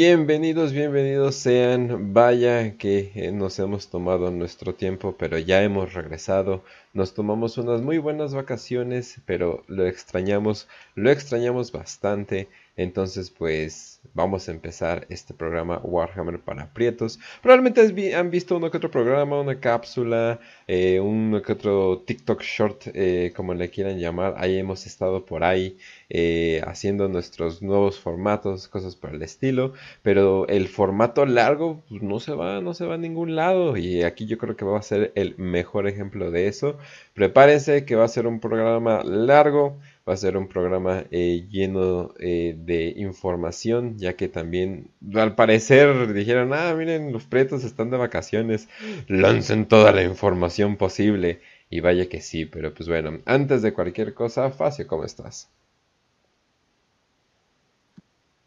[0.00, 2.14] Bienvenidos, bienvenidos sean.
[2.14, 6.62] Vaya que eh, nos hemos tomado nuestro tiempo, pero ya hemos regresado.
[6.98, 10.66] Nos tomamos unas muy buenas vacaciones, pero lo extrañamos,
[10.96, 12.48] lo extrañamos bastante.
[12.78, 17.18] Entonces, pues vamos a empezar este programa Warhammer para Prietos.
[17.42, 22.82] Probablemente han visto uno que otro programa, una cápsula, eh, uno que otro TikTok short,
[22.94, 24.34] eh, como le quieran llamar.
[24.38, 25.76] Ahí hemos estado por ahí
[26.08, 29.72] eh, haciendo nuestros nuevos formatos, cosas por el estilo.
[30.02, 33.76] Pero el formato largo pues, no se va, no se va a ningún lado.
[33.76, 36.78] Y aquí yo creo que va a ser el mejor ejemplo de eso.
[37.14, 39.78] Prepárense que va a ser un programa largo
[40.08, 46.14] va a ser un programa eh, lleno eh, de información, ya que también al parecer
[46.14, 48.68] dijeron, ah, miren, los pretos están de vacaciones,
[49.06, 51.42] lancen toda la información posible.
[51.70, 55.50] Y vaya que sí, pero pues bueno, antes de cualquier cosa, Facio, ¿cómo estás?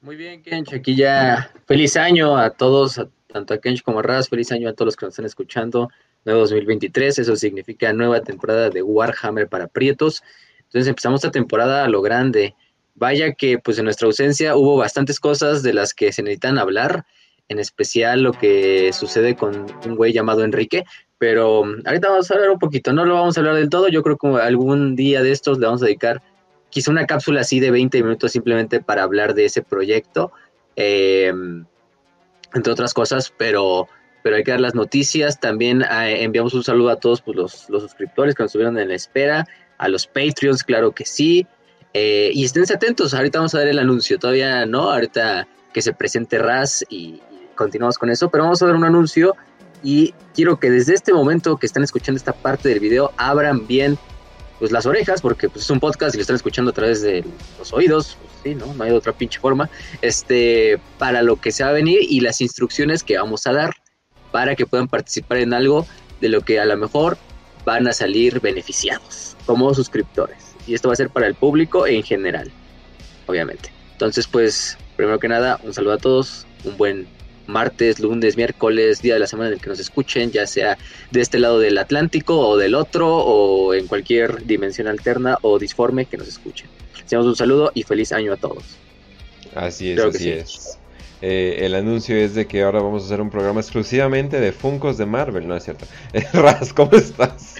[0.01, 4.27] Muy bien, Kench, aquí ya feliz año a todos, tanto a Kench como a Raz,
[4.27, 5.89] feliz año a todos los que nos están escuchando,
[6.25, 10.23] nuevo 2023, eso significa nueva temporada de Warhammer para Prietos.
[10.59, 12.55] Entonces empezamos esta temporada a lo grande.
[12.95, 17.05] Vaya que pues en nuestra ausencia hubo bastantes cosas de las que se necesitan hablar,
[17.49, 20.85] en especial lo que sucede con un güey llamado Enrique,
[21.17, 23.89] pero mm, ahorita vamos a hablar un poquito, no lo vamos a hablar del todo,
[23.89, 26.21] yo creo que algún día de estos le vamos a dedicar
[26.69, 30.31] quizá una cápsula así de 20 minutos simplemente para hablar de ese proyecto,
[30.75, 31.65] em,
[32.53, 33.87] entre otras cosas, pero,
[34.23, 37.69] pero hay que dar las noticias, también eh, enviamos un saludo a todos pues, los,
[37.69, 41.47] los suscriptores que nos estuvieron en la espera, a los Patreons, claro que sí.
[41.93, 45.91] Eh, y esténse atentos, ahorita vamos a ver el anuncio, todavía no, ahorita que se
[45.93, 47.21] presente Raz y,
[47.55, 49.35] continuamos con eso, pero vamos a ver un anuncio
[49.83, 53.99] y quiero que desde este momento que están escuchando esta parte del video abran bien
[54.57, 57.23] pues las orejas porque pues, es un podcast y lo están escuchando a través de
[57.59, 58.73] los oídos, pues, sí, ¿no?
[58.73, 59.69] No hay otra pinche forma,
[60.01, 63.75] este, para lo que se va a venir y las instrucciones que vamos a dar
[64.31, 65.85] para que puedan participar en algo
[66.19, 67.17] de lo que a lo mejor
[67.65, 70.55] van a salir beneficiados como suscriptores.
[70.67, 72.51] Y esto va a ser para el público en general,
[73.27, 73.71] obviamente.
[73.93, 77.07] Entonces, pues, primero que nada, un saludo a todos, un buen
[77.47, 80.77] martes, lunes, miércoles, día de la semana en el que nos escuchen, ya sea
[81.11, 86.05] de este lado del Atlántico o del otro, o en cualquier dimensión alterna o disforme
[86.05, 86.67] que nos escuchen.
[87.03, 88.63] Hacemos un saludo y feliz año a todos.
[89.55, 90.80] Así es, así es.
[91.21, 94.97] Eh, el anuncio es de que ahora vamos a hacer un programa exclusivamente de Funcos
[94.97, 95.85] de Marvel, ¿no es cierto?
[96.33, 97.57] Raz, ¿cómo estás?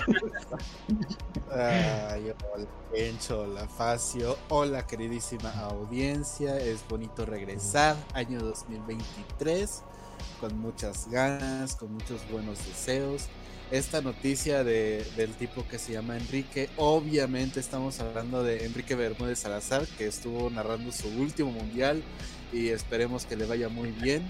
[1.51, 6.57] Ay, hola, Encho, hola, Facio, hola, queridísima audiencia.
[6.57, 9.83] Es bonito regresar, año 2023,
[10.39, 13.27] con muchas ganas, con muchos buenos deseos.
[13.69, 19.39] Esta noticia de, del tipo que se llama Enrique, obviamente estamos hablando de Enrique Bermúdez
[19.39, 22.03] Salazar, que estuvo narrando su último mundial
[22.51, 24.23] y esperemos que le vaya muy bien.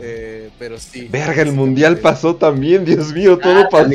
[0.00, 1.08] Eh, pero sí.
[1.10, 3.90] Verga, el mundial pasó también, Dios mío, todo ah, pasó.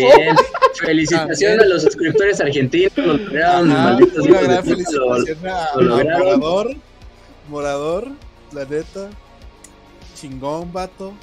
[0.76, 2.92] Felicitaciones a los suscriptores argentinos.
[2.96, 6.76] Lo lograron, una gran felicitación a, Morador,
[7.50, 8.08] Morador,
[8.54, 9.10] la neta.
[10.16, 11.14] Chingón, vato.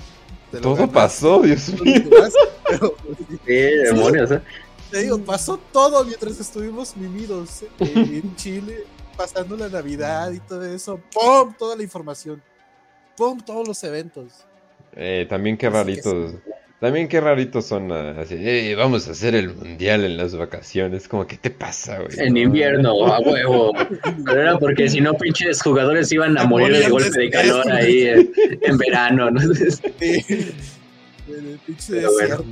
[0.61, 2.03] Todo pasó, Dios mío.
[3.47, 4.43] sí, demonios, ¿eh?
[4.91, 8.85] Te digo, pasó todo mientras estuvimos mimidos en Chile,
[9.21, 10.99] pasando la Navidad y todo eso.
[11.13, 11.53] ¡Pum!
[11.59, 12.43] Toda la información.
[13.19, 13.39] ¡Pum!
[13.45, 14.47] Todos los eventos.
[14.97, 16.37] Eh, también qué raritos.
[16.81, 21.07] También qué raritos son ah, así, eh, vamos a hacer el mundial en las vacaciones,
[21.07, 22.19] como que te pasa, güey.
[22.19, 23.73] En invierno, a huevo.
[24.25, 28.09] Pero era porque si no, pinches jugadores iban a morir de golpe de calor ahí
[28.63, 29.41] en, verano, ¿no?
[30.01, 30.55] Sí.
[31.29, 32.47] En el pinche desierto.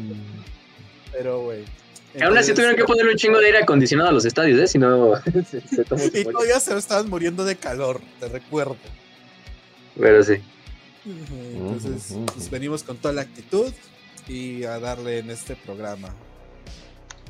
[1.13, 1.78] Pero, güey.
[2.23, 4.67] Aún así tuvieron que ponerle un chingo de aire acondicionado a los estadios, ¿eh?
[4.67, 5.13] Si no,
[5.51, 8.77] se, se Y todavía se estaban muriendo de calor, te recuerdo.
[9.99, 10.35] Pero sí.
[11.05, 13.73] Entonces, pues, venimos con toda la actitud
[14.29, 16.15] y a darle en este programa.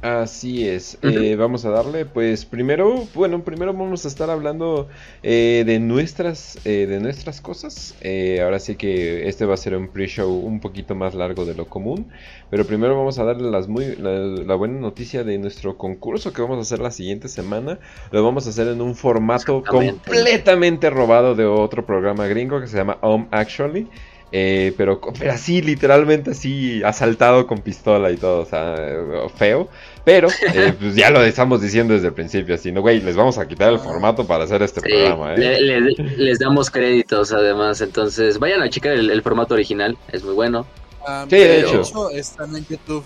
[0.00, 4.88] Así es, eh, vamos a darle, pues primero, bueno, primero vamos a estar hablando
[5.24, 7.96] eh, de nuestras, eh, de nuestras cosas.
[8.40, 11.66] ahora sí que este va a ser un pre-show un poquito más largo de lo
[11.66, 12.06] común,
[12.48, 16.58] pero primero vamos a darle las muy, la, buena noticia de nuestro concurso que vamos
[16.58, 17.80] a hacer la siguiente semana.
[18.12, 22.76] Lo vamos a hacer en un formato completamente robado de otro programa gringo que se
[22.76, 23.88] llama Home Actually.
[24.30, 28.76] Eh, pero, pero así, literalmente así, asaltado con pistola y todo, o sea,
[29.36, 29.68] feo.
[30.04, 33.38] Pero, eh, pues ya lo estamos diciendo desde el principio, así, no, güey, les vamos
[33.38, 35.80] a quitar el formato para hacer este programa, ¿eh?
[36.16, 40.66] les damos créditos, además, entonces, vayan a checar el, formato original, es muy bueno.
[41.28, 42.10] sí, de, hecho.
[42.10, 43.04] Están en YouTube.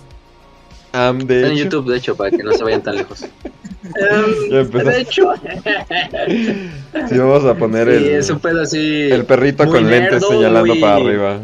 [0.93, 3.25] Están en YouTube, de hecho, para que no se vayan tan lejos.
[3.85, 5.35] Em, de hecho.
[7.09, 11.41] sí, vamos a poner el, el perrito con lentes señalando para arriba.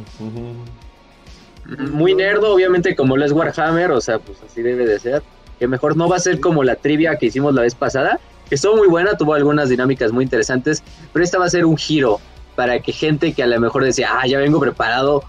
[1.90, 5.22] Muy nerdo, obviamente, como lo es Warhammer, o sea, pues así debe de ser.
[5.58, 8.54] Que mejor no va a ser como la trivia que hicimos la vez pasada, que
[8.54, 12.20] estuvo muy buena, tuvo algunas dinámicas muy interesantes, pero esta va a ser un giro
[12.54, 15.24] para que gente que a lo mejor decía, ah, ya vengo preparado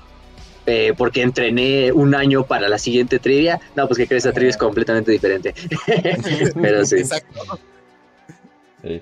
[0.70, 3.60] eh, porque entrené un año para la siguiente trivia.
[3.76, 5.54] No, pues que crees, esta trivia es completamente diferente.
[6.62, 6.98] Pero sí.
[6.98, 7.60] Exacto.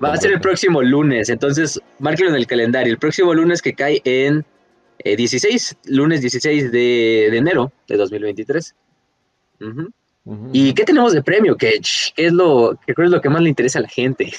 [0.03, 2.91] Va a ser el próximo lunes, entonces márquelo en el calendario.
[2.91, 4.43] El próximo lunes que cae en
[5.03, 8.75] 16, eh, lunes 16 de, enero de 2023.
[10.51, 13.79] ¿Y qué tenemos de premio, ¿Qué es lo, qué es lo que más le interesa
[13.79, 14.33] a la gente?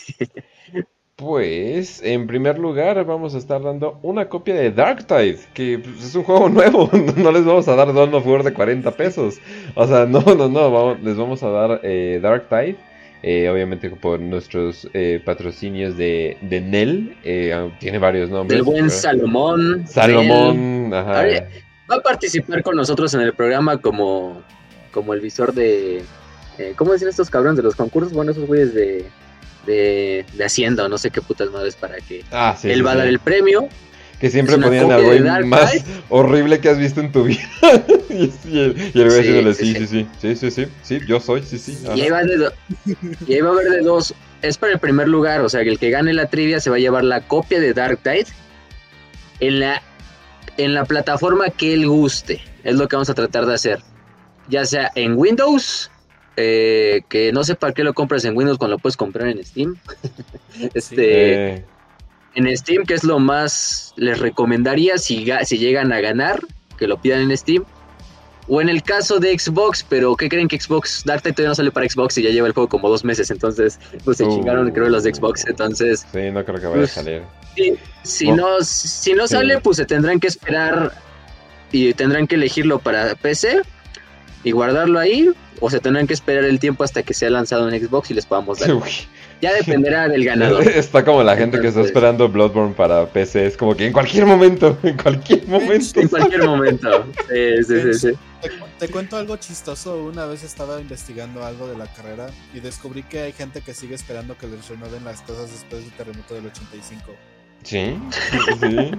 [1.18, 6.14] Pues, en primer lugar, vamos a estar dando una copia de Darktide, que pues, es
[6.14, 6.88] un juego nuevo.
[7.16, 9.40] No les vamos a dar Dawn of War de 40 pesos.
[9.74, 10.94] O sea, no, no, no.
[10.94, 12.76] les vamos a dar eh, Darktide.
[13.24, 17.16] Eh, obviamente por nuestros eh, patrocinios de, de Nel.
[17.24, 18.56] Eh, tiene varios nombres.
[18.56, 19.88] El buen Salomón.
[19.88, 21.24] Salomón, ajá.
[21.90, 24.40] Va a participar con nosotros en el programa como,
[24.92, 26.04] como el visor de.
[26.76, 28.12] ¿Cómo dicen estos cabrones de los concursos?
[28.12, 29.04] Bueno, esos güeyes de
[29.66, 33.06] de, Hacienda o no sé qué putas madres para que ah, él va a dar
[33.06, 33.68] el premio.
[34.20, 37.48] Que siempre ponían algo más horrible que has visto en tu vida.
[38.10, 41.78] y, el, güey sí, sí, sí, sí, sí, sí, sí, yo soy, sí, sí.
[41.94, 42.50] Y ahí, va de
[43.26, 44.14] y ahí va a haber de dos.
[44.42, 46.76] Es para el primer lugar, o sea, que el que gane la trivia se va
[46.76, 48.26] a llevar la copia de Dark Tide
[49.40, 49.82] en la,
[50.56, 52.40] en la plataforma que él guste.
[52.64, 53.80] Es lo que vamos a tratar de hacer.
[54.48, 55.90] Ya sea en Windows,
[56.40, 59.44] eh, que no sé para qué lo compras en Windows cuando lo puedes comprar en
[59.44, 59.76] Steam.
[60.74, 61.64] este,
[62.36, 66.40] En Steam, que es lo más les recomendaría si, si llegan a ganar,
[66.78, 67.64] que lo pidan en Steam.
[68.46, 71.02] O en el caso de Xbox, pero ¿qué creen que Xbox?
[71.04, 73.80] Dark todavía no sale para Xbox y ya lleva el juego como dos meses, entonces
[74.04, 74.30] pues se uh.
[74.30, 76.06] chingaron creo los de Xbox, entonces...
[76.12, 77.22] Sí, no creo que vaya a pues, salir.
[78.04, 80.92] si, no, si no sale, pues se tendrán que esperar
[81.72, 83.62] y tendrán que elegirlo para PC
[84.44, 87.80] y guardarlo ahí o se tendrán que esperar el tiempo hasta que sea lanzado en
[87.80, 88.70] Xbox y les podamos dar.
[89.40, 90.66] Ya dependerá del ganador.
[90.68, 94.26] Está como la gente que está esperando Bloodborne para PC, es como que en cualquier
[94.26, 96.00] momento, en cualquier momento.
[96.00, 97.06] En cualquier momento.
[97.28, 98.08] Sí, sí, sí,
[98.80, 100.02] Te, cuento algo chistoso.
[100.02, 103.94] Una vez estaba investigando algo de la carrera y descubrí que hay gente que sigue
[103.94, 107.12] esperando que les renueven las cosas después del terremoto del 85.
[107.62, 107.96] Sí,
[108.60, 108.90] sí,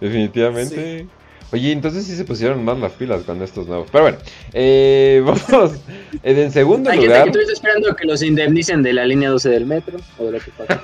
[0.00, 1.06] definitivamente.
[1.54, 3.86] Oye, entonces sí se pusieron más las pilas con estos nuevos.
[3.92, 4.18] Pero bueno,
[4.52, 5.78] eh, vamos.
[6.24, 7.26] En segundo Hay lugar.
[7.26, 9.98] Gente que estoy esperando que los indemnicen de la línea 12 del metro.
[10.18, 10.82] O de lo que pasa.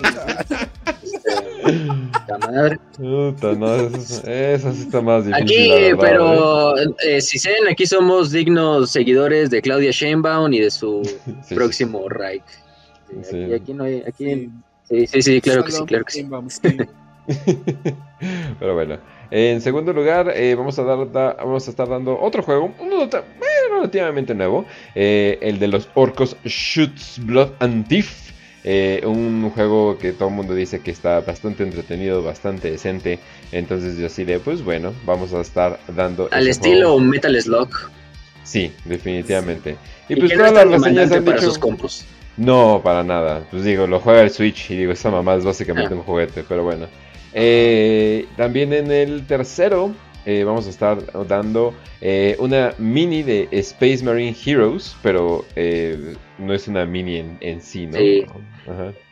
[1.64, 2.78] este, madre.
[2.96, 5.42] Puta, no, eso, eso, sí está más difícil.
[5.42, 6.86] Aquí, pero ¿eh?
[7.04, 11.02] eh, si saben, aquí somos dignos seguidores de Claudia Sheinbaum y de su
[11.52, 12.44] próximo Reich.
[13.28, 14.04] Sí, aquí, aquí, no hay.
[14.06, 14.48] Aquí,
[14.88, 16.22] sí, sí, sí, claro que sí, claro que sí.
[18.60, 19.19] pero bueno.
[19.30, 23.08] En segundo lugar, eh, vamos, a dar, vamos a estar dando otro juego, uno
[23.70, 28.30] relativamente nuevo, eh, el de los orcos Shoots Blood and Thief.
[28.62, 33.18] Eh, un juego que todo el mundo dice que está bastante entretenido, bastante decente.
[33.52, 36.28] Entonces yo así de, pues bueno, vamos a estar dando...
[36.30, 37.70] Al estilo Metal Slug.
[38.44, 39.76] Sí, definitivamente.
[40.08, 42.04] Y, pues todas las reseñas han para sus compos.
[42.36, 43.46] No, para nada.
[43.50, 45.96] Pues digo, lo juega el Switch y digo, esa mamá es básicamente ah.
[45.96, 46.86] un juguete, pero bueno.
[47.32, 49.94] Eh, también en el tercero
[50.26, 55.44] eh, vamos a estar dando eh, una mini de Space Marine Heroes, pero
[56.38, 57.98] no es una mini en, sí, ¿no?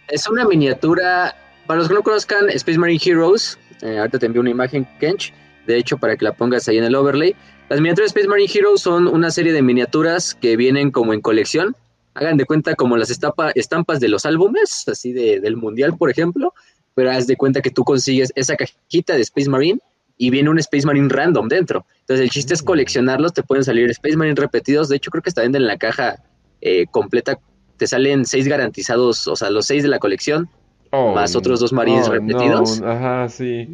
[0.08, 1.34] Es una miniatura,
[1.66, 5.32] para los que no conozcan Space Marine Heroes, ahorita te envío una imagen, Kench,
[5.66, 7.34] de hecho para que la pongas ahí en el overlay.
[7.68, 11.20] Las miniaturas de Space Marine Heroes son una serie de miniaturas que vienen como en
[11.20, 11.76] colección.
[12.14, 16.54] Hagan de cuenta como las estampas de los álbumes, así de, del mundial, por ejemplo,
[16.98, 19.78] pero haz de cuenta que tú consigues esa cajita de Space Marine
[20.16, 21.86] y viene un Space Marine random dentro.
[22.00, 22.66] Entonces el chiste es mm.
[22.66, 25.76] coleccionarlos, te pueden salir Space Marine repetidos, de hecho creo que está venden en la
[25.78, 26.20] caja
[26.60, 27.38] eh, completa,
[27.76, 30.50] te salen seis garantizados, o sea, los seis de la colección,
[30.90, 32.82] oh, más otros dos Marines repetidos.
[32.82, 33.68] ajá, sí.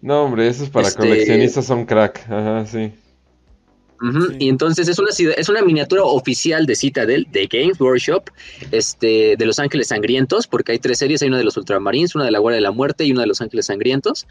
[0.00, 2.92] No, hombre, esos para este coleccionistas son crack, ajá, sí.
[4.38, 8.30] Y entonces es una, es una miniatura oficial de Citadel, de Games Workshop,
[8.72, 12.24] este, de Los Ángeles Sangrientos, porque hay tres series, hay una de los Ultramarines, una
[12.24, 14.26] de la Guardia de la Muerte y una de Los Ángeles Sangrientos.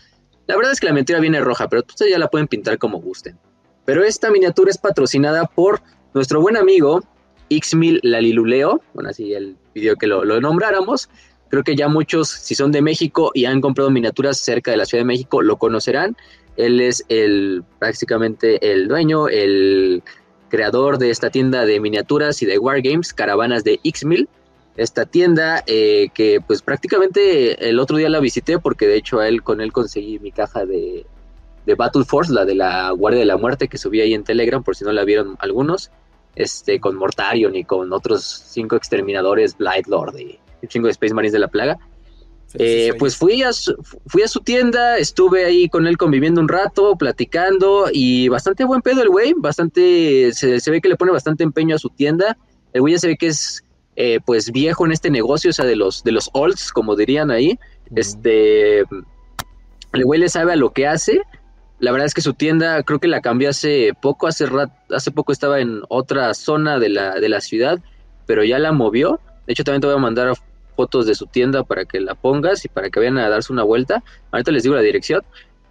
[0.48, 3.00] La verdad es que la miniatura viene roja, pero ustedes ya la pueden pintar como
[3.00, 3.38] gusten.
[3.86, 5.82] Pero esta miniatura es patrocinada por
[6.14, 7.02] nuestro buen amigo
[7.50, 11.10] Xmil Laliluleo, bueno, así él pidió que lo, lo nombráramos.
[11.50, 14.86] Creo que ya muchos, si son de México y han comprado miniaturas cerca de la
[14.86, 16.16] Ciudad de México, lo conocerán.
[16.62, 20.04] Él es el prácticamente el dueño, el
[20.50, 24.30] creador de esta tienda de miniaturas y de wargames, caravanas de X-Mil.
[24.78, 29.44] esta tienda eh, que pues prácticamente el otro día la visité porque de hecho él
[29.44, 31.06] con él conseguí mi caja de,
[31.66, 34.64] de Battle Force, la de la Guardia de la Muerte que subí ahí en Telegram
[34.64, 35.90] por si no la vieron algunos,
[36.36, 41.14] este con Mortarion y con otros cinco exterminadores Blight Lord y un chingo de Space
[41.14, 41.80] Marines de la plaga.
[42.56, 43.76] Eh, pues fui a, su,
[44.08, 48.82] fui a su tienda, estuve ahí con él conviviendo un rato, platicando y bastante buen
[48.82, 52.38] pedo el güey, bastante, se, se ve que le pone bastante empeño a su tienda.
[52.74, 53.64] El güey ya se ve que es
[53.96, 57.30] eh, pues viejo en este negocio, o sea, de los, de los olds, como dirían
[57.32, 57.60] ahí.
[57.96, 61.22] Este, el güey le sabe a lo que hace.
[61.80, 64.46] La verdad es que su tienda creo que la cambió hace poco, hace,
[64.92, 67.80] hace poco estaba en otra zona de la, de la ciudad,
[68.26, 69.20] pero ya la movió.
[69.46, 70.34] De hecho, también te voy a mandar
[70.82, 73.62] fotos de su tienda para que la pongas y para que vayan a darse una
[73.62, 74.04] vuelta.
[74.32, 75.22] Ahorita les digo la dirección.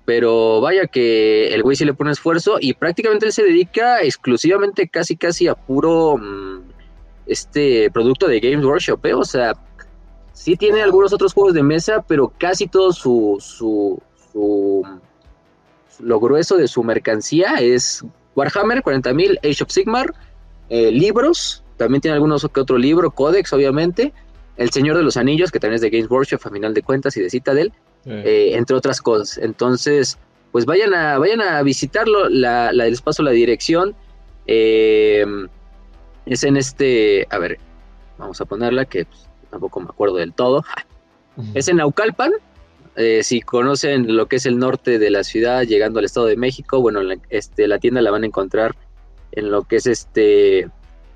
[0.05, 4.89] Pero vaya que el güey sí le pone esfuerzo y prácticamente él se dedica exclusivamente
[4.89, 6.61] casi casi a puro mm,
[7.27, 9.15] este producto de Games Workshop, ¿eh?
[9.15, 9.55] o sea,
[10.33, 14.03] sí tiene algunos otros juegos de mesa, pero casi todo su, su,
[16.01, 20.15] lo grueso de su mercancía es Warhammer 40.000, Age of Sigmar,
[20.71, 24.13] eh, libros, también tiene algunos que otro libro, Codex, obviamente,
[24.61, 27.17] El Señor de los Anillos, que también es de Games Workshop a final de cuentas
[27.17, 27.73] y de Citadel,
[28.05, 29.39] eh, entre otras cosas.
[29.39, 30.19] Entonces,
[30.53, 33.95] pues vayan a, vayan a visitarlo, la, la, les paso la dirección.
[34.47, 35.25] Eh,
[36.27, 37.59] es en este, a ver,
[38.19, 40.63] vamos a ponerla que pues, tampoco me acuerdo del todo.
[41.55, 42.33] Es en Naucalpan.
[42.97, 46.37] Eh, si conocen lo que es el norte de la ciudad, llegando al Estado de
[46.37, 48.77] México, bueno, la, este, la tienda la van a encontrar
[49.33, 50.69] en lo que es este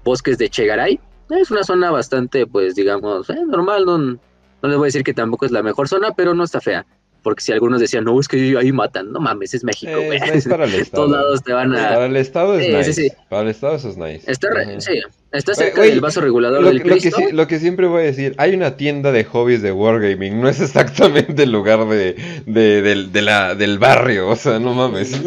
[0.02, 0.98] bosques de Chegaray.
[1.30, 4.18] Es una zona bastante, pues digamos, eh, normal, no, no
[4.62, 6.86] les voy a decir que tampoco es la mejor zona, pero no está fea
[7.24, 10.20] porque si algunos decían, no, es que ahí matan, no mames, es México, güey.
[10.32, 11.06] Es para el Estado.
[11.06, 11.88] Todos lados te van a...
[11.88, 12.92] Para el Estado es nice.
[12.92, 13.16] Sí, sí.
[13.30, 14.30] Para el Estado eso es nice.
[14.30, 14.78] Está, -huh.
[14.78, 15.00] sí,
[15.32, 18.04] está cerca wey, del vaso regulador lo, del lo que, lo que siempre voy a
[18.04, 22.14] decir, hay una tienda de hobbies de Wargaming, no es exactamente el lugar de,
[22.46, 25.18] de, de, de la, del barrio, o sea, no mames.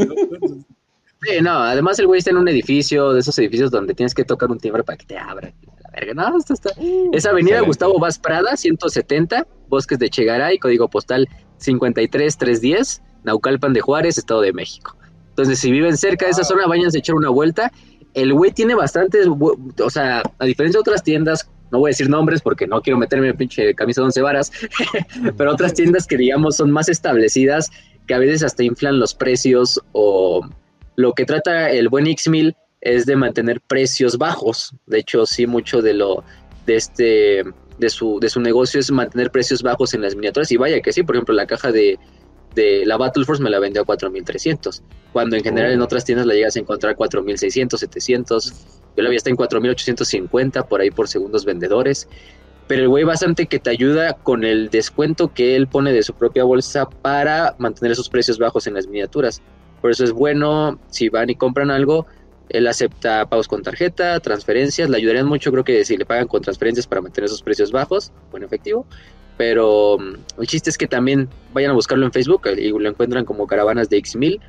[1.27, 4.23] Sí, no, además el güey está en un edificio, de esos edificios donde tienes que
[4.23, 5.53] tocar un timbre para que te abran.
[5.83, 6.53] La verga, no, está...
[7.11, 7.67] Es Avenida Excelente.
[7.67, 14.53] Gustavo Vaz Prada, 170, Bosques de Chegaray, código postal 53310, Naucalpan de Juárez, Estado de
[14.53, 14.95] México.
[15.29, 17.73] Entonces, si viven cerca de esa zona, váyanse a echar una vuelta.
[18.13, 22.09] El güey tiene bastantes, o sea, a diferencia de otras tiendas, no voy a decir
[22.09, 24.49] nombres porque no quiero meterme en pinche camisa de once varas,
[25.37, 27.69] pero otras tiendas que digamos son más establecidas,
[28.07, 30.47] que a veces hasta inflan los precios o
[30.97, 34.73] lo que trata el buen X-Mil es de mantener precios bajos.
[34.87, 36.23] De hecho, sí, mucho de lo
[36.65, 37.43] de este
[37.77, 40.51] de su, de su negocio es mantener precios bajos en las miniaturas.
[40.51, 41.99] Y vaya que sí, por ejemplo, la caja de,
[42.55, 44.81] de la Battle Force me la vendió a 4300,
[45.13, 45.73] cuando en general oh.
[45.75, 48.53] en otras tiendas la llegas a encontrar 4600, 700.
[48.97, 52.07] Yo la vi hasta en 4850 por ahí por segundos vendedores.
[52.65, 56.13] Pero el güey bastante que te ayuda con el descuento que él pone de su
[56.15, 59.41] propia bolsa para mantener esos precios bajos en las miniaturas.
[59.81, 62.07] Por eso es bueno, si van y compran algo,
[62.49, 66.41] él acepta pagos con tarjeta, transferencias, le ayudarían mucho, creo que si le pagan con
[66.41, 68.85] transferencias para mantener esos precios bajos, o en efectivo.
[69.37, 73.25] Pero um, el chiste es que también vayan a buscarlo en Facebook y lo encuentran
[73.25, 74.39] como caravanas de X1000.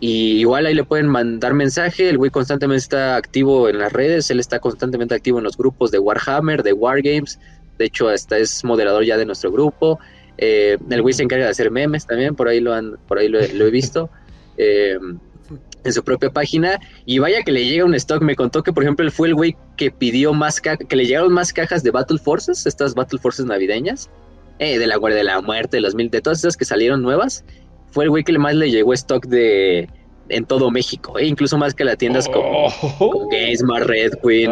[0.00, 4.28] Y igual ahí le pueden mandar mensaje, el güey constantemente está activo en las redes,
[4.30, 7.38] él está constantemente activo en los grupos de Warhammer, de Wargames,
[7.78, 10.00] de hecho hasta es moderador ya de nuestro grupo.
[10.36, 13.28] Eh, el güey se encarga de hacer memes también, por ahí lo, han, por ahí
[13.28, 14.10] lo, lo he visto.
[14.56, 14.98] Eh,
[15.84, 18.22] en su propia página y vaya que le llega un stock.
[18.22, 21.32] Me contó que, por ejemplo, él fue el güey que pidió más que le llegaron
[21.32, 24.10] más cajas de Battle Forces, estas Battle Forces navideñas,
[24.58, 27.02] eh, de la Guardia de la Muerte, de los mil, de todas esas que salieron
[27.02, 27.44] nuevas.
[27.90, 29.88] Fue el güey que más le llegó stock de
[30.30, 33.10] en todo México, eh, incluso más que las tiendas como, Oh.
[33.10, 34.50] como Gamesmart, Red Queen.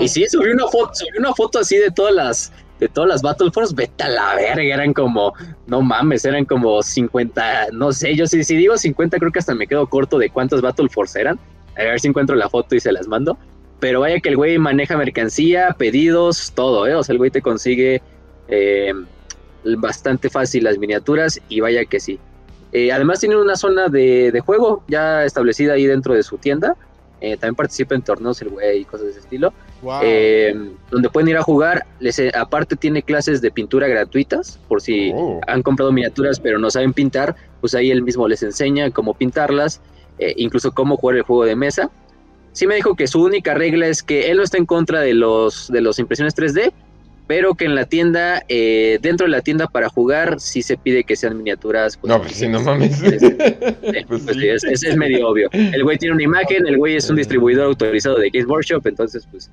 [0.00, 3.22] Y sí, subió una foto, subió una foto así de todas las de todas las
[3.22, 5.32] Battle Force, vete a la verga, eran como,
[5.66, 9.54] no mames, eran como 50, no sé, yo si, si digo 50 creo que hasta
[9.54, 11.38] me quedo corto de cuántas Battle Force eran,
[11.76, 13.38] a ver si encuentro la foto y se las mando,
[13.80, 16.94] pero vaya que el güey maneja mercancía, pedidos, todo, ¿eh?
[16.94, 18.02] o sea, el güey te consigue
[18.48, 18.92] eh,
[19.78, 22.18] bastante fácil las miniaturas y vaya que sí.
[22.72, 26.76] Eh, además tiene una zona de, de, juego ya establecida ahí dentro de su tienda,
[27.20, 29.52] eh, también participa en torneos el güey y cosas de ese estilo.
[29.84, 30.00] Wow.
[30.02, 30.54] Eh,
[30.90, 31.84] donde pueden ir a jugar.
[32.00, 35.40] Les, eh, aparte tiene clases de pintura gratuitas, por si Oh.
[35.46, 39.80] han comprado miniaturas pero no saben pintar, pues ahí él mismo les enseña cómo pintarlas,
[40.18, 41.90] eh, incluso cómo jugar el juego de mesa.
[42.52, 45.12] Sí me dijo que su única regla es que él no está en contra de
[45.14, 46.72] los de las impresiones 3D,
[47.26, 51.04] pero que en la tienda, eh, dentro de la tienda para jugar, sí se pide
[51.04, 51.98] que sean miniaturas.
[52.04, 52.96] No, pues sí, no mames.
[53.00, 53.16] Sí,
[54.06, 54.48] Pues pues sí.
[54.48, 55.48] es, es- es medio obvio.
[55.52, 59.26] El güey tiene una imagen, el güey es un distribuidor autorizado de Games Workshop, entonces
[59.30, 59.50] pues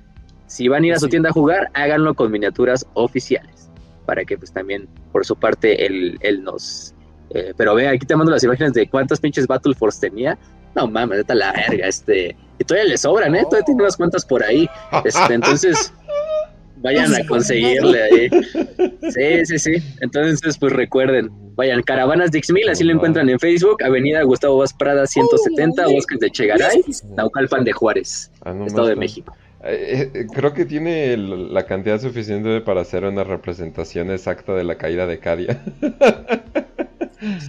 [0.52, 3.70] si van a ir a su tienda a jugar, háganlo con miniaturas oficiales.
[4.06, 6.94] Para que pues también, por su parte, él, él nos...
[7.30, 10.36] eh, pero ve, aquí te mando las imágenes de cuántas pinches Battle Force tenía.
[10.74, 12.36] No mames, está la verga, este...
[12.58, 13.44] Y todavía le sobran, ¿eh?
[13.44, 14.68] Todavía tiene unas cuantas por ahí.
[15.04, 15.92] Este, entonces,
[16.76, 18.30] vayan a conseguirle ahí.
[19.10, 19.72] Sí, sí, sí.
[20.00, 25.06] Entonces, pues recuerden, vayan, Caravanas Dixmil, así lo encuentran en Facebook, Avenida Gustavo Vaz Prada
[25.06, 26.82] 170, Bosques de Chegaray,
[27.16, 28.96] Naucalpan de Juárez, Ah, Estado de.
[28.96, 29.34] México.
[29.64, 34.76] Eh, eh, creo que tiene la cantidad suficiente para hacer una representación exacta de la
[34.76, 35.62] caída de Cadia.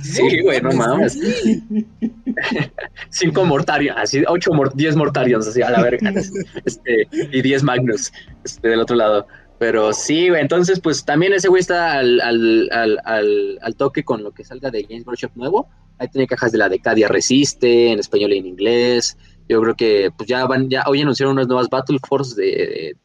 [0.03, 1.17] Sí, güey, no mames.
[3.09, 6.13] Cinco Mortarions, así, ocho, mor- diez Mortarions, así a la verga.
[6.65, 8.11] Este, y diez Magnus,
[8.43, 9.25] este, del otro lado.
[9.59, 14.03] Pero sí, güey, entonces, pues también ese güey está al, al, al, al, al toque
[14.03, 15.69] con lo que salga de Games Workshop nuevo.
[15.99, 19.17] Ahí tiene cajas de la Decadia Resiste, en español y en inglés.
[19.49, 22.95] Yo creo que, pues ya van, ya hoy anunciaron unas nuevas Battle Force de,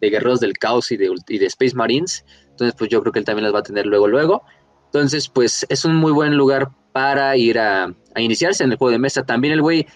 [0.00, 2.24] de Guerreros del Caos y de, y de Space Marines.
[2.50, 4.42] Entonces, pues yo creo que él también las va a tener luego, luego.
[4.86, 8.98] Entonces, pues es un muy buen lugar para ir a, iniciarse en el juego de
[8.98, 9.24] mesa.
[9.24, 9.86] También el güey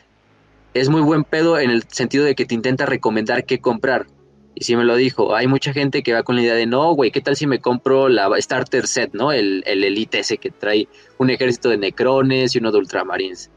[0.74, 4.06] es muy buen pedo en el sentido de que te intenta recomendar qué comprar.
[4.54, 6.92] Y sí me lo dijo, hay mucha gente que va con la idea de, no,
[6.92, 9.32] güey, ¿qué tal si me compro la Starter Set, ¿no?
[9.32, 13.50] El, el Elite ese que trae un ejército de Necrones y uno de Ultramarines.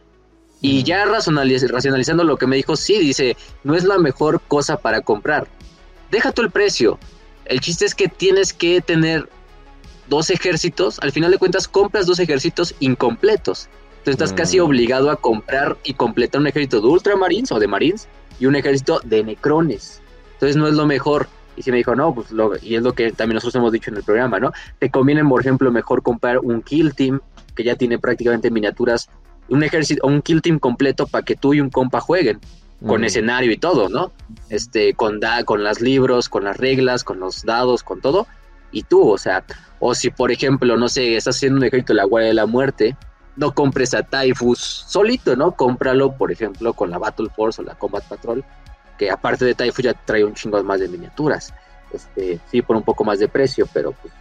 [0.63, 4.77] Y ya racionaliz- racionalizando lo que me dijo, sí, dice, no es la mejor cosa
[4.77, 5.47] para comprar.
[6.09, 6.97] Deja tú el precio.
[7.45, 9.27] El chiste es que tienes que tener
[10.07, 10.99] dos ejércitos.
[11.01, 13.67] Al final de cuentas, compras dos ejércitos incompletos.
[13.99, 14.63] Entonces estás casi Mm.
[14.63, 18.07] obligado a comprar y completar un ejército de Ultramarines o de Marines
[18.39, 20.01] y un ejército de Necrones.
[20.33, 21.27] Entonces no es lo mejor.
[21.55, 23.91] Y si me dijo, no, pues lo, y es lo que también nosotros hemos dicho
[23.91, 24.51] en el programa, ¿no?
[24.79, 27.19] Te conviene, por ejemplo, mejor comprar un Kill Team
[27.55, 29.09] que ya tiene prácticamente miniaturas,
[29.49, 32.39] un ejército, un Kill Team completo para que tú y un compa jueguen
[32.85, 33.05] con Mm.
[33.05, 34.11] escenario y todo, ¿no?
[34.49, 38.27] Este, con da, con las libros, con las reglas, con los dados, con todo.
[38.71, 39.45] Y tú, o sea,
[39.79, 42.45] o si por ejemplo, no sé, estás haciendo un ejército de la Guardia de la
[42.45, 42.97] Muerte,
[43.35, 45.53] no compres a Typhus solito, ¿no?
[45.53, 48.43] Cómpralo, por ejemplo, con la Battle Force o la Combat Patrol,
[48.97, 51.53] que aparte de Typhus ya trae un chingo más de miniaturas.
[51.91, 54.13] Este, sí, por un poco más de precio, pero pues.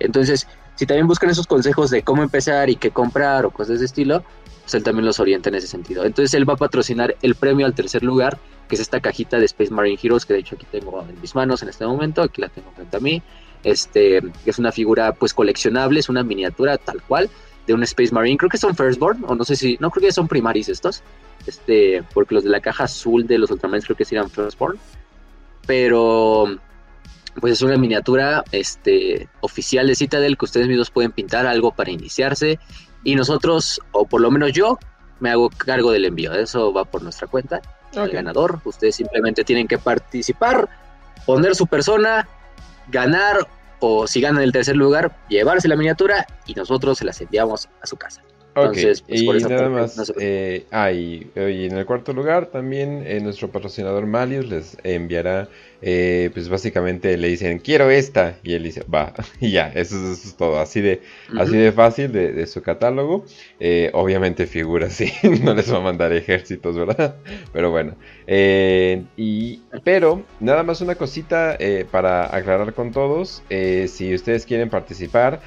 [0.00, 3.74] Entonces, si también buscan esos consejos de cómo empezar y qué comprar o cosas de
[3.76, 4.24] ese estilo,
[4.64, 6.04] pues él también los orienta en ese sentido.
[6.04, 9.44] Entonces él va a patrocinar el premio al tercer lugar, que es esta cajita de
[9.44, 12.40] Space Marine Heroes, que de hecho aquí tengo en mis manos en este momento, aquí
[12.40, 13.22] la tengo frente a mí.
[13.62, 17.30] Este, es una figura pues coleccionable, es una miniatura tal cual
[17.66, 20.12] de un Space Marine, creo que son Firstborn, o no sé si, no creo que
[20.12, 21.02] son Primaris estos,
[21.46, 24.78] este, porque los de la caja azul de los Ultramarines creo que sí eran Firstborn,
[25.66, 26.58] pero
[27.40, 31.90] pues es una miniatura este, oficial de Citadel que ustedes mismos pueden pintar algo para
[31.90, 32.58] iniciarse
[33.04, 34.78] y nosotros, o por lo menos yo,
[35.20, 36.32] me hago cargo del envío.
[36.32, 37.60] Eso va por nuestra cuenta.
[37.92, 40.68] El ganador, ustedes simplemente tienen que participar,
[41.24, 42.26] poner su persona,
[42.88, 43.46] ganar
[43.78, 47.86] o si ganan el tercer lugar, llevarse la miniatura y nosotros se las enviamos a
[47.86, 48.22] su casa.
[48.56, 50.14] Ok, Entonces, pues, y por esa nada más, no se preocupen.
[50.16, 55.48] eh, ah, y, y en el cuarto lugar también eh, nuestro patrocinador Malius les enviará,
[55.80, 60.18] eh, pues básicamente le dicen, quiero esta, y él dice, va, y ya, eso, es-
[60.20, 61.02] eso es todo, así de,
[61.34, 63.24] así de fácil de, de su catálogo,
[63.92, 65.12] obviamente figuras, sí,
[65.42, 67.20] no les va a mandar ejércitos, ¿verdad?
[67.52, 67.98] Pero bueno,
[69.16, 71.58] y, pero nada más una cosita
[71.90, 73.44] para aclarar con todos,
[73.88, 75.42] si ustedes quieren participar,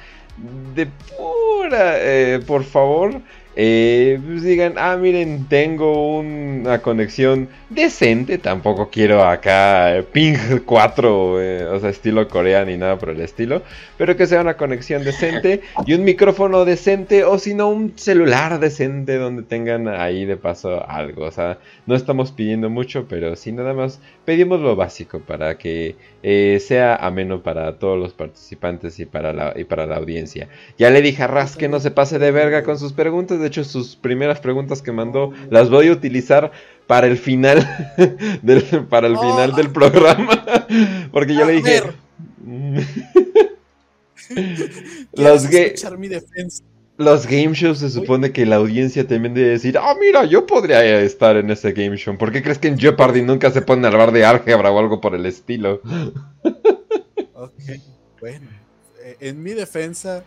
[0.74, 3.20] de pura, eh, por favor,
[3.60, 11.64] eh, pues digan, ah, miren, tengo una conexión decente, tampoco quiero acá ping 4, eh,
[11.64, 13.62] o sea, estilo Corea ni nada por el estilo,
[13.96, 18.60] pero que sea una conexión decente y un micrófono decente o si no un celular
[18.60, 23.50] decente donde tengan ahí de paso algo, o sea, no estamos pidiendo mucho, pero sí
[23.50, 29.06] nada más pedimos lo básico para que eh, sea ameno para todos los participantes y
[29.06, 30.48] para la, y para la audiencia.
[30.78, 33.47] Ya le dije a Raz que no se pase de verga con sus preguntas.
[33.48, 36.52] Hecho, sus primeras preguntas que mandó las voy a utilizar
[36.86, 37.66] para el final
[38.42, 40.44] del, para el final del programa.
[41.12, 41.82] Porque yo le dije.
[45.14, 45.48] Los,
[46.98, 51.00] los game shows se supone que la audiencia también debe decir, ah, mira, yo podría
[51.00, 52.18] estar en ese game show.
[52.18, 55.00] ¿Por qué crees que en Jeopardy nunca se ponen a hablar de álgebra o algo
[55.00, 55.80] por el estilo?
[57.32, 57.52] Ok,
[58.20, 58.48] bueno.
[59.02, 60.24] eh, En mi defensa,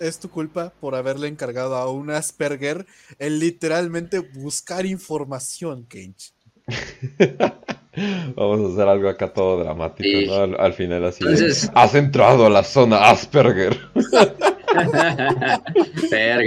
[0.00, 2.86] es tu culpa por haberle encargado a un Asperger
[3.18, 6.32] el literalmente buscar información, Kench.
[8.36, 10.26] Vamos a hacer algo acá todo dramático, Sí.
[10.26, 10.34] ¿no?
[10.34, 11.24] Al, al final así.
[11.24, 13.76] de, Has entrado a la zona Asperger.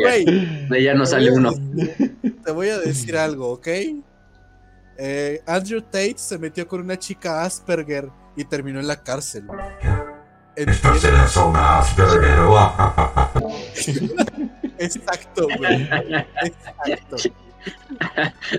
[0.02, 0.26] Güey,
[0.70, 1.52] De ella no te sale voy a uno.
[1.52, 3.68] decir- Te voy a decir algo, ¿ok?
[4.98, 9.44] eh, Andrew Tate se metió con una chica Asperger y terminó en la cárcel.
[10.56, 12.40] Estás en la zona Asperger.
[14.80, 15.88] Exacto, güey.
[16.44, 17.18] Exacto.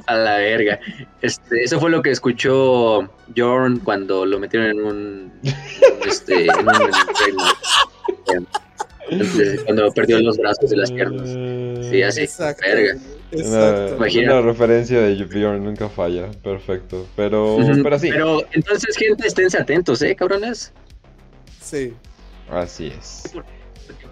[0.07, 0.79] A la verga.
[1.21, 5.33] Este, eso fue lo que escuchó Jorn cuando lo metieron en un.
[6.07, 6.91] Este, en un
[9.11, 11.29] este, cuando perdió los brazos y las piernas.
[11.91, 12.23] Sí, así.
[12.23, 12.63] Exacto.
[12.67, 12.99] Verga.
[13.33, 13.87] Exacto.
[13.87, 14.39] Una, Imagina.
[14.39, 16.31] una referencia de Bjorn nunca falla.
[16.43, 17.07] Perfecto.
[17.17, 18.11] Pero, pero sí.
[18.11, 20.73] Pero entonces, gente, esténse atentos, ¿eh, cabrones?
[21.73, 21.95] Sí.
[22.51, 23.23] Así es.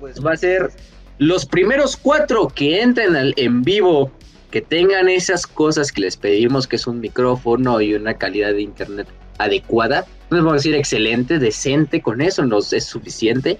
[0.00, 0.70] Pues va a ser
[1.18, 4.10] los primeros cuatro que entren al en vivo,
[4.50, 8.62] que tengan esas cosas que les pedimos, que es un micrófono y una calidad de
[8.62, 10.06] internet adecuada.
[10.30, 13.58] No les vamos a decir excelente, decente, con eso nos es suficiente.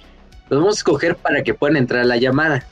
[0.49, 2.65] Los vamos a escoger para que puedan entrar a la llamada.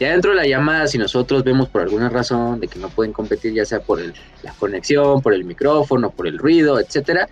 [0.00, 3.12] Ya dentro de la llamada, si nosotros vemos por alguna razón de que no pueden
[3.12, 7.28] competir, ya sea por el- la conexión, por el micrófono, por el ruido, etcétera,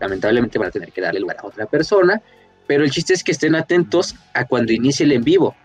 [0.00, 2.20] lamentablemente van a tener que darle lugar a otra persona.
[2.70, 5.56] Pero el chiste es que estén atentos a cuando inicie el en vivo.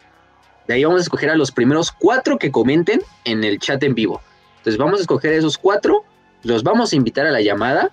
[0.68, 3.94] De ahí vamos a escoger a los primeros cuatro que comenten en el chat en
[3.94, 4.24] vivo.
[4.58, 6.04] Entonces vamos a escoger a esos cuatro,
[6.42, 7.92] los vamos a invitar a la llamada.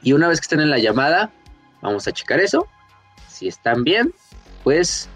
[0.00, 1.30] Y una vez que estén en la llamada,
[1.82, 2.66] vamos a checar eso.
[3.28, 4.14] Si están bien,
[4.64, 5.10] pues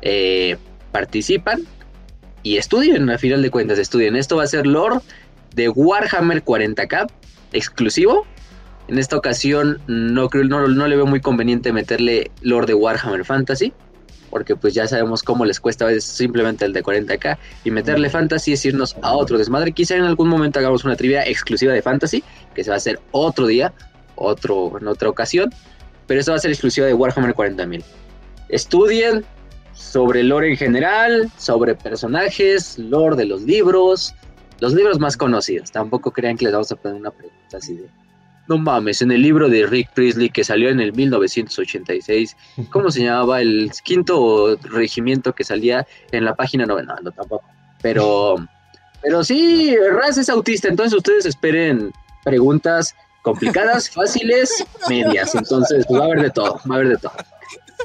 [0.00, 0.56] eh,
[0.90, 1.62] participan
[2.42, 4.16] y estudien, al final de cuentas, estudien.
[4.16, 4.96] Esto va a ser lore
[5.54, 7.08] de Warhammer 40k
[7.52, 8.26] exclusivo.
[8.88, 13.24] En esta ocasión no, creo, no, no le veo muy conveniente meterle lore de Warhammer
[13.24, 13.72] Fantasy,
[14.30, 18.54] porque pues ya sabemos cómo les cuesta a simplemente el de 40k, y meterle Fantasy
[18.54, 19.72] es irnos a otro desmadre.
[19.72, 22.98] Quizá en algún momento hagamos una trivia exclusiva de Fantasy, que se va a hacer
[23.12, 23.72] otro día,
[24.18, 25.52] en otra ocasión,
[26.06, 27.82] pero esto va a ser exclusiva de Warhammer 40.000.
[28.48, 29.24] Estudien
[29.74, 34.14] sobre lore en general, sobre personajes, lore de los libros,
[34.60, 35.70] los libros más conocidos.
[35.72, 37.88] Tampoco crean que les vamos a poner una pregunta así de,
[38.48, 42.36] no mames, en el libro de Rick Priestley que salió en el 1986,
[42.70, 46.84] ¿cómo se llamaba el quinto regimiento que salía en la página 9?
[46.86, 47.44] No, no, tampoco.
[47.82, 48.36] Pero,
[49.00, 51.92] pero sí, Raz es autista, entonces ustedes esperen
[52.24, 55.34] preguntas complicadas, fáciles, medias.
[55.34, 57.12] Entonces, pues, va a haber de todo, va a haber de todo.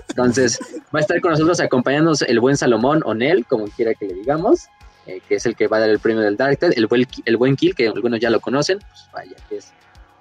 [0.09, 0.59] Entonces,
[0.93, 4.67] va a estar con nosotros acompañándonos el buen Salomón Onel, como quiera que le digamos,
[5.05, 7.07] eh, que es el que va a dar el premio del Dark Tide, el buen,
[7.25, 9.71] el buen Kill, que algunos ya lo conocen, pues vaya, que es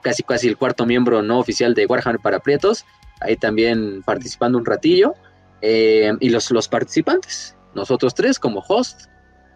[0.07, 2.85] casi casi el cuarto miembro no oficial de Warhammer para Prietos,
[3.21, 5.15] ahí también participando un ratillo,
[5.63, 9.07] eh, y los, los participantes, nosotros tres como host,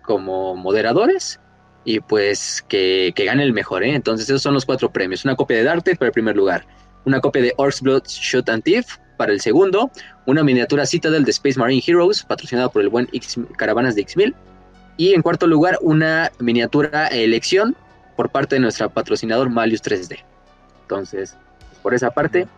[0.02, 1.38] como moderadores,
[1.84, 3.94] y pues que, que gane el mejor, ¿eh?
[3.94, 6.66] Entonces esos son los cuatro premios, una copia de Dark Tide para el primer lugar,
[7.04, 9.88] una copia de Orcs Blood Shot and Thief para el segundo,
[10.26, 14.34] una miniatura Citadel de Space Marine Heroes, patrocinada por el buen X, Caravanas de X-Mil,
[14.96, 17.76] y en cuarto lugar, una miniatura elección
[18.16, 20.18] por parte de nuestro patrocinador Malius 3D.
[20.90, 21.36] Entonces,
[21.68, 22.48] pues, por esa parte,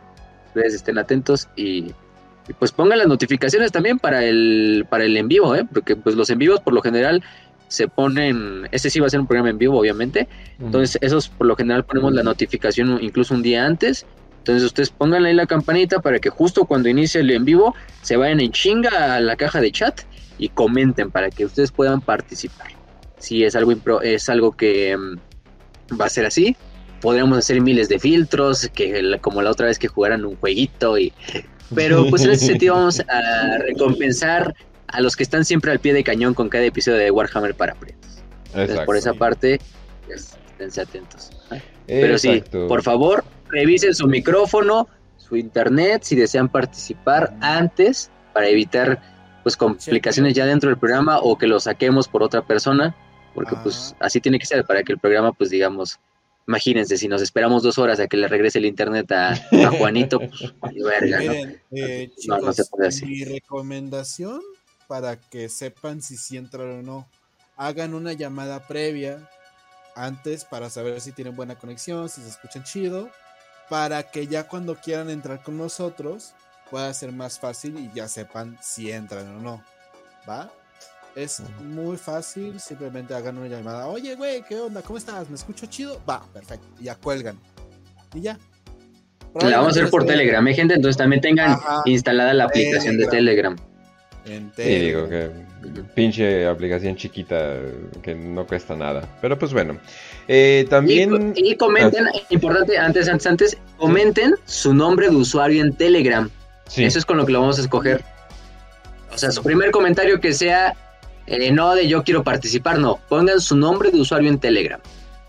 [0.49, 1.93] ustedes estén atentos y,
[2.49, 5.67] y, pues pongan las notificaciones también para el, para el en vivo, ¿eh?
[5.71, 7.23] porque pues los en vivos por lo general
[7.69, 11.47] se ponen, este sí va a ser un programa en vivo obviamente, entonces esos por
[11.47, 14.07] lo general ponemos la notificación incluso un día antes,
[14.39, 18.17] entonces ustedes pónganle ahí la campanita para que justo cuando inicie el en vivo se
[18.17, 20.01] vayan en chinga a la caja de chat
[20.39, 22.69] y comenten para que ustedes puedan participar.
[23.19, 25.17] Si es algo, impro es algo que um,
[25.99, 26.57] va a ser así,
[27.03, 31.13] podríamos hacer miles de filtros, que como la otra vez que jugaran un jueguito y...
[31.75, 34.55] Pero pues en ese sentido vamos a recompensar
[34.89, 37.75] a los que están siempre al pie de cañón con cada episodio de Warhammer para
[37.75, 38.23] Prietos.
[38.55, 39.59] Entonces por esa parte,
[40.07, 41.31] pues, esténse atentos.
[41.87, 44.87] Pero sí, por favor, revisen su micrófono,
[45.17, 49.01] su internet, si desean participar antes para evitar
[49.43, 52.95] pues complicaciones ya dentro del programa o que lo saquemos por otra persona,
[53.35, 53.61] porque Ah.
[53.63, 55.99] pues así tiene que ser para que el programa pues digamos,
[56.47, 60.21] imagínense, si nos esperamos dos horas a que le regrese el internet a, a Juanito,
[60.61, 61.37] pues verga, ¿no?
[61.37, 63.07] Miren, eh, No, chicos, no se puede así.
[63.07, 64.41] mi recomendación
[64.87, 67.09] para que sepan si sí entran o no,
[67.57, 69.29] hagan una llamada previa
[69.95, 73.11] antes para saber si tienen buena conexión, si se escuchan chido,
[73.69, 76.35] para que ya cuando quieran entrar con nosotros
[76.71, 79.65] pueda ser más fácil y ya sepan si entran o no.
[80.29, 80.53] ¿Va?
[81.15, 83.87] Es muy fácil, simplemente hagan una llamada.
[83.87, 84.81] Oye, güey, ¿qué onda?
[84.83, 85.29] ¿Cómo estás?
[85.29, 86.01] ¿Me escucho chido?
[86.09, 86.67] Va, perfecto.
[86.81, 87.39] Y ya cuelgan.
[88.15, 88.39] Y ya.
[89.41, 90.75] La vamos a hacer por Telegram, ¿eh, gente?
[90.75, 91.83] Entonces también tengan Ajá.
[91.87, 93.57] instalada la aplicación de Telegram.
[94.25, 95.47] En Sí, digo Telegram.
[95.65, 97.57] que pinche aplicación chiquita
[98.03, 99.09] que no cuesta nada.
[99.21, 99.79] Pero pues bueno.
[100.29, 101.33] Eh, también...
[101.37, 106.31] Y, y comenten, importante, antes, antes, antes, comenten su nombre de usuario en Telegram.
[106.69, 106.85] Sí.
[106.85, 108.03] Eso es con lo que lo vamos a escoger.
[109.13, 110.75] O sea, su primer comentario que sea,
[111.27, 112.99] eh, no de yo quiero participar, no.
[113.09, 114.81] Pongan su nombre de usuario en Telegram.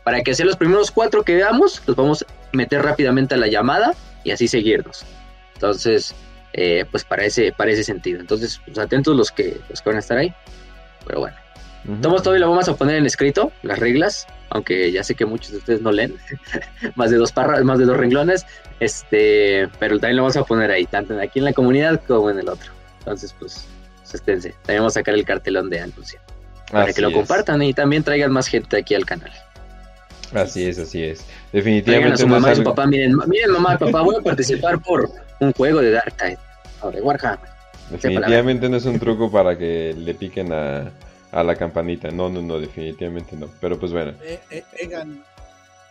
[0.04, 3.48] para que sea los primeros cuatro que veamos, los vamos a meter rápidamente a la
[3.48, 3.94] llamada
[4.26, 5.06] y así seguirnos.
[5.54, 6.14] Entonces,
[6.54, 8.20] eh, pues para ese, para ese sentido.
[8.20, 10.34] Entonces, pues atentos los que, los que van a estar ahí.
[11.06, 11.38] Pero bueno.
[12.02, 15.52] Todos todavía lo vamos a poner en escrito, las reglas, aunque ya sé que muchos
[15.52, 16.16] de ustedes no leen,
[16.96, 18.46] más de dos parras, más de dos renglones,
[18.80, 22.40] este, pero también lo vamos a poner ahí, tanto aquí en la comunidad como en
[22.40, 22.72] el otro.
[23.00, 23.68] Entonces, pues,
[24.12, 24.50] esténse.
[24.64, 26.20] También vamos a sacar el cartelón de anuncio.
[26.72, 29.32] Para que lo compartan y también traigan más gente aquí al canal.
[30.34, 31.24] Así es, así es.
[31.52, 32.14] Definitivamente.
[32.14, 35.10] A su mamá y su papá, miren, miren mamá y papá, voy a participar por
[35.40, 36.40] un juego de Dark Tide,
[36.92, 37.54] de Warhammer.
[37.92, 40.92] Definitivamente no es un truco para que le piquen a,
[41.32, 42.10] a la campanita.
[42.10, 43.48] No, no, no, definitivamente no.
[43.62, 44.14] Pero pues bueno.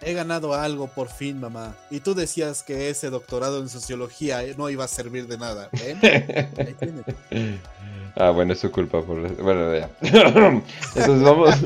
[0.04, 1.74] He, ganado algo por fin, mamá.
[1.90, 5.68] Y tú decías que ese doctorado en sociología eh, no iba a servir de nada.
[8.16, 9.02] ah, bueno, es su culpa.
[9.02, 9.34] Por...
[9.42, 9.90] Bueno, ya.
[10.96, 11.56] Entonces vamos.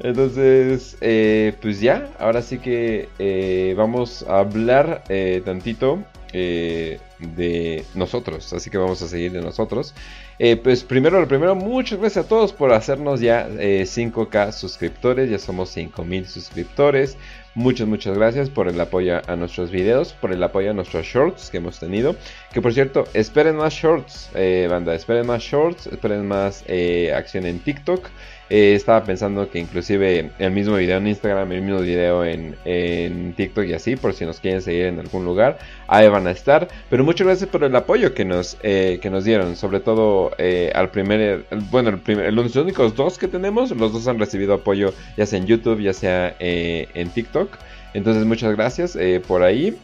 [0.00, 5.04] Entonces, eh, pues ya, ahora sí que eh, vamos a hablar
[5.44, 8.52] tantito de nosotros.
[8.52, 9.94] Así que vamos a seguir de nosotros.
[10.44, 15.30] Eh, pues primero, lo primero, muchas gracias a todos por hacernos ya 5K eh, suscriptores,
[15.30, 17.16] ya somos 5000 suscriptores.
[17.54, 21.48] Muchas, muchas gracias por el apoyo a nuestros videos, por el apoyo a nuestros shorts
[21.48, 22.16] que hemos tenido.
[22.52, 26.64] Que por cierto, esperen más shorts, eh, banda, esperen más shorts, esperen más
[27.14, 28.08] acción en TikTok.
[28.54, 33.64] Eh, estaba pensando que inclusive el mismo video en Instagram, el mismo video en, TikTok
[33.64, 36.68] y así, por si nos quieren seguir en algún lugar, ahí van a estar.
[36.90, 40.70] Pero muchas gracias por el apoyo que nos, eh, que nos dieron, sobre todo eh,
[40.74, 44.92] al primer, bueno, el primer, los únicos dos que tenemos, los dos han recibido apoyo
[45.16, 47.56] ya sea en YouTube, ya sea en TikTok.
[47.94, 49.78] Entonces muchas gracias por ahí.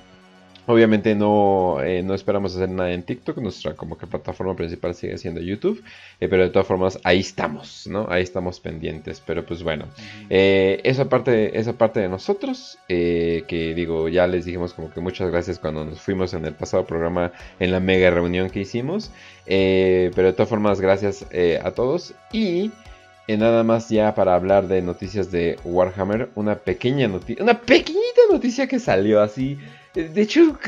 [0.71, 5.17] Obviamente no, eh, no esperamos hacer nada en TikTok, nuestra como que plataforma principal sigue
[5.17, 5.83] siendo YouTube,
[6.21, 8.07] eh, pero de todas formas ahí estamos, ¿no?
[8.11, 9.87] Ahí estamos pendientes, pero pues bueno,
[10.29, 15.31] eh, esa, parte, esa parte de nosotros, que digo, ya les dijimos como que muchas
[15.31, 19.11] gracias cuando nos fuimos en el pasado programa en la mega reunión que hicimos,
[19.47, 21.25] pero de todas formas gracias
[21.65, 22.71] a todos y...
[23.27, 28.67] nada más ya para hablar de noticias de Warhammer, una pequeña noticia, una pequeñita noticia
[28.67, 29.59] que salió así
[29.95, 30.59] de hecho,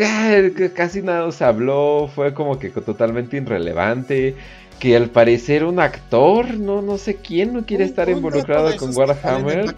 [0.74, 4.34] casi nada se habló, fue como que totalmente irrelevante.
[4.78, 9.74] Que al parecer un actor, no, no sé quién, no quiere estar involucrado con Warhammer.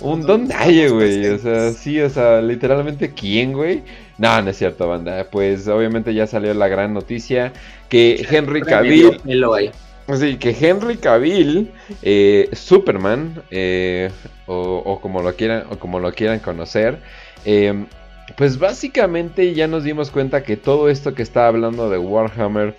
[0.00, 1.26] Un Don Daye, güey.
[1.26, 3.82] O sea, sí, o sea, literalmente quién, güey.
[4.16, 5.26] No, no es cierto, banda.
[5.28, 7.52] Pues obviamente ya salió la gran noticia
[7.88, 9.20] que Henry Cavill.
[10.14, 14.10] Sí, que Henry Cavill, eh, Superman, eh,
[14.46, 17.00] o, o, como lo quieran, o como lo quieran conocer,
[17.44, 17.86] eh,
[18.36, 22.76] pues básicamente ya nos dimos cuenta que todo esto que está hablando de Warhammer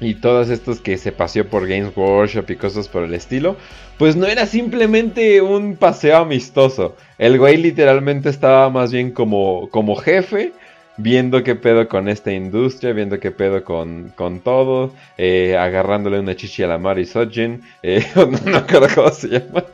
[0.00, 3.56] y todos estos que se paseó por Games Workshop y cosas por el estilo,
[3.98, 6.96] pues no era simplemente un paseo amistoso.
[7.18, 10.52] El güey literalmente estaba más bien como, como jefe
[10.96, 16.34] viendo qué pedo con esta industria, viendo qué pedo con, con todo, eh, agarrándole una
[16.34, 19.64] chichi a la Mari Sojin, eh, no, me acuerdo cómo se llama.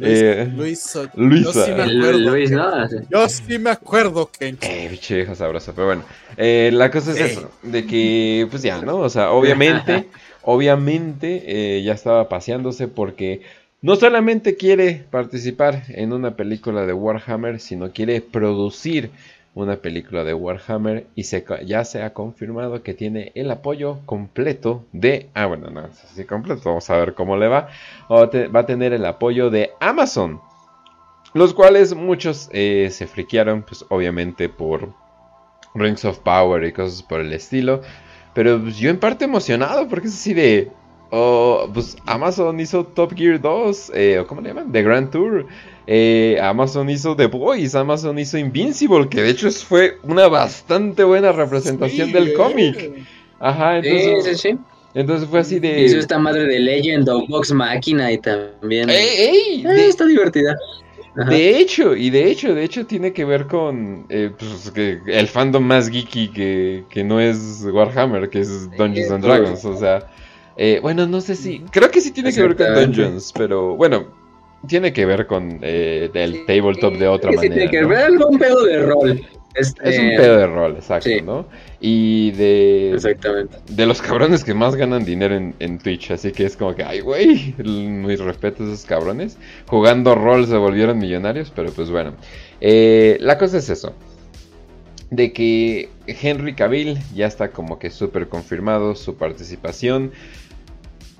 [0.00, 2.18] Eh, Luis, Luis Yo sí me acuerdo.
[2.18, 2.88] Luis, ¿no?
[3.10, 4.54] Yo sí me acuerdo que...
[4.60, 6.04] Eh, biche vieja sabrosa, pero bueno.
[6.36, 8.98] Eh, la cosa es eso, de que, pues ya, ¿no?
[8.98, 10.06] O sea, obviamente,
[10.42, 13.42] obviamente ya estaba paseándose porque...
[13.80, 19.12] No solamente quiere participar en una película de Warhammer, sino quiere producir
[19.54, 24.84] una película de Warhammer y se, ya se ha confirmado que tiene el apoyo completo
[24.92, 25.30] de...
[25.34, 27.68] Ah, bueno, no así completo, vamos a ver cómo le va.
[28.10, 30.40] Va a tener el apoyo de Amazon.
[31.34, 34.94] Los cuales muchos eh, se friquearon, pues obviamente por
[35.74, 37.82] Rings of Power y cosas por el estilo.
[38.34, 40.70] Pero pues, yo en parte emocionado porque es así de...
[41.10, 44.70] Oh, pues Amazon hizo Top Gear 2, eh, ¿cómo le llaman?
[44.70, 45.46] The Grand Tour.
[45.90, 51.32] Eh, Amazon hizo The Boys, Amazon hizo Invincible, que de hecho fue una bastante buena
[51.32, 53.06] representación del cómic.
[53.40, 54.24] Ajá, entonces.
[54.24, 54.58] Sí, sí, sí.
[54.92, 55.84] Entonces fue así de.
[55.84, 58.90] Hizo esta madre de Legend of Box Máquina y también.
[58.90, 59.66] ¡Ey, ey!
[59.66, 60.58] Eh, está divertida.
[61.30, 65.26] De hecho, y de hecho, de hecho tiene que ver con eh, pues, que el
[65.26, 69.64] fandom más geeky que, que, no es Warhammer, que es Dungeons and Dragons.
[69.64, 70.06] O sea,
[70.82, 71.60] bueno, no sé si.
[71.70, 74.27] Creo que sí tiene que ver con Dungeons, pero bueno,
[74.66, 77.54] tiene que ver con eh, el tabletop de otra manera.
[77.54, 79.26] Tiene que ver con un pedo de rol.
[79.54, 79.88] Este...
[79.88, 81.46] Es un pedo de rol, exacto, ¿no?
[81.80, 82.92] Y de.
[82.94, 83.56] Exactamente.
[83.68, 86.10] De los cabrones que más ganan dinero en, Twitch.
[86.10, 89.38] Así que es como que, ay, güey, mis respetos a esos cabrones.
[89.66, 92.14] Jugando rol se volvieron millonarios, pero pues bueno.
[92.60, 93.94] Eh, la cosa es eso.
[95.10, 100.12] De que Henry Cavill ya está como que súper confirmado su participación.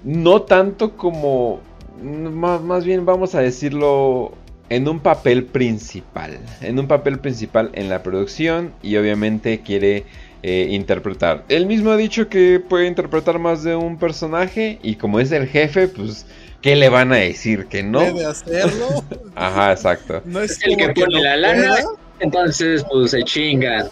[0.05, 1.61] No tanto como
[2.03, 4.33] más, bien vamos a decirlo
[4.69, 10.05] en un papel principal, en un papel principal en la producción y obviamente quiere
[10.43, 11.45] eh, interpretar.
[11.49, 15.47] Él mismo ha dicho que puede interpretar más de un personaje y como es el
[15.49, 16.27] jefe, pues
[16.61, 17.67] ¿qué le van a decir?
[17.67, 18.01] Que no.
[18.01, 19.05] Debe hacerlo.
[19.35, 20.23] Ajá, exacto.
[20.25, 21.89] No es El que pone no la lana, pueda.
[22.21, 23.89] entonces pues se chingan.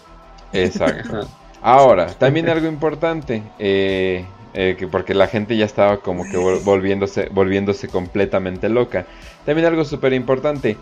[0.52, 1.28] Exacto.
[1.62, 4.24] Ahora, también algo importante, eh,
[4.56, 9.06] eh, que porque la gente ya estaba como que vol- volviéndose, volviéndose completamente loca.
[9.44, 10.76] También algo súper importante,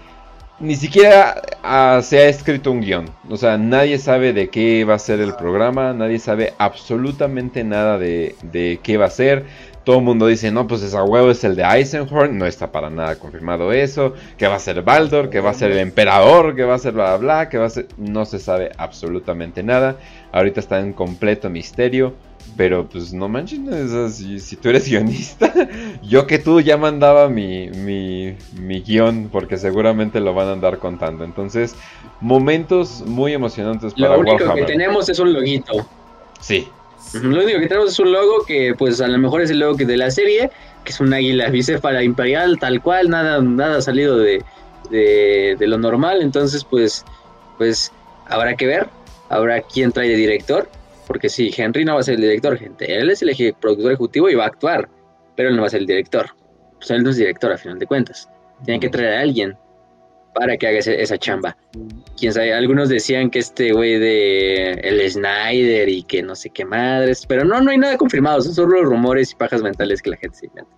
[0.60, 3.10] ni siquiera ah, se ha escrito un guion.
[3.28, 7.98] O sea, nadie sabe de qué va a ser el programa, nadie sabe absolutamente nada
[7.98, 9.44] de, de qué va a ser.
[9.84, 12.88] Todo el mundo dice, no, pues esa huevo es el de Eisenhorn, no está para
[12.88, 16.64] nada confirmado eso, que va a ser Baldor, que va a ser el emperador, que
[16.64, 17.88] va a ser bla bla bla, que va a ser...
[17.98, 19.96] No se sabe absolutamente nada.
[20.32, 22.14] Ahorita está en completo misterio.
[22.56, 25.52] Pero pues no manches, no, si, tú eres guionista,
[26.02, 30.78] yo que tú ya mandaba mi, mi, mi guion, porque seguramente lo van a andar
[30.78, 31.24] contando.
[31.24, 31.74] Entonces,
[32.20, 34.66] momentos muy emocionantes para Lo único que Warhammer.
[34.66, 35.88] tenemos es un loguito.
[36.40, 36.68] Sí,
[37.12, 39.76] Lo único que tenemos es un logo que pues a lo mejor es el logo
[39.76, 40.50] que de la serie,
[40.84, 44.42] que es un águila bicéfala imperial tal cual, nada, nada salido de,
[44.90, 47.04] de, de lo normal, entonces pues,
[47.58, 47.90] pues
[48.26, 48.88] habrá que ver,
[49.28, 50.68] habrá quien trae de director,
[51.06, 54.28] porque sí, Henry no va a ser el director, gente, él es el productor ejecutivo
[54.30, 54.88] y va a actuar,
[55.36, 56.26] pero él no va a ser el director,
[56.78, 58.28] pues él no es director a final de cuentas,
[58.64, 59.56] tienen que traer a alguien
[60.34, 61.56] para que haga ese- esa chamba
[62.18, 66.64] quién sabe, algunos decían que este güey de el Snyder y que no sé qué
[66.64, 70.16] madres, pero no, no hay nada confirmado, son solo rumores y pajas mentales que la
[70.16, 70.70] gente se inventa.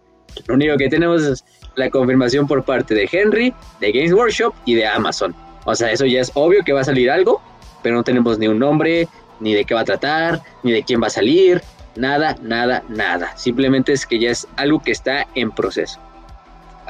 [0.47, 1.45] Lo único que tenemos es
[1.77, 5.35] la confirmación por parte de Henry, de Games Workshop y de Amazon.
[5.65, 7.41] O sea, eso ya es obvio que va a salir algo,
[7.83, 9.09] pero no tenemos ni un nombre,
[9.41, 11.63] ni de qué va a tratar, ni de quién va a salir,
[11.97, 13.37] nada, nada, nada.
[13.37, 15.99] Simplemente es que ya es algo que está en proceso.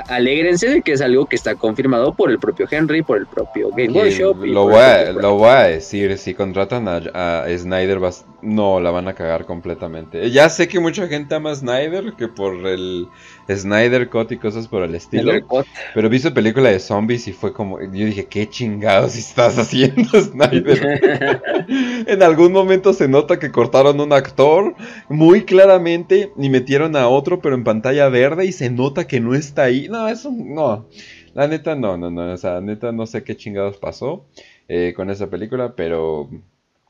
[0.08, 3.70] Alégrense de que es algo que está confirmado por el propio Henry, por el propio
[3.70, 4.44] Game y Workshop.
[4.44, 6.96] y lo, voy a, lo voy a decir, si contratan a,
[7.44, 10.30] a Snyder, vas- no, la van a cagar completamente.
[10.30, 13.08] Ya sé que mucha gente ama a Snyder, que por el
[13.48, 15.32] Snyder Cut y cosas por el estilo.
[15.94, 20.08] Pero vi su película de zombies y fue como, yo dije, qué chingados estás haciendo,
[20.20, 21.42] Snyder.
[22.06, 24.76] en algún momento se nota que cortaron un actor
[25.08, 29.34] muy claramente y metieron a otro, pero en pantalla verde y se nota que no
[29.34, 29.88] está ahí.
[29.88, 30.86] No, eso no.
[31.34, 32.32] La neta no, no, no.
[32.32, 34.24] O sea, neta no sé qué chingados pasó
[34.68, 36.30] eh, con esa película, pero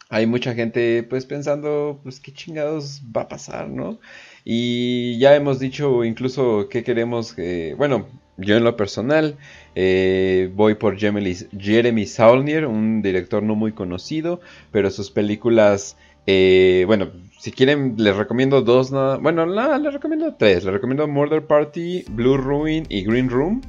[0.09, 3.99] hay mucha gente pues pensando, pues qué chingados va a pasar, ¿no?
[4.45, 9.37] Y ya hemos dicho incluso qué queremos, que- bueno, yo en lo personal
[9.75, 14.41] eh, voy por Jeremy, Jeremy Saulnier, un director no muy conocido,
[14.71, 20.35] pero sus películas, eh, bueno, si quieren les recomiendo dos, nada- bueno, no, les recomiendo
[20.39, 23.61] tres, les recomiendo Murder Party, Blue Ruin y Green Room.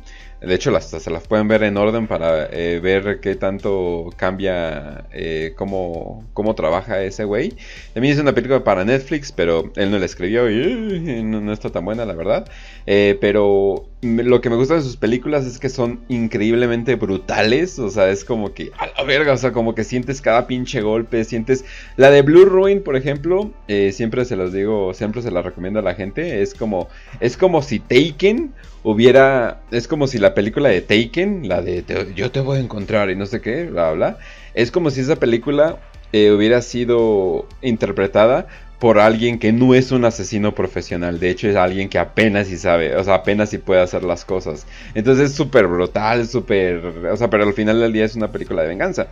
[0.41, 5.05] De hecho, las, se las pueden ver en orden para eh, ver qué tanto cambia,
[5.11, 7.55] eh, cómo, cómo trabaja ese güey.
[7.93, 11.51] También es una película para Netflix, pero él no la escribió y eh, no, no
[11.53, 12.47] está tan buena, la verdad.
[12.85, 17.79] Eh, pero lo que me gusta de sus películas es que son increíblemente brutales.
[17.79, 20.81] O sea, es como que, a la verga, o sea, como que sientes cada pinche
[20.81, 21.65] golpe, sientes...
[21.95, 25.79] La de Blue Ruin, por ejemplo, eh, siempre se los digo, siempre se la recomiendo
[25.79, 26.41] a la gente.
[26.41, 26.87] Es como,
[27.19, 32.13] es como si Taken hubiera, es como si la película de Taken, la de te-
[32.13, 34.17] Yo te voy a encontrar y no sé qué, bla, bla,
[34.53, 35.77] es como si esa película
[36.13, 38.47] eh, hubiera sido interpretada
[38.79, 42.57] por alguien que no es un asesino profesional, de hecho es alguien que apenas si
[42.57, 44.67] sabe, o sea, apenas si puede hacer las cosas.
[44.93, 46.77] Entonces es súper brutal, súper,
[47.11, 49.07] o sea, pero al final del día es una película de venganza.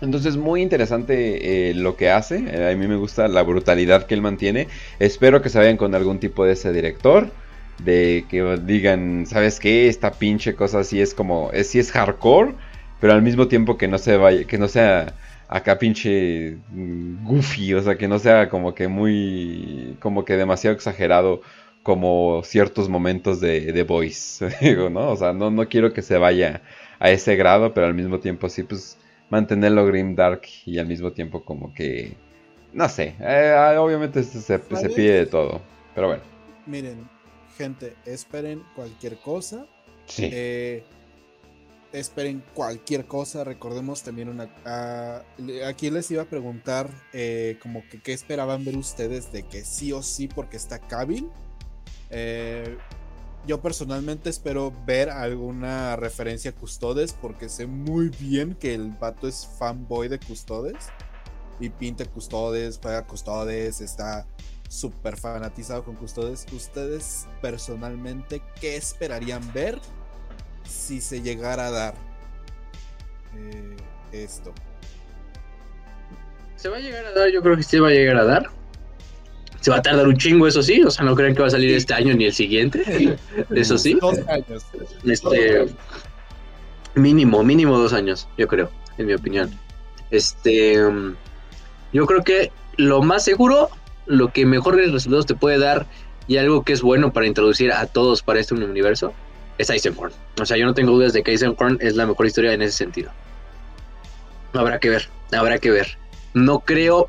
[0.00, 4.14] Entonces muy interesante eh, lo que hace, eh, a mí me gusta la brutalidad que
[4.14, 7.30] él mantiene, espero que se vayan con algún tipo de ese director,
[7.84, 9.88] de que digan, ¿sabes qué?
[9.88, 12.54] Esta pinche cosa así es como, es, sí es hardcore,
[13.00, 15.14] pero al mismo tiempo que no se vaya, que no sea
[15.48, 20.74] acá pinche mm, goofy, o sea, que no sea como que muy, como que demasiado
[20.76, 21.42] exagerado
[21.82, 25.10] como ciertos momentos de, de Voice, digo, ¿no?
[25.10, 26.62] O sea, no, no quiero que se vaya
[26.98, 28.98] a ese grado, pero al mismo tiempo sí, pues
[29.30, 32.16] mantenerlo grim dark y al mismo tiempo como que,
[32.72, 34.92] no sé, eh, obviamente se, se, se ¿Sabes?
[34.94, 35.60] pide de todo,
[35.94, 36.22] pero bueno,
[36.66, 37.08] Miren,
[37.56, 39.66] gente, esperen cualquier cosa.
[40.06, 40.28] sí.
[40.32, 40.84] Eh,
[41.98, 43.44] esperen cualquier cosa.
[43.44, 44.48] Recordemos también una.
[45.38, 49.64] le- aquí les iba a preguntar, eh, como que qué esperaban ver ustedes de que
[49.64, 51.30] sí o sí, porque está Cavill.
[52.10, 52.76] Eh,
[53.46, 59.28] yo personalmente espero ver alguna referencia a Custodes, porque sé muy bien que el vato
[59.28, 60.76] es fanboy de Custodes.
[61.60, 64.26] Y pinta Custodes, juega Custodes, está
[64.68, 66.44] súper fanatizado con Custodes.
[66.52, 69.80] ¿Ustedes personalmente qué esperarían ver
[70.66, 71.94] si se llegara a dar
[73.36, 73.76] eh,
[74.12, 74.52] esto.
[76.56, 78.50] Se va a llegar a dar, yo creo que sí va a llegar a dar.
[79.60, 80.82] Se va a tardar un chingo, eso sí.
[80.82, 83.16] O sea, no creen que va a salir este año ni el siguiente.
[83.54, 83.98] Eso sí.
[84.00, 84.64] Dos años.
[85.04, 85.66] Este.
[86.94, 89.50] Mínimo, mínimo dos años, yo creo, en mi opinión.
[90.10, 90.80] Este.
[91.92, 93.70] Yo creo que lo más seguro,
[94.06, 95.86] lo que mejores resultados te puede dar
[96.28, 99.12] y algo que es bueno para introducir a todos para este universo
[99.58, 100.12] es Eisenhorn.
[100.40, 102.76] O sea, yo no tengo dudas de que Eisenhorn es la mejor historia en ese
[102.76, 103.10] sentido.
[104.52, 105.98] Habrá que ver, habrá que ver.
[106.34, 107.08] No creo,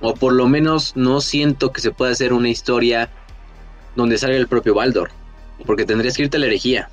[0.00, 3.10] o por lo menos no siento que se pueda hacer una historia
[3.96, 5.10] donde salga el propio Baldor.
[5.66, 6.88] Porque tendrías que irte a la herejía.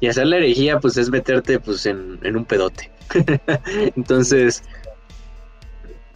[0.00, 2.90] Y hacer la herejía, pues es meterte pues en, en un pedote.
[3.96, 4.64] Entonces,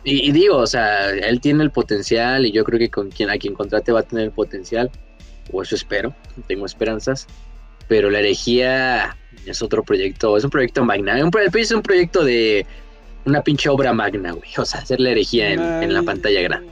[0.02, 3.28] y, y digo, o sea, él tiene el potencial y yo creo que con quien
[3.28, 4.90] a quien contrate va a tener el potencial,
[5.52, 6.14] o eso espero,
[6.46, 7.26] tengo esperanzas.
[7.88, 9.16] Pero la herejía
[9.46, 12.66] es otro proyecto, es un proyecto magna, un, es un proyecto de
[13.24, 14.50] una pinche obra magna, güey.
[14.58, 16.70] O sea, hacer la herejía en, en la pantalla grande.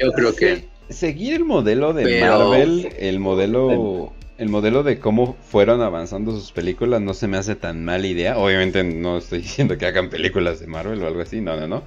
[0.00, 5.36] Yo creo que Seguir el modelo de Pero- Marvel, el modelo, el modelo de cómo
[5.48, 8.36] fueron avanzando sus películas no se me hace tan mala idea.
[8.36, 11.84] Obviamente no estoy diciendo que hagan películas de Marvel o algo así, no, no, no.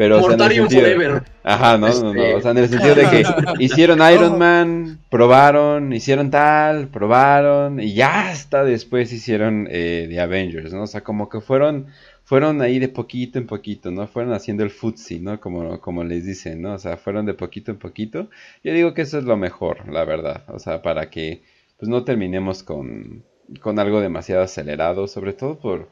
[0.00, 1.22] Pero o sea, en el Mortarium sentido- Forever.
[1.42, 2.36] Ajá, no, no, Este- no.
[2.38, 3.24] O sea, en el sentido de que
[3.58, 10.72] hicieron Iron Man, probaron, hicieron tal, probaron, y ya hasta después hicieron eh, The Avengers,
[10.72, 10.84] ¿no?
[10.84, 11.88] O sea, como que fueron,
[12.24, 14.06] fueron ahí de poquito en poquito, ¿no?
[14.06, 15.38] Fueron haciendo el futsi, ¿no?
[15.38, 16.72] Como, como les dicen, ¿no?
[16.72, 18.28] O sea, fueron de poquito en poquito.
[18.64, 20.44] Yo digo que eso es lo mejor, la verdad.
[20.48, 21.42] O sea, para que
[21.78, 23.22] pues no terminemos con,
[23.60, 25.88] con algo demasiado acelerado, sobre todo por...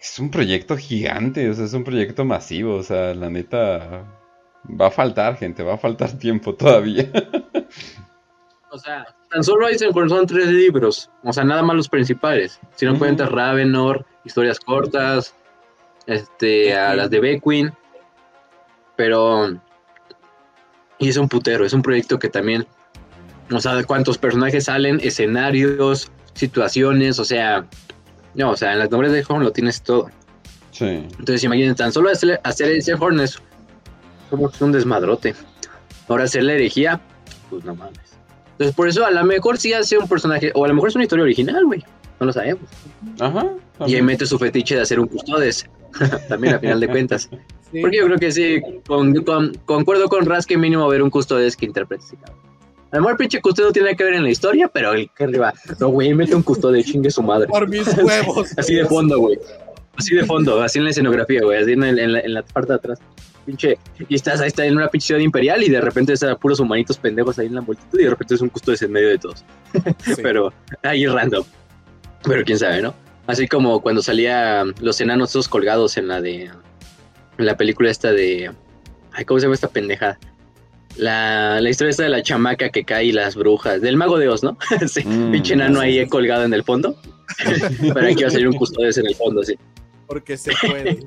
[0.00, 4.04] Es un proyecto gigante, o sea, es un proyecto masivo, o sea, la neta
[4.68, 7.10] va a faltar gente, va a faltar tiempo todavía.
[8.70, 11.10] O sea, tan solo Eisenhorn son tres libros.
[11.24, 12.60] O sea, nada más los principales.
[12.76, 13.00] Si no Ujú.
[13.00, 15.34] cuentas Ravenor, historias cortas,
[16.06, 17.72] este, a las de Beckwin.
[18.96, 19.58] Pero.
[20.98, 22.66] Y es un putero, es un proyecto que también.
[23.50, 27.66] O sea, cuántos personajes salen, escenarios, situaciones, o sea.
[28.38, 30.10] No, o sea, en las nombres de Eisenhorn lo tienes todo.
[30.70, 30.84] Sí.
[30.86, 33.38] Entonces, imaginen, tan solo hacer, hacer Eisenhorn es
[34.30, 35.34] como un desmadrote.
[36.08, 37.00] Ahora hacer la herejía,
[37.50, 37.98] pues no mames.
[38.52, 40.94] Entonces, por eso a lo mejor sí hace un personaje, o a lo mejor es
[40.94, 41.84] una historia original, güey.
[42.20, 42.62] No lo sabemos.
[43.20, 43.46] Ajá.
[43.86, 45.68] Y ahí mete su fetiche de hacer un custodes.
[46.28, 47.28] También a final de cuentas.
[47.72, 47.80] Sí.
[47.80, 51.56] Porque yo creo que sí, con- con- concuerdo con Raz que mínimo haber un custodes
[51.56, 52.47] que interprete ese cabrón.
[52.90, 55.24] A lo mejor pinche custodes no tiene que ver en la historia, pero el que
[55.24, 57.46] arriba, no, güey, mete un custodes, chingue su madre.
[57.48, 58.50] Por mis huevos.
[58.56, 59.38] Así de fondo, güey.
[59.96, 61.60] Así de fondo, así en la escenografía, güey.
[61.62, 62.98] Así en, el- en la, en la parte de atrás.
[63.44, 63.78] Pinche.
[64.08, 66.98] Y estás ahí está en una pinche ciudad imperial y de repente están puros humanitos
[66.98, 69.44] pendejos ahí en la multitud y de repente es un custodes en medio de todos.
[70.04, 70.14] Sí.
[70.22, 71.44] Pero ahí random.
[72.24, 72.94] Pero quién sabe, ¿no?
[73.26, 76.44] Así como cuando salía los enanos esos colgados en la de.
[77.38, 78.50] En la película esta de.
[79.12, 80.18] Ay, ¿cómo se llama esta pendejada?
[80.96, 83.80] La, la historia esta de la chamaca que cae y las brujas.
[83.80, 84.56] Del mago de Oz, ¿no?
[84.88, 86.96] sí, Mm, pinche enano ahí colgado en el fondo.
[87.94, 89.54] Pero aquí va a salir un custodes en el fondo, sí.
[90.06, 90.98] Porque se puede.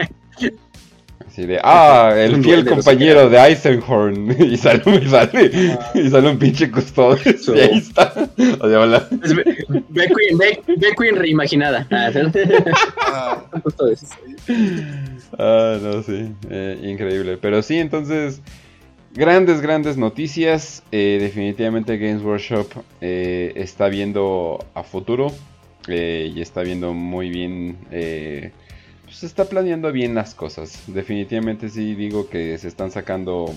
[1.27, 4.35] Así de, ah, el fiel compañero de Eisenhorn.
[4.51, 5.51] Y sale, y sale,
[5.95, 7.43] y sale un pinche custodes.
[7.45, 8.13] So- Y ahí está.
[8.59, 9.07] O sea, hola.
[9.89, 11.87] Beckwin reimaginada.
[11.89, 12.11] Ah,
[13.01, 13.43] Ah.
[15.37, 17.37] Ah, no, sí, eh, increíble.
[17.41, 18.41] Pero sí, entonces,
[19.13, 20.83] grandes, grandes noticias.
[20.91, 22.67] Eh, definitivamente Games Workshop
[23.01, 25.31] eh, está viendo a futuro
[25.87, 27.77] eh, y está viendo muy bien,
[29.05, 30.83] pues está planeando bien las cosas.
[30.87, 33.53] Definitivamente sí digo que se están sacando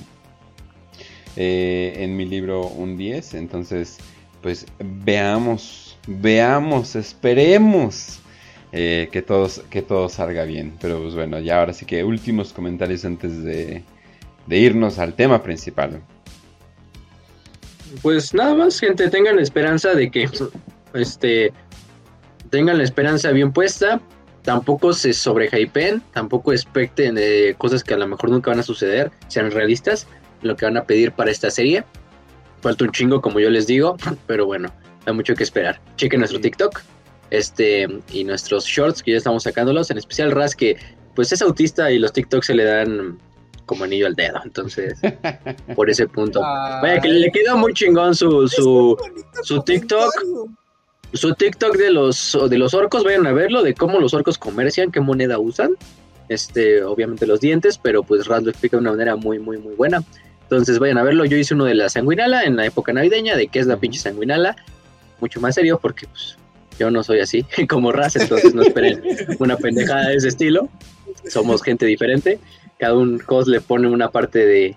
[1.36, 3.34] en mi libro un 10.
[3.34, 3.98] Entonces,
[4.40, 8.20] pues veamos, veamos, esperemos
[8.72, 10.72] que, todos, que todo salga bien.
[10.80, 13.82] Pero pues bueno, ya ahora sí que últimos comentarios antes de,
[14.47, 16.01] de irnos al tema principal.
[18.03, 20.28] Pues nada más, gente, tengan la esperanza de que
[20.95, 21.53] este
[22.51, 24.01] tengan la esperanza bien puesta.
[24.42, 29.11] Tampoco se sobrehypen, tampoco expecten de cosas que a lo mejor nunca van a suceder,
[29.28, 30.07] sean realistas
[30.42, 31.84] lo que van a pedir para esta serie.
[32.61, 34.70] Falta un chingo, como yo les digo, pero bueno,
[35.07, 35.80] hay mucho que esperar.
[35.97, 36.82] Chequen nuestro TikTok
[37.30, 40.76] este y nuestros shorts que ya estamos sacándolos, en especial Raz que
[41.14, 43.18] pues es autista y los TikToks se le dan
[43.66, 44.98] como anillo al dedo, entonces
[45.74, 46.40] por ese punto.
[46.40, 48.96] Vaya, que le queda muy chingón su, su,
[49.42, 50.12] su TikTok.
[51.12, 54.90] su TikTok de los, de los orcos, vayan a verlo, de cómo los orcos comercian,
[54.90, 55.76] qué moneda usan.
[56.28, 59.74] Este, obviamente los dientes, pero pues Raz lo explica de una manera muy, muy, muy
[59.74, 60.02] buena.
[60.42, 61.24] Entonces vayan a verlo.
[61.24, 63.98] Yo hice uno de la sanguinala en la época navideña, de qué es la pinche
[63.98, 64.56] sanguinala.
[65.20, 66.36] Mucho más serio, porque pues
[66.78, 69.02] Yo no soy así como Raz, entonces no esperen
[69.38, 70.68] una pendejada de ese estilo.
[71.28, 72.38] Somos gente diferente.
[72.85, 74.76] Cada un cos le pone una parte de,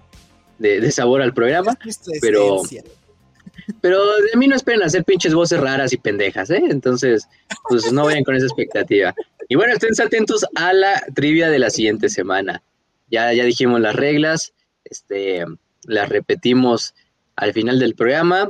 [0.59, 1.77] de, de sabor al programa.
[2.21, 2.61] Pero-.
[3.81, 3.99] Pero
[4.31, 6.63] de mí no esperen hacer pinches voces raras y pendejas, ¿eh?
[6.69, 7.27] Entonces,
[7.67, 9.13] pues no vayan con esa expectativa.
[9.49, 12.63] Y bueno, estén atentos a la trivia de la siguiente semana.
[13.11, 14.53] Ya, ya dijimos las reglas,
[14.85, 15.43] este,
[15.83, 16.95] las repetimos
[17.35, 18.49] al final del programa,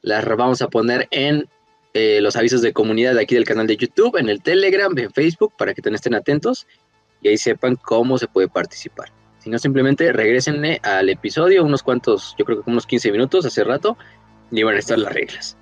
[0.00, 1.46] las vamos a poner en
[1.92, 5.12] eh, los avisos de comunidad de aquí del canal de YouTube, en el Telegram, en
[5.12, 6.66] Facebook, para que estén atentos
[7.24, 9.10] y ahí sepan cómo se puede participar.
[9.40, 13.64] Si no, simplemente regresenle al episodio, unos cuantos, yo creo que unos 15 minutos hace
[13.64, 13.96] rato,
[14.52, 15.56] y van a estar las reglas.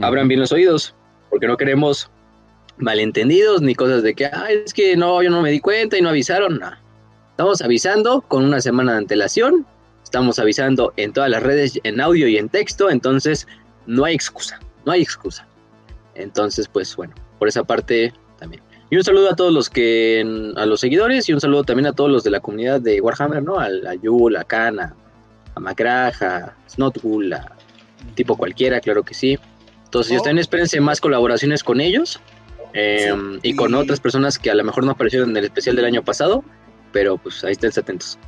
[0.00, 0.94] Abran bien los oídos,
[1.30, 2.10] porque no queremos
[2.76, 6.02] malentendidos ni cosas de que, "Ay, es que no, yo no me di cuenta y
[6.02, 6.58] no avisaron.
[6.58, 6.70] No.
[7.30, 9.66] Estamos avisando con una semana de antelación,
[10.02, 13.46] estamos avisando en todas las redes, en audio y en texto, entonces
[13.86, 15.46] no hay excusa, no hay excusa.
[16.14, 18.12] Entonces, pues bueno, por esa parte.
[18.90, 21.92] Y un saludo a todos los que, a los seguidores y un saludo también a
[21.92, 23.58] todos los de la comunidad de Warhammer, ¿no?
[23.58, 24.94] Al- A, Yul, a Khan, a,
[25.54, 27.52] a Macraj, a Snotbull, a
[28.14, 29.38] tipo cualquiera, claro que sí.
[29.84, 30.22] Entonces, Oh.
[30.22, 32.20] también espérense más colaboraciones con ellos
[32.74, 33.10] eh,
[33.42, 35.84] Sí, y con otras personas que a lo mejor no aparecieron en el especial del
[35.86, 36.44] año pasado,
[36.92, 38.18] pero pues ahí estén atentos.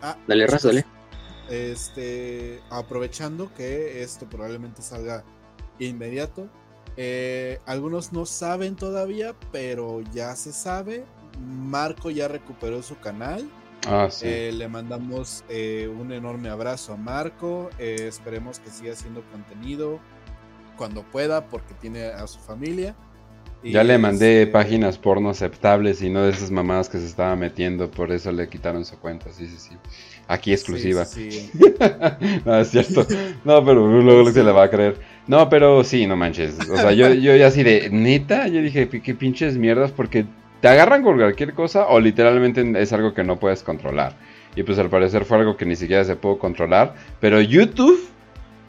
[0.00, 0.84] Ah, Dale, Raz, dale.
[1.50, 5.24] Este, aprovechando que esto probablemente salga
[5.78, 6.48] inmediato.
[6.96, 11.04] Eh, algunos no saben todavía, pero ya se sabe.
[11.40, 13.48] Marco ya recuperó su canal.
[13.86, 14.26] Ah, sí.
[14.28, 17.70] Eh, le mandamos eh, un enorme abrazo a Marco.
[17.78, 19.98] eh, esperemos que siga haciendo contenido
[20.76, 22.94] cuando pueda, porque tiene a su familia.
[23.64, 27.36] Y Ya le mandé páginas porno aceptables y no de esas mamadas que se estaba
[27.36, 29.70] metiendo, por eso le quitaron su cuenta, sí, sí, sí.
[30.26, 31.04] Aquí exclusiva.
[31.04, 31.74] sí, sí, sí.
[32.44, 33.06] no, es cierto.
[33.44, 35.00] No, pero luego se le va a creer.
[35.26, 36.58] No, pero sí, no manches.
[36.68, 40.26] O sea, yo, yo ya así de neta, yo dije, "Pi- qué pinches mierdas, porque
[40.60, 44.16] te agarran con cualquier cosa o literalmente es algo que no puedes controlar.
[44.56, 46.94] Y pues al parecer fue algo que ni siquiera se pudo controlar.
[47.20, 48.00] Pero YouTube,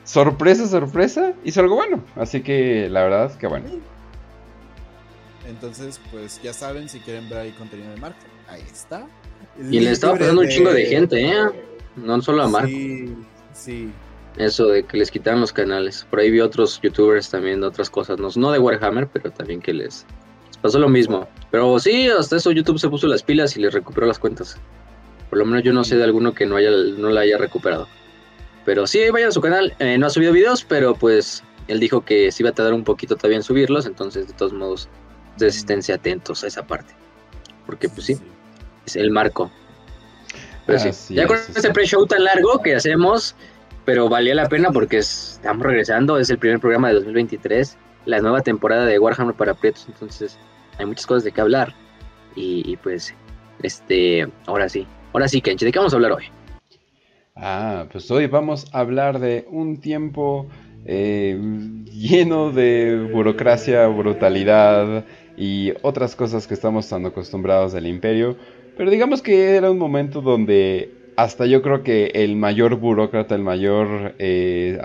[0.03, 2.03] sorpresa, sorpresa, hizo algo bueno.
[2.15, 3.65] Así que la verdad, que bueno.
[5.47, 9.05] Entonces, pues ya saben, si quieren ver ahí contenido de Marco, ahí está.
[9.59, 11.33] Y le estaba pasando un chingo de gente, ¿eh?
[11.97, 12.69] No solo a Marco.
[12.69, 13.13] Sí,
[13.53, 13.89] sí.
[14.37, 16.07] Eso de que les quitaron los canales.
[16.09, 18.19] Por ahí vi otros youtubers también de otras cosas.
[18.19, 20.05] No, no de Warhammer, pero también que les,
[20.47, 21.27] les pasó lo mismo.
[21.51, 24.57] Pero sí, hasta eso YouTube se puso las pilas y les recuperó las cuentas.
[25.29, 27.87] Por lo menos yo no sé de alguno que no, haya, no la haya recuperado.
[28.65, 29.75] Pero sí, vayan a su canal.
[29.79, 32.83] Eh, no ha subido videos, pero pues él dijo que sí iba a tardar un
[32.83, 33.85] poquito todavía en subirlos.
[33.85, 34.89] Entonces, de todos modos,
[35.33, 36.93] ustedes esténse atentos a esa parte.
[37.65, 38.17] Porque pues sí,
[38.85, 39.51] es el marco.
[40.65, 43.35] Pero sí, ya con es, este pre-show tan largo que hacemos,
[43.85, 48.19] pero valía la pena porque es- estamos regresando, es el primer programa de 2023, la
[48.19, 50.37] nueva temporada de Warhammer para Prietos, entonces
[50.77, 51.73] hay muchas cosas de qué hablar.
[52.35, 53.13] Y, y, pues,
[53.61, 56.25] este, ahora sí, ahora sí, Kenchi, ¿de qué vamos a hablar hoy?
[57.35, 60.47] Ah, pues hoy vamos a hablar de un tiempo
[60.85, 61.37] eh,
[61.85, 65.05] lleno de burocracia, brutalidad
[65.37, 68.37] y otras cosas que estamos tan acostumbrados del imperio.
[68.77, 73.43] Pero digamos que era un momento donde hasta yo creo que el mayor burócrata, el
[73.43, 74.77] mayor eh,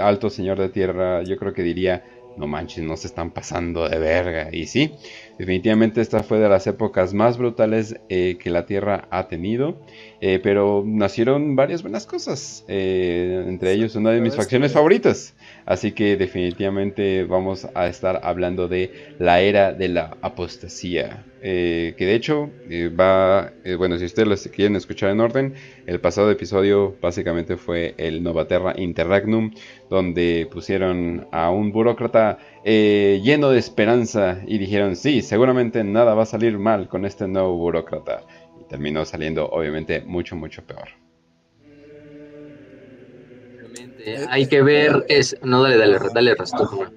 [0.00, 2.04] alto señor de tierra, yo creo que diría,
[2.34, 4.48] no manches, no se están pasando de verga.
[4.52, 4.96] Y sí,
[5.42, 9.76] definitivamente esta fue de las épocas más brutales eh, que la tierra ha tenido.
[10.20, 12.64] Eh, pero nacieron varias buenas cosas.
[12.68, 15.34] eh, entre ellos una de mis facciones favoritas.
[15.66, 21.24] Así que definitivamente vamos a estar hablando de la era de la apostasía.
[21.42, 22.50] que de hecho
[22.98, 25.54] va, bueno, si ustedes los quieren escuchar en orden,
[25.86, 29.52] el pasado episodio básicamente fue el Novaterra Interregnum,
[29.90, 36.22] donde pusieron a un burócrata eh, lleno de esperanza y dijeron, sí, seguramente nada va
[36.22, 38.22] a salir mal con este nuevo burócrata.
[38.60, 40.88] Y terminó saliendo obviamente mucho, mucho peor.
[44.28, 46.92] Hay que ver, es, no, dale, dale, dale, Rasto.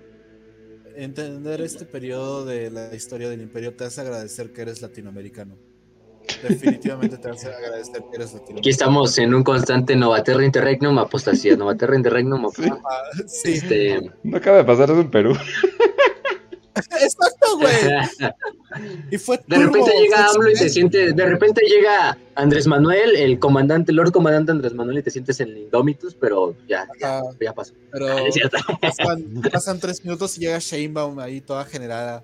[0.95, 5.57] Entender este periodo de la historia del imperio te hace agradecer que eres latinoamericano.
[6.47, 8.59] Definitivamente te hace agradecer que eres latinoamericano.
[8.59, 12.63] Aquí estamos en un constante Novaterra Interregnum, apostasía, Novaterra Interregnum, Sí.
[12.69, 14.11] Ah, sí, este...
[14.23, 15.35] No acaba de pasar eso en Perú.
[16.75, 17.75] exacto, güey.
[19.09, 23.39] Y fue De repente llega AMLO y te sientes, de repente llega Andrés Manuel, el
[23.39, 27.73] comandante, el Lord Comandante Andrés Manuel, y te sientes en Indomitus, pero ya, ya, pasó.
[27.91, 28.57] Pero Es cierto.
[28.81, 32.23] pasan, pasan tres minutos y llega Shanebaum ahí toda generada.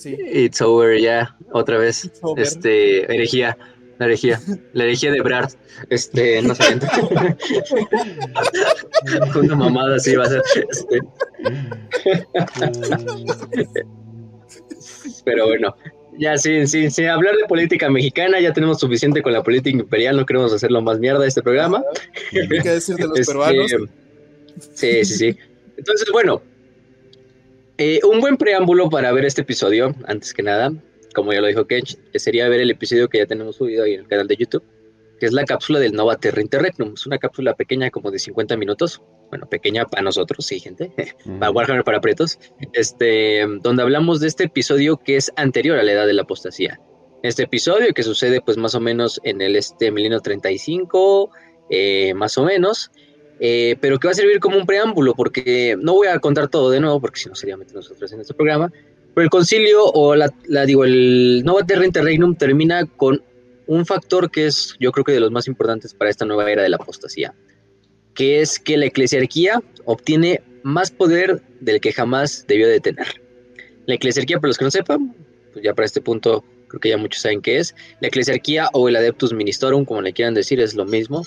[0.00, 0.16] Sí.
[0.32, 2.10] It's over, ya, otra vez.
[2.38, 3.58] Este, herejía.
[3.98, 4.40] La herejía,
[4.72, 5.50] la herejía de Brad.
[5.90, 6.64] Este, no sé.
[9.38, 10.42] Una mamada así va a ser.
[10.70, 11.00] Este.
[15.26, 15.76] Pero bueno,
[16.18, 20.16] ya sin, sin, sin hablar de política mexicana, ya tenemos suficiente con la política imperial,
[20.16, 21.84] no queremos hacerlo más mierda este programa.
[22.30, 23.70] ¿Qué decir de los Este, peruanos?
[24.72, 25.36] Sí, sí, sí.
[25.76, 26.40] Entonces, bueno,
[27.80, 30.70] eh, un buen preámbulo para ver este episodio, antes que nada,
[31.14, 33.94] como ya lo dijo Kench, que sería ver el episodio que ya tenemos subido ahí
[33.94, 34.62] en el canal de YouTube,
[35.18, 36.92] que es la cápsula del Nova Terra Interregnum.
[36.92, 39.00] Es una cápsula pequeña, como de 50 minutos.
[39.30, 40.92] Bueno, pequeña para nosotros, sí, gente.
[41.40, 42.38] para Warhammer para pretos,
[42.74, 46.78] este, donde hablamos de este episodio que es anterior a la edad de la apostasía.
[47.22, 51.30] Este episodio que sucede pues más o menos en el este milenio 35,
[51.70, 52.90] eh, más o menos,
[53.40, 56.70] eh, pero que va a servir como un preámbulo porque no voy a contar todo
[56.70, 58.70] de nuevo porque si no sería meter nosotros en este programa,
[59.14, 63.22] pero el concilio o la, la digo, el Nova Terra Interregnum termina con
[63.66, 66.62] un factor que es yo creo que de los más importantes para esta nueva era
[66.62, 67.34] de la apostasía,
[68.14, 73.06] que es que la eclesiarquía obtiene más poder del que jamás debió de tener.
[73.86, 75.14] La eclesiarquía, para los que no sepan,
[75.52, 77.74] pues ya para este punto creo que ya muchos saben qué es.
[78.00, 81.24] La eclesiarquía o el adeptus ministorum, como le quieran decir, es lo mismo.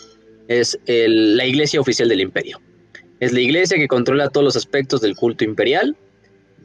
[0.47, 2.61] Es la iglesia oficial del imperio.
[3.19, 5.95] Es la iglesia que controla todos los aspectos del culto imperial,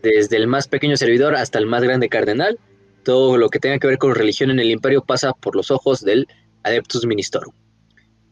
[0.03, 2.59] desde el más pequeño servidor hasta el más grande cardenal.
[3.05, 6.05] Todo lo que tenga que ver con religión en el imperio pasa por los ojos
[6.05, 6.27] del
[6.63, 7.55] adeptus ministorum.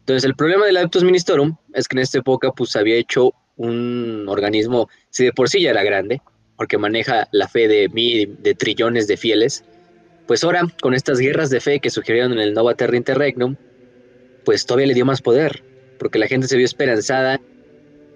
[0.01, 4.27] Entonces, el problema del adeptus ministorum es que en esta época pues había hecho un
[4.29, 6.21] organismo, si de por sí ya era grande,
[6.57, 9.65] porque maneja la fe de, mil, de trillones de fieles,
[10.27, 13.57] pues ahora con estas guerras de fe que surgieron en el Nova Terra Interregnum,
[14.47, 15.65] pues todavía le dio más poder,
[15.99, 17.41] porque la gente se vio esperanzada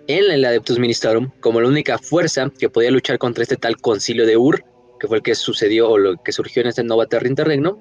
[0.07, 4.24] en el Adeptus Ministorum como la única fuerza que podía luchar contra este tal concilio
[4.24, 4.64] de Ur,
[5.01, 7.78] que fue el que sucedió o lo que surgió en este Nova Terra Interregnum,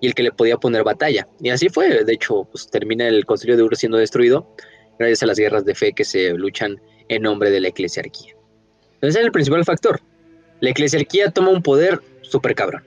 [0.00, 1.28] y el que le podía poner batalla.
[1.40, 4.52] Y así fue, de hecho, pues termina el concilio de Ur siendo destruido
[4.98, 8.34] gracias a las guerras de fe que se luchan en nombre de la eclesiarquía.
[8.94, 10.00] Entonces es el principal factor.
[10.60, 12.82] La eclesiarquía toma un poder súper cabrón.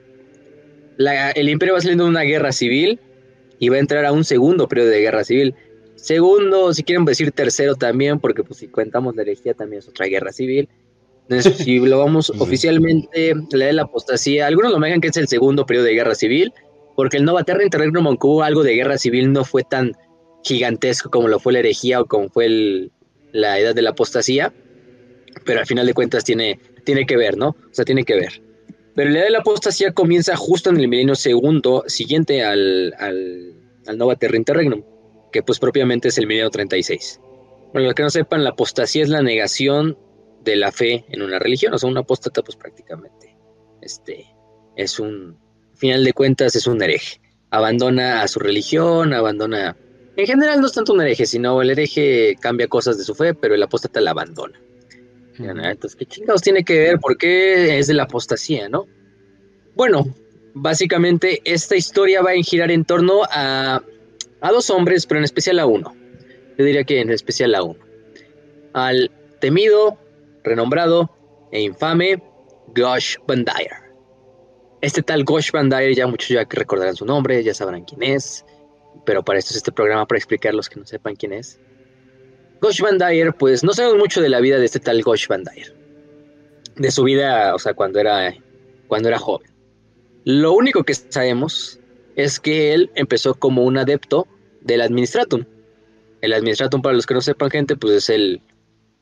[0.97, 2.99] El imperio va saliendo de una guerra civil
[3.60, 5.56] y va a entrar a un segundo periodo de guerra civil.
[5.95, 10.06] Segundo, si quieren decir tercero también, porque pues si contamos la herejía también es otra
[10.08, 10.70] guerra civil.
[11.28, 15.28] Entonces, si lo vamos oficialmente, la de la apostasía, algunos lo manejan que es el
[15.28, 16.53] segundo periodo de guerra civil,
[16.95, 19.93] porque el Nova Terra Interregnum, aunque hubo algo de guerra civil, no fue tan
[20.43, 22.91] gigantesco como lo fue la herejía o como fue el-
[23.32, 24.53] la edad de la apostasía,
[25.43, 27.49] pero al final de cuentas tiene, tiene que ver, ¿no?
[27.49, 28.41] O sea, tiene que ver.
[28.95, 33.53] Pero la edad de la apostasía comienza justo en el milenio segundo siguiente al, al,
[33.85, 34.83] al Nova Interregnum,
[35.31, 37.19] que pues propiamente es el milenio 36.
[37.73, 39.97] Para los que no sepan, la apostasía es la negación
[40.43, 43.35] de la fe en una religión, o sea, un apóstata pues prácticamente
[43.85, 44.25] este,
[44.75, 45.37] es un,
[45.71, 47.21] al final de cuentas es un hereje.
[47.51, 49.77] Abandona a su religión, abandona...
[50.17, 53.33] En general no es tanto un hereje, sino el hereje cambia cosas de su fe,
[53.33, 54.59] pero el apóstata la abandona.
[55.39, 55.65] ¿No?
[55.65, 56.99] Entonces, ¿qué chingados tiene que ver?
[56.99, 58.88] ¿Por qué es de la apostasía, no?
[59.75, 60.05] Bueno,
[60.53, 63.81] básicamente esta historia va a girar en torno a,
[64.41, 65.95] a dos hombres, pero en especial a uno.
[66.57, 67.79] Yo diría que en especial a uno.
[68.73, 69.11] Al
[69.41, 69.97] temido,
[70.43, 71.11] renombrado
[71.51, 72.21] e infame
[72.75, 73.86] Gosh Van Dyer.
[74.81, 78.45] Este tal Gosh Van Dyer, ya muchos ya recordarán su nombre, ya sabrán quién es,
[79.05, 81.59] pero para esto es este programa para explicar los que no sepan quién es.
[82.66, 85.43] Gosh Van Dyer, pues no sabemos mucho de la vida de este tal Gosh Van
[85.43, 85.72] Dyer.
[86.76, 88.34] De su vida, o sea, cuando era,
[88.88, 89.51] cuando era joven.
[90.24, 91.80] Lo único que sabemos
[92.16, 94.28] es que él empezó como un adepto
[94.61, 95.45] del Administratum.
[96.22, 98.41] El Administratum, para los que no sepan, gente, pues es el,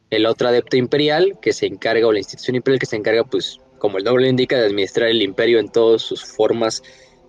[0.10, 3.62] el otro adepto imperial que se encarga, o la institución imperial que se encarga, pues,
[3.80, 6.84] como el nombre lo indica, de administrar el imperio en todas sus formas,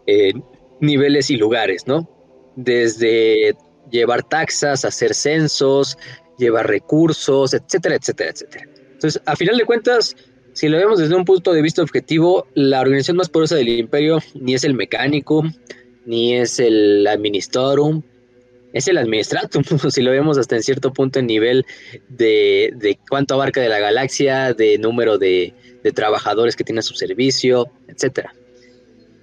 [0.09, 0.32] eh,
[0.80, 2.11] niveles y lugares, ¿no?
[2.57, 3.55] Desde
[3.89, 5.97] llevar taxas, hacer censos,
[6.39, 8.68] llevar recursos, etcétera, etcétera, etcétera.
[8.93, 10.16] Entonces, a final de cuentas,
[10.53, 14.20] si lo vemos desde un punto de vista objetivo, la organización más poderosa del imperio
[14.35, 15.43] ni es el mecánico,
[16.07, 18.03] ni es el administrorum,
[18.72, 21.64] es el administratum, si lo vemos hasta en cierto punto en nivel
[22.09, 26.82] de, de cuánto abarca de la galaxia, de número de, de trabajadores que tiene a
[26.82, 28.35] su servicio, etcétera.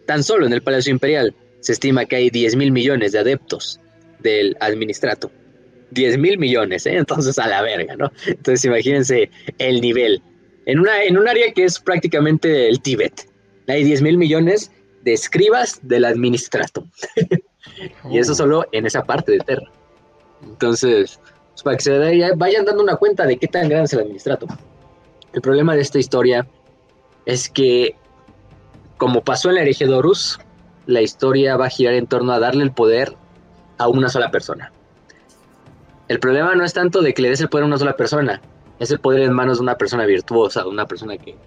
[0.06, 3.80] Tan solo en el Palacio Imperial se estima que hay 10 mil millones de adeptos
[4.20, 5.32] del administratum.
[5.92, 6.96] 10 mil millones, ¿eh?
[6.98, 8.12] entonces a la verga, ¿no?
[8.26, 10.22] Entonces imagínense el nivel.
[10.66, 13.28] En, una, en un área que es prácticamente el Tíbet,
[13.68, 14.72] hay 10 mil millones
[15.04, 16.90] de escribas del administratum.
[18.12, 19.72] y eso solo en esa parte de Terra.
[20.44, 21.20] Entonces,
[21.52, 24.00] pues, para que se vaya- vayan dando una cuenta de qué tan grande es el
[24.02, 24.50] administratum.
[25.34, 26.48] El problema de esta historia
[27.26, 27.96] es que,
[28.98, 29.88] como pasó en la herejía
[30.88, 33.16] la historia va a girar en torno a darle el poder
[33.78, 34.72] a una sola persona.
[36.12, 38.42] El problema no es tanto de que le des el poder a una sola persona,
[38.80, 41.38] es el poder en manos de una persona virtuosa, de una persona que,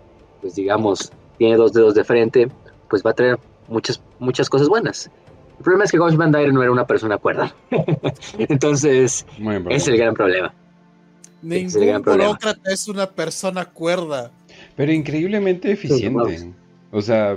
[0.41, 2.49] pues digamos, tiene dos dedos de frente,
[2.89, 3.39] pues va a traer
[3.69, 5.11] muchas, muchas cosas buenas.
[5.59, 7.55] El problema es que Ghost Van Dyre no era una persona cuerda.
[8.39, 9.27] Entonces,
[9.69, 10.55] es el gran problema.
[11.47, 12.29] Es Ningún problema.
[12.29, 14.31] burócrata es una persona cuerda.
[14.77, 16.55] Pero increíblemente eficiente.
[16.91, 17.37] O sea,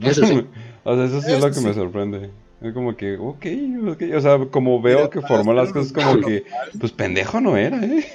[0.00, 0.44] Eso sí.
[0.82, 2.30] o sea, eso sí es lo que me sorprende.
[2.64, 3.46] Es como que, ok,
[3.88, 4.02] ok.
[4.16, 6.44] O sea, como veo Mira, que formó las cosas como que,
[6.80, 8.06] pues pendejo no era, ¿eh?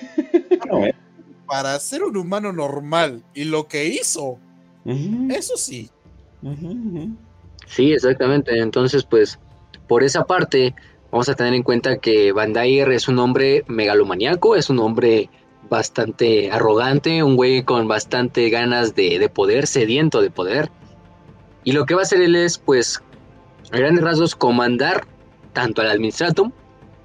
[1.45, 4.39] Para ser un humano normal y lo que hizo,
[5.29, 5.91] eso sí.
[7.67, 8.57] Sí, exactamente.
[8.59, 9.37] Entonces, pues,
[9.87, 10.73] por esa parte,
[11.11, 15.29] vamos a tener en cuenta que Van Dyer es un hombre megalomaniaco, es un hombre
[15.69, 20.71] bastante arrogante, un güey con bastante ganas de, de poder, sediento de poder.
[21.63, 23.03] Y lo que va a hacer él es, pues,
[23.72, 25.05] a grandes rasgos, comandar
[25.53, 26.51] tanto al Administratum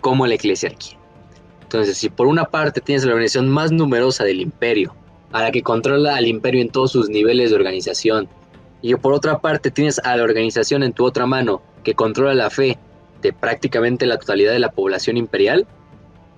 [0.01, 0.99] como a la Eclesiarquía.
[1.63, 4.95] Entonces, si por una parte tienes la organización más numerosa del imperio,
[5.33, 8.29] a la que controla al imperio en todos sus niveles de organización,
[8.83, 12.51] y por otra parte tienes a la organización en tu otra mano que controla la
[12.51, 12.79] fe
[13.23, 15.67] de prácticamente la totalidad de la población imperial,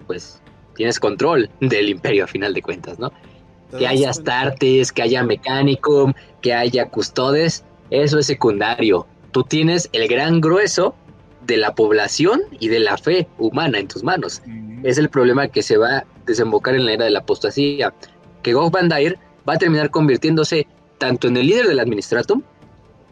[0.07, 0.41] pues
[0.77, 3.13] tienes control del imperio a final de cuentas, ¿no?
[3.73, 4.11] ¿Te Que haya?
[4.11, 9.07] Astartes, que haya Mechanicum, que haya Custodes, eso es secundario.
[9.37, 10.95] Tú tienes el gran grueso
[11.47, 14.41] de la población y de la fe humana en tus manos
[14.83, 17.93] es el problema que se va a desembocar en la era de la apostasía,
[18.43, 20.67] que Gog Van Dyer va a terminar convirtiéndose
[20.97, 22.41] tanto en el líder del administratum,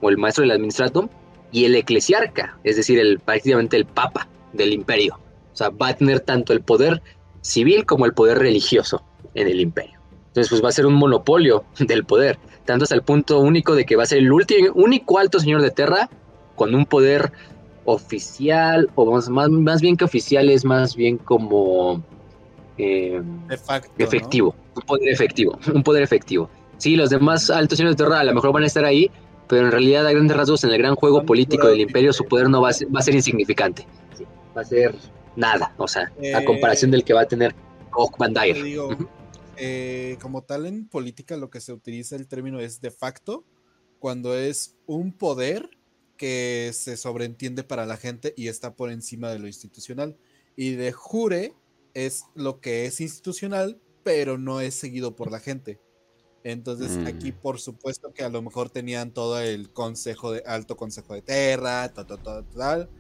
[0.00, 1.10] o el maestro del administratum,
[1.52, 5.20] y el eclesiarca, es decir, el, prácticamente el papa del imperio.
[5.52, 7.02] O sea, va a tener tanto el poder
[7.42, 9.04] civil como el poder religioso
[9.34, 9.93] en el imperio.
[10.34, 13.86] Entonces, pues va a ser un monopolio del poder, tanto hasta el punto único de
[13.86, 16.10] que va a ser el último, único alto señor de Terra
[16.56, 17.30] con un poder
[17.84, 22.02] oficial, o más, más, más bien que oficial, es más bien como
[22.78, 23.92] eh, de facto.
[23.96, 24.04] ¿no?
[24.04, 26.50] efectivo, un poder efectivo, un poder efectivo.
[26.78, 29.12] Sí, los demás altos señores de Terra a lo mejor van a estar ahí,
[29.46, 32.48] pero en realidad a grandes rasgos en el gran juego político del imperio su poder
[32.48, 33.86] no va a ser, va a ser insignificante.
[34.18, 34.24] Sí,
[34.56, 34.96] va a ser
[35.36, 37.54] nada, o sea, a Eh, comparación del que va a tener
[38.32, 38.62] Dyer.
[38.62, 38.90] digo.
[39.56, 43.44] Eh, como tal en política lo que se utiliza el término es de facto,
[43.98, 45.70] cuando es un poder
[46.16, 50.16] que se sobreentiende para la gente y está por encima de lo institucional.
[50.56, 51.54] Y de jure
[51.94, 55.80] es lo que es institucional, pero no es seguido por la gente.
[56.44, 57.06] Entonces Mm.
[57.06, 61.22] aquí por supuesto que a lo mejor tenían todo el consejo de alto consejo de
[61.22, 62.90] Terra, tal, tal, tal, tal,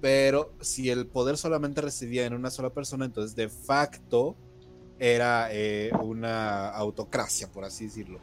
[0.00, 4.36] pero si el poder solamente residía en una sola persona, entonces de facto
[4.98, 8.18] era eh, una autocracia, por así decirlo.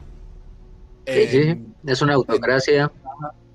[1.06, 2.90] Sí, sí, es una autocracia.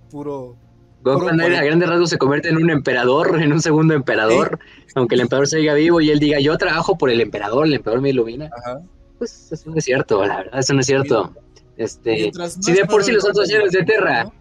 [0.10, 0.56] puro
[1.04, 4.60] Dyer a grandes rasgos se convierte en un emperador, en un segundo emperador,
[4.96, 8.02] aunque el emperador siga vivo y él diga yo trabajo por el emperador, el emperador
[8.02, 8.50] me ilumina.
[8.58, 8.82] ajá.
[9.18, 11.36] Pues eso no es cierto, la verdad, eso no es cierto.
[11.78, 14.32] Este, si de por sí los nombre señores de Terra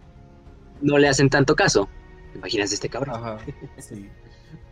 [0.80, 1.86] no le hacen tanto caso.
[2.34, 3.16] Imaginas este cabrón.
[3.16, 3.38] Ajá,
[3.78, 4.08] sí.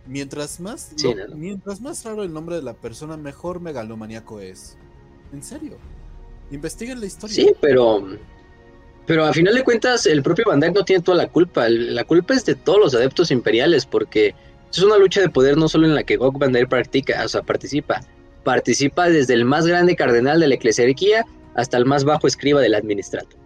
[0.08, 1.36] Mientras más, Sí, lo- no, no.
[1.36, 4.76] mientras más raro el nombre de la persona, mejor megalomaníaco es.
[5.32, 5.76] En serio.
[6.50, 7.34] Investiguen la historia.
[7.36, 8.02] Sí, pero
[9.06, 11.66] pero a final de cuentas el propio Van Dyke no tiene toda la culpa.
[11.66, 14.34] El- La culpa es de todos los adeptos imperiales porque
[14.70, 17.28] es una lucha de poder no solo en la que Gog Van Dyke practica, o
[17.28, 18.00] sea, participa.
[18.44, 22.74] Participa desde el más grande cardenal de la eclesiarquía hasta el más bajo escriba del
[22.74, 23.36] administrato.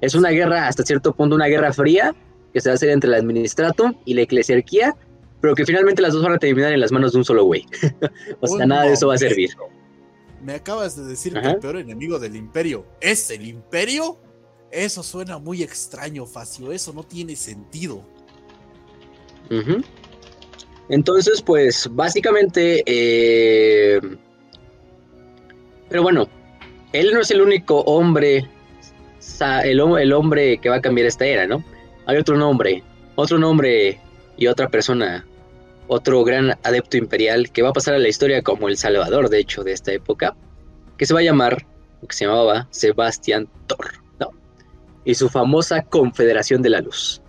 [0.00, 2.14] Es una guerra, hasta cierto punto, una guerra fría
[2.54, 4.96] que se va a hacer entre el administratum y la eclesiarquía,
[5.40, 7.66] pero que finalmente las dos van a terminar en las manos de un solo güey.
[8.40, 9.50] o sea, nada de eso va a servir.
[10.42, 11.50] Me acabas de decir que Ajá.
[11.52, 14.18] el peor enemigo del imperio es el imperio.
[14.70, 16.72] Eso suena muy extraño, Facio.
[16.72, 18.02] Eso no tiene sentido.
[20.88, 24.00] Entonces, pues básicamente, eh,
[25.88, 26.28] pero bueno,
[26.92, 28.48] él no es el único hombre,
[29.64, 31.64] el hombre que va a cambiar esta era, ¿no?
[32.06, 32.82] Hay otro nombre,
[33.16, 34.00] otro nombre
[34.36, 35.26] y otra persona,
[35.92, 39.40] otro gran adepto imperial que va a pasar a la historia como el salvador, de
[39.40, 40.36] hecho, de esta época,
[40.96, 41.66] que se va a llamar,
[42.00, 44.30] o que se llamaba Sebastián Thor, ¿no?
[45.04, 47.20] Y su famosa Confederación de la Luz.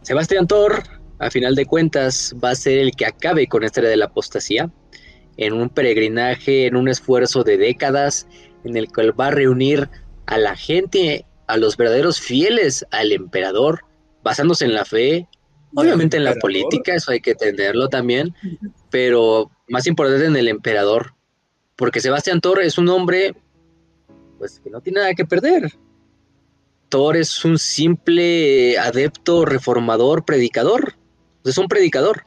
[0.00, 0.82] Sebastián Thor,
[1.18, 4.70] a final de cuentas, va a ser el que acabe con esta de la apostasía,
[5.36, 8.26] en un peregrinaje, en un esfuerzo de décadas,
[8.64, 9.90] en el cual va a reunir
[10.24, 13.84] a la gente, a los verdaderos fieles al emperador,
[14.22, 15.28] basándose en la fe,
[15.74, 18.34] obviamente en la política, eso hay que entenderlo también,
[18.90, 21.14] pero más importante en el emperador,
[21.76, 23.34] porque Sebastián Thor es un hombre,
[24.38, 25.72] pues que no tiene nada que perder.
[26.88, 30.94] Thor es un simple adepto, reformador, predicador.
[31.44, 32.26] Es un predicador.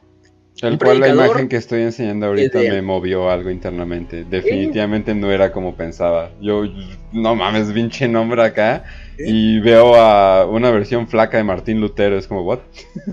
[0.62, 4.24] El Un cual la imagen que estoy enseñando ahorita me movió algo internamente.
[4.24, 6.32] Definitivamente no era como pensaba.
[6.40, 6.64] Yo,
[7.12, 8.84] no mames, pinche nombre acá.
[9.16, 9.24] ¿Qué?
[9.26, 12.18] Y veo a una versión flaca de Martín Lutero.
[12.18, 12.60] Es como, ¿what?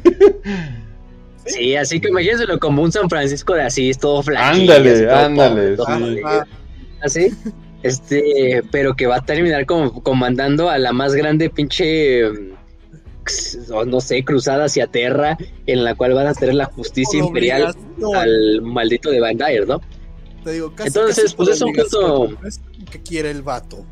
[1.46, 4.74] Sí, así que imagínenselo como un San Francisco de Asís, todo flaquillo.
[4.74, 6.24] Ándale, ándale, sí.
[7.02, 7.28] Así.
[7.84, 13.84] Este, pero que va a terminar como comandando a la más grande pinche, mm, o
[13.84, 17.76] no sé, cruzada hacia tierra, en la cual van a tener la justicia Por imperial
[18.16, 19.82] al maldito de Van Dyer, ¿no?
[20.46, 22.38] Te digo, casi, Entonces, casi pues es un punto-
[22.90, 23.86] que quiere el vato.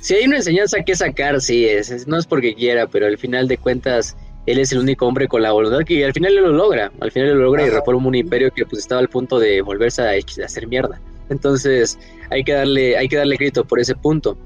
[0.00, 3.18] Si hay una enseñanza que sacar, sí, es, es- no es porque quiera, pero al
[3.18, 4.16] final de cuentas,
[4.46, 6.90] él es el único hombre con la voluntad que al final lo logra.
[7.00, 7.78] Al final lo logra y Ajá.
[7.78, 11.00] reforma un imperio que pues estaba al punto de volverse a, a hacer mierda.
[11.30, 11.98] Entonces,
[12.30, 14.36] hay que darle, hay que darle crédito por ese punto.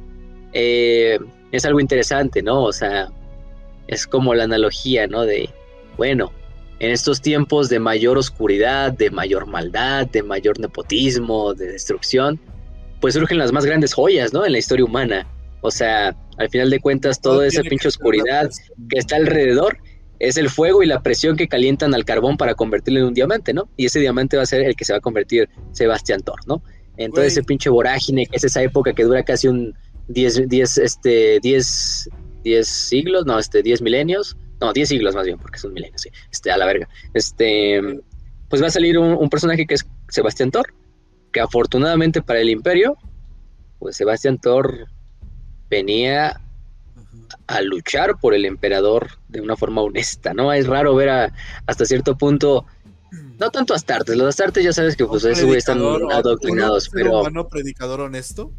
[0.53, 1.19] Eh,
[1.53, 2.63] es algo interesante, ¿no?
[2.65, 3.09] O sea,
[3.87, 5.25] es como la analogía, ¿no?
[5.25, 5.49] De,
[5.97, 6.33] bueno,
[6.79, 12.39] en estos tiempos de mayor oscuridad, de mayor maldad, de mayor nepotismo, de destrucción,
[13.01, 14.45] pues surgen las más grandes joyas, ¿no?
[14.45, 15.27] En la historia humana.
[15.61, 18.51] O sea, al final de cuentas, toda esa pinche oscuridad
[18.89, 19.79] que está alrededor
[20.21, 23.53] es el fuego y la presión que calientan al carbón para convertirlo en un diamante,
[23.53, 23.69] ¿no?
[23.77, 26.63] Y ese diamante va a ser el que se va a convertir Sebastián Thor, ¿no?
[26.97, 27.29] En todo Güey.
[27.29, 29.75] ese pinche vorágine que es esa época que dura casi un
[30.09, 32.11] 10, 10, este, 10,
[32.43, 36.11] 10 siglos, no, este, 10 milenios, no, 10 siglos más bien, porque son milenios, sí,
[36.33, 36.89] este, a la verga.
[37.15, 37.81] Este,
[38.49, 40.75] pues va a salir un, un personaje que es Sebastián Thor,
[41.33, 42.97] que afortunadamente para el Imperio,
[43.79, 44.89] pues Sebastián Thor
[45.71, 46.41] venía
[47.47, 50.53] a luchar por el emperador de una forma honesta, ¿no?
[50.53, 51.33] Es raro ver a,
[51.67, 52.67] hasta cierto punto,
[53.39, 57.49] no tanto Astartes, los Astartes ya sabes que pues esos güeyes están adoctrinados, un pero
[57.49, 58.53] predicador honesto?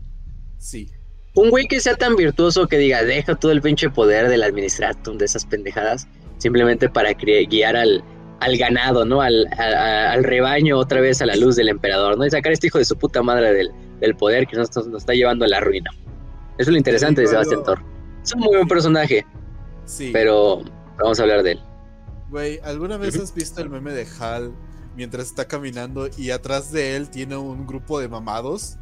[0.57, 0.89] Sí.
[1.35, 5.17] un güey que sea tan virtuoso que diga, deja todo el pinche poder del administratum
[5.17, 6.07] de esas pendejadas,
[6.37, 8.03] simplemente para guiar al,
[8.39, 9.21] al ganado, ¿no?
[9.21, 12.25] Al, a- a- al rebaño otra vez a la luz del emperador, ¿no?
[12.25, 14.87] Y sacar a este hijo de su puta madre del, del poder que nos, nos
[15.01, 15.89] está llevando a la ruina.
[16.57, 17.63] Eso es lo interesante de Sebastián.
[17.63, 17.79] Thor.
[18.23, 19.25] Es un muy buen personaje,
[19.85, 20.09] Sí.
[20.13, 20.61] pero
[20.97, 21.59] vamos a hablar de él.
[22.29, 24.51] Güey, ¿alguna vez has visto el meme de Hal
[24.95, 28.77] mientras está caminando y atrás de él tiene un grupo de mamados?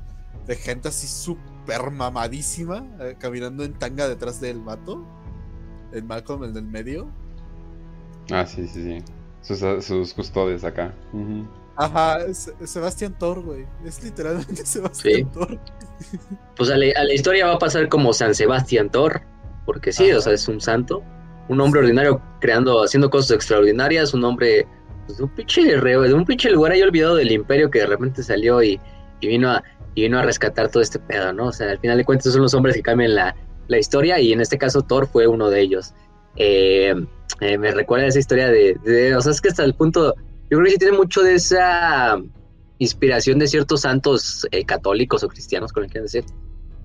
[0.47, 5.05] De gente así súper mamadísima, eh, caminando en tanga detrás del vato.
[5.93, 7.10] El Malcolm, el del medio.
[8.32, 9.03] Ah, sí, sí, sí.
[9.48, 10.93] Sus, sus custodios acá.
[11.76, 13.66] Ajá, es Sebastián Thor, güey.
[13.86, 15.24] Es literalmente Sebastián Sí.
[15.34, 15.60] Thor.
[16.56, 19.22] Pues a la, a la historia va a pasar como San Sebastián Thor,
[19.66, 20.18] porque sí, Ajá.
[20.18, 21.04] o sea, es un santo,
[21.50, 24.68] un hombre ordinario creando, haciendo cosas extraordinarias, un hombre
[25.06, 27.86] pues, de un pinche reo, de un pinche lugar ahí olvidado del imperio que de
[27.88, 28.80] repente salió y,
[29.22, 29.64] y vino a
[29.95, 31.48] y vino a rescatar todo este pedo, ¿no?
[31.48, 33.36] O sea, al final de cuentas son los hombres que cambian la,
[33.68, 35.95] la historia y en este caso Thor fue uno de ellos.
[36.38, 36.93] Eh,
[37.41, 40.15] eh, me recuerda esa historia de, o sea, es que hasta el punto,
[40.49, 42.17] yo creo que sí tiene mucho de esa
[42.79, 46.25] inspiración de ciertos santos eh, católicos o cristianos, como quieran decir.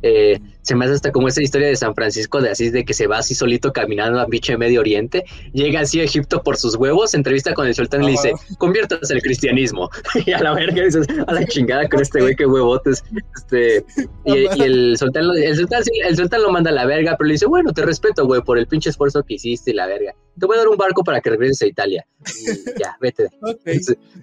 [0.03, 2.95] Eh, se me hace hasta como esa historia de San Francisco de Asís, de que
[2.95, 6.77] se va así solito caminando a pinche Medio Oriente, llega así a Egipto por sus
[6.77, 9.91] huevos, entrevista con el sultán y le dice, conviértase al cristianismo.
[10.27, 13.05] y a la verga dices, a la chingada con este güey, qué huevotes.
[13.37, 13.85] Este,
[14.25, 17.29] y, y el, sultán lo, el, sultán, el sultán lo manda a la verga, pero
[17.29, 20.15] le dice, bueno, te respeto, güey, por el pinche esfuerzo que hiciste y la verga.
[20.39, 22.07] Te voy a dar un barco para que regreses a Italia.
[22.41, 23.29] Y ya, vete.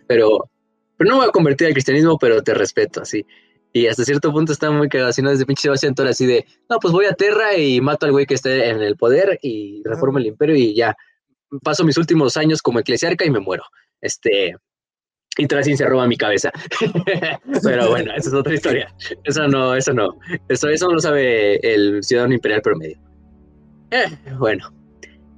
[0.07, 0.49] Pero,
[0.97, 3.25] pero no me voy a convertir al cristianismo, pero te respeto, así.
[3.71, 5.29] Y hasta cierto punto está muy cagado, así, ¿no?
[5.29, 8.25] Desde pinche Sebastián Thor, así de, no, pues voy a Terra y mato al güey
[8.25, 10.95] que esté en el poder y reformo el imperio y ya.
[11.63, 13.63] Paso mis últimos años como eclesiarca y me muero.
[14.01, 14.55] Este.
[15.37, 16.51] Y Trasin se roba mi cabeza.
[17.63, 18.93] pero bueno, esa es otra historia.
[19.23, 20.17] Eso no, eso no.
[20.47, 22.99] Eso, eso no lo sabe el ciudadano imperial promedio.
[23.91, 24.05] Eh,
[24.37, 24.73] bueno.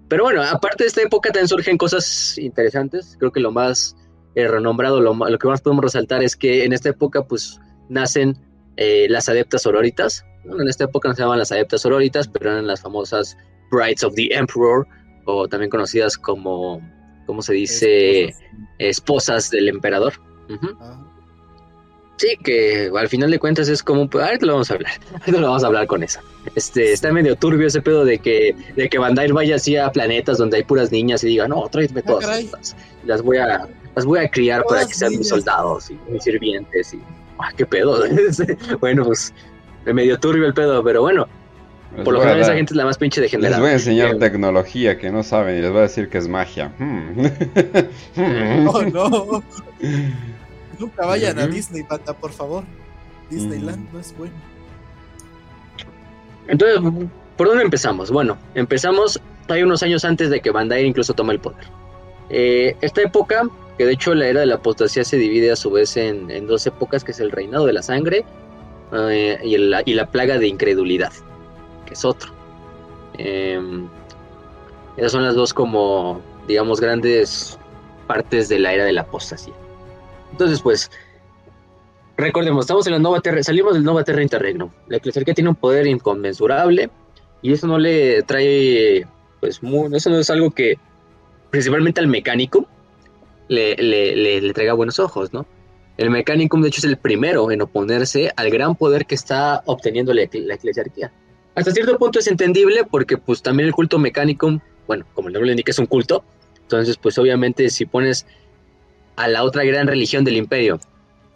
[0.08, 3.16] Pero bueno, aparte de esta época también surgen cosas interesantes.
[3.20, 3.96] Creo que lo más
[4.36, 7.60] eh, renombrado, lo, lo que más podemos resaltar es que en esta época, pues,
[7.92, 8.38] nacen
[8.78, 10.26] eh, las adeptas sororitas.
[10.46, 13.38] Bueno, en esta época no se llamaban las adeptas sororitas, pero eran las famosas
[13.72, 14.88] Brides of the Emperor,
[15.26, 16.82] o también conocidas como,
[17.28, 18.24] ¿cómo se dice?
[18.26, 18.42] Esposas.
[18.80, 20.14] Esposas del emperador.
[20.50, 21.08] Ajá.
[22.22, 25.48] Sí, que al final de cuentas es como, ahorita lo vamos a hablar, ahorita lo
[25.48, 26.20] vamos a hablar con eso.
[26.56, 30.38] Este, está medio turbio ese pedo de que, de que Dyne vaya así a planetas
[30.38, 32.46] donde hay puras niñas y diga, no, tráeme todas caray.
[32.46, 32.76] estas.
[33.06, 36.24] Las voy a, las voy a criar para Todas que sean mis soldados y mis
[36.24, 37.21] sirvientes y, ah,
[37.56, 38.04] qué pedo.
[38.80, 39.34] bueno, pues,
[39.86, 41.28] medio turbio el pedo, pero bueno,
[41.96, 43.60] Les por lo general esa gente es la más pinche Les degenerada.
[43.62, 46.28] voy a enseñar Eh, tecnología que no saben y les voy a decir que es
[46.28, 46.72] magia.
[46.78, 47.26] Hmm.
[48.16, 48.68] Hmm.
[48.68, 49.44] Oh, no.
[50.80, 51.48] Nunca vayan a.
[51.48, 52.64] Disney, pata, por favor.
[53.30, 54.34] Disneyland no es bueno.
[56.48, 56.80] Entonces,
[57.38, 58.12] ¿por dónde empezamos?
[58.12, 61.66] Bueno, empezamos hay unos años antes de que Bandai incluso tome el poder.
[62.34, 65.70] Eh, esta época, que de hecho la era de la apostasía se divide a su
[65.70, 68.24] vez en, dos épocas, que es el reinado de la sangre
[68.94, 71.12] eh, y, y, la plaga de incredulidad,
[71.86, 72.32] que es otro.
[73.18, 73.86] Em,
[74.96, 77.60] esas son las dos como, digamos, grandes
[78.08, 79.54] partes de la era de la apostasía.
[80.32, 80.90] Entonces, pues,
[82.16, 84.70] recordemos, estamos en la Nova Terra, salimos del Nova Terra Interregnum.
[84.88, 86.90] La que tiene un poder inconmensurable
[87.42, 89.06] y eso no le trae,
[89.42, 89.60] pues,
[89.94, 90.78] eso no es algo que
[91.52, 92.68] principalmente al mecánico
[93.48, 95.46] le, le, traiga buenos ojos, ¿no?
[95.98, 100.14] El mecánico, de hecho, es el primero en oponerse al gran poder que está obteniendo
[100.14, 101.12] la, eclesiarquía.
[101.54, 105.48] Hasta cierto punto es entendible porque, pues, también el culto mecánico, bueno, como el nombre
[105.48, 106.24] le indica, es un culto.
[106.62, 108.26] Entonces, pues, obviamente, si pones
[109.18, 110.80] a la otra gran religión del imperio,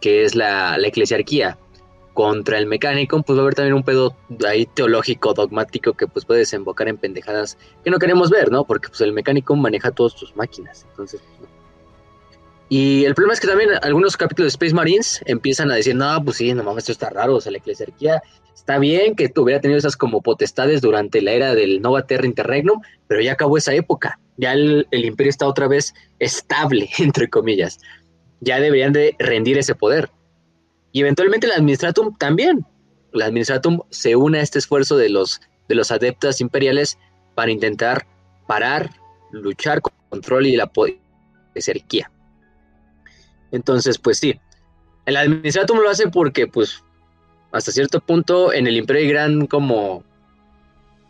[0.00, 1.58] que es la, la eclesiarquía,
[2.16, 4.16] contra el mecánico, pues va a haber también un pedo
[4.48, 8.64] ahí teológico, dogmático, que pues puede desembocar en pendejadas que no queremos ver, ¿no?
[8.64, 11.20] Porque pues el mecánico maneja todas tus máquinas, entonces...
[11.38, 11.50] Pues,
[12.70, 16.24] y el problema es que también algunos capítulos de Space Marines empiezan a decir, no,
[16.24, 18.22] pues sí, no mames, esto está raro, o sea, la eclesiarquía
[18.54, 22.80] está bien que hubiera tenido esas como potestades durante la era del Nova Terra Interregnum,
[23.08, 27.78] pero ya acabó esa época, ya el, el imperio está otra vez estable, entre comillas,
[28.40, 30.08] ya deberían de rendir ese poder.
[30.96, 32.64] Y eventualmente la Administratum también.
[33.12, 35.90] La Administratum se une a este esfuerzo de los, de los
[36.40, 36.96] imperiales
[37.34, 38.06] para intentar
[38.46, 38.88] parar,
[39.30, 40.72] luchar con el control y la
[41.60, 42.10] cerquía.
[43.52, 44.40] Entonces, pues sí,
[45.04, 46.82] el Administratum lo hace porque, pues,
[47.52, 50.02] hasta cierto punto en el Imperio hay gran como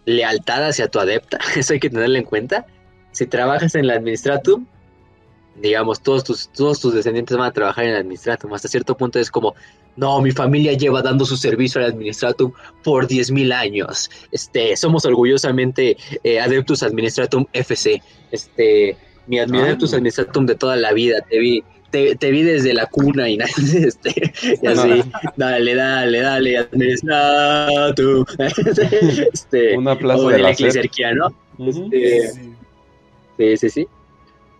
[0.05, 2.67] lealtad hacia tu adepta, eso hay que tenerlo en cuenta.
[3.13, 4.67] Si trabajas en la Administratum,
[5.61, 8.53] digamos, todos tus, todos tus descendientes van a trabajar en el Administratum.
[8.53, 9.55] Hasta cierto punto es como,
[9.97, 12.53] no, mi familia lleva dando su servicio al Administratum
[12.85, 14.11] por 10.000 años.
[14.31, 18.03] Este, somos orgullosamente eh, Adeptus Administratum FC.
[18.31, 18.97] Este,
[19.27, 19.97] mi Adeptus ah.
[19.97, 21.21] Administratum de toda la vida.
[21.29, 23.39] Te vi, te, vi desde la cuna y,
[23.75, 24.33] este,
[24.63, 25.03] y así,
[25.37, 28.27] dale, dale, dale, Administratum.
[29.33, 31.35] este, Una plaza de, la, eclesiarquía, ¿no?
[31.59, 32.33] Este,
[33.39, 33.89] sí, sí, sí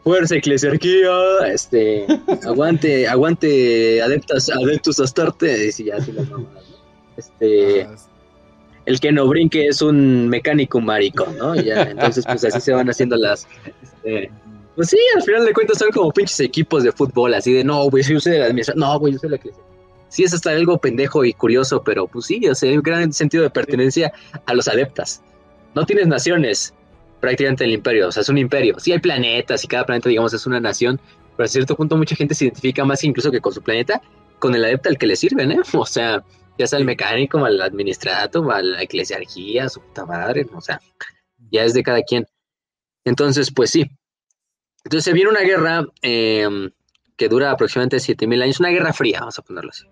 [0.07, 1.11] fuerza eclesiarquía,
[1.53, 2.07] este,
[2.47, 6.29] aguante, aguante adeptas, adeptus astarte, y ya, las
[7.17, 7.97] Este, ah,
[8.85, 11.57] el que no brinque es un mecánico marico, ¿no?
[11.57, 13.49] Y ya, entonces pues así se van haciendo las,
[13.83, 14.31] este,
[14.77, 17.91] pues sí, al final de cuentas son como pinches equipos de fútbol, así de, no,
[17.91, 19.67] güey, yo soy de la administración, no, güey, yo soy la eclesiarquía.
[20.09, 23.13] Sí, es hasta algo pendejo y curioso, pero pues sí, o sea, hay un gran
[23.13, 24.13] sentido de pertenencia
[24.47, 25.21] a los adeptas.
[25.75, 26.76] No tienes naciones,
[27.21, 28.79] prácticamente el imperio, o sea, es un imperio.
[28.79, 31.01] Sí hay planetas y cada planeta, digamos, es una nación,
[31.37, 34.01] pero a cierto punto mucha gente se identifica más incluso que con su planeta,
[34.39, 35.61] con el adepto al que le sirven, ¿eh?
[35.75, 36.25] O sea,
[36.59, 40.81] ya sea el mecánico, al administrado, a la eclesiarquía, su puta madre, o sea,
[41.51, 42.27] ya es de cada quien.
[43.05, 43.91] Entonces, pues sí.
[44.85, 46.71] Entonces se viene una guerra em,
[47.17, 49.85] que dura aproximadamente 7000 años, una guerra fría, vamos a ponerlo así.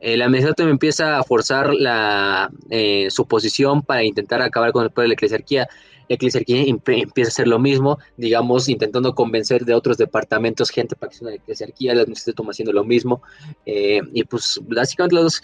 [0.00, 5.04] El administrador empieza a forzar la, eh, su posición para intentar acabar con el poder
[5.04, 5.68] de la eclesiarquía
[6.08, 11.10] la eclesiarquía empieza a hacer lo mismo, digamos, intentando convencer de otros departamentos gente para
[11.10, 13.22] que sea una eclesiarquía, la toma haciendo lo mismo,
[13.66, 15.42] eh, y pues básicamente los,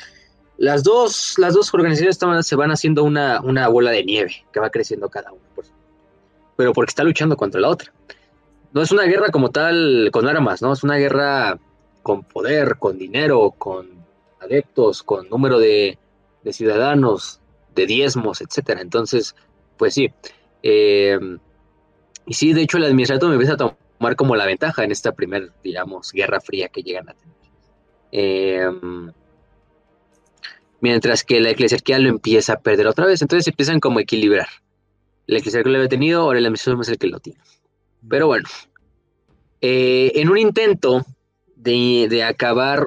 [0.57, 4.71] las, dos, las dos organizaciones se van haciendo una, una bola de nieve que va
[4.71, 5.43] creciendo cada una,
[6.57, 7.93] pero porque está luchando contra la otra.
[8.73, 10.73] No es una guerra como tal con armas, ¿no?
[10.73, 11.59] Es una guerra
[12.03, 13.89] con poder, con dinero, con
[14.41, 15.99] adeptos, con número de,
[16.43, 17.41] de ciudadanos,
[17.75, 18.81] de diezmos, etcétera.
[18.81, 19.35] Entonces,
[19.77, 20.11] pues sí,
[20.63, 21.19] eh,
[22.27, 25.13] y sí, de hecho, el administrador me empieza a tomar como la ventaja en esta
[25.13, 27.37] primera, digamos, guerra fría que llegan a tener.
[28.13, 28.71] Eh,
[30.81, 33.23] mientras que la eclesiarquía lo empieza a perder otra vez.
[33.23, 34.49] Entonces empiezan como a equilibrar.
[35.27, 37.41] La eclesiarquía lo había tenido, ahora el administrador es el que lo tiene.
[38.09, 38.49] Pero bueno,
[39.61, 41.05] eh, en un intento
[41.57, 42.87] de, acabar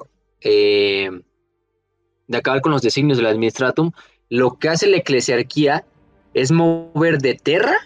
[2.32, 3.92] de acabar con los designios del administratum,
[4.30, 5.86] lo que hace la eclesiarquía
[6.34, 7.78] es mover de Terra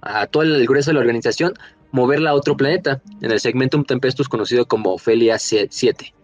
[0.00, 1.54] a todo el grueso de la organización,
[1.92, 6.14] moverla a otro planeta, en el Segmentum Tempestus conocido como Ofelia 7.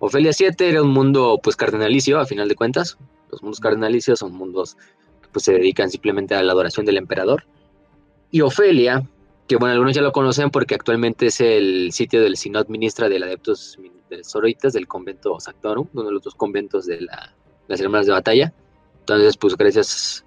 [0.00, 2.98] Ofelia 7 era un mundo pues cardenalicio, a final de cuentas.
[3.30, 4.76] Los mundos cardenalicios son mundos
[5.22, 7.44] que pues, se dedican simplemente a la adoración del emperador.
[8.30, 9.08] Y Ofelia,
[9.46, 13.22] que bueno, algunos ya lo conocen porque actualmente es el sitio del Sinod Ministra del
[13.22, 17.06] Adeptos de Soroitas del convento Sactorum, uno de los dos conventos de
[17.66, 18.52] las hermanas de batalla.
[19.00, 20.24] Entonces, pues gracias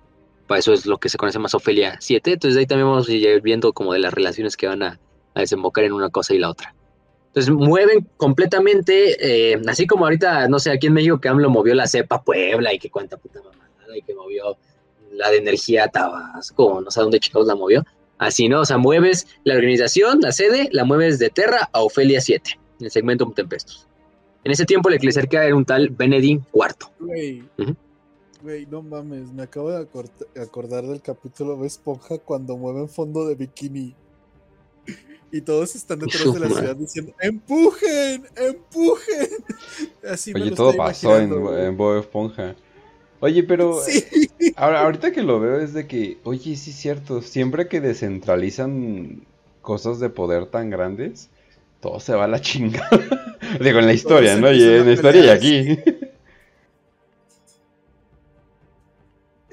[0.60, 2.34] eso es lo que se conoce más Ofelia 7.
[2.34, 5.00] Entonces ahí también vamos a ir viendo como de las relaciones que van a,
[5.36, 6.76] desembocar en una cosa y la otra.
[7.28, 11.74] Entonces mueven completamente, eh, así como ahorita, no sé, aquí en México que AMLO movió
[11.74, 14.58] la cepa Puebla y que cuánta puta mamada y que movió
[15.14, 17.86] la de energía Tabasco, no sé dónde chicos la movió.
[18.18, 18.62] Así, ¿no?
[18.62, 22.86] O sea, mueves la organización, la sede, la mueves de Terra a Ofelia 7, en
[22.86, 23.88] el segmento Tempestos.
[24.44, 27.48] En ese tiempo la eclesiarquía era un tal Benedín IV.
[27.58, 27.76] Ujú.
[28.42, 30.10] Güey, no mames, me acabo de acor-
[30.42, 33.96] acordar del capítulo de Esponja cuando mueven fondo de bikini.
[35.34, 38.26] Y todos están detrás de la ciudad diciendo, ¡empujen!
[38.36, 39.28] ¡empujen!
[40.10, 41.32] Así me Oye, lo todo estoy pasó en,
[41.66, 42.56] en Bob Esponja.
[43.22, 44.04] Oye, pero Sí.
[44.58, 49.26] ahora, ahorita que lo veo es de que, oye, sí es cierto, siempre que descentralizan
[49.62, 51.30] cosas de poder tan grandes,
[51.80, 52.90] todo se va a la chingada.
[53.62, 54.52] Digo, en la historia, ¿no?
[54.52, 55.80] Y en la historia y aquí.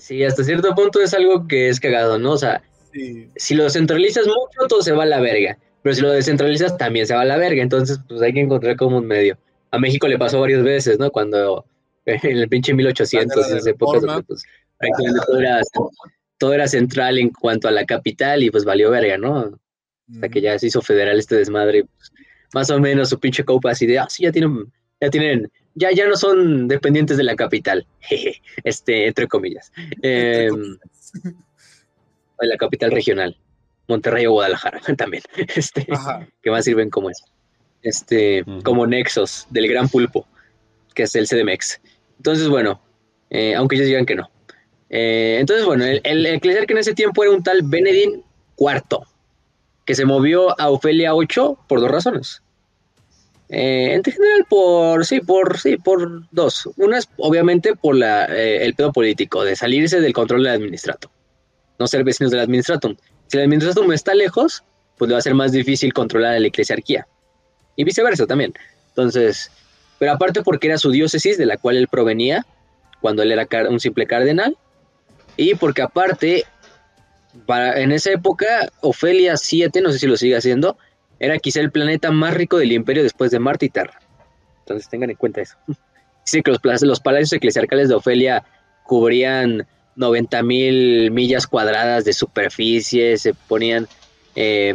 [0.08, 2.32] Sí, hasta cierto punto es algo que es cagado, ¿no?
[2.32, 2.62] O sea,
[2.94, 3.28] Sí.
[3.36, 5.58] si lo centralizas mucho, todo se va a la verga.
[5.82, 7.62] Pero si lo descentralizas, también se va a la verga.
[7.62, 9.36] Entonces, pues hay que encontrar como un medio.
[9.70, 11.10] A México le pasó varias veces, ¿no?
[11.10, 11.66] Cuando
[12.06, 14.14] en el pinche 1800, La guerra de esas épocas, Reforma.
[14.14, 15.60] donde, pues, todo era,
[16.38, 19.58] todo era central en cuanto a la capital y pues valió verga, ¿no?
[20.14, 21.84] Hasta que ya se hizo federal este desmadre.
[21.84, 22.10] pues,
[22.54, 25.92] más o menos su pinche copa así de, ah, sí, ya tienen, ya tienen, ya,
[25.92, 27.86] ya no son dependientes de la capital.
[28.00, 29.72] Jeje, este, entre comillas.
[30.02, 30.78] Em, comillas.
[32.40, 33.36] de la capital regional,
[33.88, 35.22] Monterrey o Guadalajara también,
[35.54, 36.26] este, Ajá.
[36.42, 37.24] que más sirven como eso,
[37.82, 40.26] este, como nexos del gran pulpo,
[40.94, 41.80] que es el CDMX.
[42.18, 42.80] Entonces, bueno,
[43.30, 44.30] eh, aunque ellos digan que no.
[44.90, 48.24] Eh, entonces, bueno, el, el eclesiarca en ese tiempo era un tal Benedín
[48.58, 49.00] IV,
[49.84, 52.42] que se movió a Ofelia 8 por dos razones.
[53.50, 56.68] Eh, en general, por sí, por sí, por dos.
[56.76, 61.10] Una es obviamente por la, eh, el pedo político, de salirse del control del administrato,
[61.78, 62.96] no ser vecinos del administratum.
[63.28, 64.64] Si el administratum está lejos,
[64.98, 67.06] pues le va a ser más difícil controlar a la eclesiarquía.
[67.76, 68.52] Y viceversa también.
[68.88, 69.50] Entonces,
[69.98, 72.44] pero aparte porque era su diócesis de la cual él provenía,
[73.00, 74.56] cuando él era un simple cardenal,
[75.36, 76.44] y porque aparte,
[77.46, 80.76] para, en esa época, Ofelia 7, no sé si lo sigue haciendo,
[81.18, 83.98] era quizá el planeta más rico del imperio después de Marte y Terra.
[84.60, 85.56] Entonces tengan en cuenta eso.
[86.24, 88.44] Dice que los, palacios eclesiarcales de Ofelia
[88.84, 89.66] cubrían
[89.96, 93.88] 90 mil millas cuadradas de superficie, se ponían,
[94.36, 94.74] eh,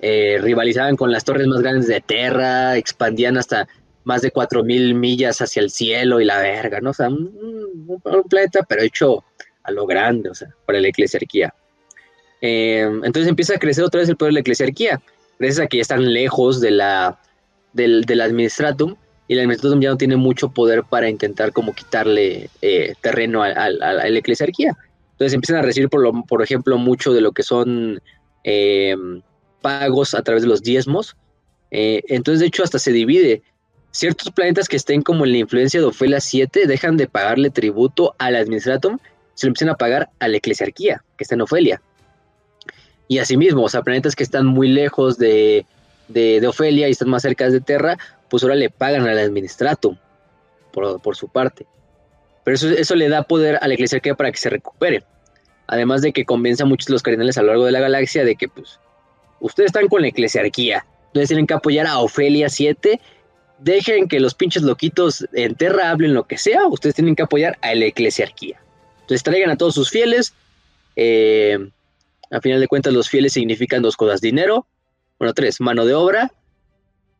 [0.00, 3.66] eh, rivalizaban con las torres más grandes de Terra, expandían hasta
[4.04, 6.90] más de 4 mil millas hacia el cielo y la verga, ¿no?
[6.90, 9.24] O sea, un planeta, pero hecho
[9.62, 11.54] a lo grande, o sea, para la eclesiarquía.
[12.40, 15.00] Eh, entonces empieza a crecer otra vez el poder de la eclesiarquía,
[15.42, 16.70] gracias a que ya están lejos de
[17.72, 18.96] del, del administratum,
[19.28, 23.46] y el administratum ya no tiene mucho poder para intentar como quitarle eh, terreno a,
[23.48, 24.76] a- la eclesiarquía.
[25.12, 28.00] Entonces empiezan a recibir, por, lo- por ejemplo, mucho de lo que son
[28.44, 28.96] eh,
[29.60, 31.16] pagos a través de los diezmos.
[31.70, 33.42] Eh, entonces, de hecho, hasta se divide.
[33.92, 38.14] Ciertos planetas que estén como en la influencia de Ofelia 7 dejan de pagarle tributo
[38.18, 38.98] al administratum,
[39.34, 41.80] se lo empiezan a pagar a la eclesiarquía, que está en Ofelia.
[43.12, 45.66] Y asimismo, o sea, planetas que están muy lejos de,
[46.08, 47.98] de, Ofelia y están más cerca de Terra,
[48.30, 49.98] pues ahora le pagan al administratum
[50.72, 51.66] por, por su parte.
[52.42, 55.04] Pero eso, eso le da poder a la eclesiarquía para que se recupere.
[55.66, 58.34] Además de que convence a muchos los cardenales a lo largo de la galaxia de
[58.34, 58.80] que, pues,
[59.40, 62.98] ustedes están con la eclesiarquía, entonces tienen que apoyar a Ofelia 7.
[63.58, 67.58] Dejen que los pinches loquitos en Terra hablen lo que sea, ustedes tienen que apoyar
[67.60, 68.58] a la eclesiarquía.
[69.02, 70.32] Entonces traigan a todos sus fieles.
[70.96, 71.58] Eh,
[72.32, 74.66] a final de cuentas, los fieles significan dos cosas: dinero,
[75.18, 76.32] bueno, tres, mano de obra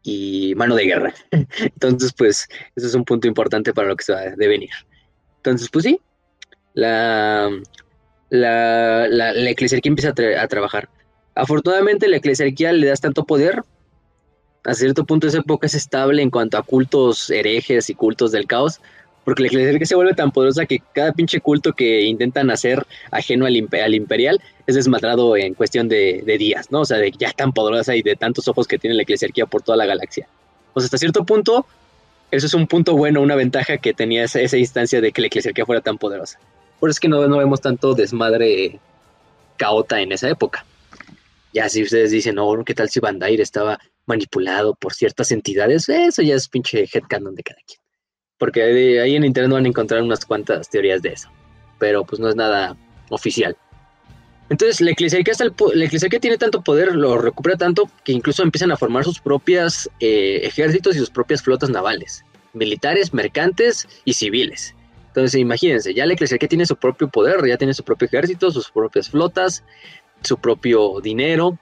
[0.03, 1.15] y mano de guerra.
[1.61, 4.71] Entonces, pues, eso es un punto importante para lo que se va a devenir.
[5.37, 6.01] Entonces, pues sí,
[6.75, 7.51] la,
[8.31, 10.89] la, la, la eclesiarquía empieza a, tra- a trabajar.
[11.35, 13.63] Afortunadamente, la eclesiarquía le das tanto poder.
[14.65, 18.47] A cierto punto, esa época es estable en cuanto a cultos herejes y cultos del
[18.47, 18.81] caos,
[19.25, 23.47] porque la eclesiarquía se vuelve tan poderosa que cada pinche culto que intentan hacer ajeno
[23.47, 26.81] al, impe- al imperial es desmadrado en cuestión de, días, ¿no?
[26.81, 29.63] O sea, de ya tan poderosa y de tantos ojos que tiene la eclesiarquía por
[29.63, 30.27] toda la galaxia.
[30.75, 31.67] O sea, hasta cierto punto,
[32.31, 35.27] eso es un punto bueno, una ventaja que tenía esa, esa instancia de que la
[35.29, 36.41] eclesiarquía fuera tan poderosa.
[36.81, 38.81] Por eso es que no, no vemos tanto desmadre
[39.57, 40.65] caota en esa época.
[41.53, 45.89] Ya si ustedes dicen, no, ¿qué tal si Bandair estaba manipulado por ciertas entidades?
[45.89, 47.82] Eso ya es pinche headcanon de cada quien.
[48.43, 48.61] Porque
[49.01, 51.29] ahí en internet van a encontrar unas cuantas teorías de eso.
[51.79, 52.77] Pero pues no es nada
[53.09, 53.57] oficial.
[54.49, 55.89] Entonces la eclesiarquía, hasta el la
[56.19, 60.97] tiene tanto poder, lo recupera tanto, que incluso empiezan a formar sus propias eh, ejércitos
[60.97, 62.25] y sus propias flotas navales.
[62.53, 64.75] Militares, mercantes y civiles.
[65.07, 68.73] Entonces imagínense, ya la eclesiarquía tiene su propio poder, ya tiene su propio ejército, sus
[68.73, 69.63] propias flotas,
[70.25, 71.57] su propio dinero,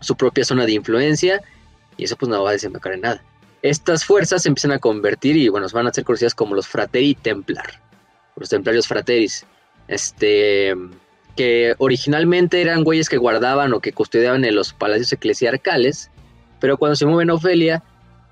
[0.00, 1.42] su propia zona de influencia,
[1.98, 3.22] y eso pues no va a desembocar en nada.
[3.62, 7.14] Estas fuerzas se empiezan a convertir y bueno, van a ser conocidas como los Frateri
[7.14, 7.80] Templar,
[8.36, 9.44] los templarios frateris.
[9.88, 10.74] este,
[11.36, 16.10] que originalmente eran güeyes que guardaban o que custodiaban en los palacios eclesiarcales,
[16.60, 17.82] pero cuando se mueven Ofelia,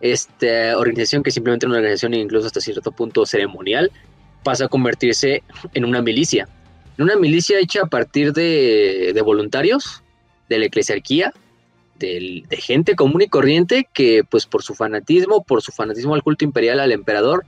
[0.01, 3.91] esta organización que simplemente era una organización incluso hasta cierto punto ceremonial,
[4.45, 5.43] pasa a convertirse
[5.75, 6.49] en una milicia.
[6.97, 10.03] En una milicia hecha a partir de, de voluntarios,
[10.49, 11.33] de la eclesiarquía,
[11.99, 16.45] de, gente común y corriente que pues por su fanatismo, por su fanatismo al culto
[16.45, 17.45] imperial, al emperador,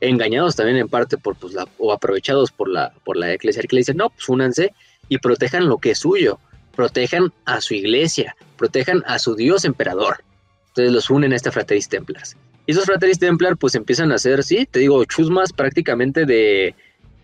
[0.00, 3.96] engañados también en parte por pues o aprovechados por la, por la eclesiarquía, le dicen,
[3.96, 4.72] no, pues únanse
[5.08, 6.38] y protejan lo que es suyo,
[6.74, 10.24] protejan a su iglesia, protejan a su dios emperador.
[10.68, 12.36] Entonces los unen a esta Frateris Templars.
[12.66, 16.74] Y esos Frateris Templar pues empiezan a hacer, sí, te digo, chusmas prácticamente de,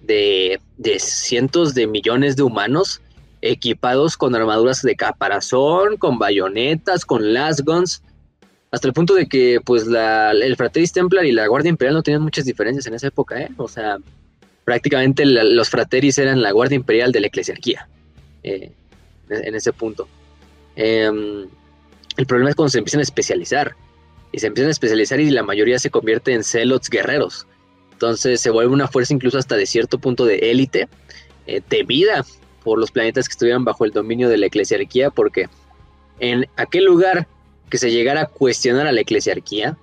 [0.03, 3.01] de, de cientos de millones de humanos
[3.43, 8.03] equipados con armaduras de caparazón, con bayonetas, con las guns,
[8.71, 12.23] hasta el punto de que pues el Frateris Templar y la Guardia Imperial no tenían
[12.23, 13.49] muchas diferencias en esa época, ¿eh?
[13.57, 13.99] O sea,
[14.65, 17.89] prácticamente los Frateris eran la Guardia Imperial de la Eclesiarquía,
[18.43, 18.71] eh,
[19.29, 20.07] en ese punto.
[20.77, 21.11] Eh,
[22.17, 23.75] el problema es cuando se empiezan a especializar,
[24.33, 27.47] y se empiezan a especializar y la mayoría se convierte en celots guerreros.
[27.93, 30.89] Entonces se vuelve una fuerza incluso hasta de cierto punto de élite,
[31.47, 32.25] eh, temida
[32.63, 35.49] por los planetas que estuvieran bajo el dominio de la eclesiarquía, porque
[36.19, 37.27] en aquel lugar
[37.69, 39.77] que se llegara a cuestionar a la eclesiarquía,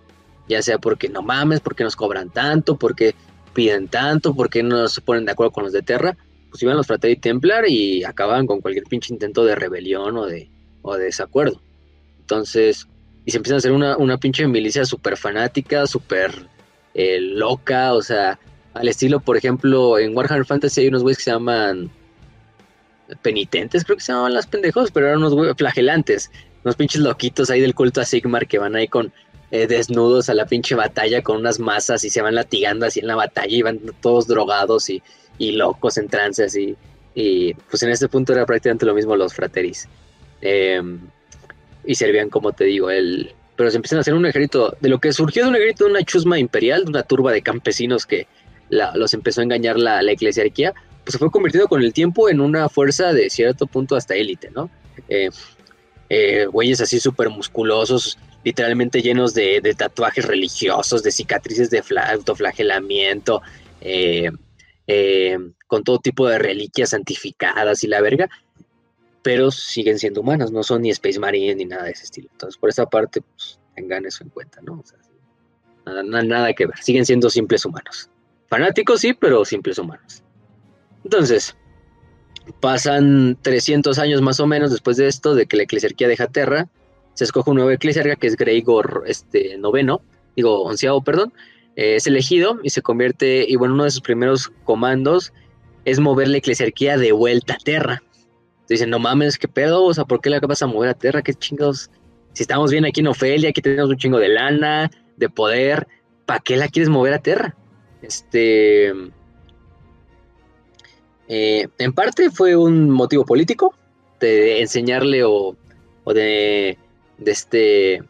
[0.48, 3.16] ya sea porque no mames, porque nos cobran tanto, porque
[3.54, 6.16] piden tanto, porque no se ponen de acuerdo con los de Terra,
[6.50, 10.50] pues iban los Fratelli Templar y acababan con cualquier pinche intento de rebelión o de,
[10.82, 11.62] o de desacuerdo.
[12.20, 12.88] Entonces,
[13.26, 16.48] y se empiezan a hacer una, una pinche milicia súper fanática, súper
[16.94, 18.40] eh, loca, o sea,
[18.74, 21.90] al estilo, por ejemplo, en Warhammer Fantasy hay unos güeyes que se llaman
[23.22, 26.32] penitentes, creo que se llamaban las pendejos, pero eran unos flagelantes,
[26.64, 29.14] unos pinches loquitos ahí del culto a Sigmar que van ahí con
[29.52, 33.08] eh, desnudos a la pinche batalla con unas masas y se van latigando así en
[33.08, 35.02] la batalla y van todos drogados y,
[35.38, 36.76] y locos en trances y,
[37.16, 39.88] y, pues en este punto era prácticamente lo mismo los frateris.
[40.42, 40.82] Eh,
[41.86, 43.34] y servían, como te digo, el...
[43.56, 45.92] Pero se empiezan a hacer un ejército, de lo que surgió de un ejército de
[45.92, 48.28] una chusma imperial, de una turba de campesinos que
[48.70, 50.76] la, los empezó a engañar la, la eclesiarquía,
[51.08, 54.52] pues se fue convirtiendo con el tiempo en una fuerza de cierto punto hasta élite,
[54.52, 54.70] ¿no?
[55.08, 55.30] Eh,
[56.10, 63.42] eh, güeyes así súper musculosos, literalmente llenos de, tatuajes religiosos, de cicatrices de autoflagelamiento,
[63.80, 64.32] eh,
[64.86, 68.30] eh, con todo tipo de reliquias santificadas y la verga,
[69.22, 72.28] pero siguen siendo humanos, no son ni Space Marine ni nada de ese estilo.
[72.34, 74.84] Entonces, por esa parte, pues, tengan eso en cuenta, ¿no?
[75.86, 78.10] Nada, nada que ver, siguen siendo simples humanos.
[78.50, 80.22] Fanáticos sí, pero simples humanos.
[81.08, 81.56] Entonces,
[82.60, 86.68] pasan 300 años más o menos después de esto, de que la eclesiarquía deja Terra,
[87.14, 90.02] se escoge un nuevo eclesiarca que es Greigor este, noveno,
[90.36, 91.32] digo, onceavo, perdón,
[91.78, 95.32] eh, es elegido y se convierte, y bueno, uno de sus primeros comandos
[95.86, 98.04] es mover la eclesiarquía de vuelta a Terra.
[98.68, 101.22] Dicen, no mames, qué pedo, o sea, ¿por qué la vas a mover a Terra?
[101.22, 101.90] ¿Qué chingados?
[102.34, 105.88] Si estamos bien aquí en Ofelia, aquí tenemos un chingo de lana, de poder,
[106.26, 107.56] ¿para qué la quieres mover a Terra?
[108.02, 108.92] Este...
[111.28, 113.74] Eh, en parte fue un motivo político
[114.20, 115.56] de enseñarle o,
[116.04, 116.78] o de,
[117.18, 118.04] de, este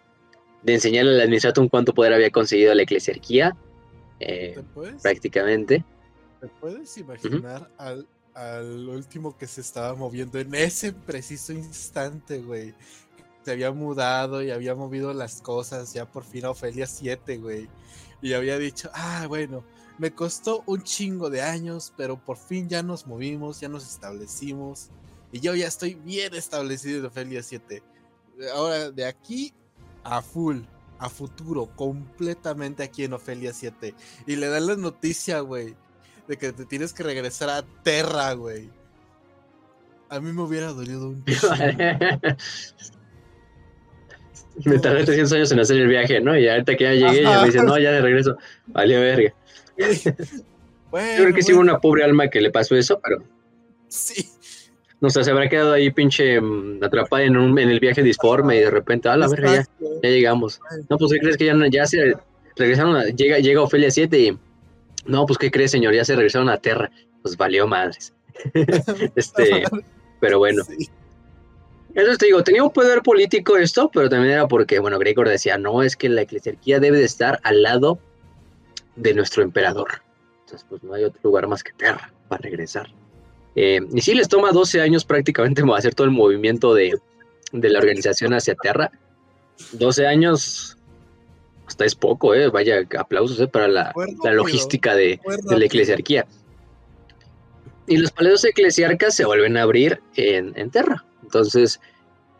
[0.63, 3.55] de enseñarle al administratum cuánto poder había conseguido la eclesiarquía
[4.19, 5.83] eh, puedes, prácticamente
[6.39, 7.67] ¿Te puedes imaginar uh -huh.
[7.77, 12.75] al, al, último que se estaba moviendo en ese preciso instante, güey?
[13.43, 17.67] Se había mudado y había movido las cosas ya por fin a Ofelia 7, güey.
[18.21, 19.63] Y había dicho, ah, bueno,
[19.97, 24.89] me costó un chingo de años, pero por fin ya nos movimos, ya nos establecimos.
[25.31, 27.81] Y yo ya estoy bien establecido en Ofelia 7.
[28.53, 29.53] Ahora, de aquí
[30.03, 30.61] a full,
[30.99, 33.93] a futuro, completamente aquí en Ofelia 7.
[34.25, 35.75] Y le dan la noticia, güey,
[36.27, 38.69] de que te tienes que regresar a Terra, güey.
[40.09, 41.49] A mí me hubiera dolido un chingo.
[44.65, 46.37] me tardé 300 años en hacer el viaje, ¿no?
[46.37, 47.35] Y ahorita que ya llegué, Ajá.
[47.35, 48.37] ya me dicen, no, ya de regreso.
[48.67, 49.33] Vale, verga.
[50.89, 53.21] Bueno, Yo creo que sí hubo una pobre alma que le pasó eso, pero.
[53.89, 54.29] Sí.
[54.99, 58.55] No sé, se habrá quedado ahí pinche um, atrapada en, un, en el viaje disforme
[58.55, 59.65] y de repente, a la verga, ya,
[60.01, 60.59] ya llegamos.
[60.89, 62.15] No, pues, ¿qué crees que ya, ya se
[62.55, 62.95] regresaron?
[62.95, 64.37] A, llega, llega Ofelia 7 y.
[65.05, 65.93] No, pues, ¿qué crees, señor?
[65.93, 66.89] Ya se regresaron a Terra.
[67.21, 68.13] Pues valió madres.
[69.15, 69.63] este.
[70.19, 70.63] Pero bueno.
[70.63, 70.89] Sí.
[71.93, 75.57] Eso te digo, tenía un poder político esto, pero también era porque, bueno, Gregor decía,
[75.57, 77.97] no, es que la eclesiarquía debe de estar al lado
[78.97, 80.01] de nuestro emperador.
[80.41, 82.87] Entonces, pues no hay otro lugar más que Terra para regresar.
[83.55, 86.97] Eh, y sí, les toma 12 años prácticamente hacer todo el movimiento de,
[87.53, 88.91] de la organización hacia Terra.
[89.71, 90.77] 12 años,
[91.65, 92.49] hasta es poco, ¿eh?
[92.49, 93.47] Vaya, aplausos ¿eh?
[93.47, 93.93] para la,
[94.23, 95.19] la logística de,
[95.49, 96.27] de, la eclesiarquía.
[97.87, 101.03] y los palacios eclesiarcas se vuelven a abrir en, en Terra.
[101.23, 101.79] Entonces,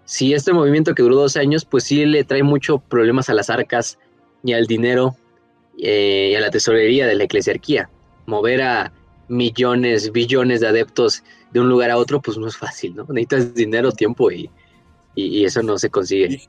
[0.06, 3.50] si este movimiento que duró dos años, pues sí le trae muchos problemas a las
[3.50, 3.98] arcas
[4.44, 5.18] y al dinero
[5.78, 7.90] eh, y a la tesorería de la eclesiarquía.
[8.26, 8.94] Mover a
[9.28, 13.06] millones, billones de adeptos de un lugar a otro, pues no es fácil, ¿no?
[13.10, 14.50] Necesitas dinero, tiempo y,
[15.16, 16.42] y, eso no se consigue.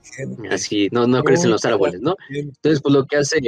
[0.51, 2.17] Así, no, no crecen los árboles, ¿no?
[2.31, 3.41] Entonces, pues lo que hace...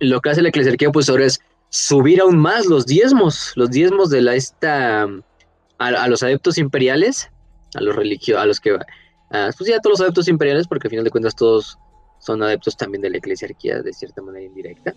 [0.00, 4.10] Lo que hace la eclesiarquía, pues ahora es subir aún más los diezmos, los diezmos
[4.10, 5.06] de la esta
[5.78, 7.30] a, los adeptos imperiales,
[7.74, 8.76] a los religiosos, a los que
[9.30, 11.78] pues sí, a todos los adeptos imperiales, porque al final de cuentas todos
[12.20, 14.94] son adeptos también de la eclesiarquía de cierta manera indirecta,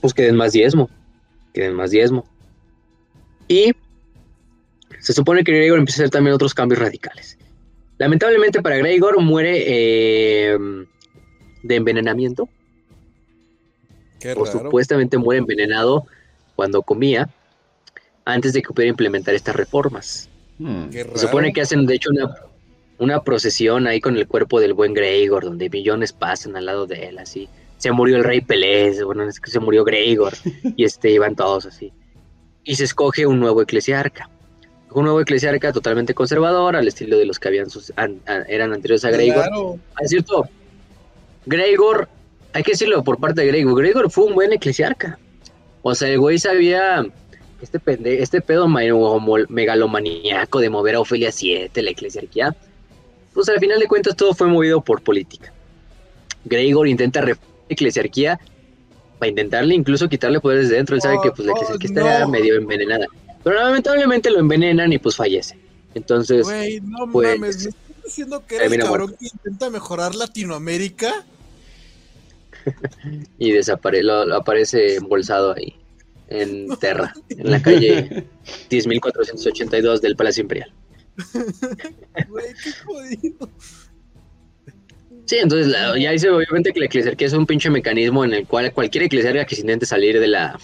[0.00, 0.90] pues que den más diezmo,
[1.52, 2.26] que den más diezmo.
[3.48, 3.72] Y
[5.00, 7.38] se supone que Gregor empieza a hacer también otros cambios radicales.
[7.98, 10.58] Lamentablemente para Gregor muere eh,
[11.62, 12.48] de envenenamiento.
[14.36, 16.06] o supuestamente muere envenenado
[16.54, 17.28] cuando comía
[18.24, 20.28] antes de que pudiera implementar estas reformas.
[20.58, 20.90] Hmm.
[20.90, 22.32] Se supone que hacen de hecho una,
[23.02, 27.06] una procesión ahí con el cuerpo del buen Gregor, donde millones pasan al lado de
[27.06, 27.48] él, así.
[27.76, 30.34] Se murió el rey Pelés, bueno, es que se murió Gregor,
[30.76, 31.92] y este, iban todos así.
[32.62, 34.30] Y se escoge un nuevo eclesiarca.
[34.92, 37.66] Un nuevo eclesiarca totalmente conservador, al estilo de los que habían
[38.46, 39.46] eran anteriores a Gregor.
[39.48, 39.78] Claro.
[40.00, 40.46] Es cierto,
[41.44, 42.08] Gregor,
[42.52, 45.18] hay que decirlo por parte de Gregor, Gregor fue un buen eclesiarca.
[45.82, 47.04] O sea, el güey sabía
[47.60, 52.54] este, pende, este pedo megalomaníaco de mover a Ofelia 7, la eclesiarquía,
[53.34, 55.52] pues al final de cuentas todo fue movido por política.
[56.44, 58.40] Gregor intenta reformar la eclesiarquía
[59.18, 60.96] para intentarle incluso quitarle poderes de dentro.
[60.96, 63.06] Él sabe que pues, la eclesiarquía está medio envenenada.
[63.44, 65.56] Pero lamentablemente lo envenenan y pues fallece.
[65.94, 71.24] Entonces, Güey, no pues, mames, ¿me estás diciendo que eres cabrón que intenta mejorar Latinoamérica?
[73.38, 75.76] y desaparece, lo, aparece embolsado ahí
[76.28, 78.24] en Terra, en la calle
[78.70, 80.72] 10.482 del Palacio Imperial.
[82.28, 83.50] Güey, qué jodido.
[85.26, 88.72] Sí, entonces ya dice obviamente que la eclesiarquía es un pinche mecanismo en el cual
[88.72, 90.58] cualquier eclesiarca que se intente salir de la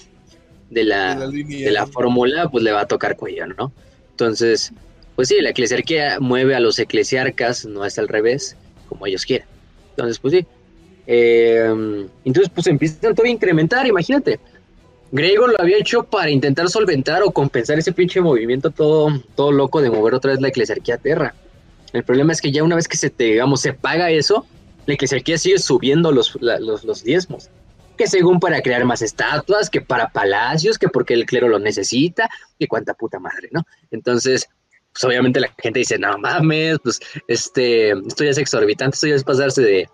[0.70, 3.72] de la, de la, fórmula, pues le va a tocar cuello, ¿no?
[4.10, 4.72] Entonces,
[5.16, 8.56] pues sí, la eclesiarquía mueve a los eclesiarcas, no es al revés,
[8.88, 9.46] como ellos quieren.
[9.90, 10.46] Entonces, pues sí.
[11.06, 14.38] Eh, entonces, pues empiezan todo a incrementar, imagínate.
[15.10, 19.80] Gregor lo había hecho para intentar solventar o compensar ese pinche movimiento todo, todo loco
[19.80, 21.34] de mover otra vez la eclesiarquía a tierra.
[21.92, 24.46] El problema es que ya una vez que se te, digamos, se paga eso,
[24.86, 27.48] la eclesiarquía sigue subiendo los, los, los diezmos.
[27.96, 32.28] Que según para crear más estatuas, que para palacios, que porque el clero lo necesita,
[32.58, 33.64] que cuánta puta madre, ¿no?
[33.90, 34.48] Entonces,
[34.92, 39.14] pues obviamente la gente dice, no mames, pues este, esto ya es exorbitante, esto ya
[39.14, 39.88] es pasarse de,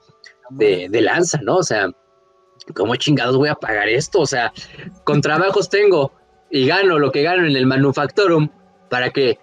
[0.50, 1.56] de, de lanza, ¿no?
[1.56, 1.88] O sea,
[2.72, 4.20] ¿cómo chingados voy a pagar esto?
[4.20, 4.52] O sea,
[5.04, 6.12] con trabajos tengo
[6.50, 8.48] y gano lo que gano en el manufactorum
[8.88, 9.38] para que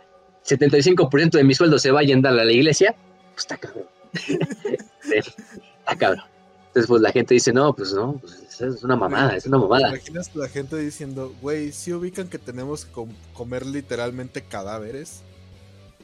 [0.46, 2.96] 75% de mi sueldo se vaya a dar a la iglesia,
[3.34, 3.86] pues está cabrón.
[5.14, 6.26] está cabrón.
[6.68, 9.90] Entonces, pues la gente dice, no, pues no, pues es una mamada, es una mamada.
[9.90, 15.22] imaginas la gente diciendo, güey, si ubican que tenemos que comer literalmente cadáveres?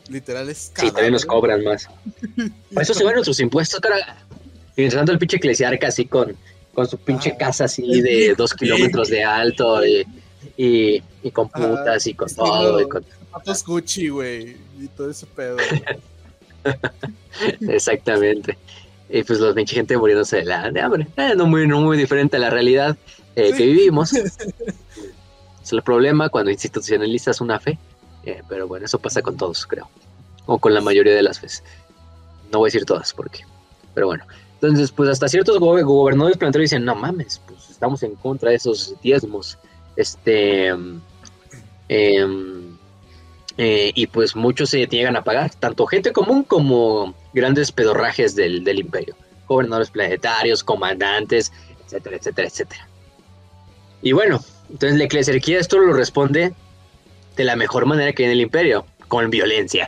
[0.10, 0.89] Literales cadáveres.
[0.89, 1.89] Sí, también nos cobran más.
[2.73, 4.18] Por eso se van nuestros impuestos, cara.
[4.76, 6.35] Y entrando el pinche eclesiarca así con
[6.78, 10.06] con su pinche ah, casa así de dos kilómetros de alto y,
[10.56, 12.80] y, con putas y con todo.
[12.80, 13.04] Y con...
[13.66, 15.58] Gucci, güey, y todo ese pedo.
[17.68, 18.60] Exactamente.
[19.10, 21.08] Y pues los pinche gente muriéndose de, la, de hambre.
[21.18, 22.95] Eh, no, muy, no muy diferente a la realidad
[23.36, 24.14] eh, que vivimos.
[25.64, 27.80] es el problema cuando institucionalizas una fe.
[28.24, 29.90] Eh, pero bueno, eso pasa con todos, creo.
[30.45, 31.64] O con la mayoría de las veces.
[32.52, 33.45] No voy a decir todas, porque.
[33.95, 34.26] Pero bueno.
[34.62, 38.96] Entonces, pues hasta ciertos gobernadores plantearon dicen, no mames, pues estamos en contra de esos
[39.04, 39.60] diezmos.
[39.96, 40.68] Este,
[41.90, 42.78] em,
[43.58, 48.64] eh, y pues muchos se llegan a pagar, tanto gente común como grandes pedorrajes del,
[48.64, 49.16] del imperio.
[49.48, 51.52] Gobernadores planetarios, comandantes,
[51.86, 52.88] etcétera, etcétera, etcétera.
[54.02, 56.54] Y bueno, entonces la eclesiarquía esto lo responde
[57.36, 59.88] de la mejor manera que en el imperio, con violencia.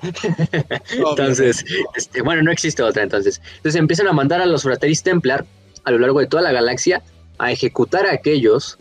[0.92, 1.66] entonces,
[1.96, 3.42] este, bueno, no existe otra entonces.
[3.58, 5.46] Entonces empiezan a mandar a los frateris templar
[5.84, 7.02] a lo largo de toda la galaxia
[7.38, 8.78] a ejecutar a aquellos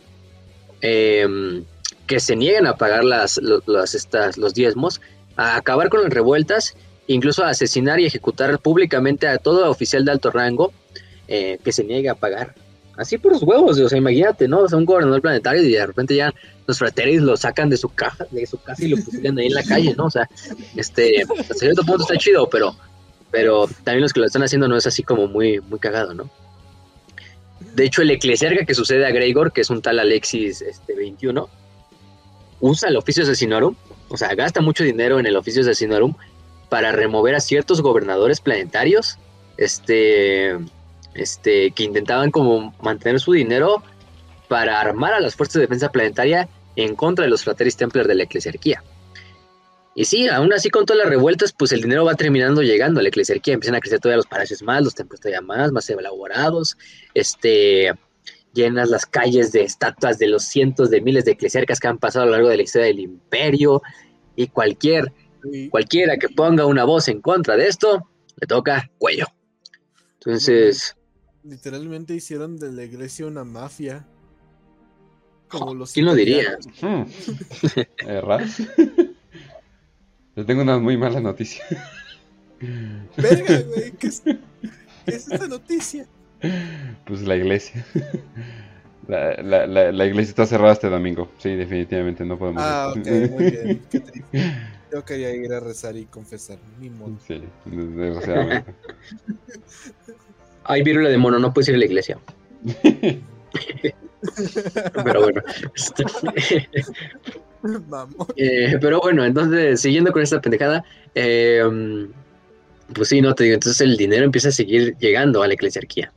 [0.81, 1.65] em,
[2.07, 5.01] que se niegan a pagar las, los, estas, los diezmos,
[5.37, 10.11] a acabar con las revueltas, incluso a asesinar y ejecutar públicamente a todo oficial de
[10.11, 10.73] alto rango
[11.29, 12.55] eh, que se niegue a pagar
[12.99, 14.61] así por los huevos, o sea, imagínate, ¿no?
[14.61, 16.35] O sea, un gobernador planetario y de repente ya
[16.69, 19.55] los frateris lo sacan de su caja, de su casa y lo pusieron ahí en
[19.55, 20.05] la calle, ¿no?
[20.05, 20.29] O sea,
[20.77, 22.77] este, hasta cierto punto está chido, pero,
[23.31, 26.29] pero también los que lo están haciendo no es así como muy, muy cagado, ¿no?
[27.75, 31.49] De hecho, el eclesiarca que sucede a Gregor, que es un tal Alexis este, 21,
[32.61, 33.75] usa el oficio asesinorum,
[34.11, 36.15] o sea, gasta mucho dinero en el oficio asesinorum
[36.69, 39.17] para remover a ciertos gobernadores planetarios,
[39.57, 40.59] este,
[41.15, 43.83] este, que intentaban como mantener su dinero
[44.49, 46.47] para armar a las fuerzas de defensa planetaria
[46.85, 48.83] en contra de los Frateris Templar de la Eclesiarquía.
[49.95, 53.03] Y sí, aún así con todas las revueltas, pues el dinero va terminando llegando a
[53.03, 56.79] la eclesiarquía, empiezan a crecer todavía los palacios más, los templos todavía más, más elaborados,
[57.15, 57.93] este,
[58.55, 62.23] llenas las calles de estatuas de los cientos de miles de eclesiarcas que han pasado
[62.23, 63.83] a lo largo de la historia del imperio,
[64.37, 65.13] y cualquier,
[65.71, 68.09] cualquiera que ponga una voz en contra de esto,
[68.41, 69.27] le toca cuello.
[70.21, 70.95] Entonces...
[71.43, 74.07] Literalmente hicieron de la iglesia una mafia.
[75.49, 76.59] Como los ¿Quién lo diría?
[78.07, 78.63] ¿Erras?
[80.37, 81.65] Yo tengo una muy mala noticia.
[83.17, 84.23] Verga, güey, ¿qué es,
[85.07, 86.07] esa noticia?
[87.07, 87.85] Pues la iglesia.
[89.09, 91.31] La, la, la, iglesia está cerrada este domingo.
[91.39, 92.63] Sí, definitivamente no podemos.
[92.65, 93.83] Ah, ok, muy bien.
[93.91, 94.53] Qué triste.
[94.93, 96.59] Yo quería ir a rezar y confesar.
[96.79, 97.19] Ni modo.
[97.27, 98.75] Sí, desgraciadamente.
[100.65, 102.19] Hay virula de mono, no puedes ir a la iglesia.
[105.05, 105.43] Pero bueno.
[105.75, 106.69] Este,
[108.37, 110.85] eh, pero bueno, entonces, siguiendo con esta pendejada,
[111.15, 111.63] eh,
[112.95, 116.13] pues sí, no te digo, entonces el dinero empieza a seguir llegando a la eclesiarquía.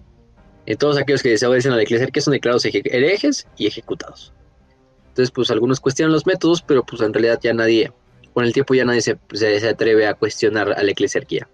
[0.66, 4.34] Y todos aquellos que se obedecen a la eclesiarquía son declarados herejes y ejecutados.
[5.10, 7.92] Entonces, pues algunos cuestionan los métodos, pero pues en realidad ya nadie,
[8.34, 11.50] con el tiempo ya nadie se, se, atreve a cuestionar a la eclesiarquía.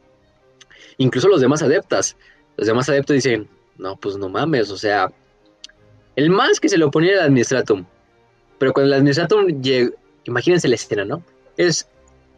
[0.97, 2.15] Incluso los demás adeptas,
[2.57, 3.47] los demás adeptos dicen,
[3.77, 5.11] no, pues no mames, o sea,
[6.18, 7.85] el más que se le oponía era el administratum,
[8.57, 9.91] pero cuando el Administratum llega,
[10.26, 11.23] imagínense la escena, ¿no?
[11.57, 11.88] Es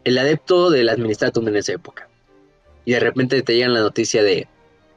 [0.04, 2.08] el adepto del Administratum en esa época.
[2.84, 4.48] Y de repente te llegan la noticia de,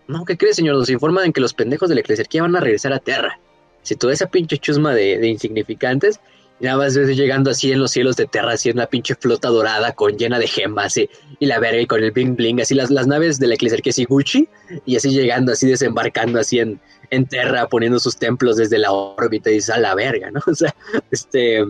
[0.07, 0.75] no, ¿qué crees, señor?
[0.75, 3.39] Nos informan que los pendejos de la eclesiarquía van a regresar a Tierra.
[3.83, 6.19] Si toda esa pinche chusma de, insignificantes,
[6.59, 9.49] y nada más llegando así en los cielos de Terra, así en una pinche flota
[9.49, 12.89] dorada con llena de gemas y, la verga y con el bling bling, así las,
[12.89, 14.47] las naves de la eclesiarquía así Gucci,
[14.85, 16.79] y así llegando, así desembarcando así en,
[17.13, 20.41] en Terra poniendo sus templos desde la órbita y a la verga, ¿no?
[20.47, 20.73] O sea,
[21.11, 21.63] este,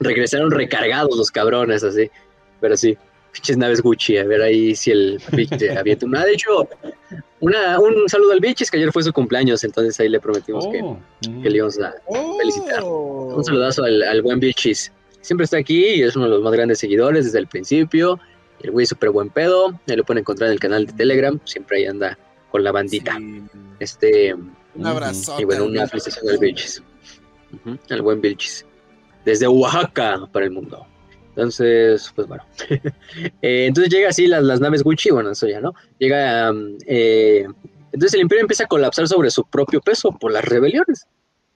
[0.00, 2.10] regresaron recargados los cabrones, así,
[2.60, 2.96] pero sí,
[3.32, 6.24] pinches naves Gucci, a ver ahí si el biche avienta una.
[6.24, 6.68] De hecho,
[7.40, 10.80] una, un saludo al Bichis, que ayer fue su cumpleaños, entonces ahí le prometimos que,
[10.82, 10.98] oh,
[11.42, 11.94] que, le íbamos a
[12.38, 12.82] felicitar.
[12.82, 13.44] Un oh.
[13.44, 14.90] saludazo al, buen Bichis.
[15.20, 18.18] Siempre está aquí y es uno de los más grandes seguidores desde el principio.
[18.62, 19.78] El güey súper buen pedo.
[19.88, 21.38] Ahí lo pueden encontrar en el canal de Telegram.
[21.44, 22.18] Siempre ahí anda
[22.50, 23.18] con la bandita.
[23.78, 24.34] Este,
[24.74, 25.40] un abrazo.
[25.40, 26.82] Y bueno, una felicitación al Vilchis.
[27.90, 28.66] al buen Vilchis.
[29.24, 30.86] Desde Oaxaca para el mundo.
[31.30, 32.44] Entonces, pues bueno.
[33.42, 35.74] Eh, entonces llega así las, las, naves Gucci, bueno, eso ya, ¿no?
[35.98, 36.52] Llega.
[36.86, 37.46] Eh,
[37.92, 41.06] entonces el imperio empieza a colapsar sobre su propio peso por las rebeliones.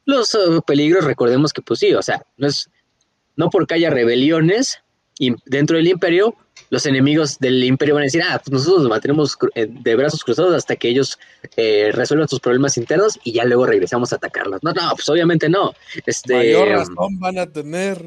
[0.04, 2.70] Los uh, peligros, recordemos que, pues sí, o sea, no es.
[3.36, 4.82] No porque haya rebeliones
[5.46, 6.34] dentro del imperio,
[6.70, 10.22] los enemigos del imperio van a decir, ah, pues nosotros nos mantenemos eh, de brazos
[10.22, 11.18] cruzados hasta que ellos
[11.56, 14.62] eh, resuelvan sus problemas internos y ya luego regresamos a atacarlos.
[14.62, 15.72] No, no, pues obviamente no.
[16.06, 18.04] Este, Mayor razón van a tener.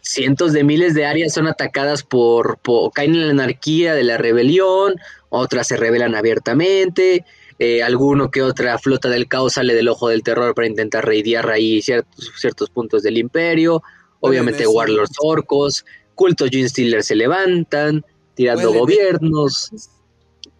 [0.00, 2.58] Cientos de miles de áreas son atacadas por,
[2.94, 4.94] caen en la anarquía de la rebelión,
[5.28, 7.26] otras se rebelan abiertamente,
[7.58, 11.50] eh, alguno que otra flota del caos sale del ojo del terror para intentar reidear
[11.50, 13.82] ahí ciertos, ciertos puntos del imperio,
[14.20, 15.84] obviamente warlords orcos,
[16.18, 18.04] cultos Gene Stealer se levantan,
[18.34, 19.70] tirando gobiernos,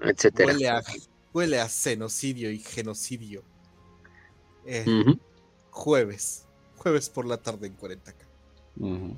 [0.01, 0.82] etcétera.
[1.35, 3.43] Huele a, genocidio y genocidio.
[4.64, 4.85] Eh,
[5.70, 9.16] jueves, jueves por la tarde en 40K.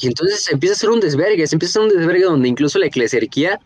[0.00, 2.78] Y entonces empieza a hacer un desvergue, se empieza a hacer un desvergue donde incluso
[2.80, 3.60] la eclesiarquía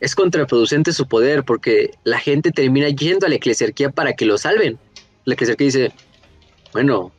[0.00, 4.36] es contraproducente su poder, porque la gente termina yendo a la eclesiarquía para que lo
[4.36, 4.78] salven.
[5.24, 5.92] La eclesiarquía dice,
[6.72, 7.12] bueno,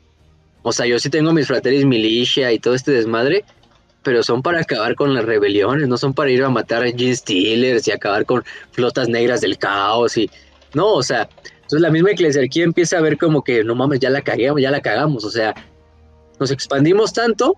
[0.62, 3.46] o sea, yo sí tengo mis frateris milicia y todo este desmadre,
[4.04, 7.16] pero son para acabar con las rebeliones, no son para ir a matar a Gene
[7.16, 10.30] Steelers y acabar con flotas negras del caos y...
[10.74, 14.10] No, o sea, entonces la misma eclesiarquía empieza a ver como que, no mames, ya
[14.10, 15.56] la cagamos, ya la cagamos, o sea,
[16.40, 17.58] nos expandimos tanto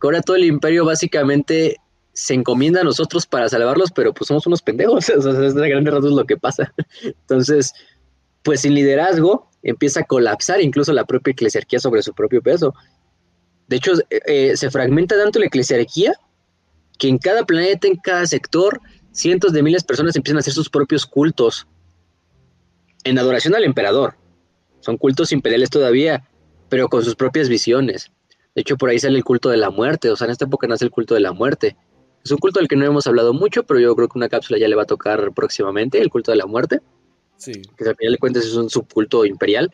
[0.00, 1.76] que ahora todo el imperio básicamente
[2.12, 5.68] se encomienda a nosotros para salvarlos, pero pues somos unos pendejos, o sea, es de
[5.68, 6.72] grandes rasgos lo que pasa.
[7.02, 7.72] Entonces,
[8.42, 12.74] pues sin liderazgo, empieza a colapsar incluso la propia eclesiarquía sobre su propio peso.
[13.68, 16.14] De hecho, eh, eh, se fragmenta tanto la eclesiarquía
[16.98, 18.80] que en cada planeta, en cada sector,
[19.12, 21.66] cientos de miles de personas empiezan a hacer sus propios cultos
[23.04, 24.14] en adoración al emperador.
[24.80, 26.28] Son cultos imperiales todavía,
[26.68, 28.10] pero con sus propias visiones.
[28.54, 30.66] De hecho, por ahí sale el culto de la muerte, o sea, en esta época
[30.66, 31.76] nace el culto de la muerte.
[32.24, 34.58] Es un culto del que no hemos hablado mucho, pero yo creo que una cápsula
[34.58, 36.80] ya le va a tocar próximamente, el culto de la muerte.
[37.76, 39.72] Que al final de cuentas es un subculto imperial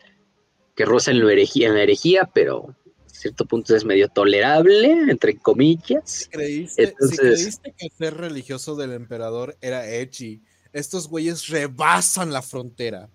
[0.75, 2.73] que roza en, herejía, en la herejía, pero
[3.05, 6.29] cierto punto es medio tolerable, entre comillas.
[6.31, 10.41] ¿Creíste, si creíste que ser religioso del emperador era edgy,
[10.71, 13.09] estos güeyes rebasan la frontera.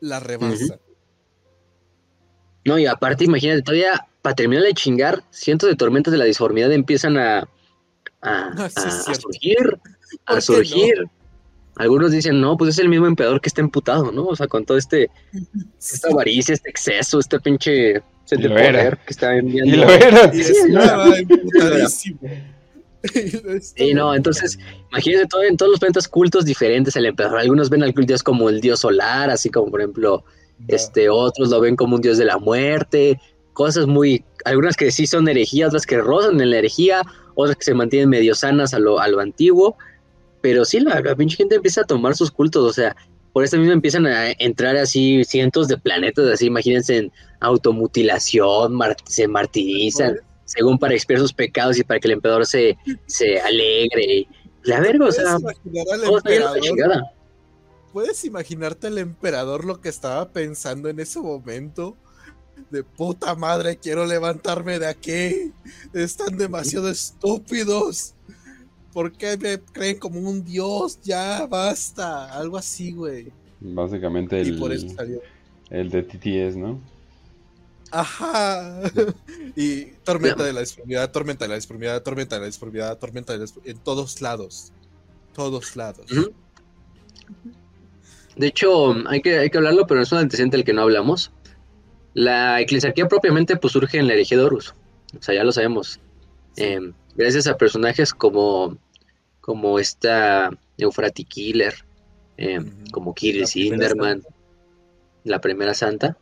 [0.00, 0.80] La rebasan.
[2.64, 6.72] No, y aparte, imagínate, todavía para terminar de chingar, cientos de tormentas de la disformidad
[6.72, 7.46] empiezan a,
[8.22, 9.58] a, sí, a- a surgir,
[10.26, 11.04] ¿Por a surgir.
[11.76, 14.26] Algunos dicen, no, pues es el mismo emperador que está emputado, ¿no?
[14.26, 15.10] O sea, con todo este,
[15.78, 18.78] esta avaricia, este exceso, este pinche sed Y de era.
[18.78, 19.76] poder que está Y enviando.
[19.78, 20.30] lo era.
[20.34, 22.18] Y Sí, estaba emputadísimo.
[23.60, 24.58] Sí, no, entonces,
[24.90, 27.38] imagínense todo, en todos los planetas cultos diferentes al emperador.
[27.38, 30.24] Algunos ven al dios como el dios solar, así como por ejemplo,
[30.68, 33.20] este, otros lo ven como un dios de la muerte,
[33.52, 37.02] cosas muy, algunas que sí son herejías, otras que rozan en la herejía,
[37.34, 39.76] otras que se mantienen medio sanas a lo, a lo antiguo,
[40.44, 42.94] pero sí, la, la pinche gente empieza a tomar sus cultos, o sea,
[43.32, 48.94] por eso mismo empiezan a entrar así cientos de planetas, así, imagínense en automutilación, mar-
[49.06, 52.76] se martirizan, según para expiar sus pecados y para que el emperador se,
[53.06, 54.28] se alegre.
[54.64, 57.02] La verga, o ¿Puedes sea.
[57.94, 61.96] ¿Puedes imaginarte al emperador lo que estaba pensando en ese momento?
[62.70, 65.52] De puta madre, quiero levantarme de aquí.
[65.94, 68.13] Están demasiado estúpidos.
[68.94, 71.00] ¿Por qué me creen como un dios?
[71.02, 72.32] Ya, basta.
[72.32, 73.32] Algo así, güey.
[73.60, 75.20] Básicamente Y por eso el, salió.
[75.68, 76.80] el de TTS, ¿no?
[77.90, 78.80] Ajá.
[79.56, 83.38] y tormenta de la disformidad, tormenta de la disformidad, tormenta de la disformidad, tormenta de
[83.40, 83.76] la disformidad.
[83.76, 84.72] En todos lados.
[85.34, 86.06] Todos lados.
[88.36, 91.32] De hecho, hay que, hay que hablarlo, pero es un antecedente del que no hablamos.
[92.14, 94.72] La eclesiarquía propiamente pues surge en la herejía de Horus.
[95.18, 95.98] O sea, ya lo sabemos.
[96.56, 98.76] Eh, gracias a personajes como,
[99.44, 101.74] como esta Eufrati Killer,
[102.38, 102.70] eh, Ujú.
[102.92, 104.22] como Kirill Sinderman,
[105.22, 106.16] la primera santa,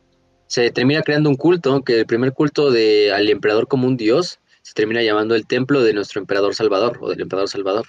[0.49, 4.41] se termina creando un culto, que el primer culto de al emperador como un dios
[4.63, 7.87] se termina llamando el templo de nuestro emperador Salvador, o del emperador Salvador,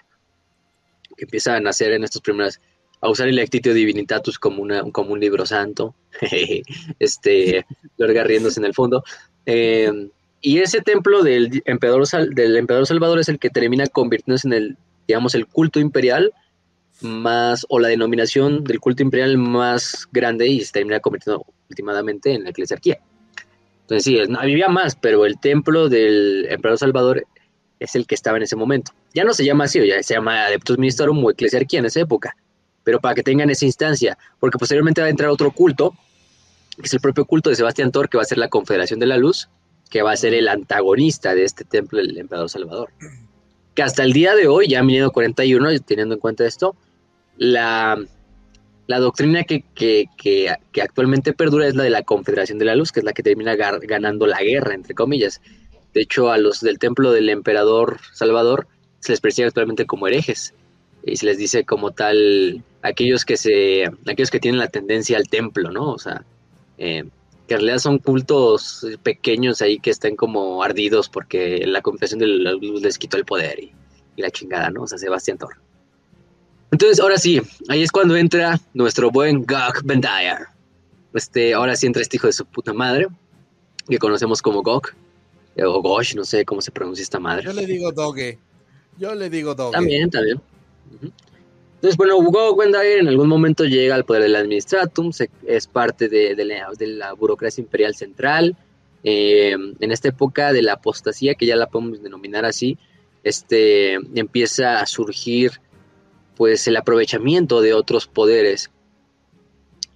[1.17, 2.61] que empieza a nacer en estas primeras,
[3.01, 5.95] a usar el Lectitio Divinitatus como, una, como un libro santo,
[6.99, 7.65] este,
[7.97, 9.03] Lorga riéndose en el fondo.
[9.47, 10.11] Eh,
[10.41, 14.77] y ese templo del emperador, del emperador Salvador es el que termina convirtiéndose en el,
[15.07, 16.33] digamos, el culto imperial
[17.01, 22.43] más, o la denominación del culto imperial más grande y se termina convirtiendo últimamente en
[22.43, 22.99] la eclesiarquía.
[23.81, 27.25] Entonces sí, no, había más, pero el templo del emperador Salvador
[27.79, 28.93] es el que estaba en ese momento.
[29.13, 32.35] Ya no se llama así, ya se llama Adeptus Ministorum o eclesiarquía en esa época,
[32.83, 35.93] pero para que tengan esa instancia, porque posteriormente va a entrar otro culto,
[36.77, 39.07] que es el propio culto de Sebastián Thor, que va a ser la Confederación de
[39.07, 39.49] la Luz,
[39.89, 42.89] que va a ser el antagonista de este templo del emperador Salvador.
[43.75, 46.75] Que hasta el día de hoy, ya en 41, y teniendo en cuenta esto,
[47.37, 47.99] la,
[48.87, 52.75] la doctrina que, que, que, que actualmente perdura es la de la Confederación de la
[52.75, 55.41] Luz, que es la que termina ganando la guerra, entre comillas.
[55.93, 58.67] De hecho, a los del templo del emperador Salvador
[58.99, 60.53] se les percibe actualmente como herejes
[61.05, 65.27] y se les dice como tal aquellos que se aquellos que tienen la tendencia al
[65.27, 65.91] templo, ¿no?
[65.91, 66.23] O sea,
[66.77, 67.05] eh,
[67.53, 72.25] que en realidad son cultos pequeños ahí que están como ardidos porque la confesión de
[72.25, 73.71] la luz les quitó el poder y,
[74.15, 74.81] y la chingada, ¿no?
[74.81, 75.55] O sea, Sebastián Thor.
[76.71, 77.39] Entonces, ahora sí,
[77.69, 80.47] ahí es cuando entra nuestro buen Gog Bendayer.
[81.13, 83.05] Este, ahora sí entra este hijo de su puta madre,
[83.87, 84.87] que conocemos como Gog,
[85.55, 87.43] eh, o Gosh, no sé cómo se pronuncia esta madre.
[87.43, 88.39] Yo le digo doge.
[88.97, 89.73] Yo le digo doge.
[89.73, 90.41] También, también.
[90.95, 91.11] Ujú.
[91.83, 95.11] Entonces, bueno, Hugo Wendayer en algún momento llega al poder del Administratum,
[95.45, 98.55] es parte de, de la, de la burocracia imperial central.
[99.03, 102.77] Eh, en esta época de la apostasía, que ya la podemos denominar así,
[103.25, 105.59] este, empieza a surgir
[106.37, 108.71] pues el aprovechamiento de otros poderes.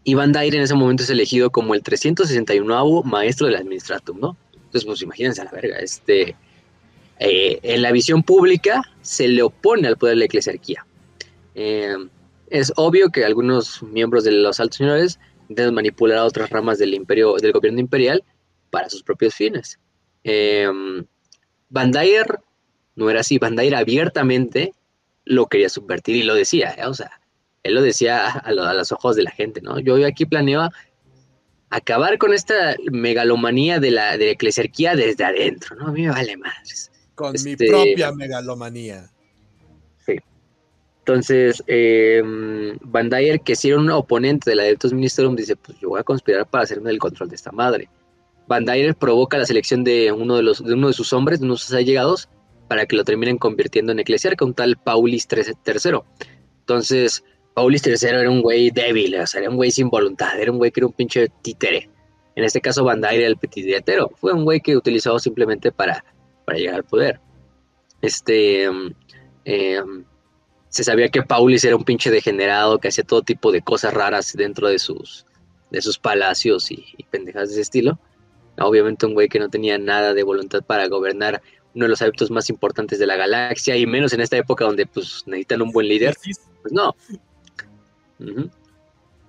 [0.04, 4.36] Y Van Dyre en ese momento es elegido como el 361 maestro del Administratum, ¿no?
[4.52, 6.36] Entonces, pues imagínense a la verga, este,
[7.20, 10.86] eh, en la visión pública se le opone al poder de la eclesiarquía.
[11.60, 11.96] Eh,
[12.50, 15.20] es obvio que algunos miembros de los altos señores
[15.50, 18.24] intentan manipular a otras ramas del imperio, del gobierno imperial
[18.70, 19.80] para sus propios fines.
[20.24, 20.70] Eh,
[21.70, 22.40] Van Dyer
[22.96, 24.74] no era así, Van Dyer abiertamente
[25.26, 26.86] lo quería subvertir y lo decía, ¿eh?
[26.86, 27.12] o sea,
[27.64, 29.80] él lo decía a, lo- a los ojos de la gente, ¿no?
[29.80, 30.70] Yo aquí planeo
[31.70, 35.88] acabar con esta megalomanía de la, de la eclesiarquía desde adentro, ¿no?
[35.88, 36.92] A mí me vale madres.
[37.16, 39.10] Con mi Este- propia megalomanía.
[41.08, 42.22] Entonces, eh,
[42.82, 46.04] Van Dyer, que sí era un oponente del Adeptus Ministerium, dice, pues yo voy a
[46.04, 47.88] conspirar para hacerme el control de esta madre.
[48.46, 51.46] Van Dyer provoca la selección de uno de, los, de uno de sus hombres, de
[51.46, 52.28] uno de allegados,
[52.68, 56.00] para que lo terminen convirtiendo en eclesiarca, un tal Paulis III.
[56.60, 57.24] Entonces,
[57.54, 60.58] Paulis III era un güey débil, o sea, era un güey sin voluntad, era un
[60.58, 61.90] güey que era un pinche títere.
[62.36, 64.12] En este caso, Bandai era el petidetero.
[64.18, 66.04] Fue un güey que utilizó simplemente para,
[66.44, 67.22] para llegar al poder.
[68.02, 68.70] Este.
[69.46, 69.82] eh,
[70.70, 74.34] se sabía que Paulis era un pinche degenerado que hacía todo tipo de cosas raras
[74.34, 75.26] dentro de sus,
[75.72, 78.00] de sus palacios y, y pendejadas de ese estilo.
[78.60, 81.42] Obviamente un güey que no tenía nada de voluntad para gobernar
[81.76, 84.88] uno de los hábitos más importantes de la galaxia y menos en esta época donde
[84.88, 86.16] pues necesitan un buen líder.
[86.62, 86.96] Pues no.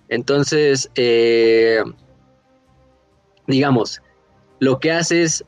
[0.09, 1.83] Entonces, eh,
[3.47, 4.01] digamos,
[4.61, 5.45] lo que hace es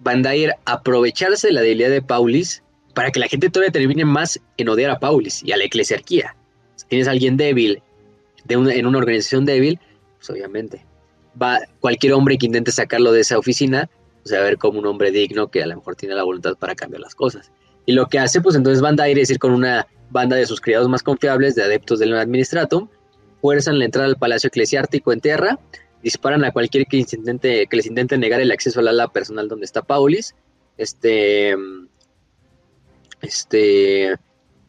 [0.00, 2.63] Bandai aprovecharse de la debilidad de Paulis
[2.94, 6.36] para que la gente todavía termine más en odiar a Paulis y a la eclesiarquía.
[6.76, 7.82] Si tienes a alguien débil
[8.44, 9.78] de en una organización débil,
[10.18, 10.84] pues obviamente
[11.40, 13.90] va cualquier hombre que intente sacarlo de esa oficina,
[14.22, 16.56] pues va a ver como un hombre digno que a lo mejor tiene la voluntad
[16.56, 17.52] para cambiar las cosas.
[17.86, 20.88] Y lo que hace, pues entonces Bandai es ir con una banda de sus criados
[20.88, 22.88] más confiables, de adeptos del Administratum,
[23.40, 25.58] fuerzan la entrada al palacio eclesiástico en tierra,
[26.02, 29.66] disparan a cualquier que, intente, que les intente negar el acceso al ala personal donde
[29.66, 30.34] está Paulis,
[30.78, 31.54] este,
[33.24, 34.14] este,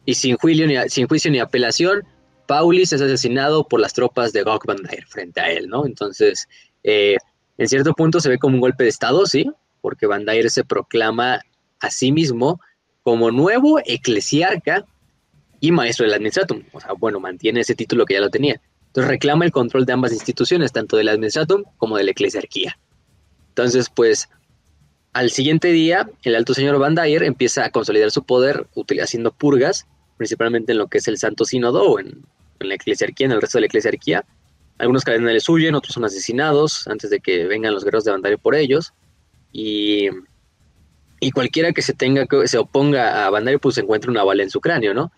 [0.04, 2.02] y sin juicio, ni, sin juicio ni apelación,
[2.46, 5.84] Paulis es asesinado por las tropas de Gok Bandai frente a él, ¿no?
[5.84, 6.48] Entonces,
[6.84, 7.16] eh,
[7.58, 9.50] en cierto punto se ve como un golpe de estado, sí,
[9.80, 11.40] porque Bandair se proclama
[11.80, 12.60] a sí mismo
[13.02, 14.84] como nuevo eclesiarca
[15.60, 16.62] y maestro del administratum.
[16.72, 18.60] O sea, bueno, mantiene ese título que ya lo tenía.
[18.88, 22.78] Entonces reclama el control de ambas instituciones, tanto del administratum como de la eclesiarquía.
[23.48, 24.28] Entonces, pues,
[25.16, 28.66] al siguiente día, el alto señor Van Dyer empieza a consolidar su poder
[29.00, 29.86] haciendo purgas,
[30.18, 32.22] principalmente en lo que es el Santo Sínodo o en,
[32.60, 34.26] en la eclesiarquía, en el resto de la eclesiarquía.
[34.76, 38.38] Algunos cardenales huyen, otros son asesinados antes de que vengan los guerreros de Van Dyer
[38.38, 38.92] por ellos.
[39.52, 40.10] Y,
[41.18, 44.22] y cualquiera que se tenga que se oponga a Van Dyer, pues se encuentra una
[44.22, 45.12] bala en su cráneo, ¿no?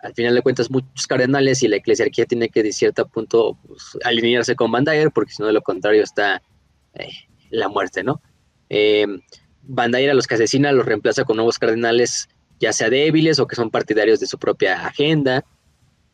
[0.00, 3.96] Al final de cuentas, muchos cardenales y la eclesiarquía tiene que, de cierto punto, pues,
[4.02, 6.42] alinearse con Van Dyer, porque si no, de lo contrario está
[6.94, 7.06] eh,
[7.50, 8.20] la muerte, ¿no?
[8.74, 9.06] Eh,
[9.76, 12.28] a los que asesina los reemplaza con nuevos cardenales,
[12.58, 15.44] ya sea débiles o que son partidarios de su propia agenda.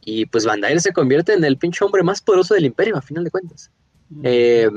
[0.05, 3.25] Y pues Dyer se convierte en el pinche hombre más poderoso del imperio, a final
[3.25, 3.71] de cuentas.
[4.25, 4.69] Eh,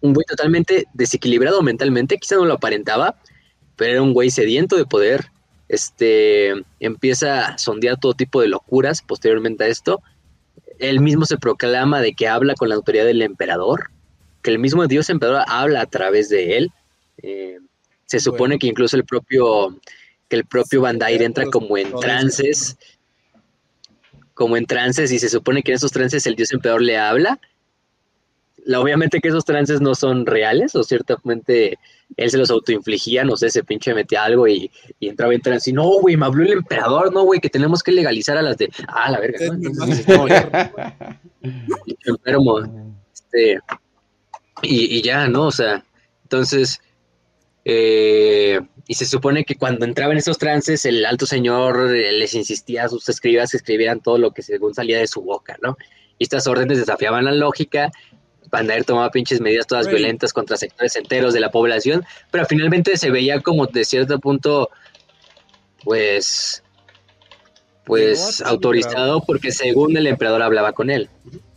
[0.00, 3.16] un güey totalmente desequilibrado mentalmente, quizá no lo aparentaba,
[3.76, 5.26] pero era un güey sediento de poder.
[5.68, 10.00] Este empieza a sondear todo tipo de locuras posteriormente a esto.
[10.78, 13.90] Él mismo se proclama de que habla con la autoridad del emperador,
[14.42, 16.72] que el mismo dios emperador habla a través de él.
[17.22, 17.58] Eh,
[18.04, 18.58] se supone Bueno.
[18.60, 19.78] que incluso el propio
[20.28, 22.76] que el propio Van entra como en trances,
[24.34, 27.38] como en trances y se supone que en esos trances el dios emperador le habla.
[28.64, 31.78] La- obviamente que esos trances no son reales, o ciertamente
[32.16, 34.68] él se los autoinfligía, no sé, se pinche metía algo y,
[34.98, 37.82] y entraba en trance y no, güey, me habló el emperador, no, güey, que tenemos
[37.84, 39.38] que legalizar a las de, ah, la verga,
[42.04, 42.60] enfermo,
[43.14, 43.60] este,
[44.62, 45.46] y, y ya, ¿no?
[45.46, 45.84] O sea,
[46.24, 46.80] entonces,
[47.68, 52.32] eh, y se supone que cuando entraba en esos trances, el alto señor eh, les
[52.34, 55.76] insistía a sus escribas que escribieran todo lo que según salía de su boca, ¿no?
[56.16, 57.90] Y estas órdenes desafiaban la lógica.
[58.52, 62.96] Van Dyer tomaba pinches medidas todas violentas contra sectores enteros de la población, pero finalmente
[62.96, 64.70] se veía como de cierto punto,
[65.82, 66.62] pues,
[67.84, 71.10] pues autorizado porque según el emperador hablaba con él.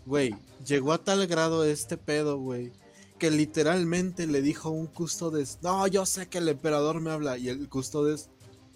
[0.08, 0.34] Güey,
[0.66, 2.72] llegó a tal grado este pedo, güey,
[3.20, 7.38] que literalmente le dijo a un custodes, no, yo sé que el emperador me habla.
[7.38, 8.30] Y el custodes,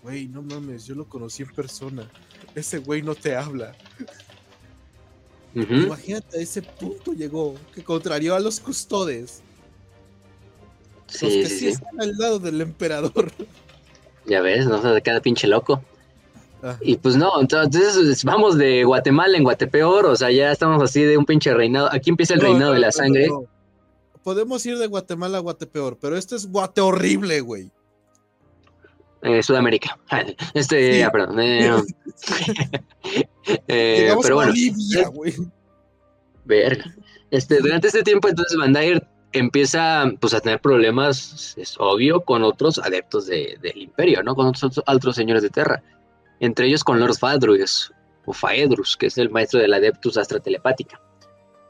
[0.03, 2.07] güey, no mames, yo lo conocí en persona.
[2.53, 3.75] Ese güey no te habla.
[5.55, 9.41] Imagínate, a ese punto llegó, que contrarió a los custodes.
[11.19, 11.67] los Sí, que sí, sí, sí.
[11.67, 13.31] están al lado del emperador.
[14.25, 15.83] Ya ves, no se cada pinche loco.
[16.61, 21.03] Ah, Y pues no, entonces vamos de Guatemala en Guatepeor, o sea, ya estamos así
[21.03, 21.89] de un pinche reinado.
[21.91, 23.27] Aquí empieza el no, reinado no, de la no, sangre.
[24.23, 27.71] Podemos ir de Guatemala a Guatepeor, pero este es Guate horrible, güey.
[29.21, 29.97] eh, Sudamérica.
[30.53, 31.01] Este, Sí.
[31.01, 31.39] ah, perdón.
[31.39, 31.69] eh,
[33.67, 35.09] eh, pero bueno, Bolivia,
[36.45, 36.85] verga.
[37.31, 42.43] Este, durante este tiempo, entonces Van Dyer empieza pues a tener problemas, es obvio, con
[42.43, 44.35] otros adeptos de- del imperio, ¿no?
[44.35, 45.81] Con otros otros señores de Terra.
[46.39, 47.91] Entre ellos con Lord Fadrus,
[48.25, 51.01] o Faedrus, que es el maestro de la Adeptus Astra Telepática.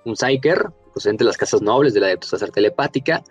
[0.05, 3.23] Un Psyker, procedente de las casas nobles de la Adeptus Astra Telepática.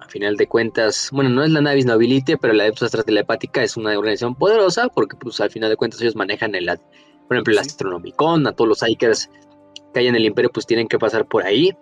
[0.00, 3.62] A final de cuentas, bueno, no es la Navis Nobilite, pero la Adeptus Astra Telepática
[3.62, 6.66] es una organización poderosa porque pues al final de cuentas ellos manejan el,
[7.26, 7.70] por ejemplo, el Sí.
[7.70, 9.28] Astronomicon, a todos los Psykers
[9.92, 11.76] que hay en el imperio pues tienen que pasar por ahí.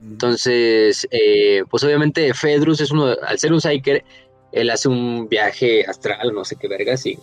[0.00, 4.04] Entonces, eh, pues obviamente Fedrus es uno, al ser un Psyker,
[4.52, 7.18] él hace un viaje astral, no sé qué vergas, y,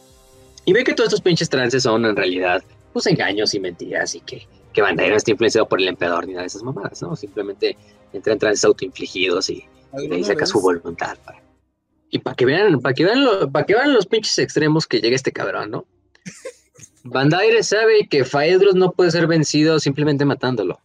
[0.65, 2.61] y ve que todos estos pinches trances son en realidad,
[2.94, 6.34] pues engaños y mentiras, y que, que Bandai no está influenciado por el emperador ni
[6.34, 7.15] nada de esas mamadas, ¿no?
[7.15, 7.76] Simplemente
[8.14, 9.57] entra en trances autoinfligidos y, y
[9.93, 10.49] ahí ¿Alguna saca vez?
[10.49, 11.18] su voluntad.
[11.26, 11.41] para-
[12.11, 14.99] Y para que vean, para que vean, lo- para que vean los pinches extremos que
[15.02, 15.85] llega este cabrón, ¿no?
[17.03, 20.80] Bandaire sabe que Faedros no puede ser vencido simplemente matándolo.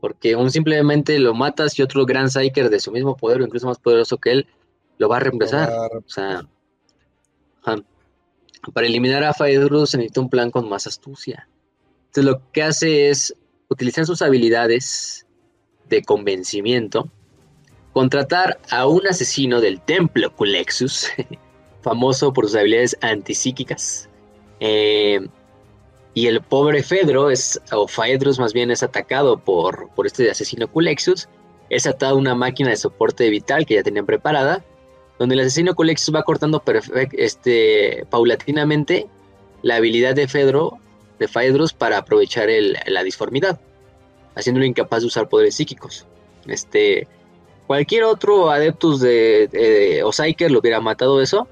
[0.00, 3.66] Porque un simplemente lo matas y otro gran Psyker de su mismo poder o incluso
[3.66, 4.46] más poderoso que él
[4.98, 5.70] lo va a reemplazar.
[5.72, 6.46] O sea,
[8.72, 11.48] para eliminar a Faedrus se necesita un plan con más astucia.
[12.14, 13.34] Entonces lo que hace es
[13.68, 15.26] utilizar sus habilidades
[15.88, 17.10] de convencimiento,
[17.92, 21.08] contratar a un asesino del templo Culexus,
[21.82, 24.08] famoso por sus habilidades antipsíquicas.
[24.60, 25.26] eh,
[26.16, 30.70] y el pobre Fedro, es, o Faedrus más bien, es atacado por, por este asesino
[30.70, 31.28] Culexus.
[31.70, 34.64] Es atado a una máquina de soporte vital que ya tenían preparada
[35.18, 36.62] donde el asesino Colexus va cortando
[37.12, 39.08] este, paulatinamente
[39.62, 40.78] la habilidad de Fedro,
[41.24, 43.58] de Faedros para aprovechar el- la disformidad,
[44.34, 46.06] haciéndolo incapaz de usar poderes psíquicos.
[46.46, 47.06] Este,
[47.66, 51.48] cualquier otro Adeptus de, de- o Psyker lo hubiera matado eso,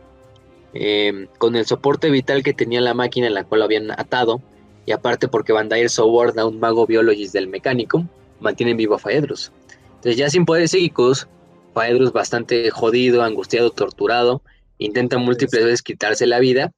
[0.75, 4.41] eh, con el soporte vital que tenía la máquina en la cual lo habían atado,
[4.85, 8.09] y aparte porque Bandair soborna a un mago biologist del Mechanicum,
[8.41, 9.53] mantienen vivo a Faedros.
[9.97, 11.29] Entonces ya sin poderes psíquicos,
[11.75, 14.43] Faedrus bastante jodido, angustiado, torturado,
[14.79, 16.73] intenta múltiples veces quitarse la vida.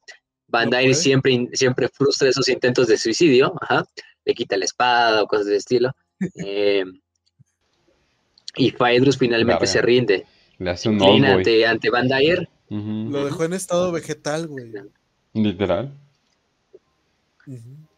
[0.55, 0.95] Bandair puede.
[0.95, 3.85] siempre, siempre frustra esos intentos de suicidio, ajá,
[4.25, 5.91] le quita la espada o cosas de estilo.
[6.47, 6.85] eh,
[8.57, 9.67] y Faedrus finalmente Larga.
[9.67, 10.27] se rinde.
[10.59, 11.65] Le hace un old boy.
[11.65, 11.91] ante.
[12.71, 14.73] Lo dejó en estado vegetal, güey.
[15.33, 15.93] Literal.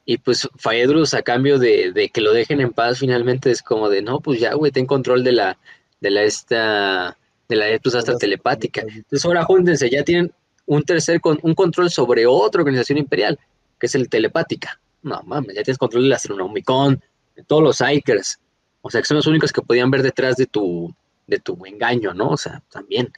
[0.04, 3.88] Y pues Faedrus, a cambio de, de que lo dejen en paz, finalmente es como
[3.88, 5.58] de no, pues ya, güey, ten control de la,
[6.00, 7.18] de la esta,
[7.48, 8.82] de la Eptus Astra telepática.
[8.82, 10.32] Entonces ahora júntense, ya tienen
[10.66, 13.38] un tercer con un control sobre otra organización imperial,
[13.78, 14.80] que es el telepática.
[15.02, 17.00] No mames, ya tienes control del Astronomicon,
[17.34, 18.40] de todos los Psykers.
[18.82, 20.94] O sea, que son los únicos que podían ver detrás de tu,
[21.26, 22.30] de tu engaño, ¿no?
[22.30, 23.12] O sea, también.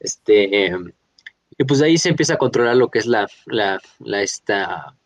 [0.00, 0.70] Este,
[1.56, 4.96] y pues ahí se empieza a controlar lo que es la, la, la esta,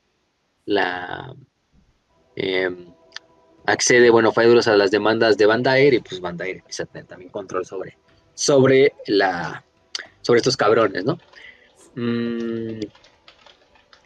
[0.64, 1.34] la,
[2.36, 2.92] em,
[3.66, 7.30] accede, bueno, Faedrus a las demandas de Bandair y pues Bandair empieza a tener también
[7.30, 7.98] control sobre,
[8.34, 9.62] sobre la,
[10.22, 11.18] sobre estos cabrones, ¿no?
[11.98, 12.80] Mm,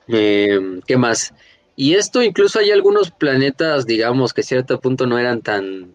[0.06, 1.35] em, ¿Qué más?
[1.77, 5.93] Y esto incluso hay algunos planetas, digamos, que a cierto punto no eran tan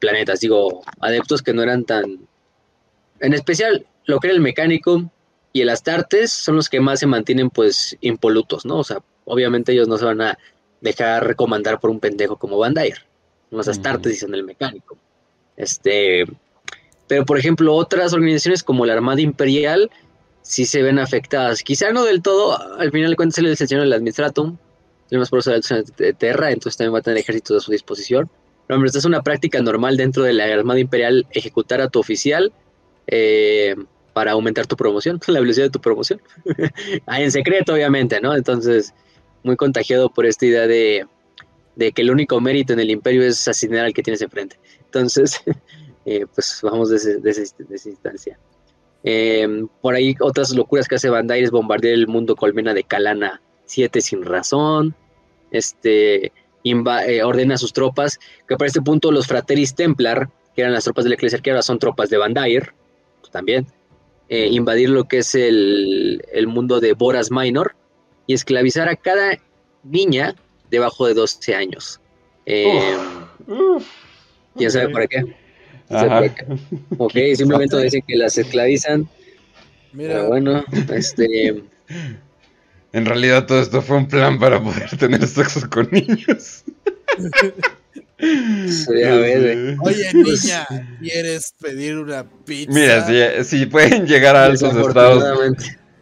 [0.00, 2.26] planetas, digo, adeptos que no eran tan...
[3.20, 5.08] En especial, lo que era el mecánico
[5.52, 8.78] y el Astartes son los que más se mantienen pues impolutos, ¿no?
[8.78, 10.38] O sea, obviamente ellos no se van a
[10.80, 13.06] dejar recomendar por un pendejo como Bandair.
[13.50, 13.72] Los Ujú.
[13.72, 14.96] Astartes son el mecánico.
[15.56, 16.24] Este,
[17.06, 19.90] pero por ejemplo, otras organizaciones como la Armada Imperial
[20.42, 21.62] sí se ven afectadas.
[21.62, 24.56] Quizá no del todo, al final de cuentas él es el señor Administratum,
[25.10, 28.30] el más poderoso de Terra, entonces también va a tener ejércitos a su disposición.
[28.66, 31.98] Pero hombre, esta es una práctica normal dentro de la Armada Imperial ejecutar a tu
[31.98, 32.52] oficial
[33.08, 33.74] eh,
[34.12, 36.20] para aumentar tu promoción, la velocidad de tu promoción.
[37.06, 38.36] ah, en secreto, obviamente, ¿no?
[38.36, 38.94] Entonces,
[39.42, 41.06] muy contagiado por esta idea de,
[41.76, 44.60] que el único mérito en el imperio es asesinar al que tienes enfrente.
[44.84, 45.40] Entonces,
[46.04, 48.38] eh, pues vamos de ese- de esa instancia.
[49.02, 53.40] Eh, por ahí otras locuras que hace Bandai es bombardear el mundo colmena de Kalana
[53.64, 54.94] 7 sin razón.
[55.50, 56.32] Este
[56.64, 60.84] eh, ordena a sus tropas, que para este punto los Frateris Templar, que eran las
[60.84, 62.74] tropas de la Iglesia, que ahora son tropas de Bandair,
[63.20, 63.66] pues también,
[64.28, 67.74] eh, invadir lo que es el, el mundo de Boras Minor
[68.26, 69.38] y esclavizar a cada
[69.82, 70.34] niña
[70.70, 72.00] debajo de 12 años.
[72.46, 72.96] Eh,
[73.46, 73.86] Uf,
[74.56, 74.92] ¿Quién sabe ok.
[74.92, 75.22] para qué?
[75.22, 75.36] ¿Quién sabe para qué?
[76.98, 79.08] Ok, simplemente dicen que las esclavizan.
[79.92, 80.64] Mira, Pero bueno,
[80.94, 81.62] este,
[82.92, 86.64] En realidad todo esto fue un plan para poder tener sexo con niños.
[88.22, 90.66] Sí, a ver, oye, niña,
[91.00, 92.70] ¿quieres pedir una pizza?
[92.70, 93.06] Mira,
[93.42, 95.24] si, si pueden llegar a altos estados,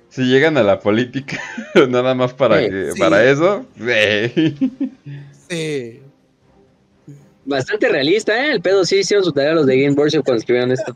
[0.09, 1.41] si llegan a la política,
[1.89, 2.99] nada más para, Sí, que, sí.
[2.99, 4.53] para eso, eh.
[5.49, 6.08] Sí.
[7.49, 8.53] Bastante realista, ¿eh?
[8.53, 10.95] El pedo sí hicieron su tarea los de Game Workshop cuando escribieron esto.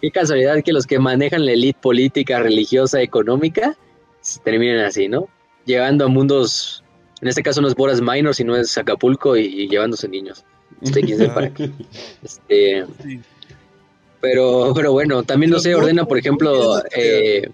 [0.00, 3.76] Qué casualidad que los que manejan la elite política, religiosa, económica,
[4.20, 5.28] se terminen así, ¿no?
[5.66, 6.84] Llegando a mundos,
[7.20, 10.44] en este caso no es Boras Minor, sino es Acapulco y, y llevándose niños.
[10.80, 11.70] Este, quién sabe para qué.
[12.22, 12.84] Este,
[14.20, 17.50] pero, pero bueno, también no sé, ordena, por ejemplo, eh,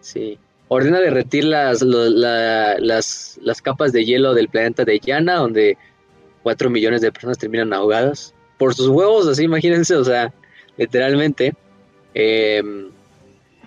[0.00, 0.38] sí,
[0.68, 5.76] ordena derretir las, la- las, las capas de hielo del planeta de Yana, donde
[6.42, 10.32] 4 millones de personas terminan ahogadas por sus huevos, así imagínense, o sea,
[10.76, 11.54] literalmente,
[12.14, 12.62] eh,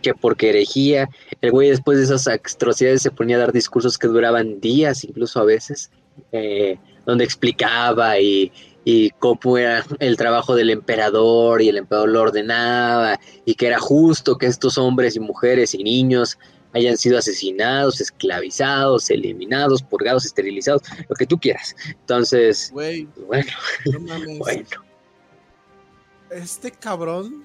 [0.02, 1.10] que porque herejía,
[1.42, 5.40] el güey después de esas atrocidades se ponía a dar discursos que duraban días, incluso
[5.40, 5.90] a veces,
[6.32, 8.52] eh, donde explicaba y,
[8.86, 13.80] y cómo era el trabajo del emperador y el emperador lo ordenaba y que era
[13.80, 16.38] justo que estos hombres y mujeres y niños
[16.74, 21.76] hayan sido asesinados, esclavizados, eliminados, purgados, esterilizados, lo que tú quieras.
[21.90, 23.52] Entonces, Güey, bueno,
[23.92, 24.38] no mames.
[24.40, 24.70] bueno.
[26.32, 27.44] Este cabrón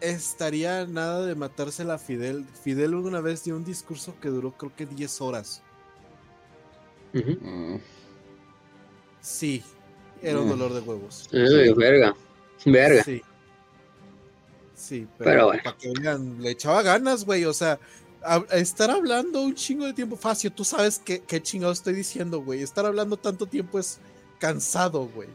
[0.00, 2.44] estaría nada de matársela a Fidel.
[2.62, 5.62] Fidel una vez dio un discurso que duró creo que 10 horas.
[9.20, 9.62] Sí,
[10.22, 10.50] era un Mm.
[10.50, 11.28] dolor de huevos.
[11.32, 12.14] Verga,
[12.66, 13.04] verga.
[13.04, 13.22] Sí.
[14.74, 15.62] Sí, pero, Pero bueno.
[15.64, 17.44] para que vean, le echaba ganas, güey.
[17.44, 17.78] O sea,
[18.24, 20.16] a- a estar hablando un chingo de tiempo.
[20.16, 22.62] Facio, tú sabes qué, qué chingado estoy diciendo, güey.
[22.62, 23.98] Estar hablando tanto tiempo es
[24.38, 25.28] cansado, güey.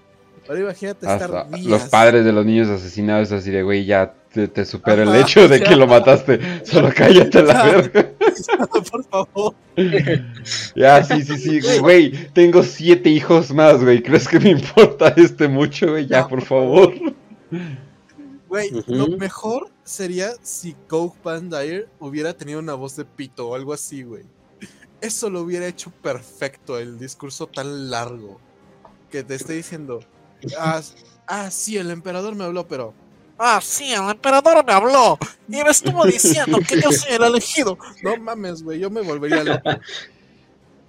[0.47, 1.65] Ahora imagínate estar días.
[1.65, 5.47] los padres de los niños asesinados así de, güey, ya te, te supera el hecho
[5.47, 5.65] de ya.
[5.69, 6.39] que lo mataste.
[6.65, 8.09] Solo cállate a la verga.
[8.91, 9.55] Por favor.
[10.75, 12.11] Ya, sí, sí, sí, güey.
[12.33, 14.03] Tengo siete hijos más, güey.
[14.03, 16.07] ¿Crees que me importa este mucho, güey?
[16.07, 16.93] Ya, por favor.
[18.47, 23.55] Güey, lo mejor sería si Coke Van Dyer hubiera tenido una voz de pito o
[23.55, 24.23] algo así, güey.
[25.01, 28.39] Eso lo hubiera hecho perfecto, el discurso tan largo.
[29.11, 29.99] Que te esté diciendo,
[30.57, 30.81] ah,
[31.27, 32.93] ah, sí, el emperador me habló, pero...
[33.37, 37.77] Ah, sí, el emperador me habló y me estuvo diciendo que yo soy el elegido.
[38.01, 39.69] No mames, güey, yo me volvería loco.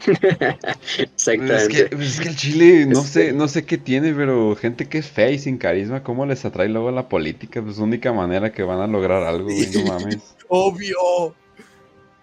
[0.00, 1.88] Es Exactamente.
[1.88, 5.06] que, es que el Chile, no sé, no sé qué tiene, pero gente que es
[5.06, 7.62] fea y sin carisma, ¿cómo les atrae luego la política?
[7.62, 10.34] Pues única manera que van a lograr algo, güey, no mames.
[10.48, 11.34] Obvio.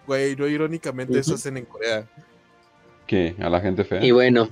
[0.06, 2.08] Güey, no irónicamente eso hacen en Corea.
[3.06, 3.34] ¿Qué?
[3.40, 4.04] ¿A la gente fea?
[4.04, 4.48] Y bueno,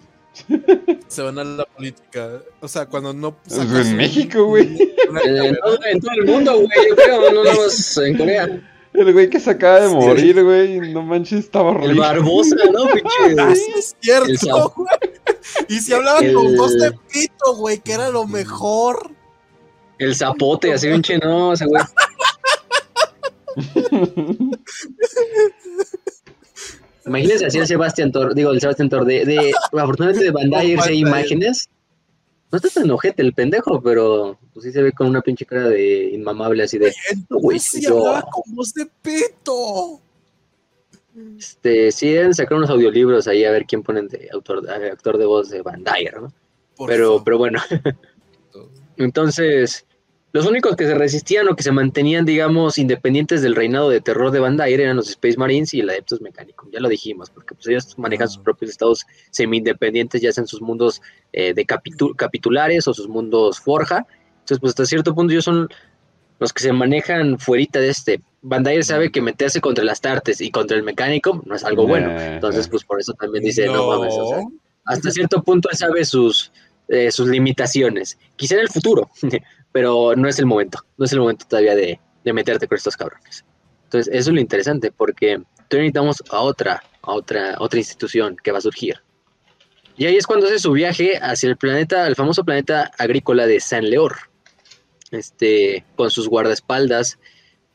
[1.09, 2.43] Se van a la política.
[2.61, 3.37] O sea, cuando no...
[3.37, 4.79] Pues en México, güey.
[5.25, 8.70] en todo el mundo, güey, yo creo, no nada más en Corea.
[8.93, 9.95] El güey que se acaba de Sí.
[9.95, 12.01] morir, güey, no manches, estaba El horrible.
[12.01, 12.85] Barbosa, ¿no?
[12.93, 13.55] Pinche.
[13.57, 14.89] sí, es El cierto, güey.
[15.69, 19.11] Y si hablaban El- con voz de pito, güey, que era lo mejor.
[19.99, 21.83] El zapote, así pinche, no, ese güey.
[27.07, 30.99] Imagínense así el Sebastián Tor, digo, el Sebastián Tor de, de afortunadamente de Bandai Bandai.
[30.99, 31.69] imágenes.
[32.53, 35.69] No está tan ojete el pendejo, pero pues sí se ve con una pinche cara
[35.69, 36.93] de inmamable así de,
[37.29, 40.01] Güey, sí yo- hablaba con voz de pito.
[41.39, 45.17] este, sí deben sacar unos audiolibros ahí a ver quién ponen de autor, de actor
[45.19, 46.33] de voz de Bandai, ¿no?
[46.77, 47.25] Por Pero, favor.
[47.25, 47.61] pero bueno,
[48.97, 49.87] entonces,
[50.33, 54.31] los únicos que se resistían o que se mantenían, digamos, independientes del reinado de terror
[54.31, 56.71] de Bandai eran los Space Marines y el Adeptus Mechanicum.
[56.71, 58.31] Ya lo dijimos, porque pues ellos manejan Ah.
[58.31, 61.03] sus propios estados semi-independientes, ya sean sus mundos
[61.33, 64.07] eh, de capitu- capitulares o sus mundos forja.
[64.41, 65.69] Entonces, pues hasta cierto punto ellos son
[66.39, 68.21] los que se manejan fuerita de este.
[68.43, 72.19] Bandai sabe que meterse contra las Tartes y contra el Mechanicum no es algo bueno.
[72.19, 74.53] Entonces, pues por eso también dice, no, mames, o sea, No.
[74.87, 76.51] hasta cierto punto él sabe sus,
[76.89, 78.17] eh, sus limitaciones.
[78.37, 79.11] Quizá en el futuro,
[79.73, 80.85] pero no es el momento.
[80.97, 83.45] No es el momento todavía de, de meterte con estos cabrones.
[83.85, 85.41] Entonces, eso es lo interesante, porque
[85.71, 89.01] necesitamos a otra, a otra, otra institución que va a surgir.
[89.97, 93.61] Y ahí es cuando hace su viaje hacia el planeta, el famoso planeta agrícola de
[93.61, 94.31] San Leor.
[95.11, 97.19] Este, con sus guardaespaldas.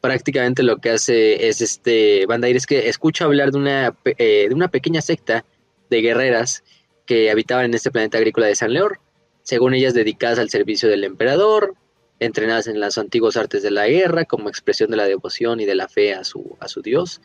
[0.01, 4.53] Prácticamente lo que hace es este Bandair es que escucha hablar de una, eh, de
[4.53, 5.43] una pequeña secta
[5.89, 6.63] de guerreras
[7.05, 8.99] que habitaban en este planeta agrícola de San Leor,
[9.43, 11.75] según ellas dedicadas al servicio del emperador,
[12.19, 15.75] entrenadas en las antiguas artes de la guerra como expresión de la devoción y de
[15.75, 17.21] la fe a su, a su dios.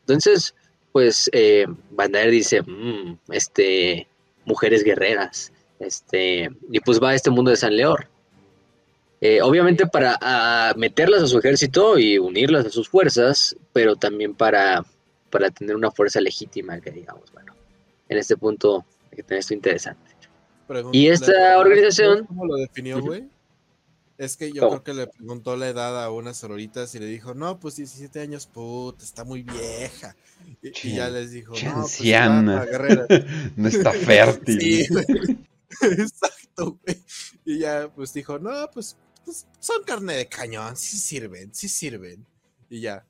[0.00, 0.54] Entonces,
[0.92, 4.06] pues eh, Bandaer dice, "Mm, este,
[4.44, 8.08] mujeres guerreras, este, y pues va a este mundo de San Leor.
[9.20, 14.34] Eh, obviamente para ah, meterlas a su ejército y unirlas a sus fuerzas, pero también
[14.34, 14.84] para,
[15.30, 17.54] para tener una fuerza legítima, que digamos, bueno,
[18.10, 20.10] en este punto hay que tener esto interesante.
[20.66, 23.24] Pregunta- Y esta organización- ¿Cómo lo definió, güey?
[24.16, 24.82] Es que yo ¿Cómo?
[24.82, 28.20] creo que le preguntó la edad a unas sororitas y le dijo, no, pues 17
[28.20, 30.14] años, puta, está muy vieja.
[30.62, 32.60] Y, ya les dijo, no, pues anciana".
[32.60, 33.06] va, guerrera.
[33.56, 34.60] No está fértil.
[34.60, 34.86] Sí.
[35.82, 37.02] Exacto, güey.
[37.44, 42.24] Y ya, pues dijo, no, pues, pues son carne de cañón, sí sirven, sí sirven.
[42.70, 43.04] Y ya.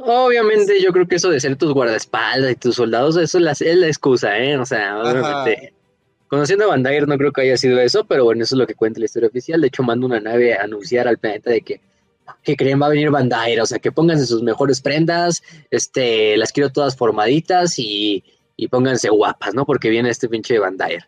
[0.00, 3.52] Obviamente yo creo que eso de ser tus guardaespaldas y tus soldados, eso es la,
[3.52, 4.56] es la excusa, ¿eh?
[4.56, 5.74] O sea, obviamente.
[6.28, 8.74] Conociendo a Bandai no creo que haya sido eso, pero bueno, eso es lo que
[8.74, 9.60] cuenta la historia oficial.
[9.60, 11.80] De hecho, manda una nave a anunciar al planeta de que,
[12.42, 16.52] que creen va a venir Bandai, o sea, que pónganse sus mejores prendas, este, las
[16.52, 18.24] quiero todas formaditas y,
[18.56, 19.64] y pónganse guapas, ¿no?
[19.64, 20.98] Porque viene este pinche Bandai.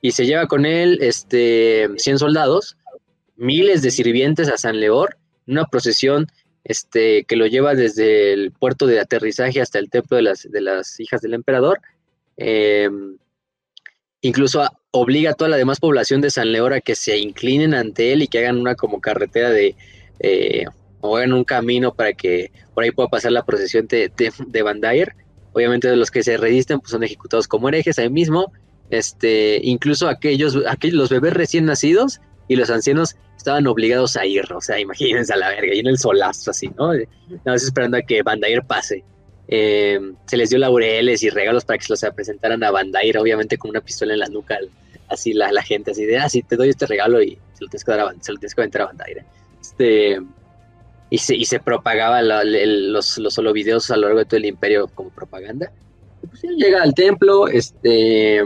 [0.00, 2.76] Y se lleva con él, este, 100 soldados,
[3.36, 6.26] miles de sirvientes a San Leor, una procesión
[6.62, 10.60] este, que lo lleva desde el puerto de aterrizaje hasta el templo de las, de
[10.60, 11.80] las hijas del emperador,
[12.38, 13.18] Em,
[14.20, 18.12] incluso obliga a toda la demás población de San León a que se inclinen ante
[18.12, 19.76] él y que hagan una como carretera de,
[20.20, 20.64] eh,
[21.00, 25.06] o hagan un camino para que por ahí pueda pasar la procesión de, de, de
[25.52, 28.52] Obviamente los que se resisten pues, son ejecutados como herejes ahí mismo.
[28.90, 34.50] Este, incluso aquellos, aquellos, los bebés recién nacidos y los ancianos estaban obligados a ir,
[34.52, 36.92] o sea, imagínense a la verga, y en el solazo así, ¿no?
[36.94, 37.06] Nada
[37.44, 39.04] más esperando a que Bandair pase.
[39.50, 43.56] Eh, se les dio laureles y regalos para que se los presentaran a Bandair, obviamente
[43.56, 44.58] con una pistola en la nuca,
[45.08, 47.68] así la, la gente, así de, ah, sí, te doy este regalo y se lo
[47.68, 49.24] tienes que, dar a, se lo tienes que aventar a Bandair.
[49.60, 50.20] Este,
[51.10, 54.44] y, se, y se propagaba los, los solo videos a lo largo de todo el
[54.44, 55.72] imperio como propaganda.
[56.22, 58.42] Y pues llega al templo, este...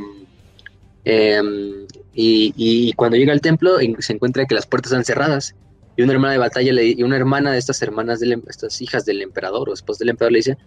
[1.05, 5.57] Em, y, cuando llega al templo se encuentra que las puertas están cerradas
[5.97, 8.81] y una hermana de batalla le, y una hermana de estas hermanas de em, estas
[8.81, 10.59] hijas del emperador o esposa del emperador le dice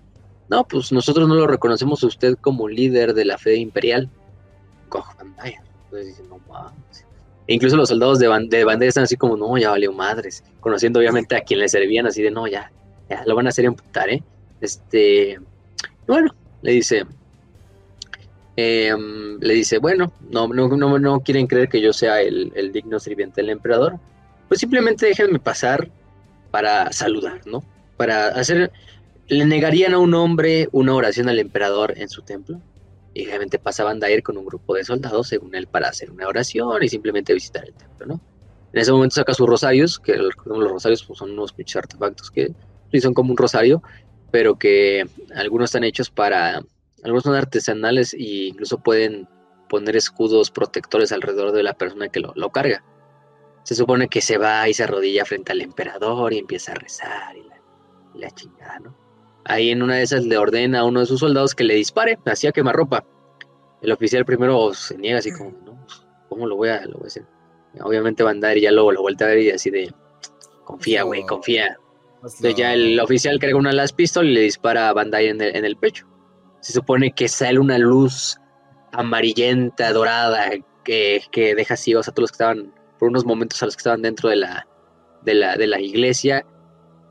[0.50, 4.10] no pues nosotros no lo reconocemos a usted como líder de la fe imperial.
[5.86, 6.40] Entonces no
[7.48, 11.36] e incluso los soldados de, bandera están así como no ya valió madres conociendo obviamente
[11.36, 12.72] a quien le servían así de no ya
[13.08, 14.24] ya lo van a hacer emputar eh
[14.62, 15.40] este
[16.08, 17.06] bueno le dice
[18.58, 23.00] Em, le dice, bueno, no, no, no, no, quieren creer que yo sea el, digno
[23.00, 24.00] sirviente del emperador,
[24.48, 25.90] pues simplemente déjenme pasar
[26.52, 27.64] para saludar, ¿no?
[27.98, 28.72] Para hacer,
[29.28, 32.62] le negarían a un hombre una oración al emperador en su templo.
[33.14, 36.28] Y obviamente pasaban a ir con un grupo de soldados, según él, para hacer una
[36.28, 38.22] oración y simplemente visitar el templo, ¿no?
[38.74, 42.54] En ese momento saca sus rosarios, que los rosarios pues, son unos pinches artefactos que
[43.00, 43.82] son como un rosario,
[44.32, 46.62] pero que algunos están hechos para
[47.06, 49.28] algunos son artesanales e incluso pueden
[49.70, 52.84] poner escudos protectores alrededor de la persona que lo, carga.
[53.64, 57.36] Se supone que se va y se arrodilla frente al emperador y empieza a rezar
[57.38, 59.05] y la, chingada, ¿no?
[59.46, 62.18] Ahí en una de esas le ordena a uno de sus soldados que le dispare,
[62.26, 63.06] hacía quemarropa.
[63.82, 65.86] El oficial primero se niega así como, ¿no?
[66.30, 67.26] ¿Cómo lo voy a, lo hacer?
[67.82, 68.24] Obviamente
[68.56, 69.94] y ya luego lo vuelve a ver y así de,
[70.64, 71.78] confía, güey, confía.
[72.16, 75.66] Entonces ya el oficial carga una las pistolas y le dispara a Bandai en en
[75.66, 76.08] el pecho
[76.66, 78.40] se supone que sale una luz
[78.92, 80.50] amarillenta, dorada,
[80.84, 81.22] que,
[81.56, 84.30] deja ciegos a todos los que estaban, por unos momentos a los que estaban dentro
[84.30, 84.68] de la,
[85.22, 86.44] de la, de la iglesia.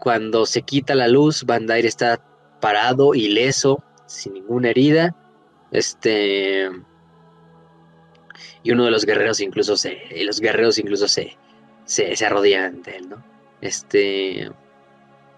[0.04, 2.22] Cuando se quita la luz, Bandair está
[2.60, 5.16] parado, ileso, sin ninguna herida.
[5.72, 6.70] Este.
[8.62, 9.98] Y uno de los guerreros incluso se.
[10.24, 11.36] los guerreros incluso se.
[11.86, 13.24] se, se arrodillan ante él, ¿no?
[13.62, 14.50] Este.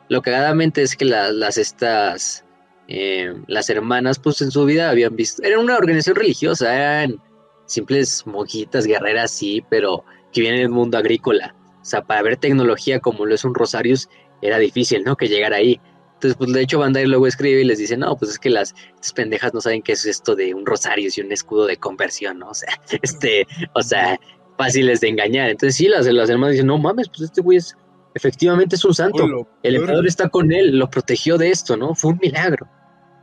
[0.08, 2.44] Lo cagadamente es que las estas
[2.88, 7.20] eh, las hermanas, pues en su vida habían visto, era una organización religiosa, eran
[7.66, 11.54] simples monjitas guerreras, sí, pero que vienen del mundo agrícola.
[11.80, 14.08] O sea, para ver tecnología como lo es un Rosarius,
[14.46, 15.16] era difícil, ¿no?
[15.16, 15.80] Que llegar ahí.
[16.14, 18.74] Entonces, pues de hecho, Bandai luego escribe y les dice, no, pues es que las
[18.94, 22.38] estas pendejas no saben qué es esto de un Rosarius y un escudo de conversión,
[22.38, 22.48] ¿no?
[22.50, 24.18] O sea, este, o sea,
[24.56, 25.50] fáciles de engañar.
[25.50, 27.76] Entonces, sí, las, las hermanas dicen, no mames, pues este güey es,
[28.14, 29.46] efectivamente es un santo.
[29.62, 31.94] el emperador está con él, lo protegió de esto, ¿no?
[31.94, 32.66] Fue un milagro.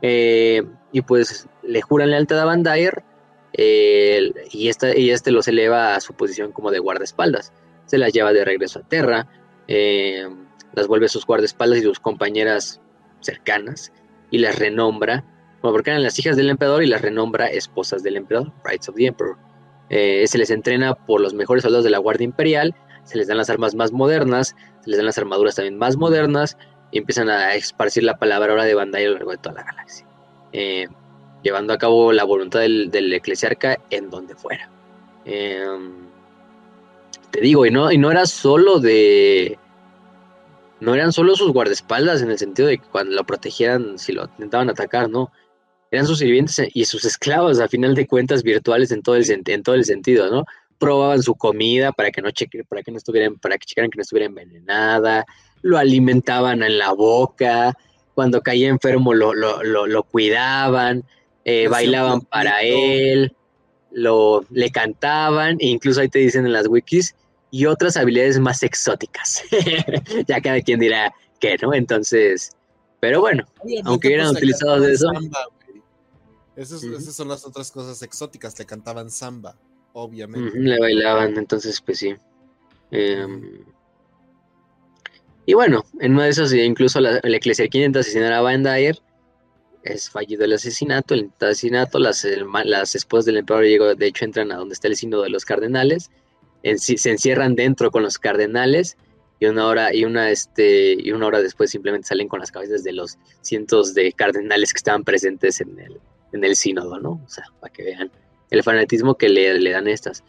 [0.02, 2.62] Eh, y pues le juran lealtad a Van
[3.56, 7.52] eh, y, esta, y este los eleva a su posición como de guardaespaldas.
[7.86, 9.26] Se las lleva de regreso a Terra,
[9.66, 10.28] eh,
[10.74, 12.80] las vuelve sus guardaespaldas y sus compañeras
[13.20, 13.92] cercanas
[14.30, 15.24] y las renombra,
[15.62, 18.96] bueno, porque eran las hijas del emperador y las renombra esposas del emperador, Rights of
[18.96, 19.36] the Emperor.
[19.88, 22.74] se les entrena por los mejores soldados de la Guardia Imperial,
[23.04, 26.56] se les dan las armas más modernas, se les dan las armaduras también más modernas,
[26.90, 29.64] y empiezan a esparcir la palabra ahora de Bandai a lo largo de toda la
[29.64, 30.06] galaxia,
[30.52, 30.86] eh,
[31.42, 34.70] llevando a cabo la voluntad del, eclesiarca en donde fuera.
[35.24, 35.92] Em,
[37.30, 39.58] te digo, y no, y no era solo de...
[40.84, 44.24] No eran solo sus guardaespaldas en el sentido de que cuando lo protegieran, si lo
[44.24, 45.32] intentaban atacar, no.
[45.90, 49.62] Eran sus sirvientes y sus esclavos, a final de cuentas, virtuales en todo el, en
[49.62, 50.44] todo el sentido, ¿no?
[50.78, 53.96] probaban su comida para que no cheque, para que no estuvieran, para que checaran que
[53.96, 55.24] no estuviera envenenada,
[55.62, 57.74] lo alimentaban en la boca,
[58.14, 61.04] cuando caía enfermo lo, lo, cuidaban,
[61.44, 63.34] eh, bailaban para él,
[63.92, 67.14] lo, le cantaban, e incluso ahí te dicen en las wikis,
[67.54, 69.44] y otras habilidades más exóticas.
[70.26, 71.72] ya cada quien dirá que, ¿no?
[71.72, 72.50] Entonces,
[72.98, 73.44] pero bueno,
[73.84, 75.06] aunque hubieran utilizado de eso.
[76.56, 76.80] Esas
[77.14, 79.56] son las otras cosas exóticas, te cantaban samba,
[79.92, 80.58] obviamente.
[80.58, 82.16] le bailaban, entonces, pues sí.
[82.90, 83.24] Eh,
[85.46, 88.66] y bueno, en una de esas, incluso la, la eclesiarquía intenta asesinar a Van
[89.84, 91.14] Es fallido el asesinato.
[91.14, 92.26] El asesinato, las,
[92.64, 96.10] las esposas del emperador de hecho, entran a donde está el sínodo de los cardenales.
[96.76, 98.96] Se encierran dentro con los cardenales.
[99.40, 102.84] Y una hora, y una, este, y una hora después simplemente salen con las cabezas
[102.84, 106.00] de los cientos de cardenales que estaban presentes en el,
[106.32, 107.20] en el sínodo, ¿no?
[107.24, 108.10] O sea, para que vean
[108.50, 110.22] el fanatismo que le, le dan estas.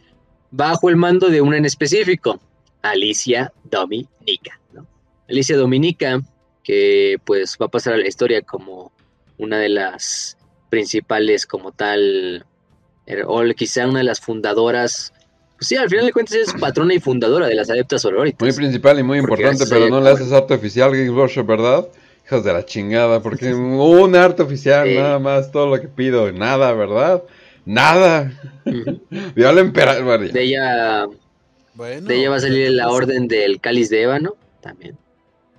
[0.52, 2.40] Bajo el mando de una en específico,
[2.82, 4.88] Alicia Dominica, ¿no?
[5.30, 6.22] Alicia Dominica,
[6.64, 8.92] que pues va a pasar a la historia como
[9.38, 10.38] una de las
[10.70, 12.46] principales como tal,
[13.06, 15.14] er, o quizá una de las fundadoras
[15.60, 18.42] sí, al final de cuentas es patrona y fundadora de las adeptas sororitas.
[18.42, 21.46] Muy principal y muy importante, es, pero eh, no le haces arte oficial, Games Workshop,
[21.46, 21.88] ¿verdad?
[22.26, 26.74] Hijos de la chingada, porque un arte oficial, nada más, todo lo que pido, nada,
[26.74, 27.24] ¿verdad?
[27.66, 28.32] Nada.
[28.66, 29.02] Ujú.
[29.36, 30.32] Vio al emperador.
[30.32, 31.08] De ella,
[31.74, 34.98] Bueno, de ella va a salir la orden del cáliz de ébano, también.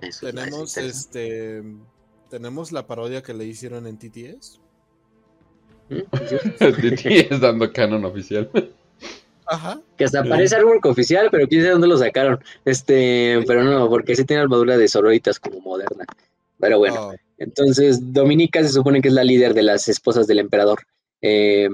[0.01, 1.63] Eso Tenemos este.
[2.29, 4.59] Tenemos la parodia que le hicieron en TTS.
[5.89, 5.99] ¿Mm?
[6.27, 7.27] ¿Sí?
[7.29, 8.49] TT dando canon oficial.
[9.49, 9.81] Ajá.
[9.97, 12.43] Que hasta parece artwork oficial, pero quién sabe dónde lo sacaron.
[12.65, 16.05] Este, pero no, porque sí tiene armadura de sororitas como moderna.
[16.59, 20.39] Pero bueno, Oh, entonces Dominica se supone que es la líder de las esposas del
[20.39, 20.79] emperador.
[21.21, 21.69] Eh,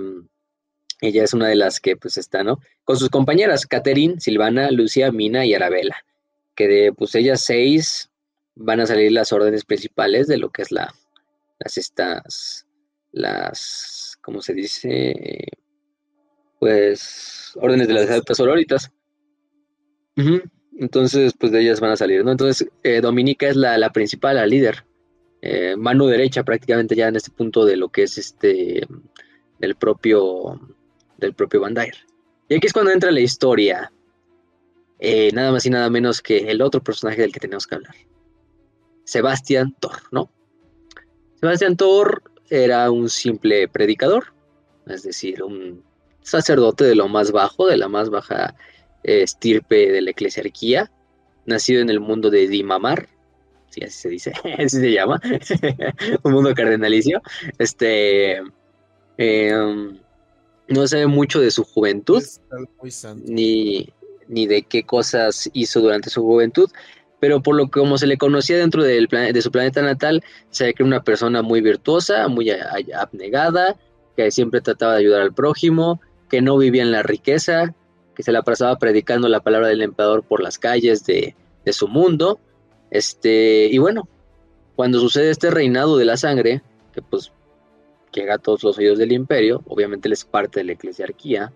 [1.01, 2.59] ella es una de las que pues está, ¿no?
[2.83, 5.97] Con sus compañeras, Catherine, Silvana, Lucia, Mina y Arabella.
[6.55, 8.09] Que de pues ellas seis
[8.55, 10.93] van a salir las órdenes principales de lo que es la,
[11.59, 12.65] las estas,
[13.11, 15.47] las, ¿cómo se dice?
[16.63, 18.89] Pues órdenes de las adeptas sororitas.
[20.15, 20.41] Ujú.
[20.79, 22.31] Entonces, pues de ellas van a salir, ¿no?
[22.31, 24.85] Entonces, eh, Dominica es la, la principal, la líder.
[25.41, 28.87] Eh, mano derecha prácticamente ya en este punto de lo que es este
[29.59, 30.57] del propio
[31.17, 31.95] del propio Bandair.
[32.47, 33.91] Y aquí es cuando entra la historia.
[34.99, 37.95] eh, nada más y nada menos que el otro personaje del que tenemos que hablar.
[39.03, 40.31] Sebastián Thor, ¿no?
[41.41, 44.33] Sebastián Thor era un simple predicador,
[44.87, 45.83] es decir, un
[46.23, 48.55] sacerdote de lo más bajo, de la más baja
[49.03, 50.89] estirpe de la eclesiarquía,
[51.45, 53.07] nacido en el mundo de Dimamar,
[53.69, 55.19] sí, así se dice, así se llama,
[56.23, 57.21] un mundo cardenalicio.
[57.59, 58.41] Este
[59.17, 59.97] em,
[60.67, 62.23] no sabe mucho de su juventud,
[63.25, 63.89] ni,
[64.27, 66.69] ni de qué cosas hizo durante su juventud,
[67.19, 70.65] pero por lo que como se le conocía dentro del de su planeta natal, se
[70.65, 73.77] ve que era una persona muy virtuosa, muy a- a- abnegada,
[74.15, 75.99] que siempre trataba de ayudar al prójimo,
[76.33, 77.75] que no vivía en la riqueza,
[78.15, 81.35] que se la pasaba predicando la palabra del emperador por las calles de,
[81.71, 82.39] su mundo.
[82.89, 84.09] Este, y bueno,
[84.75, 87.31] cuando sucede este reinado de la sangre, que pues
[88.11, 91.53] llega a todos los oídos del imperio, obviamente él es parte de la eclesiarquía,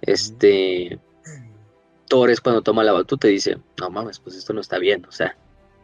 [0.00, 0.98] este,
[2.08, 5.12] Thor es cuando toma la batuta dice, no mames, pues esto no está bien, o
[5.12, 5.36] sea,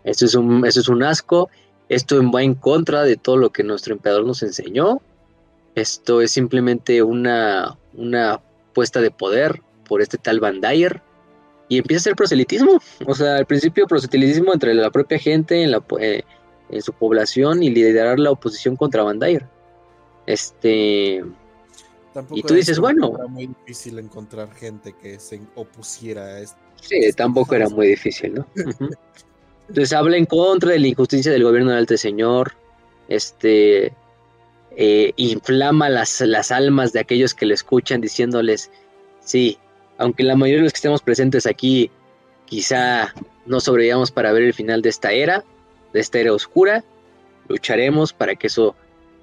[0.03, 1.51] esto es un, esto es un asco,
[1.89, 5.03] esto va en contra de todo lo que nuestro emperador nos enseñó,
[5.77, 8.41] esto es simplemente una, una
[8.73, 11.03] puesta de poder por este tal Van Dyer,
[11.69, 15.71] y empieza a ser proselitismo, o sea, al principio proselitismo entre la propia gente en,
[15.71, 16.23] la, eh,
[16.71, 19.47] en su población y liderar la oposición contra Van Dyer.
[20.27, 21.23] Este,
[22.15, 23.13] Tampoco y tú dices, bueno.
[23.17, 26.59] Era muy difícil encontrar gente que se opusiera a esto.
[26.81, 28.47] Sí, tampoco era muy difícil, ¿no?
[29.69, 32.55] Entonces habla en contra de la injusticia del gobierno del Alto Señor,
[33.09, 33.93] este,
[34.81, 38.71] eh, inflama las, las almas de aquellos que le escuchan diciéndoles,
[39.19, 39.59] sí,
[39.99, 41.91] aunque la mayoría de los que estemos presentes aquí
[42.47, 43.13] quizá
[43.45, 45.45] no sobrevivamos para ver el final de esta era,
[45.93, 46.85] de esta era oscura,
[47.49, 48.77] lucharemos para que eso,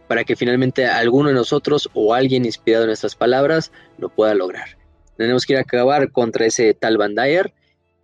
[0.10, 4.78] para que finalmente alguno de nosotros o alguien inspirado en nuestras palabras lo pueda lograr.
[5.16, 7.16] Tenemos que ir a acabar contra ese tal Van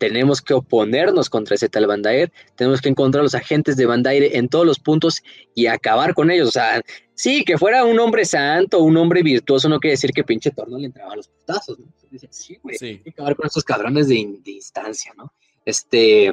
[0.01, 3.85] tenemos que oponernos contra ese tal Van Dyer, tenemos que encontrar a los agentes de
[3.85, 5.21] Van Dyer en todos los puntos
[5.53, 6.47] y acabar con ellos.
[6.47, 6.81] O sea,
[7.13, 10.67] sí, que fuera un hombre santo, un hombre virtuoso, no quiere decir que pinche Thor
[10.71, 11.85] no le entraba a los putazos, ¿no?
[12.31, 12.85] Sí, güey, Sí.
[12.87, 15.31] hay que acabar con estos cabrones de, in- de instancia, ¿no?
[15.65, 16.31] Este,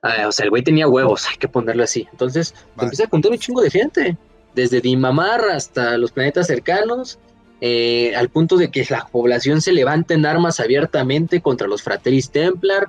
[0.00, 2.08] ah, o sea, el güey tenía huevos, hay que ponerlo así.
[2.10, 2.86] Entonces, te Vale.
[2.86, 4.16] empieza a contar un chingo de gente,
[4.54, 7.18] desde Dimamar hasta los planetas cercanos,
[7.60, 12.30] eh, al punto de que la población se levanta en armas abiertamente contra los Frateris
[12.30, 12.88] Templar,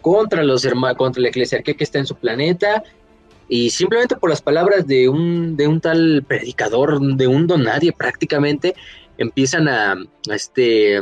[0.00, 0.66] contra los
[0.96, 2.82] contra la eclesiarquía que está en su planeta,
[3.48, 7.92] y simplemente por las palabras de un, de un tal predicador, de un don nadie
[7.92, 8.74] prácticamente,
[9.18, 9.96] empiezan a,
[10.30, 11.00] este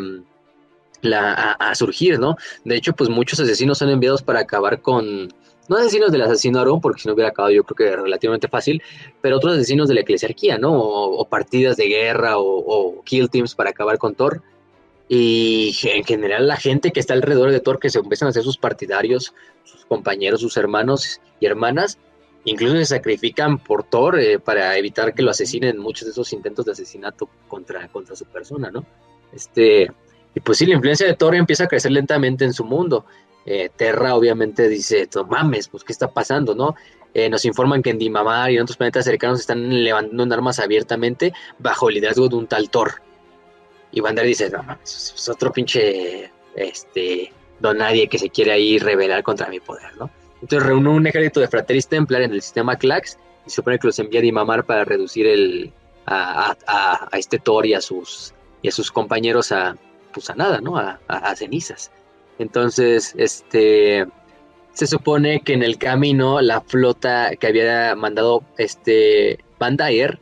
[1.03, 2.37] la, a surgir, ¿no?
[2.65, 5.29] De hecho, pues muchos asesinos son enviados para acabar con,
[5.69, 8.83] no asesinos del asesino Aarón, porque si no hubiera acabado yo creo que relativamente fácil,
[9.21, 10.73] pero otros asesinos de la eclesiarquía, ¿no?
[10.73, 14.43] O, partidas de guerra o, kill teams para acabar con Thor.
[15.11, 18.43] Y en general la gente que está alrededor de Thor, que se empiezan a hacer
[18.43, 19.35] sus partidarios,
[19.65, 21.99] sus compañeros, sus hermanos y hermanas,
[22.45, 26.33] incluso se sacrifican por Thor eh, para evitar que lo asesinen en muchos de esos
[26.33, 28.85] intentos de asesinato contra, contra su persona, ¿no?
[29.33, 29.91] Este,
[30.35, 33.05] y pues sí, la influencia de Thor empieza a crecer lentamente en su mundo.
[33.47, 36.75] Eh, Terra obviamente dice, "No mames, pues qué está pasando, ¿no?
[37.15, 41.33] Eh, nos informan que en Dimamar y en otros planetas cercanos están levantando armas abiertamente
[41.59, 43.03] bajo el liderazgo de un tal Thor.
[43.91, 48.79] Y Bandar dice, no mames, es otro pinche, este, don nadie que se quiere ahí
[48.79, 50.11] rebelar contra mi poder, ¿no?
[50.43, 53.99] Entonces reúne un ejército de Frateris Templar en el sistema Clax y supone que los
[53.99, 55.73] envía a Dimamar para reducir el,
[56.07, 59.77] a, este Thor y a sus, y a sus compañeros a,
[60.13, 60.77] pues a nada, ¿no?
[60.77, 61.91] A cenizas.
[62.39, 64.07] Entonces, este,
[64.73, 70.21] se supone que en el camino la flota que había mandado este Van Dyer,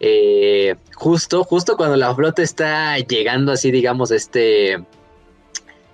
[0.00, 4.84] eh, justo, justo cuando la flota está llegando así, digamos, este,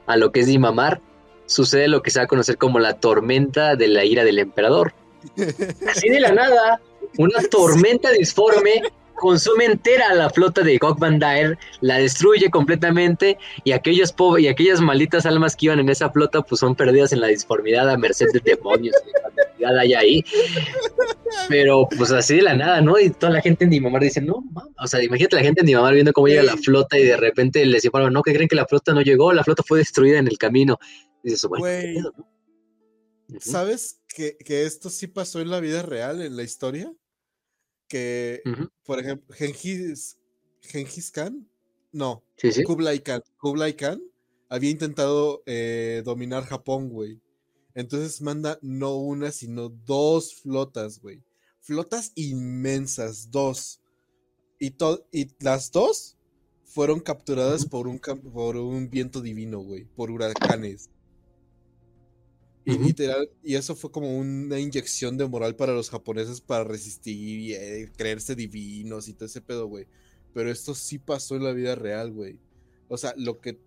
[0.06, 1.00] a lo que es Dimamar,
[1.46, 4.92] sucede lo que se va a conocer como la tormenta de la ira del emperador.
[5.88, 6.80] Así de la nada,
[7.16, 8.82] una tormenta disforme
[9.14, 14.42] consume entera a la flota de Gog Van Dyer, la destruye completamente y aquellos pobre,
[14.42, 17.88] y aquellas malditas almas que iban en esa flota pues son perdidas en la disformidad
[17.88, 20.24] a merced de demonios y de fatalidad hay ahí.
[21.48, 22.98] Pero pues así de la nada, ¿no?
[22.98, 24.72] Y toda la gente en Dimamar dice, no, mames.
[24.78, 27.64] o sea, imagínate la gente en Dimamar viendo cómo llega la flota y de repente
[27.66, 30.28] les informan, no, que creen que la flota no llegó, la flota fue destruida en
[30.28, 30.78] el camino.
[31.22, 31.94] Y dices, bueno, ¿qué Güey.
[31.94, 32.28] pedo, no?
[33.30, 33.40] Ujú.
[33.40, 36.92] ¿Sabes que, que esto sí pasó en la vida real, en la historia?
[37.94, 38.42] Que,
[38.84, 40.18] por ejemplo, Gengis,
[40.62, 41.48] Gengis Khan,
[41.92, 42.64] no, Sí, sí.
[42.64, 44.02] Kublai Khan, Kublai Khan
[44.48, 47.20] había intentado eh, dominar Japón, güey.
[47.76, 51.22] Entonces manda no una, sino dos flotas, güey.
[51.60, 53.80] Flotas inmensas, dos.
[54.58, 54.74] Y,
[55.12, 56.18] y las dos
[56.64, 60.90] fueron capturadas por, un, por un viento divino, güey, por huracanes.
[62.66, 67.40] Y literal, y eso fue como una inyección de moral para los japoneses para resistir
[67.40, 69.86] y eh, creerse divinos y todo ese pedo, güey.
[70.32, 72.38] Pero esto sí pasó en la vida real, güey.
[72.88, 73.58] O sea, lo que,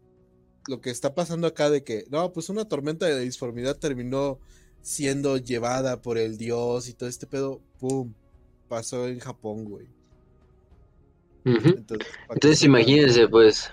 [0.68, 4.40] lo que está pasando acá de que, no, pues una tormenta de disformidad terminó
[4.82, 8.14] siendo llevada por el dios y todo este pedo, ¡pum!
[8.68, 9.88] Pasó en Japón, güey.
[11.46, 13.72] Entonces, Entonces imagínense, pues.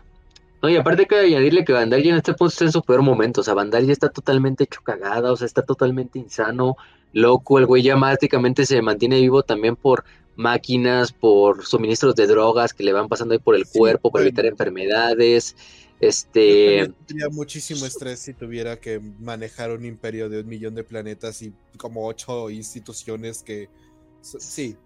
[0.65, 3.43] No, y aparte que añadirle que ya en este punto está en su peor momento.
[3.43, 6.77] O sea, Bandai ya está totalmente hecho cagada, o sea, está totalmente insano,
[7.13, 7.59] loco.
[7.59, 10.05] El güey ya prácticamente se mantiene vivo también por
[10.37, 14.23] máquinas, por suministros de drogas que le van pasando ahí por el Sí, cuerpo para
[14.23, 15.55] evitar enfermedades.
[16.01, 16.91] Este.
[17.07, 21.53] tendría muchísimo estrés si tuviera que manejar un imperio de un millón de planetas y
[21.77, 23.69] como ocho instituciones que
[24.23, 24.79] sí.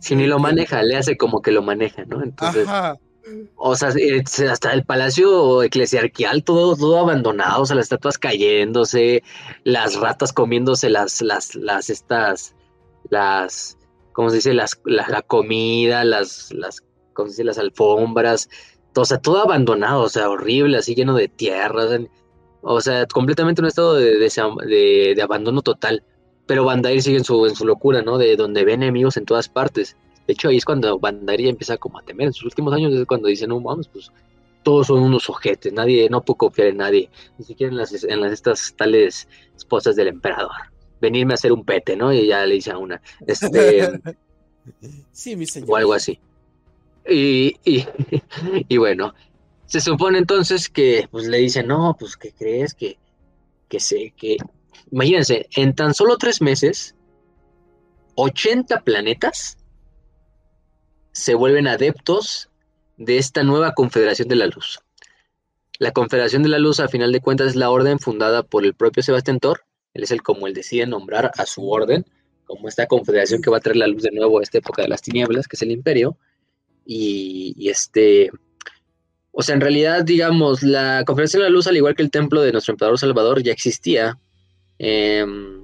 [0.00, 0.38] Si ni lo entiendo.
[0.38, 2.22] maneja, le hace como que lo maneja, ¿no?
[2.22, 2.66] Entonces.
[2.66, 2.98] Ajá.
[3.56, 9.22] O sea, eh, hasta el palacio eclesiarquial todo, todo abandonado, o sea, las estatuas cayéndose,
[9.64, 12.54] las ratas comiéndose las, las, las, estas,
[13.10, 13.78] las,
[14.12, 14.54] ¿cómo se dice?
[14.54, 16.82] Las, la, comida, las, las,
[17.12, 17.44] ¿cómo se dice?
[17.44, 18.48] Las alfombras,
[18.94, 22.00] o sea, todo abandonado, o sea, horrible, así lleno de tierra, o sea,
[22.62, 26.02] o sea, completamente en un estado de- de abandono total.
[26.46, 28.16] Pero Bandai sigue en su, en su locura, ¿no?
[28.18, 29.96] De donde ve enemigos en todas partes.
[30.28, 32.26] De hecho, ahí es cuando Bandai ya empieza como a temer.
[32.26, 34.12] En sus últimos años es cuando dice, no vamos, pues
[34.62, 38.20] todos son unos ojetes, nadie, no puedo confiar en nadie, ni siquiera en las, en
[38.20, 39.26] las estas tales
[39.56, 40.52] esposas del emperador.
[41.00, 42.12] Venirme a hacer un pete, ¿no?
[42.12, 43.88] Y ya le dice a una, este,
[45.12, 45.70] sí, mi señor.
[45.70, 46.20] o algo así.
[47.08, 47.86] Y, y,
[48.68, 49.14] y bueno,
[49.64, 52.74] se supone entonces que pues le dicen, no, pues ¿qué crees?
[52.74, 52.98] Que,
[53.66, 54.36] que sé, que...
[54.90, 56.94] Imagínense, en tan solo tres meses,
[58.16, 59.57] 80 planetas
[61.12, 62.48] se vuelven adeptos
[62.96, 64.80] de esta nueva Confederación de la Luz.
[65.78, 68.74] La Confederación de la Luz, a final de cuentas, es la orden fundada por el
[68.74, 69.62] propio Sebastián Thor.
[69.94, 72.04] Él es el como él decide nombrar a su orden,
[72.44, 74.88] como esta confederación que va a traer la luz de nuevo a esta época de
[74.88, 76.16] las tinieblas, que es el Imperio.
[76.84, 78.30] Y, este,
[79.30, 82.40] o sea, en realidad, digamos, la Confederación de la Luz, al igual que el templo
[82.42, 84.18] de nuestro emperador Salvador, ya existía
[84.78, 85.60] em,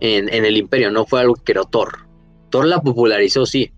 [0.00, 2.06] en, en el Imperio, no fue algo que creó Thor.
[2.50, 3.72] Thor la popularizó, sí,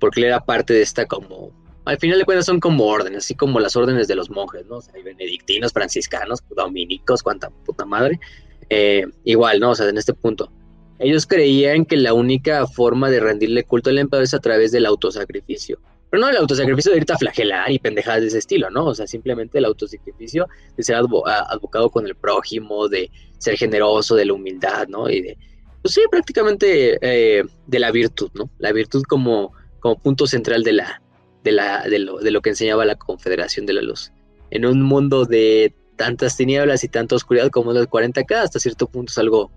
[0.00, 1.52] porque él era parte de esta como...
[1.84, 4.76] Al final de cuentas son como órdenes, así como las órdenes de los monjes, ¿no?
[4.76, 8.20] O sea, hay benedictinos, franciscanos, dominicos, cuanta puta madre.
[8.68, 9.70] Eh, igual, ¿no?
[9.70, 10.52] O sea, en este punto.
[10.98, 14.84] Ellos creían que la única forma de rendirle culto al emperador es a través del
[14.84, 15.80] autosacrificio.
[16.10, 18.86] Pero no el autosacrificio de irte a flagelar y pendejadas de ese estilo, ¿no?
[18.86, 20.46] O sea, simplemente el autosacrificio
[20.76, 25.08] de ser advocado con el prójimo, de ser generoso, de la humildad, ¿no?
[25.08, 25.38] Y de,
[25.82, 28.50] pues sí, prácticamente eh, de la virtud, ¿no?
[28.58, 31.02] La virtud como, como punto central de, la,
[31.44, 34.12] de, la, de, lo, de lo que enseñaba la Confederación de la Luz.
[34.50, 39.10] En un mundo de tantas tinieblas y tanta oscuridad como los 40K, hasta cierto punto
[39.10, 39.50] es algo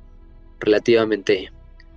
[0.60, 1.52] relativamente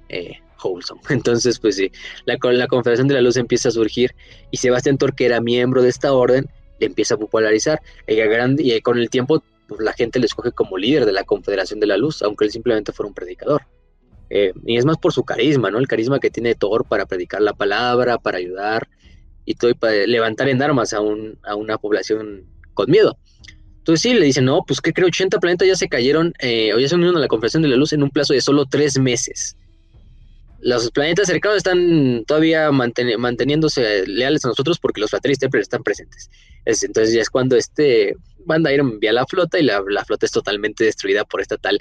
[0.09, 1.01] eh, wholesome.
[1.11, 1.91] Entonces, pues sí,
[2.25, 4.15] la, la Confederación de la Luz empieza a surgir
[4.51, 6.47] y Sebastián Thor, que era miembro de esta orden,
[6.79, 7.81] le empieza a popularizar.
[8.07, 11.25] Ella gran- y con el tiempo pues la gente le escoge como líder de la
[11.25, 13.63] Confederación de la Luz, aunque él simplemente fuera un predicador.
[14.29, 15.79] Eh, y es más por su carisma, ¿no?
[15.79, 18.89] El carisma que tiene Thor para predicar la palabra, para ayudar
[19.45, 22.45] y todo, y para levantar en armas a, un, a una población
[22.75, 23.17] con miedo.
[23.79, 26.79] Entonces sí, le dicen, no, pues que creo 80 planetas ya se cayeron eh, o
[26.81, 28.99] ya se unieron a la Confederación de la Luz en un plazo de solo tres
[28.99, 29.57] meses.
[30.61, 36.29] Los planetas cercanos están todavía manteniéndose leales a nosotros porque los Fratelli están presentes.
[36.65, 40.83] entonces ya es cuando este banda envía la flota y la, la, flota es totalmente
[40.83, 41.79] destruida por esta tal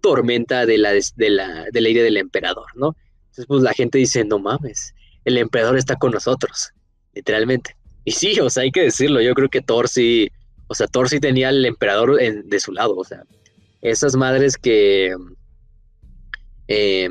[0.00, 2.96] tormenta de la, de la, del aire del emperador, ¿no?
[3.20, 4.94] Entonces pues la gente dice, no mames,
[5.24, 6.70] el emperador está con nosotros,
[7.14, 7.76] literalmente.
[8.04, 10.30] Y sí, o sea, hay que decirlo, yo creo que Thor sí
[10.68, 12.94] o sea, Thor sí tenía al emperador de su lado.
[12.96, 13.24] O sea,
[13.80, 15.16] esas madres que,
[16.68, 17.08] eh,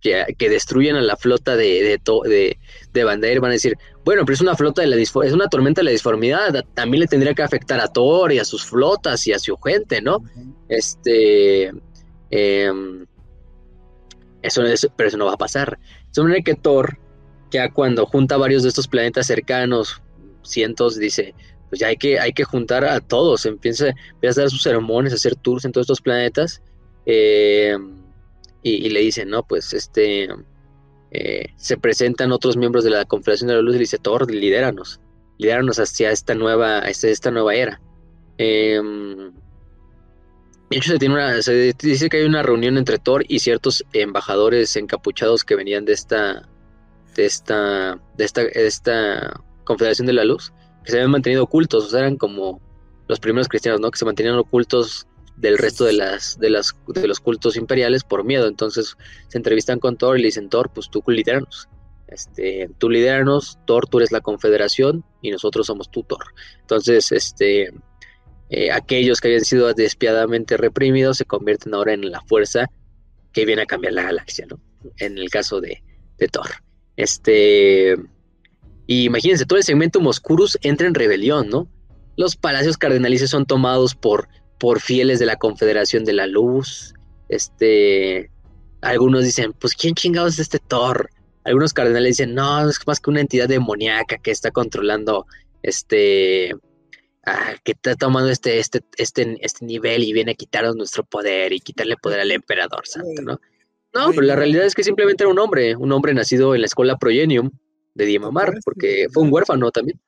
[0.00, 2.56] que, destruyen a la flota de, de,
[2.92, 5.86] de, van a decir, bueno, pero es una flota de la es una tormenta de
[5.86, 9.38] la disformidad, también le tendría que afectar a Thor y a sus flotas y a
[9.38, 10.22] su gente, ¿no?
[10.68, 11.72] Este
[12.30, 13.06] em,
[14.42, 14.62] eso,
[14.96, 15.78] pero eso no va a pasar.
[16.10, 16.98] Supone que Thor,
[17.50, 20.02] ya cuando junta varios de estos planetas cercanos,
[20.42, 21.34] cientos, dice,
[21.68, 25.12] pues ya hay que, hay que juntar a todos, empieza, empieza a dar sus sermones,
[25.12, 26.62] hacer tours en todos estos planetas,
[27.06, 27.76] eh,
[28.62, 30.28] y, le dicen, no, pues este,
[31.12, 34.30] eh, se presentan otros miembros de la Confederación de la Luz y le dice, Thor,
[34.30, 35.00] lidéranos,
[35.38, 37.80] lidéranos hacia esta nueva, esta nueva era.
[38.36, 39.32] Em,
[40.70, 43.84] de hecho, se, tiene una, se dice que hay una reunión entre Thor y ciertos
[43.92, 46.48] embajadores encapuchados que venían de esta,
[47.16, 50.52] de esta, de esta, de esta Confederación de la Luz,
[50.84, 52.60] que se habían mantenido ocultos, o sea, eran como
[53.08, 53.90] los primeros cristianos, ¿no?
[53.90, 58.24] Que se mantenían ocultos del resto de las, de las de los cultos imperiales por
[58.24, 58.46] miedo.
[58.46, 58.96] Entonces
[59.28, 61.68] se entrevistan con Thor y le dicen, Thor, pues tú lideranos.
[62.06, 66.24] Este, tú lideranos, Thor, tú eres la confederación y nosotros somos tu Thor.
[66.60, 67.72] Entonces, este,
[68.50, 72.68] eh, aquellos que habían sido despiadadamente reprimidos se convierten ahora en la fuerza
[73.32, 74.60] que viene a cambiar la galaxia, ¿no?
[74.98, 75.82] En el caso de,
[76.32, 76.50] Thor.
[76.96, 77.94] Este,
[78.86, 81.68] y imagínense, todo el segmento Moscurus entra en rebelión, ¿no?
[82.16, 84.28] Los palacios cardenalices son tomados por,
[84.58, 86.92] por fieles de la Confederación de la Luz.
[87.28, 88.30] Este,
[88.80, 91.08] algunos dicen, pues ¿quién chingados es este Thor?
[91.44, 95.26] Algunos cardenales dicen, no, es más que una entidad demoníaca que está controlando
[95.62, 96.52] este,
[97.26, 101.52] ah, que está tomando este, este, este, este nivel y viene a quitarnos nuestro poder
[101.52, 103.40] y quitarle poder al emperador santo, ¿no?
[103.92, 106.66] No, pero la realidad es que simplemente era un hombre, un hombre nacido en la
[106.66, 107.50] escuela Progenium,
[107.94, 110.00] de Diemamar, porque fue un huérfano también.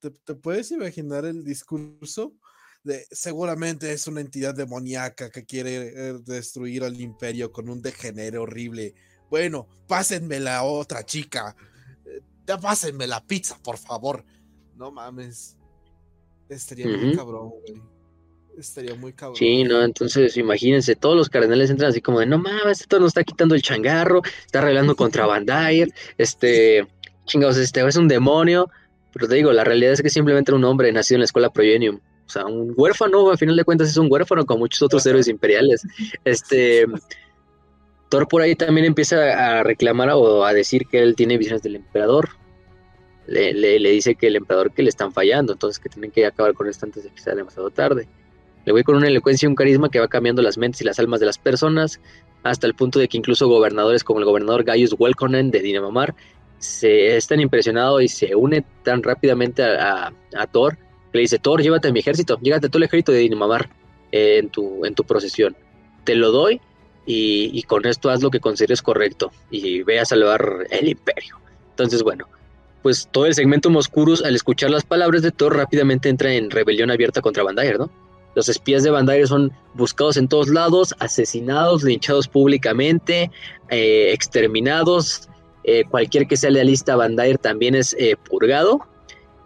[0.00, 2.34] ¿Te, puedes imaginar el discurso?
[2.84, 8.38] De, seguramente es una entidad demoníaca que quiere eh, destruir al imperio con un degenere
[8.38, 8.94] horrible.
[9.28, 11.56] Bueno, pásenme la otra chica.
[12.04, 12.20] Eh,
[12.60, 14.24] pásenme la pizza, por favor.
[14.76, 15.55] No mames.
[16.48, 17.82] Estaría muy cabrón, güey.
[18.58, 19.36] Estaría muy cabrón.
[19.36, 23.08] Sí, no, entonces imagínense, todos los cardenales entran así como de, no mames, esto nos
[23.08, 26.86] está quitando el changarro, está arreglando contra Bandair, este,
[27.26, 28.70] chingados, este es un demonio,
[29.12, 31.50] pero te digo, la realidad es que simplemente era un hombre nacido en la escuela
[31.50, 35.04] Progenium, o sea, un huérfano, al final de cuentas es un huérfano como muchos otros
[35.04, 35.82] héroes imperiales,
[36.24, 36.86] este...
[38.08, 41.74] Thor por ahí también empieza a reclamar o a decir que él tiene visiones del
[41.74, 42.28] emperador.
[43.26, 46.54] Le, le, dice que el emperador que le están fallando, entonces que tienen que acabar
[46.54, 48.06] con esto antes de que sea demasiado tarde.
[48.64, 50.98] Le voy con una elocuencia y un carisma que va cambiando las mentes y las
[50.98, 52.00] almas de las personas,
[52.42, 56.14] hasta el punto de que incluso gobernadores como el gobernador Gaius Welkonen de Dinamamar
[56.58, 60.12] se están impresionados y se une tan rápidamente a,
[60.52, 63.68] Thor que le dice, Thor, llévate a mi ejército, llévate todo el ejército de Dinamamar
[64.12, 65.56] eh, en, tu, en tu procesión.
[66.04, 66.60] Te lo doy
[67.06, 71.38] y, con esto haz lo que consideres correcto y ve a salvar el imperio.
[71.70, 72.28] Entonces, bueno,
[72.86, 76.88] pues todo el segmento Moscurus, al escuchar las palabras de Thor, rápidamente entra en rebelión
[76.88, 77.90] abierta contra Bandair, ¿no?
[78.36, 83.32] Los espías de Bandair son buscados en todos lados, asesinados, linchados públicamente,
[83.70, 85.28] eh, exterminados.
[85.64, 88.86] Eh, cualquier que sea lealista a Bandair también es eh, purgado.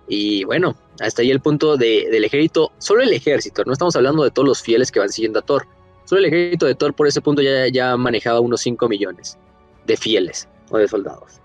[0.07, 2.73] Y bueno, hasta ahí el punto del ejército.
[2.77, 5.67] Solo el ejército, no estamos hablando de todos los fieles que van siguiendo a Thor.
[6.05, 9.39] Solo el ejército de Thor por ese punto ya, ya manejaba unos 5 millones
[9.87, 11.40] de fieles o de soldados.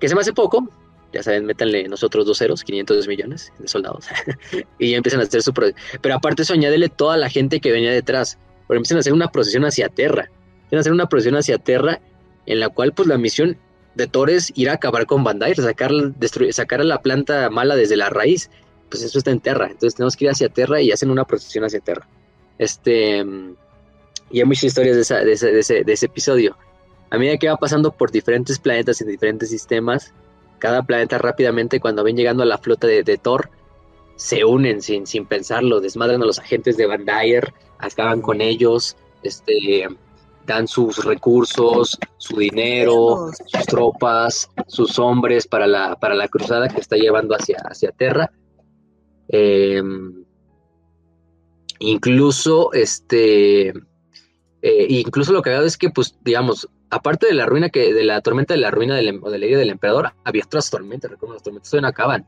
[0.00, 0.68] Que se me hace poco,
[1.12, 4.06] ya saben, métanle nosotros dos ceros, 502 millones de soldados,
[4.78, 7.90] y ya empiezan a hacer su Pero aparte eso añádele toda la gente que venía
[7.90, 10.30] detrás, porque empiezan a hacer una procesión hacia Terra,
[10.62, 12.00] empiezan a hacer una procesión hacia Terra,
[12.46, 13.56] en la cual pues la misión
[13.94, 17.76] de Thor es ir a acabar con Bandai, sacar, destruir, sacar a la planta mala
[17.76, 18.50] desde la raíz,
[18.88, 21.64] pues eso está en Terra, entonces tenemos que ir hacia Terra y hacen una procesión
[21.64, 22.06] hacia Terra.
[22.58, 23.24] Este,
[24.30, 26.56] y hay muchas historias de, esa, de, ese, de, ese, de ese episodio.
[27.10, 30.14] A medida que va pasando por diferentes planetas y diferentes sistemas,
[30.58, 33.50] cada planeta rápidamente cuando ven llegando a la flota de, Thor,
[34.16, 38.96] se unen sin, sin pensarlo, desmadran a los agentes de Van Dyer, acaban con ellos,
[39.22, 39.88] este,
[40.46, 46.80] dan sus recursos, su dinero, sus tropas, sus hombres para la, para la cruzada que
[46.80, 48.30] está llevando hacia, hacia Terra.
[49.28, 50.24] Em,
[51.78, 57.70] incluso, este, eh, incluso lo que hago es que, pues, digamos, aparte de la ruina
[57.70, 60.70] que, de la tormenta de la ruina del, em, de la del emperador, había otras
[60.70, 62.26] tormentas, recuerdo, las tormentas todavía no acaban.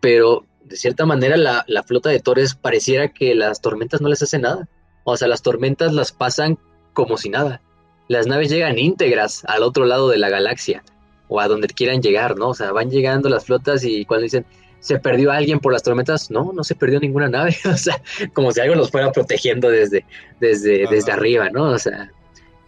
[0.00, 4.22] Pero de cierta manera la, la, flota de Torres pareciera que las tormentas no les
[4.22, 4.68] hacen nada.
[5.04, 6.58] O sea, las tormentas las pasan
[6.92, 7.62] como si nada.
[8.08, 10.82] Las naves llegan íntegras al otro lado de la galaxia
[11.28, 12.48] o a donde quieran llegar, ¿no?
[12.48, 14.46] O sea, van llegando las flotas y cuando dicen,
[14.80, 16.30] ¿se perdió alguien por las tormentas?
[16.30, 17.56] No, no se perdió ninguna nave.
[17.72, 18.00] o sea,
[18.32, 20.04] como si algo los fuera protegiendo desde,
[20.40, 21.64] desde, desde arriba, ¿no?
[21.64, 22.10] O sea,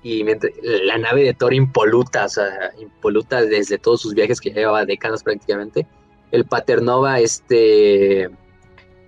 [0.03, 0.25] y
[0.63, 5.23] la nave de Thor impoluta, o sea, impoluta desde todos sus viajes que llevaba décadas
[5.23, 5.87] prácticamente
[6.31, 8.31] el Paternova, este,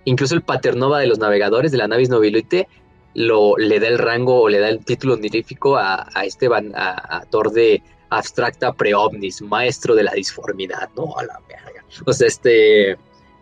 [0.05, 2.69] incluso el Paternova de los navegadores de la Navis Nobilite,
[3.15, 7.25] lo, le da el rango o le da el título honorífico a, a este a,
[7.31, 11.17] Thor de abstracta preomnis, maestro de la disformidad, ¿no?
[11.17, 11.85] A la verga.
[12.07, 12.97] O sea, este,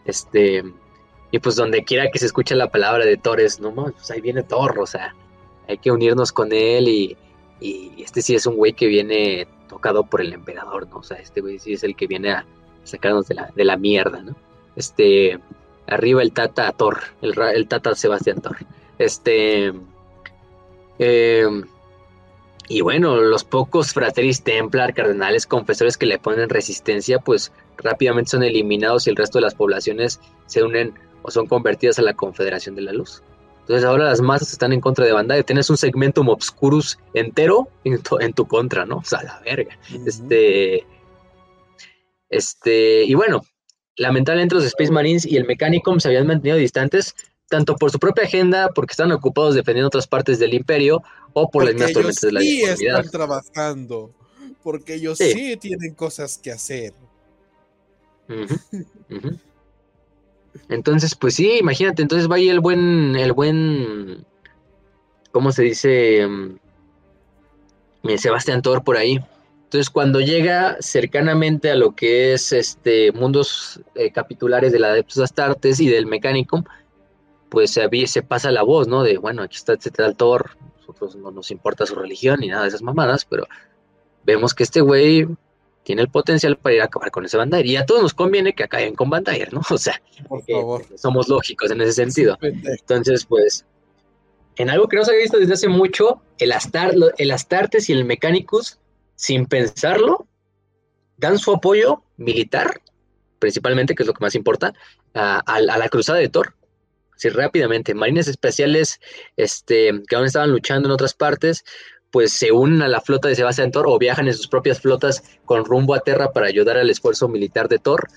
[0.05, 0.64] este,
[1.31, 4.20] y pues donde quiera que se escuche la palabra de Thor es, no, pues ahí
[4.20, 5.14] viene Thor, o sea,
[5.68, 7.16] hay que unirnos con él y,
[7.60, 10.98] y este sí es un güey que viene tocado por el emperador, ¿no?
[10.98, 12.44] O sea, este güey sí es el que viene a,
[12.84, 14.34] sacarnos de la, de la mierda, ¿no?
[14.76, 15.38] Este,
[15.86, 18.56] arriba el Tata Thor, el, el Tata Sebastián Thor.
[18.98, 19.72] Este,
[20.98, 21.46] eh,
[22.68, 28.44] y bueno, los pocos frateris templar, cardenales, confesores que le ponen resistencia, pues rápidamente son
[28.44, 32.74] eliminados y el resto de las poblaciones se unen o son convertidas a la Confederación
[32.74, 33.22] de la Luz.
[33.60, 35.44] Entonces ahora las masas están en contra de Bandai.
[35.44, 38.98] Tienes un segmentum obscurus entero en tu, en tu contra, ¿no?
[38.98, 39.78] O sea, la verga.
[40.06, 40.84] Este
[42.30, 43.44] este, y bueno,
[43.96, 47.14] lamentablemente los Space Marines y el Mechanicum se habían mantenido distantes,
[47.48, 51.64] tanto por su propia agenda, porque están ocupados defendiendo otras partes del imperio, o por
[51.64, 54.14] las mismas tormentas de la sí están trabajando,
[54.62, 55.56] porque ellos sí.
[55.60, 56.94] tienen cosas que hacer.
[60.68, 64.24] Entonces, pues sí, imagínate, entonces va ahí el buen, el buen,
[65.32, 66.27] ¿cómo se dice?
[66.27, 69.20] Mm, Sebastián Thor por ahí.
[69.64, 75.18] Entonces, cuando llega cercanamente a lo que es este mundos eh, capitulares de la Adeptus
[75.18, 76.64] Astartes y del Mechanicum,
[77.51, 79.02] pues se, se pasa la voz, ¿no?
[79.02, 82.62] De, bueno, aquí está este tal Thor, nosotros no nos importa su religión ni nada
[82.62, 83.47] de esas mamadas, pero
[84.24, 85.28] vemos que este güey
[85.82, 87.66] tiene el potencial para ir a acabar con ese Bandair.
[87.66, 89.61] Y a todos nos conviene que acaben con Bandair, ¿no?
[89.70, 90.85] O sea, Por favor.
[90.97, 92.39] somos lógicos en ese sentido.
[92.43, 93.65] Entonces, pues,
[94.57, 97.93] en algo que no se había visto desde hace mucho, el, Astar, el Astartes y
[97.93, 98.78] el Mechanicus
[99.15, 100.27] sin pensarlo,
[101.16, 102.81] dan su apoyo militar,
[103.39, 104.73] principalmente, que es lo que más importa,
[105.15, 106.55] a, a, a la cruzada de Thor.
[107.15, 108.98] Así rápidamente, marines especiales
[109.36, 111.65] este, que aún estaban luchando en otras partes,
[112.10, 115.22] pues se unen a la flota de Sebastián Thor o viajan en sus propias flotas
[115.44, 118.08] con rumbo a Terra para ayudar al esfuerzo militar de Thor.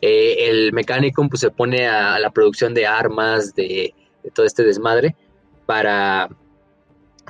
[0.00, 3.94] Eh, el Mechanicum pues, se pone a, la producción de armas, de,
[4.34, 5.14] todo este desmadre,
[5.66, 6.28] para,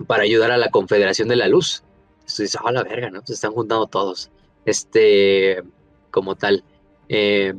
[0.07, 1.83] para ayudar a la Confederación de la Luz.
[2.21, 3.23] Entonces ah, la verga, ¿no?
[3.25, 4.31] Se están juntando todos.
[4.65, 5.63] Este,
[6.11, 6.63] como tal.
[7.09, 7.53] Eh,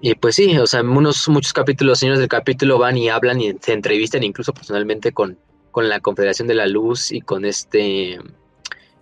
[0.00, 3.54] y pues sí, o sea, unos, muchos capítulos, señores del capítulo van y hablan y
[3.60, 5.38] se entrevistan incluso personalmente con,
[5.76, 8.18] con la Confederación de la Luz y con este,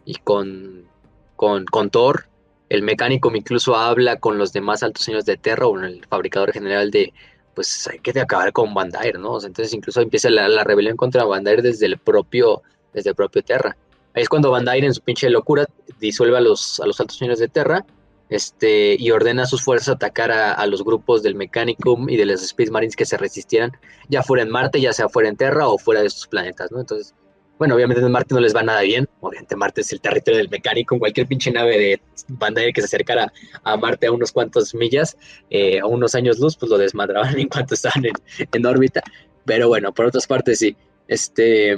[0.04, 0.88] y con,
[1.36, 2.26] con, con Thor.
[2.68, 6.90] El mecánico incluso habla con los demás altos señores de Terra o el fabricador general
[6.90, 7.12] de,
[7.54, 9.36] pues hay que acabar con Bandair, ¿no?
[9.36, 13.76] Entonces incluso empieza la, la rebelión contra Bandair desde el propio desde el propio Terra.
[14.12, 15.66] Ahí es cuando Dyne en su pinche locura
[16.00, 17.86] disuelve a los, a los altos señores de Terra
[18.34, 22.42] este, y ordena a sus fuerzas atacar a, los grupos del Mechanicum y de los
[22.42, 23.70] Space Marines que se resistieran,
[24.08, 26.80] ya fuera en Marte, ya sea fuera en Terra o fuera de estos planetas, ¿no?
[26.80, 27.14] Entonces,
[27.58, 30.48] bueno, obviamente en Marte no les va nada bien, obviamente Marte es el territorio del
[30.48, 33.32] Mechanicum, cualquier pinche nave de Dyne que se acercara
[33.62, 35.16] a Marte a unos cuantos millas,
[35.50, 38.14] eh, a unos años luz, pues lo desmadraban en cuanto estaban en,
[38.52, 39.00] en órbita,
[39.44, 41.76] pero bueno, por otras partes sí, este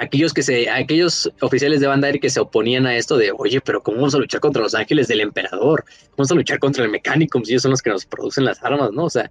[0.00, 3.60] aquellos que se, aquellos oficiales de Banda Air que se oponían a esto de, oye,
[3.60, 5.84] pero ¿cómo vamos a luchar contra los ángeles del emperador?
[5.84, 7.40] ¿Cómo vamos a luchar contra el mecánico?
[7.44, 9.04] Si ellos son los que nos producen las armas, ¿no?
[9.04, 9.30] O sea,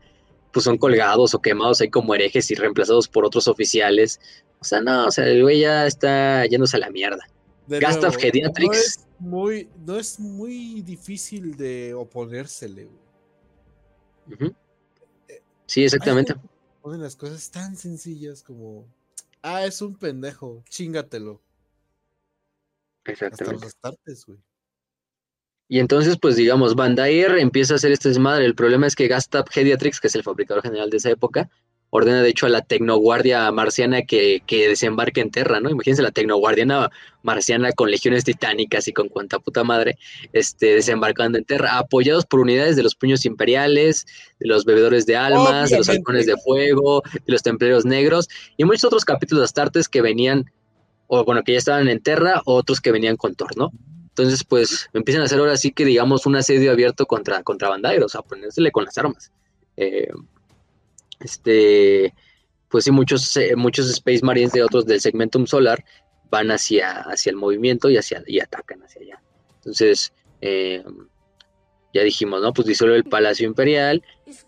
[0.51, 4.19] pues son colgados o quemados ahí como herejes y reemplazados por otros oficiales.
[4.59, 7.27] O sea, no, o sea, el güey ya está yéndose a la mierda.
[7.67, 8.69] Gustav Gediatrix.
[8.69, 14.55] No es muy, no es muy difícil de oponérsele, uh -huh.
[15.65, 16.33] Sí, exactamente.
[16.81, 18.85] Ponen las cosas tan sencillas como
[19.41, 21.41] Ah, es un pendejo, chingatelo.
[23.05, 23.43] Exactamente.
[23.43, 24.39] Hasta los astartes, güey.
[25.69, 28.45] Y entonces, pues digamos, Bandair empieza a hacer este desmadre.
[28.45, 31.49] El problema es que Gastap Pediatrix, que es el fabricador general de esa época,
[31.97, 35.69] ordena de hecho a la tecnoguardia marciana que, que desembarque en Terra, ¿no?
[35.69, 36.89] Imagínense la tecnoguardiana
[37.23, 39.97] marciana con legiones titánicas y con cuanta puta madre,
[40.33, 44.05] este, desembarcando en Terra, apoyados por unidades de los puños imperiales,
[44.39, 48.63] de los bebedores de almas, de los halcones de fuego, de los templarios negros y
[48.63, 50.51] muchos otros capítulos de Astartes que venían,
[51.07, 53.71] o bueno, que ya estaban en Terra, otros que venían con Thor, ¿no?
[54.09, 58.03] Entonces, pues, empiezan a hacer ahora sí que, digamos, un asedio abierto contra, contra Bandair,
[58.03, 59.31] o sea, ponérsele con las armas.
[59.75, 60.09] Eh,
[61.19, 62.13] este,
[62.69, 65.83] pues sí, muchos, eh, muchos Space Marines de otros del Segmentum Solar
[66.29, 69.21] van hacia, hacia el movimiento y, hacia, y atacan hacia allá.
[69.55, 70.83] Entonces, eh,
[71.93, 72.53] ya dijimos, ¿no?
[72.53, 74.03] Pues disuelve el Palacio Imperial,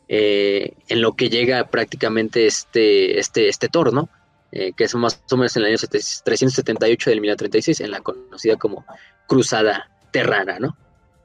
[0.08, 4.10] eh, en lo que llega prácticamente este, este, este torno,
[4.52, 8.84] que es más o menos en el año 378 del 1036, en la conocida como
[9.28, 10.76] Cruzada Terrana, ¿no?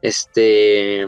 [0.02, 1.06] Este.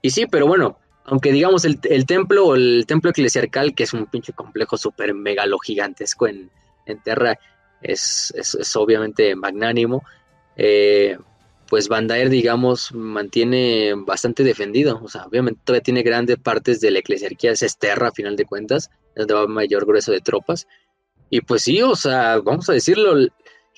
[0.00, 0.78] Y sí, pero bueno,
[1.10, 5.58] aunque digamos el, templo o el templo eclesiarcal, que es un pinche complejo súper megalo
[5.58, 6.50] gigantesco en,
[6.84, 7.38] en Terra,
[7.80, 10.04] es, es, obviamente magnánimo,
[10.56, 11.16] eh,
[11.68, 15.00] pues Bandaer, digamos, mantiene bastante defendido.
[15.02, 18.44] O sea, obviamente todavía tiene grandes partes de la eclesiarquía, es Terra a final de
[18.44, 20.66] cuentas, donde va mayor grueso de tropas.
[21.30, 23.14] Y pues sí, o sea, vamos a decirlo,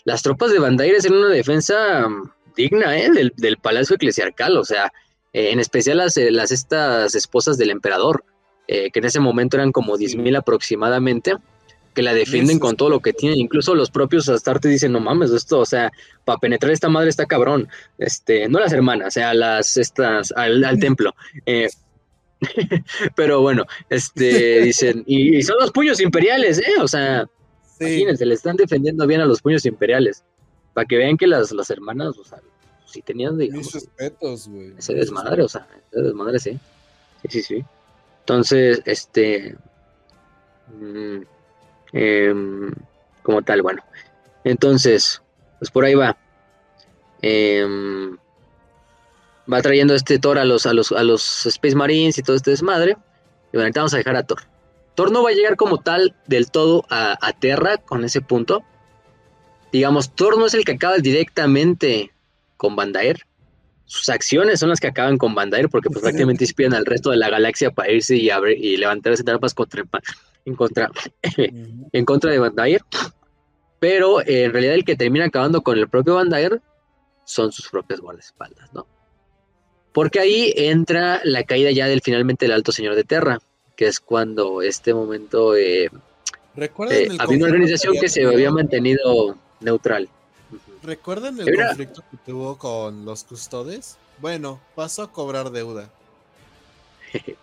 [0.04, 2.08] las tropas de Bandair es una defensa
[2.56, 3.10] digna ¿eh?
[3.10, 4.92] del, del palacio eclesiarcal, o sea,
[5.32, 8.24] eh, en especial las, eh, las, estas esposas del emperador,
[8.66, 11.34] eh, que en ese momento eran como 10.000 aproximadamente,
[11.94, 13.38] que la defienden con todo lo que tienen.
[13.38, 15.92] Incluso los propios Astartes dicen, no mames, esto, o sea,
[16.24, 17.68] para penetrar esta madre está cabrón.
[17.98, 21.14] Este, no las hermanas, o sea, las, estas, al, templo.
[23.16, 26.74] pero bueno, este, dicen, y, son los puños imperiales, ¿eh?
[26.80, 27.26] O sea,
[27.80, 30.24] imagínense, le están defendiendo bien a los puños imperiales.
[30.74, 32.38] Para que vean que las, las hermanas, o sea,
[32.90, 33.72] si tenían, digamos.
[33.72, 34.74] respetos, güey.
[34.76, 36.58] Ese desmadre, o sea, ese desmadre, sí.
[37.22, 37.64] Sí, sí, sí.
[38.20, 39.56] Entonces, este.
[40.78, 41.22] Mm,
[41.92, 42.70] em,
[43.22, 43.82] como tal, bueno.
[44.44, 45.22] Entonces,
[45.58, 46.16] pues por ahí va.
[47.22, 48.16] Em,
[49.52, 52.50] va trayendo este Thor a los, a los, a los Space Marines y todo este
[52.50, 52.92] desmadre.
[52.92, 54.42] Y bueno, ahorita vamos a dejar a Thor.
[54.94, 58.62] Thor no va a llegar como tal del todo a, a Terra con ese punto.
[59.72, 62.12] Digamos, Thor no es el que acaba directamente
[62.60, 63.22] con Bandair.
[63.86, 67.16] Sus acciones son las que acaban con Bandair porque pues, prácticamente inspiran al resto de
[67.16, 69.82] la galaxia para irse y, abrir, y levantarse trampas contra,
[70.44, 70.90] en, contra,
[71.32, 72.82] en contra de Bandair.
[73.78, 76.60] Pero eh, en realidad el que termina acabando con el propio Bandair
[77.24, 78.86] son sus propias guardaespaldas, ¿no?
[79.92, 83.38] Porque ahí entra la caída ya del finalmente el Alto Señor de Terra,
[83.74, 90.10] que es cuando este momento eh, eh había una organización que se había mantenido neutral.
[90.82, 93.98] ¿Recuerdan el conflicto que tuvo con los custodes?
[94.18, 95.90] Bueno, pasó a cobrar deuda.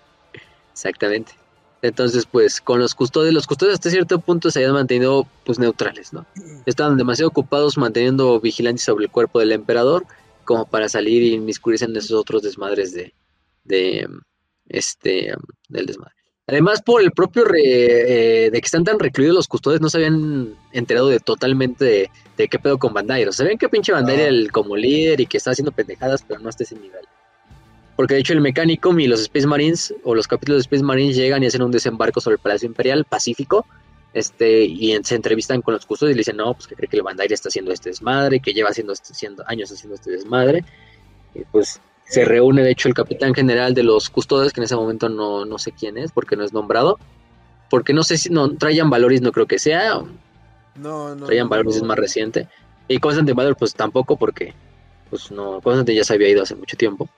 [0.73, 1.33] Exactamente.
[1.81, 6.13] Entonces, pues, con los custodes, los custodes hasta cierto punto se habían mantenido, pues, neutrales,
[6.13, 6.25] ¿no?
[6.65, 10.05] Estaban demasiado ocupados manteniendo vigilancia sobre el cuerpo del emperador
[10.43, 13.13] como para salir y inmiscuirse en esos otros desmadres de,
[13.65, 14.07] de,
[14.69, 15.33] este,
[15.67, 16.16] del desmadre.
[16.49, 20.55] Además, por el propio eh, de que están tan recluidos los custodios, no se habían
[20.71, 23.27] enterado de totalmente de, qué pedo con Bandair.
[23.27, 26.23] O sea, ven que pinche Bandair era el, como líder y que está haciendo pendejadas,
[26.25, 27.05] pero no a ese nivel.
[27.97, 31.17] Porque de hecho el mecánico y los Space Marines, o los capítulos de Space Marines,
[31.17, 33.65] llegan y hacen un desembarco sobre el Palacio Imperial Pacífico,
[34.13, 36.95] este, y se entrevistan con los custodios y le dicen, no, pues que cree que
[36.95, 40.63] el Bandair está haciendo este desmadre, que lleva haciendo, este, haciendo años haciendo este desmadre.
[41.35, 44.75] Y pues se reúne, de hecho, el capitán general de los custodios, que en ese
[44.75, 46.99] momento no, no sé quién es, porque no es nombrado.
[47.69, 50.01] Porque no sé si no, Trajan Valoris no creo que sea.
[50.75, 51.25] No, no.
[51.25, 52.47] Trajan Valoris es más reciente.
[52.87, 54.53] Y Constantine Valor, pues tampoco, porque
[55.09, 57.09] pues no, Constantine ya se había ido hace mucho tiempo.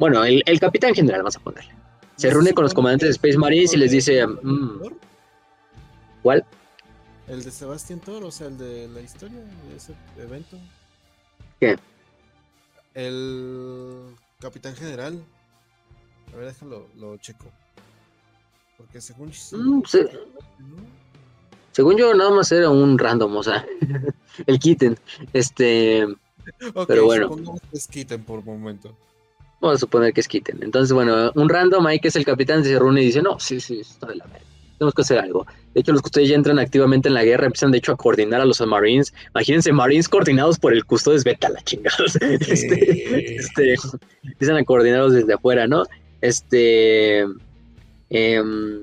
[0.00, 1.72] Bueno, el, capitán general, vamos a ponerle.
[2.16, 4.26] Se reúne con los comandantes de Space Marines y les dice.
[4.26, 4.80] Mm,
[6.22, 6.44] ¿Cuál?
[7.28, 10.58] El de Sebastián Thor, o sea, el de la historia de ese evento.
[11.60, 11.76] ¿Qué?
[12.94, 15.18] El Capitán General.
[16.30, 17.46] A ver, déjalo, lo checo.
[18.76, 19.30] Porque según.
[19.30, 19.80] Mm,
[21.72, 23.64] según yo, nada más era un random, o sea,
[24.46, 24.98] el Kitten.
[25.32, 26.06] Este.
[26.86, 27.34] pero bueno.
[27.70, 28.94] que es Kitten por momento.
[29.62, 30.62] Vamos a suponer que es Kitten.
[30.62, 33.60] Entonces, bueno, un random ahí que es el capitán se reúne y dice: No, sí,
[33.60, 35.46] sí, está de la verga tenemos que hacer algo.
[35.72, 38.40] De hecho, los custodios ya entran activamente en la guerra, empiezan de hecho a coordinar
[38.40, 39.12] a los Marines.
[39.34, 41.96] Imagínense, Marines coordinados por el custodes, vete a la chingada.
[42.54, 43.74] Este, este,
[44.22, 45.84] empiezan a coordinarlos desde afuera, ¿no?
[46.20, 47.24] Este.
[48.10, 48.80] Em,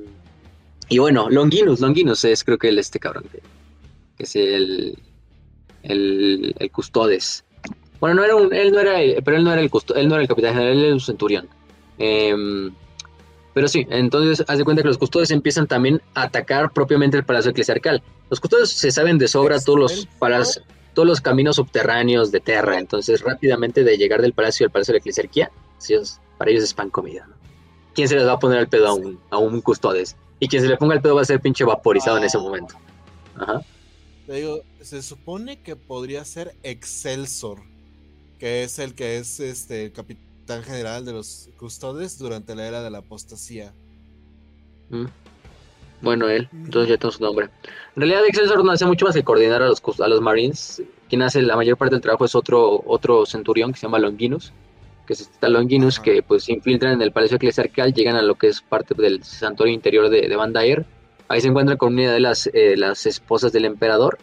[0.89, 4.97] y bueno, Longinus, Longinus es creo que el este cabrón, que, es el,
[5.83, 7.45] el, el custodes.
[8.01, 10.15] Bueno, no era un, él no era, pero él no era el custo, él no
[10.15, 11.47] era el capitán general, él era un centurión.
[11.97, 12.71] Em,
[13.53, 17.25] pero sí, entonces haz de cuenta que los custodios empiezan también a atacar propiamente el
[17.25, 18.01] palacio eclesiarcal.
[18.29, 20.63] Los custodios se saben de sobra todos los palacios,
[20.93, 24.97] todos los caminos subterráneos de Terra, entonces rápidamente de llegar del palacio al palacio de
[24.97, 25.51] la eclesiarquía,
[26.37, 27.25] para ellos es pan comida.
[27.27, 27.35] ¿no?
[27.93, 30.15] ¿Quién se les va a poner al pedo a un, a un custodes?
[30.39, 32.41] Y quien se le ponga el pedo va a ser pinche vaporizado en ese Ah.
[32.41, 32.75] momento.
[33.37, 33.61] Ajá.
[34.27, 37.59] Te digo, se supone que podría ser Excelsior,
[38.39, 40.30] que es el que es este el capitán
[40.63, 43.73] general de los custodes durante la era de la apostasía.
[44.89, 45.05] Mm.
[46.01, 47.49] Bueno, él, entonces ya tengo su nombre.
[47.95, 50.81] En realidad, Excelsior no hace mucho más que coordinar a los, a los Marines.
[51.07, 54.51] Quien hace la mayor parte del trabajo es otro, otro centurión que se llama Longinus,
[55.05, 56.03] que es esta Longinus, Ajá.
[56.03, 59.23] que pues se infiltran en el palacio eclesiarcal, llegan a lo que es parte del
[59.23, 60.85] santuario interior de, de Bandair.
[61.27, 64.17] Ahí se encuentran con una de las, eh, las esposas del emperador.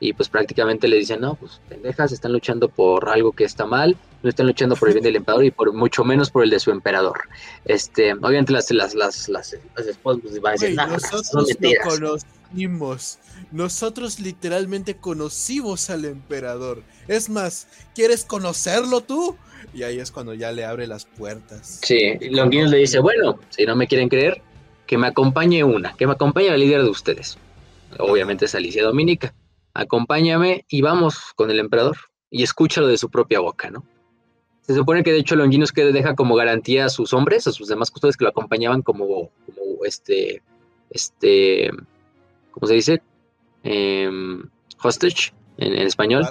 [0.00, 3.96] Y pues prácticamente le dicen, no, pues pendejas, están luchando por algo que está mal,
[4.24, 6.58] no están luchando por el bien del emperador y por mucho menos por el de
[6.58, 7.20] su emperador.
[7.66, 11.30] Este, obviamente las, las, las, las, las esposas pues, van a decir, Güey, "No, nosotros
[11.34, 11.86] lo mentiras".
[11.86, 13.18] conocimos.
[13.52, 16.82] Nosotros literalmente conocimos al emperador.
[17.06, 19.36] Es más, ¿quieres conocerlo tú?
[19.74, 21.80] Y ahí es cuando ya le abre las puertas.
[21.82, 24.40] Sí, Longinus le dice, bueno, si no me quieren creer,
[24.86, 27.36] que me acompañe una, que me acompañe la líder de ustedes.
[27.98, 29.34] Obviamente es Alicia Dominica.
[29.74, 31.96] Acompáñame y vamos con el emperador
[32.30, 33.84] y escúchalo de su propia boca, ¿no?
[34.66, 37.68] Se supone que de hecho Longinus que deja como garantía a sus hombres, a sus
[37.68, 40.42] demás custodios que lo acompañaban como, como este,
[40.90, 41.70] este,
[42.50, 43.02] ¿cómo se dice?
[43.62, 44.42] Em,
[44.82, 46.24] hostage en, en español.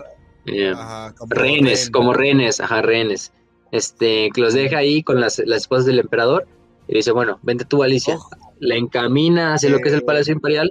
[0.46, 1.92] Em, Ajá, como rehenes, rehén.
[1.92, 3.32] como rehenes, ajá, rehenes.
[3.72, 6.48] Este, que los deja ahí con las, las esposas del emperador
[6.88, 8.16] y dice, bueno, vente tú, Alicia.
[8.16, 8.30] Ojo,
[8.60, 10.70] La encamina hacia lo que es el Palacio Imperial.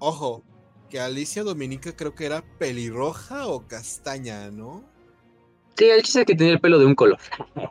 [0.00, 0.42] ojo,
[0.88, 4.84] que Alicia Dominica creo que era pelirroja o castaña, ¿no?
[5.78, 7.18] Sí, el chiste es que tenía el pelo de un color.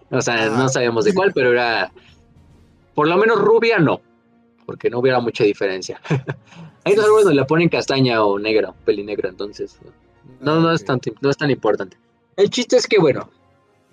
[0.09, 0.49] O sea, Ah.
[0.57, 1.91] no sabemos de cuál, pero era,
[2.95, 4.01] por lo menos rubia, no,
[4.65, 5.99] porque no hubiera mucha diferencia.
[6.85, 9.77] Hay dos árboles donde la ponen castaña o negro, pelinegro, entonces
[10.39, 11.97] no, no, es Ah, tan, no es tan importante.
[12.37, 13.29] El chiste es que, bueno,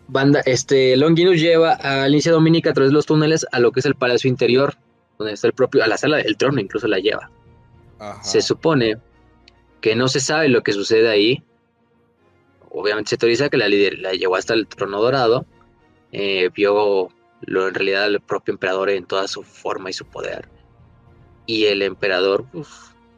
[0.06, 3.80] banda, este, Longinus lleva a Alicia Dominica a través de los túneles a lo que
[3.80, 4.74] es el palacio interior,
[5.18, 7.30] donde está el propio, a la sala del trono incluso la lleva.
[7.98, 8.22] Ajá.
[8.22, 8.98] Se supone
[9.80, 11.42] que no se sabe lo que sucede ahí.
[12.76, 15.46] Obviamente se teoriza que la líder la llevó hasta el trono dorado,
[16.12, 17.08] eh, vio
[17.42, 20.48] lo en realidad el propio emperador en toda su forma y su poder.
[21.46, 22.68] Y el emperador, pues,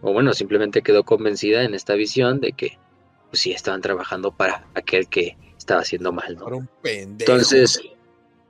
[0.03, 2.79] o bueno, simplemente quedó convencida en esta visión de que
[3.31, 6.47] pues sí estaban trabajando para aquel que estaba haciendo mal, ¿no?
[6.47, 7.33] Un pendejo.
[7.33, 7.81] Entonces,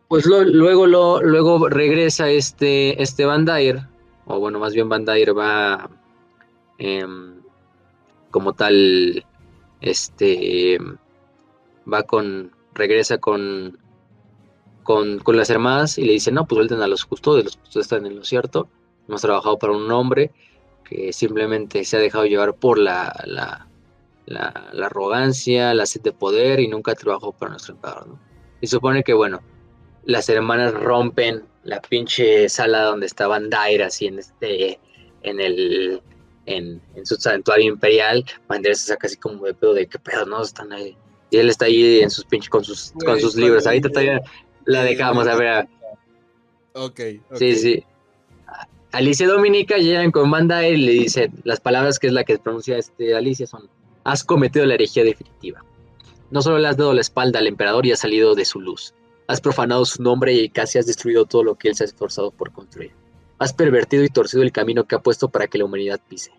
[0.08, 3.80] pues lo- luego lo, luego regresa este, este Van Dyer,
[4.26, 5.88] o bueno, más bien Van Dyer va
[6.78, 7.40] em,
[8.30, 9.24] como tal,
[9.90, 10.78] este,
[11.90, 13.78] va con, regresa con,
[14.82, 17.86] con, con las hermanas y le dice, no, pues vuelten a los custodios, los custodios
[17.86, 18.68] están en lo cierto,
[19.08, 20.32] hemos trabajado para un hombre
[20.84, 23.66] que simplemente se ha dejado llevar por la, la,
[24.26, 24.46] la,
[24.84, 28.18] arrogancia, la sed de poder y nunca trabajó para nuestro emperador.
[28.60, 29.40] Y supone que, bueno,
[30.04, 34.78] las hermanas rompen la pinche sala donde estaban Dair, así en este,
[35.22, 36.00] en el,
[36.46, 38.24] en, en su santuario imperial.
[38.48, 40.42] Banderas se saca así como de pedo de qué pedo, ¿no?
[40.42, 40.96] Están ahí.
[41.30, 43.66] Y él está ahí en sus pinches, con sus, con sus libros.
[43.66, 44.22] Ahorita todavía
[44.64, 45.68] la dejamos, a ver.
[46.72, 47.00] Ok,
[47.30, 47.36] ok.
[47.36, 47.84] Sí, sí.
[48.92, 52.78] Alicia Dominica llegan con Banda y le dicen las palabras que es la que pronuncia
[52.78, 53.68] este Alicia son
[54.04, 55.64] has cometido la herejía definitiva.
[56.30, 58.94] No solo le has dado la espalda al emperador y has salido de su luz.
[59.26, 62.30] Has profanado su nombre y casi has destruido todo lo que él se ha esforzado
[62.30, 62.92] por construir.
[63.38, 66.32] Has pervertido y torcido el camino que ha puesto para que la humanidad pise.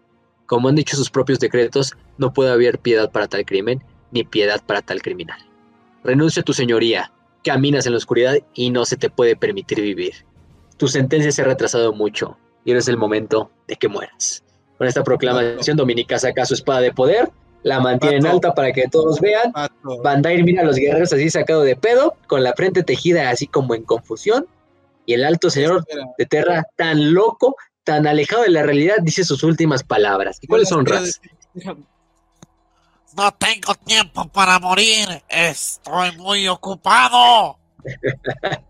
[0.48, 4.62] Como han dicho sus propios decretos, no puede haber piedad para tal crimen, ni piedad
[4.66, 5.40] para tal criminal.
[6.04, 7.12] Renuncia a tu señoría,
[7.44, 10.14] caminas en la oscuridad y no se te puede permitir vivir.
[10.78, 14.44] Tu sentencia se ha retrasado mucho y ahora es el momento de que mueras.
[14.78, 17.30] Con esta proclamación, Dominica saca su espada de poder,
[17.64, 19.52] la mantiene en alta para que todos vean.
[19.52, 23.48] Pato, Bandair mira a los guerreros así sacado de pedo, con la frente tejida así
[23.48, 24.46] como en confusión,
[25.08, 25.84] y el alto señor
[26.18, 30.38] de Terra, tan loco, tan alejado de la realidad, dice sus últimas palabras.
[30.42, 31.20] ¿Y cuáles son, Raz?
[33.16, 35.08] No tengo tiempo para morir.
[35.30, 37.58] Estoy muy ocupado.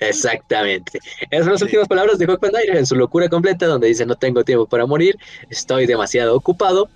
[0.00, 0.98] Exactamente.
[1.30, 4.14] Esas son las últimas palabras de Hawk Bandair en su locura completa, donde dice: No
[4.16, 5.16] tengo tiempo para morir,
[5.50, 6.88] estoy demasiado ocupado.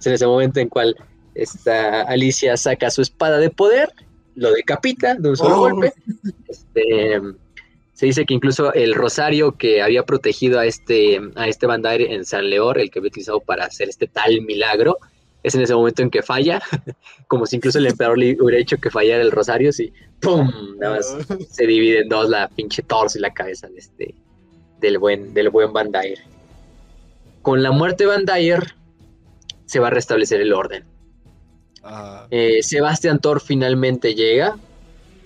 [0.00, 0.96] Es en ese momento en cual
[1.34, 3.92] esta Alicia saca su espada de poder,
[4.34, 5.58] lo decapita de un solo Oh.
[5.60, 5.92] golpe.
[6.48, 7.20] Este,
[7.96, 12.26] se dice que incluso el rosario que había protegido a este, a este Bandair en
[12.26, 14.98] San Leor, el que había utilizado para hacer este tal milagro,
[15.42, 16.60] es en ese momento en que falla,
[17.26, 20.52] como si incluso el emperador le hubiera hecho que fallara el rosario, y ¡pum!
[20.78, 21.16] Nada más
[21.50, 24.14] se divide en dos la pinche torso y la cabeza de este,
[24.78, 25.90] del buen, del buen Van.
[27.40, 28.26] Con la muerte de Van
[29.64, 30.84] se va a restablecer el orden.
[31.82, 34.58] Ah, Eh, Sebastián Thor finalmente llega.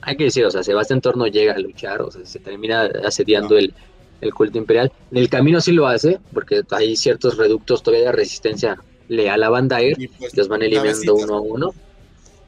[0.02, 2.88] Hay que decir, o sea, Sebastián Thor no llega a luchar, o sea, se termina
[3.04, 3.74] asediando el,
[4.20, 4.92] el culto imperial.
[5.10, 9.50] En el camino sí lo hace, porque hay ciertos reductos todavía de resistencia leal a
[9.50, 11.74] Van Dyer, pues, los van eliminando uno a uno.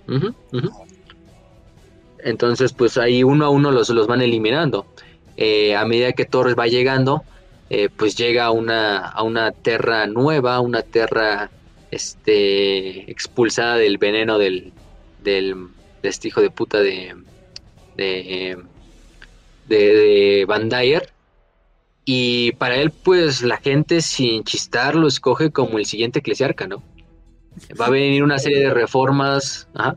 [0.08, 0.34] Ujú.
[2.18, 4.86] Entonces, pues ahí uno a uno los, los van eliminando.
[5.36, 7.24] Eh, a medida que Thor va llegando,
[7.68, 11.50] eh, pues llega a una, a una tierra nueva, una tierra
[11.90, 14.72] este, expulsada del veneno del,
[15.22, 15.68] del,
[16.02, 17.16] de este hijo de puta de,
[19.68, 21.10] de, Van Dyer.
[22.04, 26.82] Y para él, pues la gente sin chistar lo escoge como el siguiente eclesiarca, ¿no?
[27.80, 29.68] Va a venir una serie de reformas.
[29.74, 29.96] Ajá.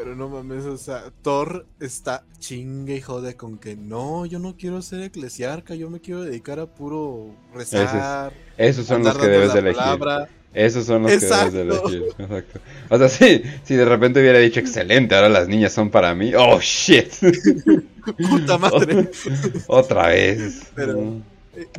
[0.00, 4.54] Pero no mames, o sea, Thor está chingue y jode con que no, yo no
[4.56, 8.32] quiero ser eclesiarca, yo me quiero dedicar a puro rezar.
[8.56, 9.76] Esos son los que debes de elegir.
[9.80, 10.28] palabra.
[10.54, 11.56] Esos son los que Exacto.
[11.56, 12.14] debes de elegir.
[12.16, 12.60] Exacto.
[12.90, 16.32] O sea, sí, si de repente hubiera dicho excelente, ahora las niñas son para mí.
[16.36, 17.12] Oh shit.
[18.30, 19.10] Puta madre.
[19.66, 20.62] Otra vez.
[20.76, 21.22] Pero- Mm.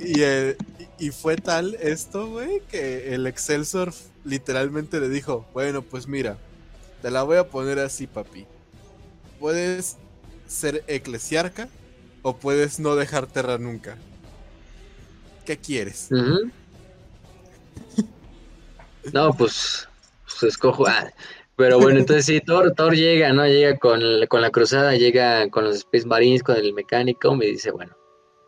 [0.06, 0.58] Y, eh,
[1.00, 3.94] y y fue tal esto, güey, que el Excelsior
[4.26, 6.38] literalmente le dijo, bueno, pues mira,
[7.02, 8.46] te la voy a poner así, papi.
[9.40, 9.98] Puedes
[10.48, 11.70] ser eclesiarca
[12.22, 13.98] o puedes no dejar terra nunca.
[15.46, 16.10] ¿Qué quieres?
[19.14, 19.88] No, pues,
[20.26, 20.86] pues escojo.
[20.88, 21.10] ah,
[21.56, 23.46] pero bueno, entonces sí, Thor, Thor llega, ¿no?
[23.48, 27.72] Llega con, con la cruzada, llega con los Space Marines, con el mecánico, me dice,
[27.72, 27.96] bueno,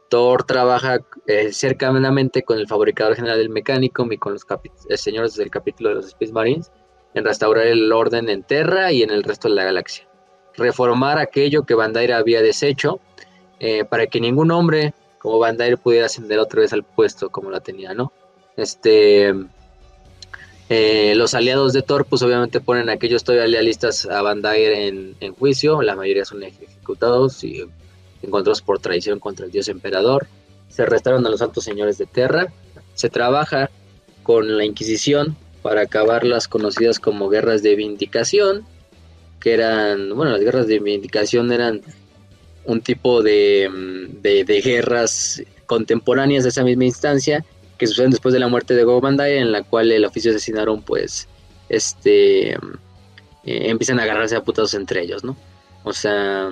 [0.09, 4.45] Thor trabaja eh, cercanamente con el fabricador general del mecánico y con los
[4.89, 6.71] eh, señores del capítulo de los Space Marines
[7.13, 10.07] en restaurar el orden en Terra y en el resto de la galaxia.
[10.55, 12.99] Reformar aquello que Bandaira había deshecho
[13.59, 17.59] eh, para que ningún hombre como Bandair pudiera ascender otra vez al puesto como la
[17.59, 18.11] tenía, ¿no?
[18.57, 19.33] Este,
[20.69, 25.15] eh, los aliados de Thor, pues obviamente ponen a aquellos todavía lealistas a Bandair en,
[25.19, 27.63] en juicio, la mayoría son ejecutados y
[28.23, 30.27] encontrados por traición contra el dios emperador.
[30.69, 32.47] Se arrestaron a los altos señores de Terra.
[32.93, 33.69] Se trabaja
[34.23, 38.65] con la Inquisición para acabar las conocidas como guerras de vindicación,
[39.39, 41.81] que eran, bueno, las guerras de vindicación eran
[42.65, 47.43] un tipo de, mm, de, guerras contemporáneas de esa misma instancia
[47.77, 50.83] que suceden después de la muerte de Go Bandai, en la cual el oficio asesinaron,
[50.83, 51.27] pues,
[51.69, 52.57] este, eh,
[53.45, 55.35] empiezan a agarrarse a putados entre ellos, ¿no?
[55.83, 56.47] O sea,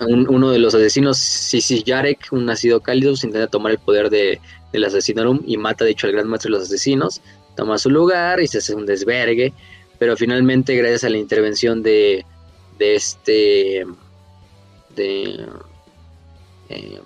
[0.00, 4.40] un- uno de los asesinos, Sisi Yarek, un nacido cálido, intenta tomar el poder de,
[4.72, 7.20] del asesinarum y mata, de hecho, al gran maestro de los asesinos,
[7.56, 9.52] toma su lugar y se hace un desvergue,
[9.98, 12.24] pero finalmente, gracias a la intervención de,
[12.78, 13.86] de este,
[14.96, 15.46] de,
[16.68, 17.00] eh,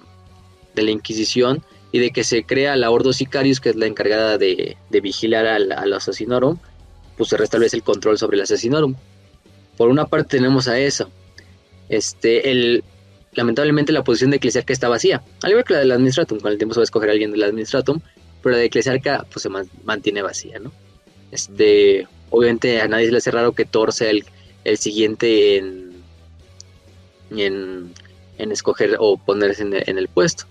[0.75, 4.39] de la Inquisición y de que se crea la Ordo Sicarius, que es la encargada
[4.39, 6.59] de, de vigilar al, al Assassinorum,
[7.17, 8.95] pues se restablece el control sobre el Assassinorum.
[9.77, 11.11] Por una parte tenemos a eso.
[11.89, 12.85] Este, el,
[13.33, 16.59] lamentablemente la posición de Eclesiarca está vacía, al igual que la del Administratum, con el
[16.59, 18.01] tiempo se va a escoger a alguien del Administratum,
[18.47, 20.71] pero la de Eclesiarca pues se man- mantiene vacía, ¿no?
[21.33, 24.25] Este, obviamente a nadie se le hace raro que Thor sea el,
[24.63, 25.93] el siguiente en,
[27.31, 27.93] en,
[28.39, 30.45] en escoger o ponerse en el, en el puesto.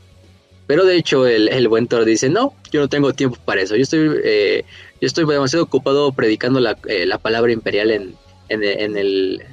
[0.68, 3.76] Pero de hecho el, el buen Thor dice, no, yo no tengo tiempo para eso,
[3.76, 4.66] yo estoy, eh,
[5.00, 8.16] yo estoy demasiado ocupado predicando la, eh, la palabra imperial en,
[8.50, 9.44] en, en el,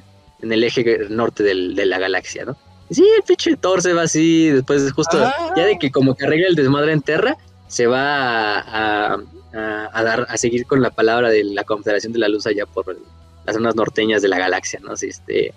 [0.41, 2.57] en el eje norte del- de la galaxia, ¿no?
[2.89, 5.53] Sí, el pinche Thor se va así, después justo, Ah.
[5.55, 9.17] ya de que como que arregla el desmadre en Terra, se va a, a-
[9.53, 12.65] a- a dar, a seguir con la palabra de la Confederación de la Luz allá
[12.65, 12.97] por
[13.45, 14.93] las zonas norteñas de la galaxia, ¿no?
[14.93, 15.53] Este,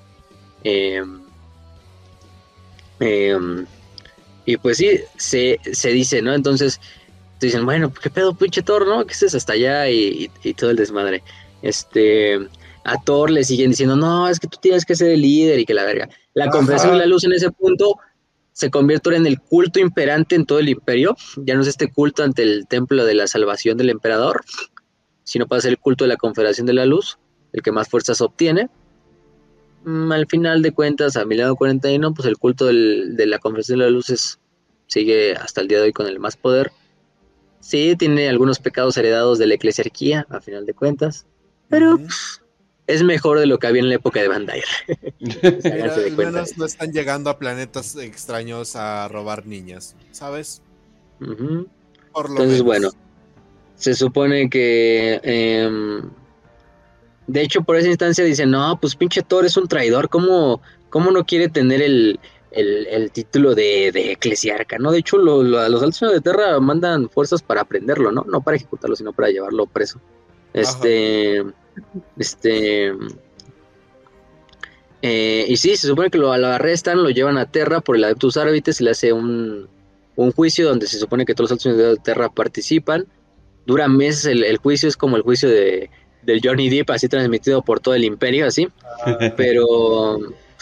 [0.64, 1.20] em,
[3.00, 3.66] em,
[4.44, 6.34] y pues sí, se, se dice, ¿no?
[6.34, 6.80] Entonces
[7.40, 9.04] dicen, bueno, ¿qué pedo, pinche Thor, no?
[9.06, 9.88] ¿Qué es hasta allá?
[9.88, 11.22] Y, y- y todo el desmadre.
[11.62, 12.38] Este,
[12.84, 15.66] a Thor le siguen diciendo, no, es que tú tienes que ser el líder y
[15.66, 16.08] que la verga.
[16.34, 16.48] La.
[16.50, 17.98] Confederación de la Luz en ese punto
[18.56, 21.14] se convierte ahora en el culto imperante en todo el imperio.
[21.36, 24.46] Ya no es este culto ante el templo de la salvación del emperador,
[25.24, 27.18] sino pasa el culto de la Confederación de la Luz,
[27.52, 28.70] el que más fuerzas obtiene.
[29.84, 33.84] Mm, al final de cuentas, a 1941, pues el culto del- de la Confederación de
[33.84, 34.38] la Luz es-
[34.86, 36.72] sigue hasta el día de hoy con el más poder.
[37.60, 41.26] Sí, tiene algunos pecados heredados de la eclesiarquía, a final de cuentas,
[41.68, 41.98] pero
[42.86, 44.28] es mejor de lo que había en la época de
[45.18, 50.62] de al menos no están llegando a planetas extraños a robar niñas, ¿sabes?
[51.20, 51.66] Ujú.
[52.12, 52.64] Por lo Entonces, menos.
[52.64, 52.90] bueno,
[53.74, 55.20] se supone que...
[55.22, 56.02] em,
[57.26, 61.10] de hecho, por esa instancia dicen, no, pues pinche Thor es un traidor, ¿cómo, cómo
[61.10, 62.20] no quiere tener el,
[62.52, 64.92] el- el título de, de eclesiarca, ¿no?
[64.92, 68.24] De hecho, lo- lo- los altos de Terra mandan fuerzas para prenderlo, ¿no?
[68.28, 70.00] No para ejecutarlo, sino para llevarlo preso.
[70.54, 71.42] Este...
[72.18, 72.92] Este...
[75.02, 78.04] eh, y sí, se supone que lo, lo arrestan, lo llevan a Terra por el
[78.04, 79.68] Adeptus Arbites, se le hace un,
[80.16, 83.06] un juicio donde se supone que todos los altos de Terra participan.
[83.66, 85.90] Dura meses el, el juicio, es como el juicio de,
[86.22, 88.68] del Johnny Depp, así transmitido por todo el imperio, así.
[89.36, 90.18] Pero,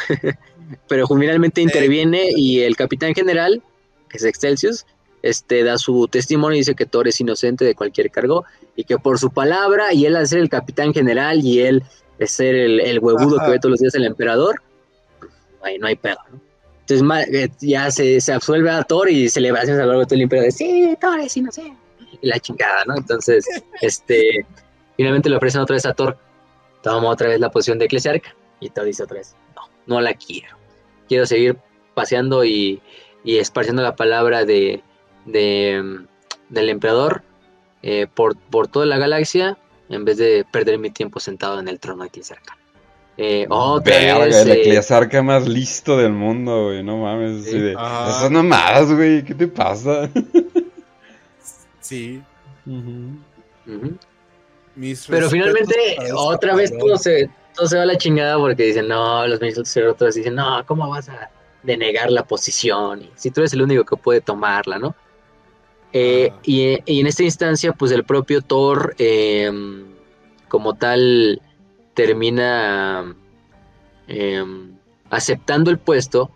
[0.88, 3.62] pero finalmente interviene y el capitán general,
[4.08, 4.86] que es Excelsius,
[5.24, 8.44] este, da su testimonio y dice que Thor es inocente de cualquier cargo
[8.76, 11.82] y que por su palabra y él al ser el capitán general y él
[12.18, 13.46] es ser el, el huevudo Ajá.
[13.46, 14.60] que ve todos los días el emperador,
[15.22, 16.18] no hay, no hay pedo.
[16.30, 16.40] ¿no?
[16.86, 20.14] Entonces eh, ya se, se absuelve a Thor y celebraciones a lo largo de todo
[20.16, 21.78] el imperio de sí, Thor es inocente.
[22.20, 22.94] Y la chingada, ¿no?
[22.94, 23.46] Entonces,
[23.80, 24.44] este,
[24.98, 26.18] finalmente le ofrecen otra vez a Thor,
[26.82, 30.12] toma otra vez la posición de eclesiarca y Thor dice otra vez, no, no la
[30.12, 30.54] quiero.
[31.08, 31.56] Quiero seguir
[31.94, 32.82] paseando y,
[33.24, 34.82] y esparciendo la palabra de,
[35.24, 36.04] de,
[36.48, 37.22] del emperador
[37.82, 41.78] eh, por, por toda la galaxia en vez de perder mi tiempo sentado en el
[41.78, 42.56] trono aquí cerca.
[43.16, 46.82] Eh, otra Verga, vez, el eh, eclesiarca más listo del mundo, güey.
[46.82, 47.44] No mames.
[47.44, 47.58] Sí.
[47.58, 48.10] de, Ajá.
[48.10, 49.24] Esas mamadas, güey.
[49.24, 50.10] ¿Qué te pasa?
[51.80, 52.22] Sí.
[54.74, 58.64] Mis Pero finalmente, ese otra vez todo se, todo se va a la chingada porque
[58.64, 61.30] dicen, no, los ministros otros dicen, no, ¿cómo vas a
[61.62, 63.02] denegar la posición?
[63.02, 64.96] Y si tú eres el único que puede tomarla, ¿no?
[65.96, 66.40] Eh, Ajá.
[66.44, 69.50] y, y en esta instancia, pues el propio Thor, eh,
[70.48, 71.40] como tal,
[71.94, 73.14] termina
[74.08, 74.44] eh,
[75.08, 76.30] aceptando el puesto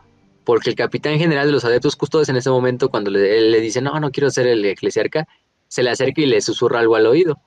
[0.44, 3.60] porque el capitán general de los adeptos custodes en ese momento, cuando le, él le
[3.60, 5.26] dice, no, no quiero ser el eclesiarca,
[5.66, 7.38] se le acerca y le susurra algo al oído.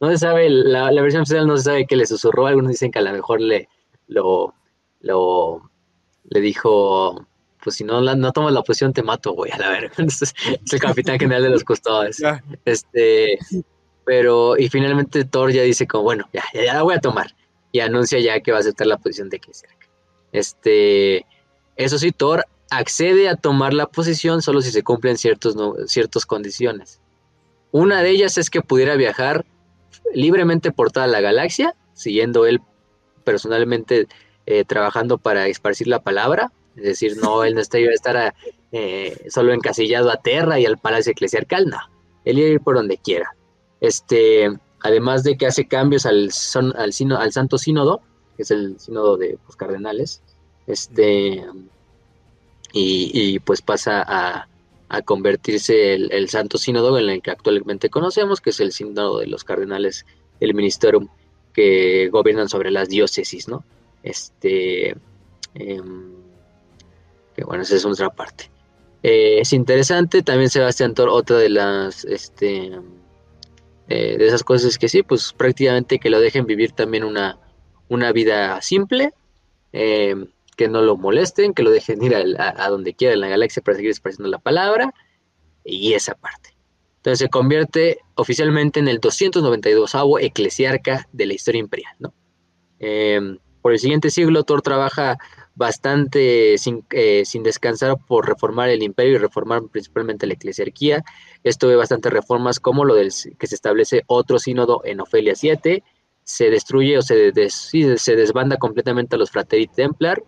[0.00, 2.92] No se sabe, la, la versión oficial no se sabe qué le susurró, algunos dicen
[2.92, 3.68] que a lo mejor le,
[4.06, 4.54] lo,
[5.00, 5.68] lo,
[6.28, 7.26] le dijo,
[7.62, 9.88] pues si no, la- no tomas la posición te mato, güey, a la verga.
[9.98, 12.18] Entonces, es el capitán general de los custodes.
[12.18, 12.42] Ya.
[12.64, 13.38] Este,
[14.04, 17.34] pero, y finalmente Thor ya dice como, bueno, ya, ya, ya la voy a tomar.
[17.72, 19.86] Y anuncia ya que va a aceptar la posición de eclesiarca.
[20.32, 21.26] Este,
[21.76, 26.26] eso sí, Thor accede a tomar la posición solo si se cumplen ciertos, no- ciertas
[26.26, 27.00] condiciones.
[27.70, 29.44] Una de ellas es que pudiera viajar
[30.14, 32.60] libremente por toda la galaxia, siguiendo él
[33.24, 34.06] personalmente
[34.46, 36.50] eh, trabajando para esparcir la palabra.
[36.78, 38.34] Es decir, no, él no está, iba a estar
[38.72, 41.78] eh, solo encasillado a Terra y al Palacio Eclesiarcal, no.
[42.24, 43.34] Él iba a ir por donde quiera.
[43.80, 44.50] Este,
[44.80, 48.00] además de que hace cambios al, son- al, sino- al Santo Sínodo,
[48.36, 50.22] que es el sínodo de los cardenales,
[50.66, 51.44] este,
[52.72, 54.48] y, pues pasa a,
[55.04, 59.26] convertirse el, el Santo Sínodo en el que actualmente conocemos, que es el sínodo de
[59.26, 60.06] los cardenales
[60.40, 61.08] del Ministerium
[61.52, 63.64] que gobiernan sobre las diócesis, ¿no?
[64.02, 64.96] Este,
[65.54, 66.12] em,
[67.44, 68.50] bueno, esa es otra parte.
[69.02, 72.72] Eh, es interesante, también Sebastián Thor, otra de las, este,
[73.88, 77.38] eh, de esas cosas que sí, pues prácticamente que lo dejen vivir también una,
[77.88, 79.12] una vida simple,
[79.72, 80.16] eh,
[80.56, 83.76] que no lo molesten, que lo dejen ir a, donde quiera en la galaxia para
[83.76, 84.92] seguir esparciendo la palabra,
[85.64, 86.56] y esa parte.
[86.96, 92.12] Entonces se convierte oficialmente en el 292 eclesiarca de la historia imperial, ¿no?
[93.62, 95.18] Por el siguiente siglo, Thor trabaja
[95.58, 101.04] bastante sin, eh, sin descansar por reformar el imperio y reformar principalmente la eclesiarquía.
[101.44, 105.82] Esto ve bastantes reformas como lo del que se establece otro sínodo en Ofelia 7,
[106.22, 110.22] se destruye o se, des- se desbanda completamente a los Frateri Templar,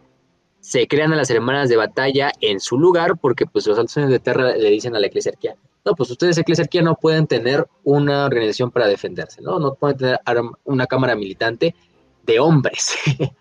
[0.60, 4.18] se crean a las hermanas de batalla en su lugar porque pues los altos de
[4.18, 8.70] Terra le dicen a la eclesiarquía, no, pues ustedes eclesiarquía no pueden tener una organización
[8.70, 9.58] para defenderse, ¿no?
[9.58, 10.18] No pueden tener
[10.64, 11.74] una cámara militante
[12.24, 12.94] de hombres.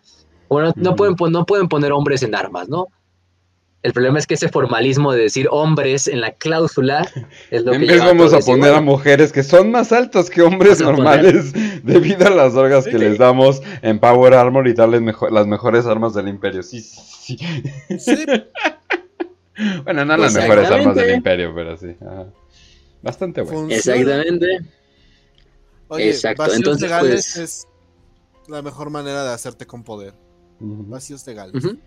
[0.49, 2.87] bueno, no, pueden, pon- no pueden poner hombres en armas, ¿no?
[3.81, 7.07] El problema es que ese formalismo de decir hombres en la cláusula
[7.51, 10.29] es lo En que vez lleva vamos a poner a mujeres que son más altas
[10.29, 11.53] que hombres poner- normales
[11.85, 12.97] debido a las drogas que Sí.
[12.97, 16.61] les damos en Power Armor y darles mejo- las mejores armas del imperio.
[16.61, 17.97] Sí, sí, sí.
[17.99, 18.25] Sí,
[19.83, 21.95] Bueno, no las mejores armas del imperio, pero sí.
[22.01, 22.25] ajá.
[23.01, 23.59] Bastante bueno.
[23.59, 23.97] funciona.
[23.99, 24.47] Exactamente.
[25.89, 27.67] Oye, Exacto, entonces, legales pues- es
[28.49, 30.13] la mejor manera de hacerte con poder.
[30.59, 31.63] Vacíos legales.
[31.63, 31.77] Ujú.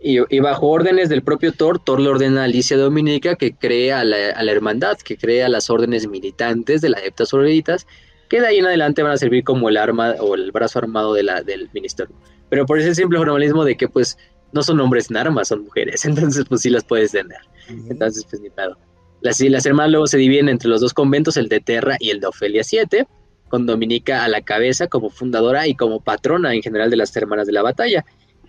[0.00, 4.00] Y, y bajo órdenes del propio Thor, Thor le ordena a Alicia Dominica que crea
[4.00, 7.86] a la, a la hermandad, que crea las órdenes militantes de las adeptas sororitas,
[8.28, 11.14] que de ahí en adelante van a servir como el arma o el brazo armado
[11.14, 12.14] de la, del ministerio.
[12.48, 14.18] Pero por ese simple formalismo de que pues
[14.52, 17.40] no son hombres en armas, son mujeres, entonces pues sí las puedes tener.
[17.68, 18.76] Entonces pues ni pedo.
[19.22, 22.20] Las, las hermanas luego se dividen entre los dos conventos, el de Terra y el
[22.20, 23.06] de Ofelia 7,
[23.48, 27.46] con Dominica a la cabeza como fundadora y como patrona en general de las hermanas
[27.46, 28.04] de la batalla.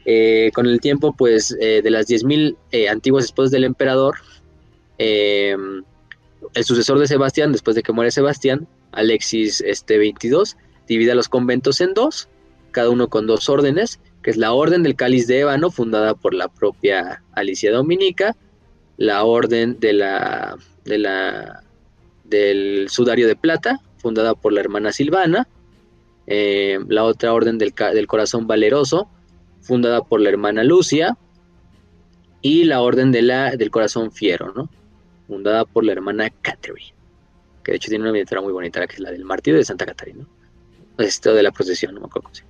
[0.06, 4.16] Eh, con el tiempo, pues, eh, de las 10.000 eh, antiguas esposas del emperador,
[4.98, 5.56] eh,
[6.54, 10.56] el sucesor de Sebastián, después de que muere Sebastián, Alexis este, 22,
[10.88, 12.30] divide a los conventos en dos,
[12.72, 16.34] cada uno con dos órdenes, que es la Orden del Cáliz de Ébano, fundada por
[16.34, 18.36] la propia Alicia Dominica,
[18.98, 21.64] la Orden de la, de la,
[22.24, 25.50] del Sudario de Plata, fundada por la hermana Silvana,
[26.28, 29.10] eh, la otra Orden del, del Corazón Valeroso,
[29.60, 31.18] fundada por la hermana Lucia,
[32.42, 34.70] y la Orden de la, del Corazón Fiero, ¿no?
[35.28, 36.94] fundada por la hermana Catherine,
[37.66, 39.86] que de hecho tiene una miniatura muy bonita, que es la del martirio de Santa
[39.86, 41.04] Catarina, ¿no?
[41.04, 42.50] Esto de la procesión, no me acuerdo cómo.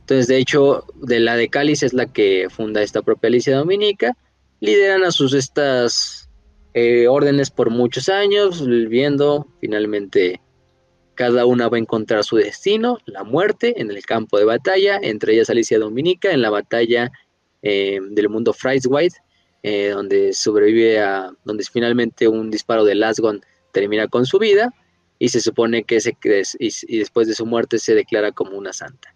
[0.00, 4.14] Entonces, de hecho, de la de Cáliz es la que funda esta propia Alicia Dominica,
[4.60, 6.28] lideran a sus estas
[6.74, 10.42] eh, órdenes por muchos años, viendo finalmente
[11.18, 15.34] cada una va a encontrar su destino, la muerte en el campo de batalla, entre
[15.34, 17.10] ellas Alicia Dominica en la batalla
[17.62, 18.54] eh, del mundo
[18.86, 19.16] White,
[19.64, 23.40] eh, donde sobrevive a, donde finalmente un disparo de Lasgon
[23.72, 24.72] termina con su vida
[25.18, 26.16] y se supone que se,
[26.60, 29.12] y, y después de su muerte se declara como una santa.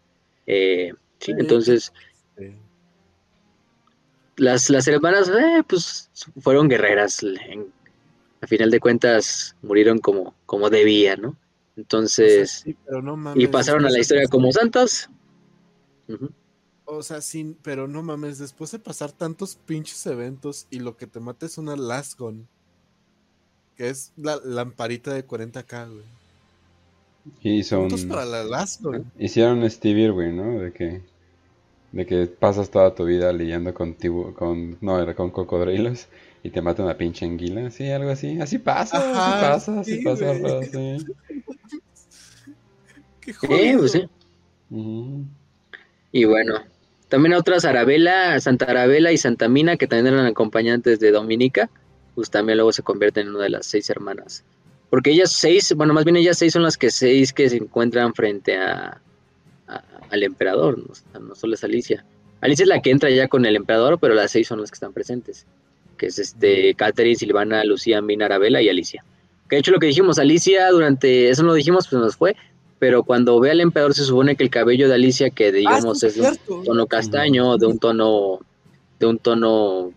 [0.49, 1.93] Eh, sí, entonces
[4.35, 5.31] las, las hermanas
[5.69, 7.73] pues fueron guerreras, en-
[8.41, 11.37] a final de cuentas murieron como, como debían, ¿no?
[12.19, 15.11] O sea, Entonces, sí, pero no y pasaron a la historia como santas.
[16.09, 16.31] Ujú.
[16.85, 21.07] O sea, sin, pero no mames, después de pasar tantos pinches eventos y lo que
[21.09, 22.49] te mata es una Lasgon.
[23.77, 26.07] Que es la lamparita de 40k, güey.
[27.43, 29.13] Y hizo Puntos un- para la Lasgon.
[29.19, 30.61] Hicieron Steve Irwin, ¿no?
[30.61, 31.03] De que,
[31.93, 36.09] de que pasas toda tu vida lidiando con tibu- con, no, era con cocodrilos
[36.43, 38.41] y te mata una pinche anguila, sí, algo así.
[38.41, 40.97] Así pasa, Ajá, así pasa, así sí, pasa, bro, sí.
[43.25, 43.79] Qué jodido.
[43.81, 44.07] pues.
[46.13, 46.61] Y bueno,
[47.09, 51.71] también otras Arabella, Santa Arabella y Santa Mina, que también eran acompañantes de Dominica,
[52.15, 54.45] pues también luego se convierten en una de las seis hermanas.
[54.91, 58.13] Porque ellas seis, bueno, más bien ellas seis son las que seis que se encuentran
[58.15, 59.01] frente a,
[59.67, 62.05] a- al emperador, no, O sea, no solo es Alicia.
[62.43, 64.75] Alicia es la que entra ya con el emperador, pero las seis son las que
[64.75, 65.47] están presentes,
[65.97, 69.03] que es este Catherine, Silvana, Lucía, Mina, Arabella y Alicia.
[69.49, 72.37] Que de hecho lo que dijimos, Alicia durante, eso no lo dijimos, pues nos fue,
[72.83, 76.07] pero cuando ve al emperador se supone que el cabello de Alicia, que digamos Ah,
[76.09, 78.41] es sí, de un tono castaño, de un tono,
[78.99, 79.93] de un tono,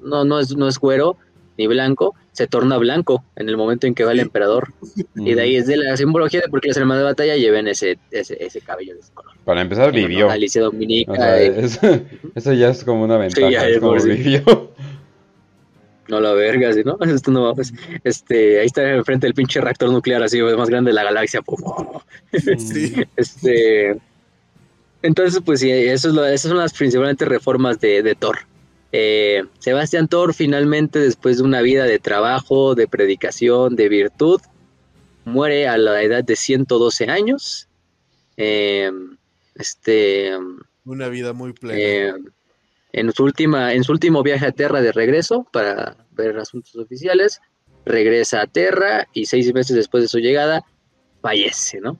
[0.00, 1.18] no, no es, no es güero
[1.58, 4.22] ni blanco, se torna blanco en el momento en que va el Sí.
[4.22, 4.72] emperador.
[5.14, 7.68] Y de ahí es de la simbología de por qué las hermanas de batalla lleven
[7.68, 9.32] ese, ese, ese cabello de ese color.
[9.44, 10.30] Para empezar, vivió.
[10.30, 11.80] Alicia Dominica, O sea, eso,
[12.34, 14.08] eso ya es como una ventaja, ya, es como sí.
[14.08, 14.70] vivió.
[16.12, 16.96] No la verga, ¿sí, ¿no?
[17.12, 17.72] Esto no mames.
[18.04, 21.42] Este, ahí está enfrente del pinche reactor nuclear así, más grande de la galaxia.
[21.42, 21.58] pum.
[22.58, 22.94] Sí.
[23.16, 23.96] Este,
[25.02, 28.38] entonces, pues sí, eso es lo- esas son las principalmente reformas de, de Thor.
[28.92, 34.40] Eh, Sebastián Thor finalmente, después de una vida de trabajo, de predicación, de virtud,
[35.24, 37.68] muere a la edad de 112 años.
[38.36, 38.90] Eh,
[39.54, 40.32] este,
[40.84, 41.78] Una vida muy plena.
[41.80, 42.12] eh,
[42.92, 47.40] en, su última, en su último viaje a Terra de regreso para ver asuntos oficiales,
[47.84, 50.64] regresa a Terra y seis meses después de su llegada
[51.20, 51.98] fallece, ¿no?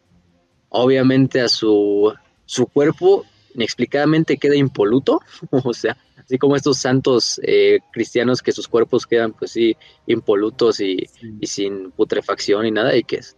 [0.68, 2.12] Obviamente a su,
[2.46, 3.24] su cuerpo
[3.54, 9.32] inexplicadamente queda impoluto, o sea, así como estos santos eh, cristianos que sus cuerpos quedan
[9.32, 9.76] pues sí
[10.06, 11.36] impolutos y, Sí.
[11.40, 13.36] y sin putrefacción y nada, y que es,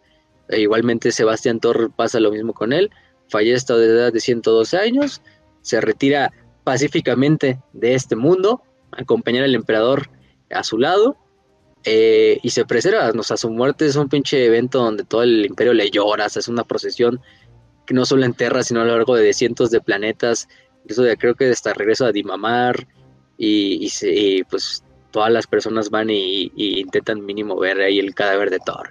[0.49, 2.91] e igualmente Sebastián Thor pasa lo mismo con él,
[3.29, 5.23] fallece a la edad de 112 años,
[5.63, 6.31] se retira
[6.63, 8.63] pacíficamente de este mundo,
[8.93, 10.09] a acompañar al emperador
[10.55, 11.17] a su lado,
[11.85, 15.75] eh, y se preserva, o su muerte es un pinche evento donde todo el imperio
[15.75, 17.21] le llora, es una procesión
[17.87, 20.49] que no solo en Terra, sino a lo largo de cientos de planetas,
[20.83, 22.87] incluso de, creo que hasta regreso a Dimamar,
[23.37, 28.91] y, pues todas las personas van y, intentan mínimo ver ahí el cadáver de Thor.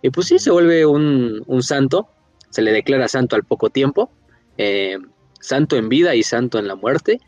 [0.00, 2.08] Y pues sí, se vuelve un, santo,
[2.48, 4.10] se le declara santo al poco tiempo,
[4.56, 4.96] eh,
[5.40, 7.20] santo en vida y santo en la muerte,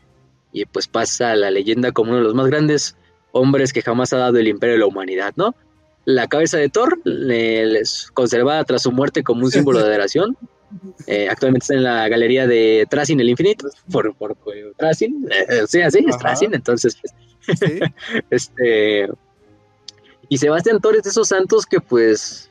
[0.51, 2.97] y pues pasa la leyenda como uno de los más grandes
[3.35, 5.55] hombres que jamás ha dado el imperio de la humanidad, ¿no?
[6.05, 10.37] La cabeza de Thor, le- les- conservada tras su muerte como un símbolo de adoración,
[11.07, 15.63] eh, actualmente está en la galería de Tracin el Infinito, por, por, por Tracin, eh,
[15.67, 16.17] sí, así es Ajá.
[16.19, 17.79] Tracin, entonces pues, Sí.
[18.31, 19.07] este.
[20.29, 22.49] Y Sebastián Thor es de esos santos que, pues.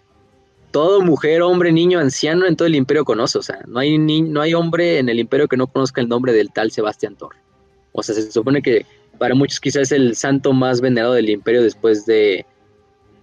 [0.71, 3.39] Todo mujer, hombre, niño, anciano en todo el imperio conoce.
[3.39, 6.09] O sea, no hay, ni, no hay hombre en el imperio que no conozca el
[6.09, 7.37] nombre del tal Sebastián Thor.
[7.93, 8.85] O sea, se supone que
[9.19, 12.45] para muchos quizás es el santo más venerado del imperio después de.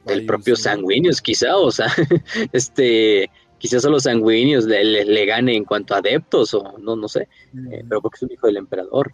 [0.05, 0.63] del propio sí.
[0.63, 1.87] Sanguinius, quizá, o sea,
[2.53, 6.95] este, quizás a los Sanguinius le, le- le gane en cuanto a adeptos, o no,
[6.95, 7.27] no sé,
[7.71, 9.13] eh, pero porque es un hijo del emperador.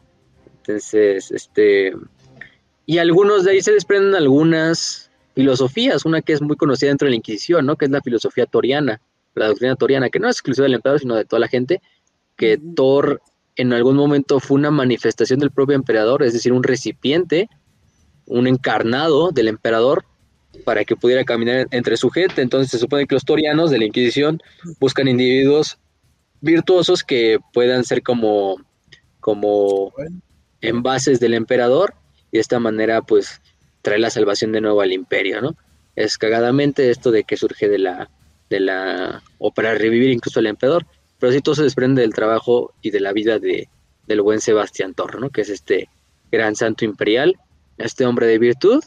[0.57, 1.93] Entonces, este,
[2.85, 7.11] y algunos de ahí se desprenden algunas filosofías, una que es muy conocida dentro de
[7.11, 7.75] la Inquisición, ¿no?
[7.75, 8.99] Que es la filosofía toriana,
[9.35, 11.81] la doctrina toriana, que no es exclusiva del emperador, sino de toda la gente,
[12.35, 12.57] que.
[12.75, 13.21] Thor
[13.57, 17.49] en algún momento fue una manifestación del propio emperador, es decir, un recipiente,
[18.25, 20.05] un encarnado del emperador
[20.63, 22.41] para que pudiera caminar entre su gente.
[22.41, 24.41] Entonces se supone que los torianos de la Inquisición
[24.79, 25.79] buscan individuos
[26.39, 28.57] virtuosos que puedan ser como,
[29.19, 29.91] como
[30.61, 31.95] envases del emperador
[32.31, 33.41] y de esta manera pues
[33.81, 35.55] traer la salvación de nuevo al imperio, ¿no?
[35.95, 38.09] Es cagadamente esto de que surge de la,
[38.51, 40.85] de la, o para revivir incluso al emperador,
[41.19, 43.69] pero sí todo se desprende del trabajo y de la vida de,
[44.07, 45.29] del buen Sebastián Torre, ¿no?
[45.29, 45.89] Que es este
[46.31, 47.35] gran santo imperial,
[47.77, 48.83] este hombre de virtud,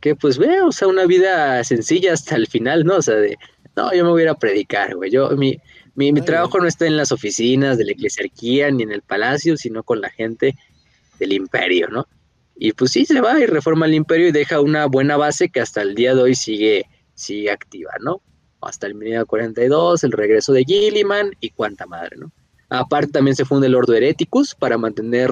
[0.00, 2.96] que pues ve, o sea, una vida sencilla hasta el final, ¿no?
[2.96, 3.36] O sea, de,
[3.76, 5.58] no, yo me voy a ir a predicar, güey, yo, mi,
[5.94, 9.02] mi, mi Ay, trabajo no está en las oficinas de la eclesiarquía ni en el
[9.02, 10.56] palacio, sino con la gente
[11.18, 12.06] del imperio, ¿no?
[12.56, 15.60] Y pues sí, se va y reforma el imperio y deja una buena base que
[15.60, 18.20] hasta el día de hoy sigue, sigue activa, ¿no?
[18.62, 22.32] Hasta el 1942, el regreso de Gilliman y cuánta madre, ¿no?
[22.68, 25.30] Aparte también se funda el Ordo Hereticus para mantener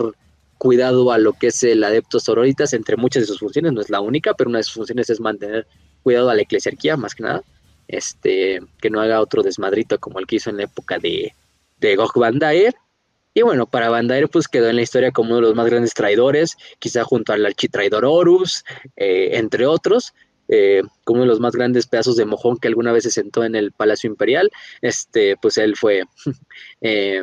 [0.59, 3.89] cuidado a lo que es el Adeptos Sororitas, entre muchas de sus funciones, no es
[3.89, 5.67] la única, pero una de sus funciones es mantener
[6.03, 7.43] cuidado a la eclesiarquía, más que nada,
[7.89, 11.35] este, que no haga otro desmadrito como el que hizo en la época de,
[11.79, 12.75] de Gog Van Daer.
[13.33, 15.67] Y bueno, para Van Daer pues quedó en la historia como uno de los más
[15.67, 18.63] grandes traidores, quizá junto al architraidor Horus,
[18.97, 20.13] eh, entre otros,
[20.53, 23.45] eh, como uno de los más grandes pedazos de mojón que alguna vez se sentó
[23.45, 24.51] en el Palacio Imperial,
[24.83, 26.03] este, pues él fue
[26.81, 27.23] eh,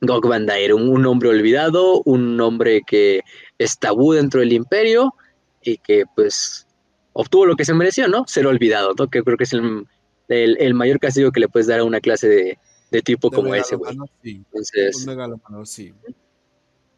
[0.00, 3.20] Gog Van Daer, un, un hombre olvidado, un hombre que
[3.58, 5.14] es tabú dentro del imperio
[5.62, 6.66] y que pues
[7.12, 8.24] obtuvo lo que se mereció, ¿no?
[8.26, 9.08] Ser olvidado, ¿no?
[9.08, 9.86] Que creo que es el,
[10.28, 12.58] el- el mayor castigo que le puedes dar a una clase de,
[12.90, 13.94] de tipo De como ese, güey.
[14.22, 14.42] sí.
[14.46, 15.92] Entonces, Un sí.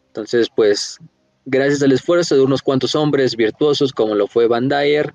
[0.09, 0.99] entonces, pues,
[1.45, 5.13] gracias al esfuerzo de unos cuantos hombres virtuosos como lo fue Van Dyer,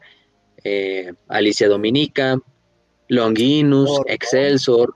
[0.63, 2.39] eh, Alicia Dominica,
[3.07, 4.01] Longinus.
[4.05, 4.95] Excelsior,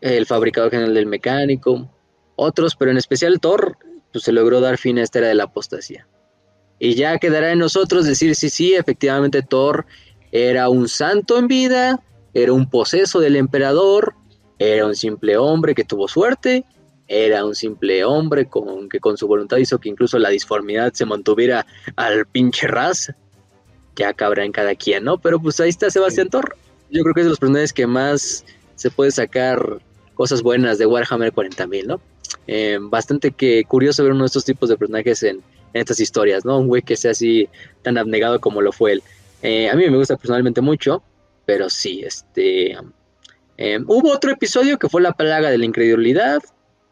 [0.00, 1.90] el fabricador general del mecánico,
[2.36, 3.78] otros, pero en especial Thor,
[4.12, 6.06] pues se logró dar fin a esta era de la apostasía.
[6.78, 9.86] Y ya quedará en nosotros decir si sí, efectivamente Thor
[10.32, 12.02] era un santo en vida,
[12.34, 14.14] era un poseso del emperador,
[14.58, 16.64] era un simple hombre que tuvo suerte,
[17.06, 21.04] era un simple hombre con que con su voluntad hizo que incluso la disformidad se
[21.04, 23.12] mantuviera al pinche ras.
[23.96, 25.18] Ya cabrá en cada quien, ¿no?
[25.18, 26.56] Pero pues ahí está Sebastián Thor.
[26.90, 29.80] Yo creo que es de los personajes que más se puede sacar
[30.14, 32.00] cosas buenas de Warhammer 40.000, ¿no?
[32.46, 36.44] Eh, bastante que curioso ver uno de estos tipos de personajes en, en estas historias,
[36.44, 36.58] ¿no?
[36.58, 37.48] Un güey que sea así
[37.82, 39.02] tan abnegado como lo fue él.
[39.42, 41.02] Eh, a mí me gusta personalmente mucho,
[41.44, 42.76] pero sí, este...
[43.56, 46.40] eh, hubo otro episodio que fue la plaga de la incredulidad,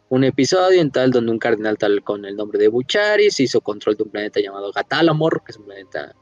[0.08, 3.96] un episodio en tal donde un cardenal tal con el nombre de Bucharis hizo control
[3.96, 6.14] de un planeta llamado Gatalamor, que es un planeta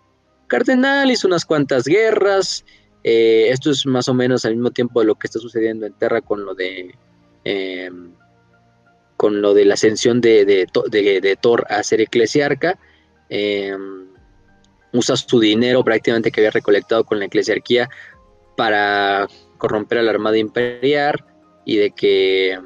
[0.49, 2.65] cardenal, hizo unas cuantas guerras.
[3.05, 5.93] eh, esto es más o menos al mismo tiempo de lo que está sucediendo en
[5.95, 6.95] Terra con lo de
[7.45, 7.91] eh,
[9.17, 10.67] con lo de la ascensión de, de,
[11.21, 12.79] de- Thor a ser eclesiarca.
[13.31, 13.77] eh,
[14.93, 17.89] usa su dinero prácticamente que había recolectado con la eclesiarquía
[18.57, 19.29] para
[19.59, 21.25] corromper a la armada imperial
[21.67, 22.61] y de que eh,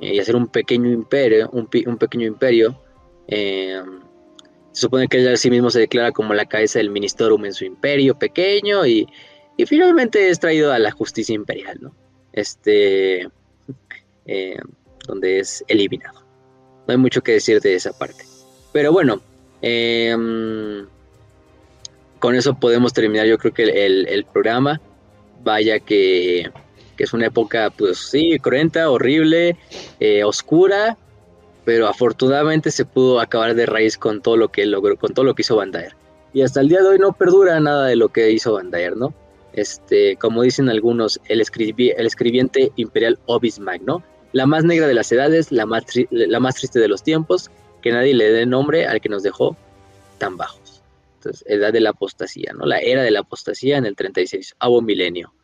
[0.00, 2.80] y hacer un pequeño imperio, un, un pequeño imperio.
[3.28, 3.80] eh,
[4.78, 7.52] se supone que él a sí mismo se declara como la cabeza del ministerium en
[7.52, 9.08] su imperio pequeño y,
[9.56, 11.92] y finalmente es traído a la justicia imperial, ¿no?
[12.32, 13.28] Este,
[14.26, 14.56] eh,
[15.08, 16.20] donde es eliminado.
[16.86, 18.22] No hay mucho que decir de esa parte.
[18.72, 19.20] Pero bueno,
[19.62, 20.16] eh,
[22.20, 24.80] con eso podemos terminar yo creo que el, el- el programa.
[25.42, 26.50] Vaya que,
[26.96, 29.56] que es una época, pues sí, cruenta, horrible,
[29.98, 30.96] eh, oscura,
[31.68, 35.34] pero afortunadamente se pudo acabar de raíz con todo lo que logró, con todo lo
[35.34, 35.70] que hizo Van.
[36.32, 39.12] Y hasta el día de hoy no perdura nada de lo que hizo Van ¿no?
[39.52, 44.02] Este, como dicen algunos, el, escribi- el escribiente imperial Obismag, ¿no?
[44.32, 47.50] La más negra de las edades, la más, la más triste de los tiempos,
[47.82, 49.54] que nadie le dé nombre al que nos dejó
[50.16, 50.82] tan bajos.
[51.16, 52.64] Entonces, edad de la apostasía, ¿no?
[52.64, 55.34] La era de la apostasía en el 36, avo milenio.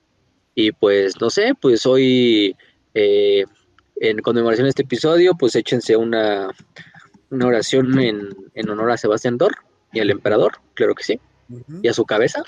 [0.54, 2.56] Y pues, no sé, pues hoy,
[2.94, 3.44] eh,
[3.96, 6.50] en conmemoración de este episodio, pues échense una,
[7.30, 9.52] una oración en, en honor a Sebastián Thor
[9.92, 11.20] y al emperador, claro que sí,
[11.82, 12.42] y a su cabeza.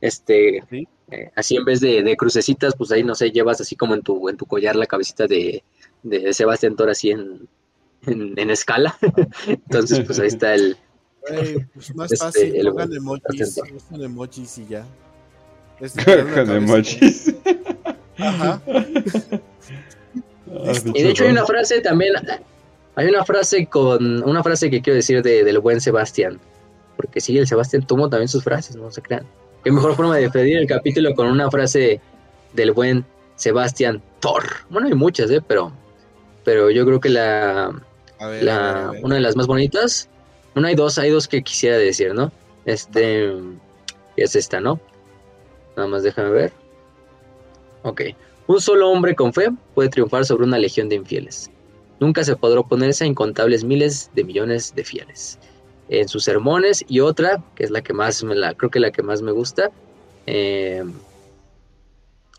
[0.00, 0.86] Este, Sí.
[1.10, 4.02] eh, así en vez de, de crucecitas, pues ahí no sé, llevas así como en
[4.02, 5.62] tu, en tu collar la cabecita de,
[6.02, 7.48] de Sebastián Thor así en,
[8.06, 8.96] en, en escala.
[9.46, 10.76] Entonces, pues ahí está el,
[11.72, 14.84] pues más Este, fácil, el- pongan emojis, y ya.
[15.80, 16.04] Este,
[16.34, 17.34] Con emojis.
[18.18, 18.60] Ajá.
[20.94, 22.14] Y de hecho hay una frase también,
[22.96, 26.38] hay una frase con, una frase que quiero decir de- del buen Sebastián,
[26.96, 29.24] porque sí, el Sebastián tomó también sus frases, no se crean.
[29.64, 32.00] Qué mejor forma de despedir el capítulo con una frase
[32.52, 33.04] del buen
[33.36, 34.44] Sebastián Thor.
[34.70, 35.40] Bueno, hay muchas, ¿eh?
[35.46, 35.72] Pero,
[36.44, 37.72] pero yo creo que la,
[38.20, 39.04] ver, la, a ver.
[39.04, 40.08] una de las más bonitas,
[40.54, 42.30] bueno, hay dos, hay dos que quisiera decir, ¿no?
[42.64, 43.32] Este,
[44.16, 44.78] es esta, ¿no?
[45.76, 46.52] Nada más déjame ver.
[47.82, 48.02] Ok.
[48.46, 51.50] Un solo hombre con fe puede triunfar sobre una legión de infieles.
[52.00, 55.38] Nunca se podrá oponerse a incontables miles de millones de fieles.
[55.88, 58.90] En sus sermones y otra, que es la que más me la, creo que la
[58.90, 59.70] que más me gusta,
[60.26, 60.84] eh,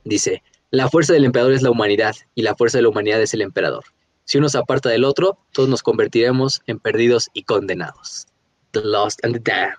[0.04, 3.34] dice, la fuerza del emperador es la humanidad y la fuerza de la humanidad es
[3.34, 3.86] el emperador.
[4.26, 8.28] Si uno se aparta del otro, todos nos convertiremos en perdidos y condenados.
[8.72, 9.76] The lost and the damned.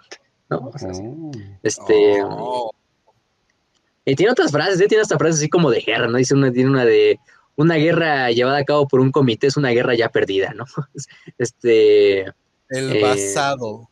[0.48, 0.70] ¿no?
[0.72, 1.32] O sea, Oh.
[1.62, 2.70] este, Oh,
[4.06, 4.86] y tiene otras frases, ¿eh?
[4.88, 6.16] tiene hasta frases así como de guerra, ¿no?
[6.16, 7.18] Dice una, tiene una de
[7.56, 10.64] una guerra llevada a cabo por un comité es una guerra ya perdida, ¿no?
[11.38, 12.20] Este,
[12.68, 13.88] el eh, basado.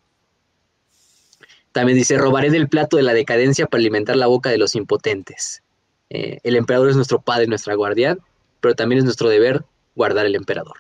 [1.73, 5.63] también dice, robaré del plato de la decadencia para alimentar la boca de los impotentes.
[6.11, 8.21] Eh, el emperador es nuestro padre, nuestra guardián,
[8.61, 9.65] pero también es nuestro deber
[9.97, 10.77] guardar el emperador.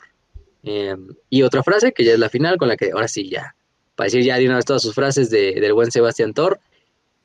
[0.62, 0.96] Eh,
[1.30, 3.54] y otra frase, que ya es la final, con la que ahora sí ya,
[3.96, 6.60] para decir ya de una vez todas sus frases de- del buen Sebastián Thor,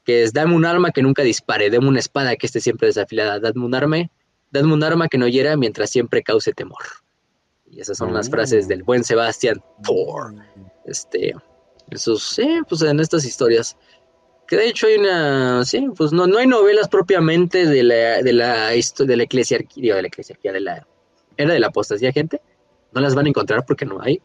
[0.04, 3.40] que es, dame un arma que nunca dispare, dame una espada que esté siempre desafilada,
[3.40, 4.10] dadme un arma,
[4.52, 6.84] dadme un arma que no hiera mientras siempre cause temor.
[7.66, 10.34] Y esas son las frases del buen Sebastián Thor
[10.90, 11.36] este
[11.92, 13.78] esos sí pues en estas historias
[14.48, 18.34] que de hecho hay una sí pues no, no hay novelas propiamente de la de
[18.34, 20.88] la de la eclesiarquía de la eclesiarquía de la
[21.38, 22.42] era de la apostasía gente
[22.92, 24.18] no las van a encontrar porque no hay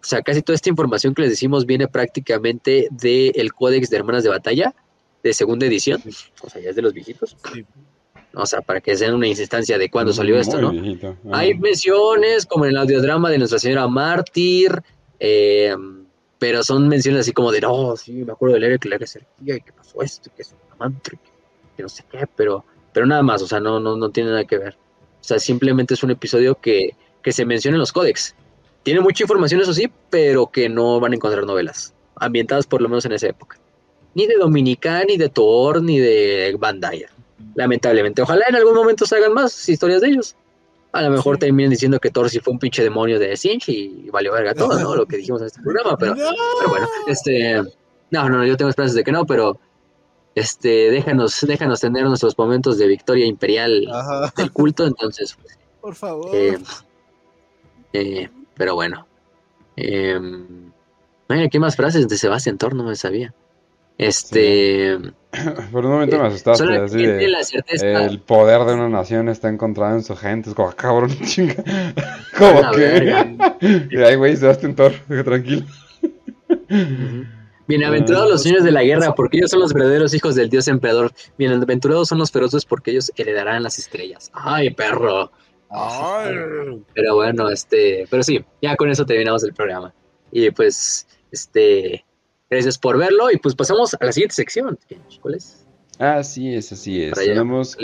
[0.00, 4.22] o sea casi toda esta información que les decimos viene prácticamente del códex de hermanas
[4.22, 4.74] de batalla
[5.22, 6.02] de segunda edición
[6.42, 7.64] o sea ya es de los viejitos Sí.
[8.34, 10.72] o sea para que sean una instancia de cuándo salió esto no
[11.32, 14.82] hay menciones como en el audiodrama de Nuestra Señora Mártir,
[15.20, 15.74] eh,
[16.38, 19.56] pero son menciones así como de, no, sí, me acuerdo de leer que la cerquía
[19.56, 21.30] y que pasó esto, y que es un amante, que,
[21.76, 24.44] que no sé qué, pero, pero nada más, o sea, no, no, no tiene nada
[24.44, 24.74] que ver.
[25.20, 28.34] O sea, simplemente es un episodio que, que se menciona en los códex.
[28.84, 32.88] Tiene mucha información, eso sí, pero que no van a encontrar novelas, ambientadas por lo
[32.88, 33.58] menos en esa época.
[34.18, 37.06] Ni de Dominica, ni de Thor, ni de Bandai.
[37.54, 38.20] Lamentablemente.
[38.20, 40.34] Ojalá en algún momento se hagan más historias de ellos.
[40.90, 44.10] A lo mejor terminen diciendo que Thor sí fue un pinche demonio de Sinch y
[44.10, 44.96] valió verga todo, ¿no?
[44.96, 47.62] Lo que dijimos en este programa, pero, pero bueno, este.
[48.10, 49.60] No, no, yo tengo esperanzas de que no, pero.
[50.34, 55.36] Este, déjanos, déjanos tener nuestros momentos de victoria imperial Ajá, del culto, entonces,
[55.80, 56.34] por favor.
[56.34, 56.58] eh,
[57.92, 59.06] eh, pero bueno.
[59.76, 60.20] Eh,
[61.52, 62.74] ¿qué más frases de Sebastián Thor?
[62.74, 63.32] No me sabía.
[63.98, 64.96] Este.
[65.72, 67.28] Por un momento me asustaste, así de...
[67.28, 68.04] la certeza.
[68.06, 70.48] El poder de una nación está encontrado en su gente.
[70.50, 71.56] Es como, "Ah, cabrón, chinga.
[72.38, 73.88] Como la que.
[73.90, 74.92] Y, Ay, güey, Sebastián Thor,
[75.24, 75.66] tranquilo.
[77.66, 81.12] Bienaventurados los niños de la guerra, porque ellos son los verdaderos hijos del dios emperador.
[81.36, 84.30] Bienaventurados son los feroces, porque ellos heredarán las estrellas.
[84.32, 85.30] Ay, perro.
[85.68, 86.34] Ay.
[86.94, 89.92] Pero bueno, este, pero sí, ya con eso terminamos el programa.
[90.30, 92.04] Y pues, este,
[92.50, 93.30] gracias por verlo.
[93.30, 94.78] Y pues pasamos a la siguiente sección.
[95.20, 95.64] ¿Cuál es?
[95.98, 97.14] Así es, así es.
[97.14, 97.76] Tenemos.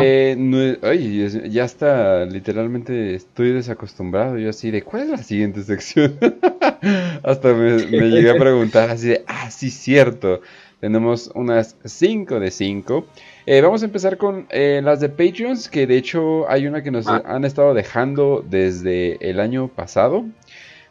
[0.00, 4.38] Eh, no- ay, ya está, literalmente estoy desacostumbrado.
[4.38, 6.18] Yo así de, ¿cuál es la siguiente sección?
[7.22, 10.40] Hasta me, me llegué a preguntar así de, ah, sí, cierto.
[10.80, 13.06] Tenemos unas 5 de 5.
[13.62, 17.06] vamos a empezar con eh, las de Patreons, que de hecho hay una que nos
[17.08, 17.20] Ah.
[17.26, 20.24] han estado dejando desde el año pasado.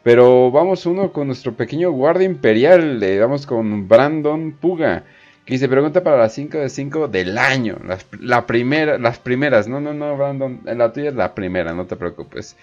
[0.08, 3.02] Pero vamos uno con nuestro pequeño guardia imperial.
[3.02, 5.04] eh, vamos con Brandon Puga.
[5.44, 7.76] Que dice, pregunta para las 5 de 5 del año.
[7.86, 9.68] Las, la primera, las primeras.
[9.68, 10.62] No, no, no, Brandon.
[10.64, 12.56] La tuya es la primera, no te preocupes.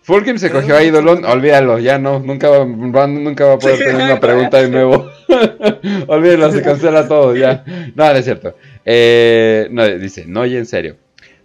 [0.00, 1.22] Fulkim se cogió a Idolon.
[1.26, 2.18] Olvídalo, ya no.
[2.18, 5.06] Nunca va, Brandon nunca va a poder tener una pregunta de nuevo.
[6.06, 7.62] Olvídalo, se cancela todo, ya.
[7.94, 8.56] No, no es cierto.
[8.86, 10.96] Eh, no, dice, no, y en serio.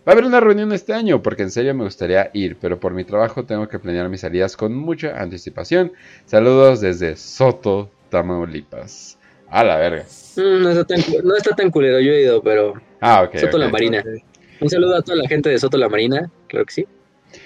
[0.07, 2.93] Va a haber una reunión este año, porque en serio me gustaría ir, pero por
[2.93, 5.93] mi trabajo tengo que planear mis salidas con mucha anticipación.
[6.25, 9.17] Saludos desde Soto, Tamaulipas.
[9.49, 10.05] A la verga.
[10.35, 13.37] Mm, no, está tan, no está tan culero, yo he ido, pero Ah, ok.
[13.37, 14.03] Soto la Marina.
[14.59, 16.87] Un saludo a toda la gente de Soto la Marina, claro que sí.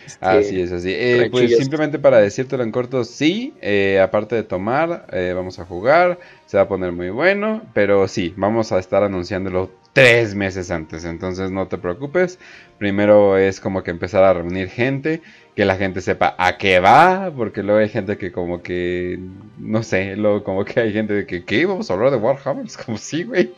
[0.05, 0.91] Este, Así es, así.
[0.93, 5.65] Eh, pues simplemente para decírtelo en corto, sí, eh, aparte de tomar, eh, vamos a
[5.65, 10.71] jugar, se va a poner muy bueno, pero sí, vamos a estar anunciándolo tres meses
[10.71, 12.39] antes, entonces no te preocupes.
[12.77, 15.21] Primero es como que empezar a reunir gente,
[15.55, 19.19] que la gente sepa a qué va, porque luego hay gente que como que,
[19.57, 21.65] no sé, luego como que hay gente de que, ¿qué?
[21.65, 22.65] ¿Vamos a hablar de Warhammer?
[22.65, 23.53] Es como, sí, güey.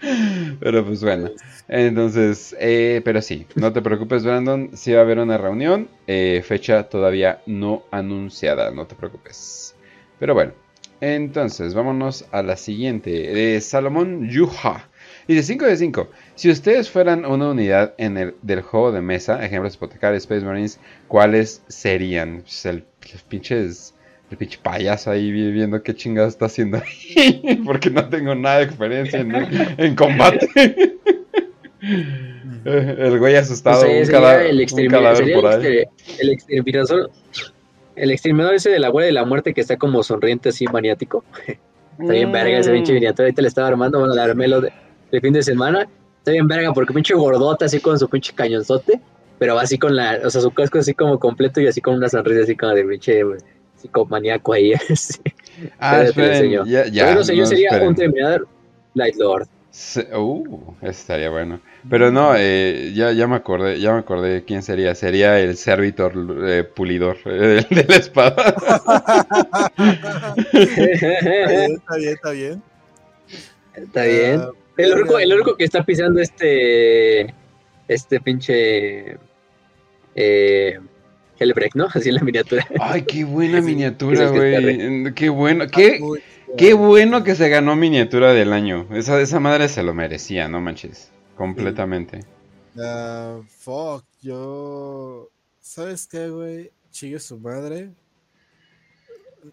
[0.60, 1.30] Pero pues bueno.
[1.68, 4.70] Entonces, eh, pero sí, no te preocupes, Brandon.
[4.76, 5.88] Sí va a haber una reunión.
[6.06, 9.76] eh, fecha todavía no anunciada, no te preocupes.
[10.18, 10.52] Pero bueno,
[11.00, 13.10] entonces vámonos a la siguiente.
[13.10, 14.88] De Salomón Yuha.
[15.28, 16.08] Dice 5 de 5.
[16.34, 20.80] Si ustedes fueran una unidad en el, del juego de mesa, ejemplos Hipotecario, Space Marines,
[21.08, 22.40] ¿cuáles serían?
[22.42, 23.94] Pues el, los pinches.
[24.30, 27.60] El pinche payaso ahí vi- viendo qué chingados está haciendo ahí.
[27.66, 29.34] Porque no tengo nada de experiencia en,
[29.76, 30.48] en combate.
[32.64, 33.78] el güey asustado.
[33.78, 35.56] O sea, un, el un sería el, por ahí.
[35.66, 35.88] exter-
[36.20, 37.10] el exterminador.
[37.96, 41.24] El exterminador ese de la abuela de la muerte que está como sonriente así maniático.
[41.98, 42.94] Está bien verga ese pinche Mm.
[42.94, 43.26] miniatura.
[43.26, 44.72] Ahorita le estaba armando, bueno, le armé lo de,
[45.10, 45.88] de fin de semana.
[46.18, 49.00] Está bien verga porque pinche gordota así con su pinche cañonzote.
[49.38, 51.94] Pero va así con la, o sea, su casco así como completo y así con
[51.94, 53.22] una sonrisa así como de pinche
[53.76, 54.72] psicomaníaco ahí.
[54.90, 55.18] así.
[55.78, 57.04] Ah, esperen, ya, ya.
[57.06, 57.88] Pero no sé, yo no, sería esperen.
[57.88, 58.48] un terminador
[58.94, 59.46] Light Lord.
[59.70, 61.60] Se- Uh, estaría bueno.
[61.88, 64.94] Pero no, eh, ya, ya me acordé, ya me acordé de quién sería.
[64.94, 66.12] Sería el servitor
[66.46, 68.54] eh, pulidor eh, de la espada.
[69.76, 70.34] Está
[71.48, 72.62] bien, está bien, está bien.
[73.74, 74.40] Está bien.
[74.40, 74.50] Ah,
[74.84, 77.34] El orco, el orco que está pisando este.
[77.88, 79.18] Este pinche.
[80.14, 80.78] Eh.
[81.38, 81.86] Hellbreak, ¿no?
[81.94, 82.66] Así en la miniatura.
[82.80, 85.14] Ay, qué buena Sí, miniatura, güey.
[85.14, 86.20] Qué bueno, qué, Uy,
[86.56, 88.86] qué bueno que se ganó miniatura del año.
[88.92, 91.10] Esa, esa madre se lo merecía, no manches.
[91.36, 92.20] Completamente.
[92.78, 95.30] ah, fuck, yo.
[95.60, 96.70] ¿Sabes qué, güey?
[96.90, 97.90] Chigue su madre.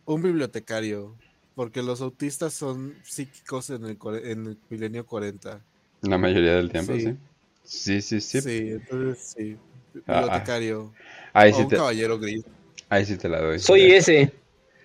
[0.06, 1.16] Un bibliotecario.
[1.58, 5.60] Porque los autistas son psíquicos en el, en el milenio 40.
[6.02, 7.02] La mayoría del tiempo, sí.
[7.02, 7.18] Sí.
[7.64, 8.42] Sí, sí, sí.
[8.42, 9.58] Sí, entonces sí.
[10.06, 10.22] Ah, ah.
[10.22, 10.94] Bibliotecario.
[11.34, 12.46] Ahí, o sí un te, caballero gris.
[12.90, 13.58] ahí sí te la doy.
[13.58, 14.32] Soy ese.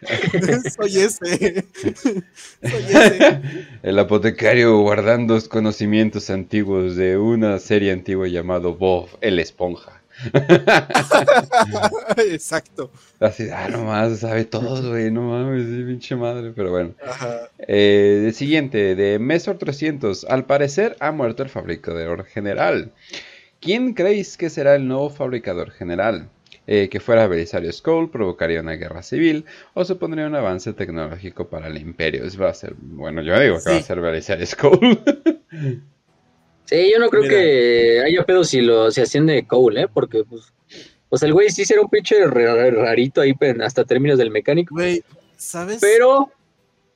[0.78, 1.66] Soy ese.
[1.94, 2.14] Soy
[2.62, 3.42] ese.
[3.82, 10.01] El apotecario guardando los conocimientos antiguos de una serie antigua llamado Bob el Esponja.
[12.30, 12.90] Exacto.
[13.20, 16.94] Así, ah, nomás sabe todo, güey, no mames, sí, pinche madre, pero bueno.
[17.04, 17.48] Ajá.
[17.58, 20.24] Eh, el siguiente, de Mesor 300.
[20.24, 22.92] Al parecer ha muerto el fabricador general.
[23.60, 26.28] ¿Quién creéis que será el nuevo fabricador general?
[26.66, 29.44] Eh, que fuera Belisario Skull, provocaría una guerra civil
[29.74, 32.24] o supondría un avance tecnológico para el imperio.
[32.24, 35.00] Eso va a ser, bueno, yo digo que va a ser Belisario Skull.
[36.72, 37.34] Sí, yo no creo Mira.
[37.34, 39.88] que haya pedo si lo se asciende Cole, ¿eh?
[39.92, 40.52] Porque, pues.
[41.08, 44.74] Pues el güey sí será un pinche ra- rarito ahí hasta términos del mecánico.
[44.74, 45.04] Güey,
[45.36, 45.76] ¿sabes?
[45.78, 46.30] Pero,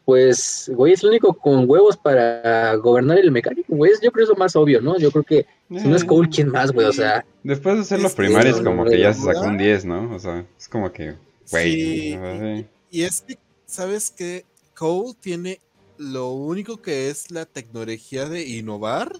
[0.06, 3.92] pues, güey, es el único con huevos para gobernar el mecánico, güey.
[4.02, 4.96] Yo creo que es lo más obvio, ¿no?
[4.98, 6.86] Yo creo que si no es Cole, ¿quién más, güey?
[6.86, 10.14] O sea, Después de hacer los primarios, como que ya se sacó un 10, ¿no?
[10.14, 11.14] O sea, es como que,
[11.50, 11.72] güey.
[11.72, 12.16] Sí.
[12.16, 12.40] ¿no?
[12.56, 12.66] Sí.
[12.90, 14.46] Y es que, ¿sabes qué?
[14.74, 15.60] Cole tiene
[15.98, 19.12] lo único que es la tecnología de innovar.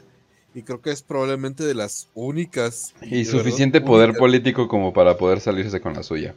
[0.57, 2.95] Y creo que es probablemente de las únicas.
[3.03, 4.21] Y suficiente verdad, poder únicas.
[4.21, 6.35] político como para poder salirse con la suya.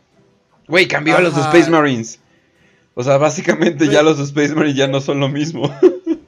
[0.68, 1.38] Güey, cambió a los.
[1.38, 2.20] Space Marines.
[2.96, 5.74] O sea, básicamente ya los Space Marines ya no son lo mismo.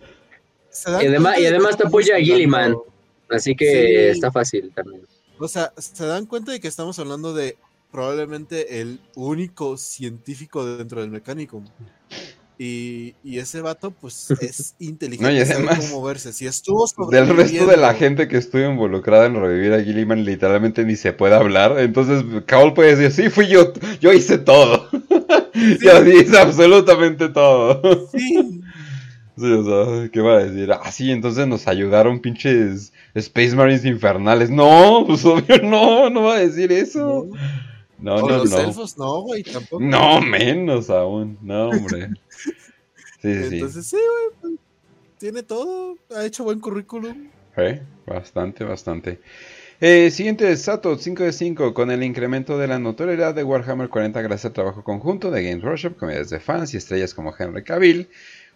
[1.02, 2.76] Y además- y además te apoya a Gilliman.
[3.30, 4.18] así que Sí.
[4.18, 5.02] está fácil también.
[5.38, 7.58] O sea, se dan cuenta de que estamos hablando de
[7.92, 11.61] probablemente el único científico dentro del mecánico.
[12.64, 16.32] Y, y ese vato, pues, es inteligente, No, y sabe además, cómo moverse.
[16.32, 20.86] Si estuvo Del resto de la gente que estuvo involucrada en revivir a Gilliman, literalmente
[20.86, 21.80] ni se puede hablar.
[21.80, 24.88] Entonces, Cole puede decir: Sí, fui yo, yo hice todo.
[25.82, 28.08] yo hice absolutamente todo.
[28.12, 28.62] Sí,
[29.38, 30.72] Sí, o sea, ¿qué va a decir?
[30.72, 34.52] Ah, sí, entonces nos ayudaron pinches Space Marines infernales.
[34.52, 37.28] No, pues obvio no, no va a decir eso.
[37.98, 38.58] No, o no, los no.
[38.60, 39.82] elfos, no, güey, tampoco.
[39.84, 41.40] No, menos aún.
[41.42, 42.10] No, hombre.
[43.22, 43.56] Sí, sí, sí.
[43.56, 43.98] Entonces, sí,
[44.41, 44.58] güey,
[45.17, 47.30] tiene todo, ha hecho buen currículum.
[47.58, 49.19] Eh, bastante, bastante.
[49.80, 51.74] Eh, siguiente, Sato, 5 de 5.
[51.74, 55.64] Con el incremento de la notoriedad de Warhammer 40 gracias al trabajo conjunto de Games
[55.64, 58.08] Workshop, comunidades de fans y estrellas como Henry Cavill,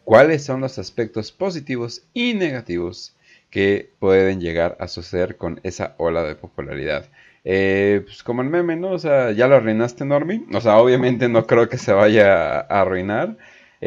[0.03, 3.15] ¿cuáles son los aspectos positivos y negativos
[3.49, 7.09] que pueden llegar a suceder con esa ola de popularidad?
[7.43, 8.91] Eh, pues como el meme, ¿no?
[8.91, 10.45] O sea, ya lo arruinaste, Normie.
[10.53, 13.37] O sea, obviamente no creo que se vaya a arruinar.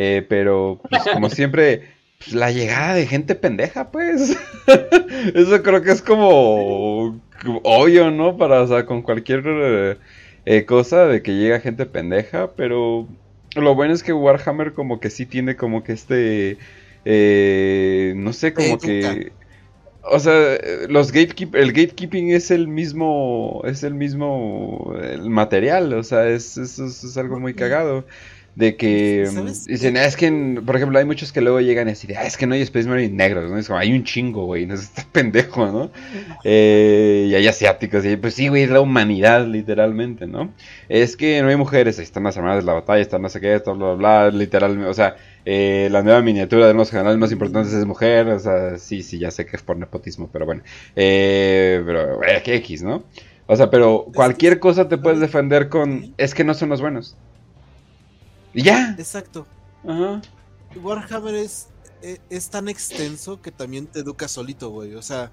[0.01, 1.83] Eh, pero, pues como siempre,
[2.19, 4.37] pues, la llegada de gente pendeja, pues.
[5.35, 7.21] Eso creo que es como
[7.65, 8.37] obvio, ¿no?
[8.37, 9.99] Para, o sea, con cualquier
[10.45, 13.09] eh, cosa de que llega gente pendeja, pero
[13.57, 16.59] lo bueno es que Warhammer como que sí tiene como que este,
[17.05, 19.33] eh, no sé, como que...
[20.11, 20.57] O sea,
[20.89, 26.57] los gatekeep el gatekeeping es el mismo, es el mismo el material, o sea, es,
[26.57, 28.07] es, es- es algo muy cagado.
[28.59, 29.65] De que mm, ¿Sabes?
[29.67, 32.25] dicen, "Ah, es que, por ejemplo, hay muchos que luego llegan y así de, ah,
[32.25, 33.57] es que no hay Space Marine negros, ¿no?
[33.57, 35.93] Es como, hay un chingo, güey, no está pendejo, ¿no?
[36.43, 40.53] Eh, y hay asiáticos, y pues sí, güey, es la humanidad, literalmente, ¿no?
[40.89, 43.41] Es que no hay mujeres, ahí están las hermanas de la batalla, están no sé
[43.41, 45.15] qué, bla, bla, bla, literalmente, o sea,
[45.45, 49.21] eh, la nueva miniatura de los generales más importantes es mujer, o sea, sí, sí,
[49.21, 50.63] ya sé que es por nepotismo, pero bueno,
[50.97, 53.05] eh, pero, que X, ¿no?
[53.47, 57.17] O sea, pero cualquier cosa te puedes defender con, es que no son los buenos.
[58.55, 58.95] Y ya.
[58.99, 59.47] Exacto.
[59.87, 60.21] Ajá.
[60.83, 61.69] Warhammer es,
[62.03, 64.95] e- es tan extenso que también te educa solito, güey.
[64.95, 65.33] O sea,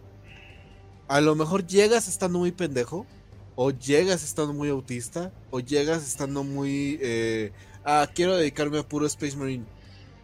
[1.07, 3.05] a lo mejor llegas estando muy pendejo,
[3.55, 6.97] o llegas estando muy autista, o llegas estando muy...
[7.01, 7.51] eh,
[7.85, 9.65] ah, quiero dedicarme a puro Space Marine.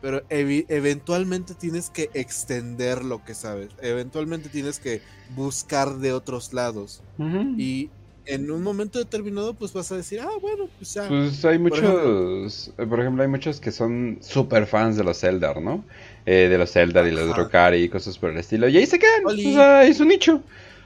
[0.02, 3.70] Pero eventualmente tienes que extender lo que sabes.
[3.82, 5.04] Eventualmente tienes que
[5.36, 7.04] buscar de otros lados.
[7.20, 7.92] Y
[8.34, 11.08] en un momento determinado, pues vas a decir, ah, bueno, pues ya.
[11.08, 12.04] Pues hay Por ejemplo.
[12.04, 15.84] muchos, eh, por ejemplo, hay muchos que son super fans de los Eldar, ¿no?
[16.26, 17.36] Eh, de los Eldar y los.
[17.36, 18.68] Drukari y cosas por el estilo.
[18.70, 19.26] Y ahí se quedan.
[19.26, 19.52] Oli.
[19.52, 20.42] O sea, es un nicho.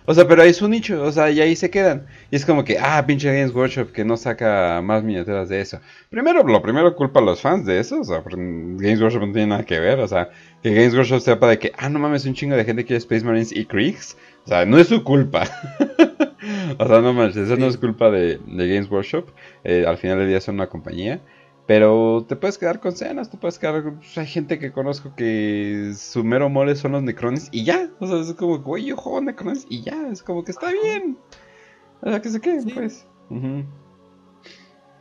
[0.08, 2.06] O sea, pero es un nicho, o sea, y ahí se quedan.
[2.30, 5.80] Y es como que, ah, pinche Games Workshop que no saca más miniaturas de eso.
[6.12, 9.48] Primero, lo primero culpa a los fans de eso, o sea, Games Workshop no tiene
[9.48, 10.30] nada que ver, o sea,
[10.62, 13.26] que Games Workshop sepa de que, ah, no mames, un chingo de gente quiere Space
[13.26, 14.16] Marines y Kriegs.
[14.46, 15.44] O sea, no es su culpa.
[16.80, 19.30] o sea, no manches, eso no es culpa de, de Games Workshop.
[19.64, 21.22] Eh, al final del día son una compañía.
[21.68, 23.82] Pero te puedes quedar con cenas, te puedes quedar.
[23.96, 27.90] pues, hay gente que conozco que su mero mole son los Necrones y ya.
[28.00, 30.08] O sea, es como, güey, yo juego Necrones y ya.
[30.12, 31.18] Es como que está bien.
[32.02, 32.72] O sea, que se queden, Sí.
[32.72, 33.08] pues.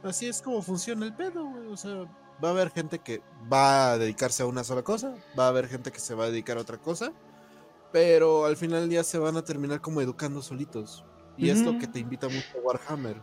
[0.03, 1.67] Así es como funciona el pedo, güey.
[1.69, 2.05] O sea,
[2.43, 3.21] va a haber gente que
[3.53, 6.31] va a dedicarse a una sola cosa, va a haber gente que se va a
[6.31, 7.13] dedicar a otra cosa,
[7.95, 11.05] pero al final del día se van a terminar como educando solitos.
[11.37, 13.15] Y es lo que te invita mucho a Warhammer.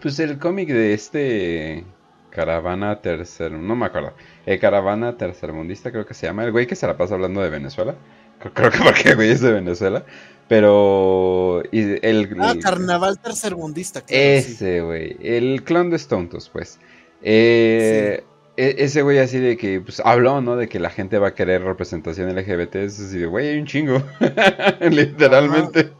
[0.00, 1.84] Pues el cómic de este.
[2.30, 3.52] Caravana Tercer.
[3.52, 4.14] No me acuerdo.
[4.46, 6.44] Eh, Caravana Tercermundista, creo que se llama.
[6.44, 7.94] El güey que se la pasa hablando de Venezuela.
[8.54, 10.06] Creo, que porque el güey es de Venezuela.
[10.48, 11.62] Pero.
[11.70, 14.52] y el, Ah, el- Carnaval Tercermundista, claro, sí.
[14.52, 15.18] Ese, güey.
[15.20, 16.78] El clon de Stontos, pues.
[17.20, 18.24] Eh,
[18.56, 20.56] e- Ese güey así de que, pues, habló, ¿no?
[20.56, 22.84] De que la gente va a querer representación LGBT.
[22.84, 24.02] Es así de, güey, hay un chingo.
[24.80, 25.92] Literalmente.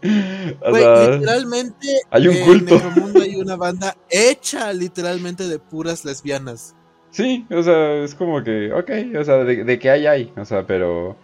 [0.60, 2.64] O Güey, sea, literalmente hay un en culto.
[2.64, 6.76] Necromundo hay una banda hecha literalmente de puras lesbianas.
[7.10, 10.44] Sí, o sea, es como que, ok, o sea, de, de que hay, hay, o
[10.44, 11.16] sea, pero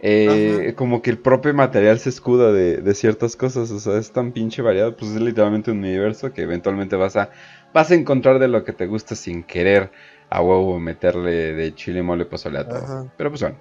[0.00, 4.10] eh, como que el propio material se escuda de, de ciertas cosas, o sea, es
[4.12, 7.30] tan pinche variado, pues es literalmente un universo que eventualmente vas a,
[7.72, 9.92] vas a encontrar de lo que te gusta sin querer
[10.30, 12.78] a huevo meterle de chile, mole, pozole a todo.
[12.78, 13.12] Ajá.
[13.16, 13.56] Pero pues bueno,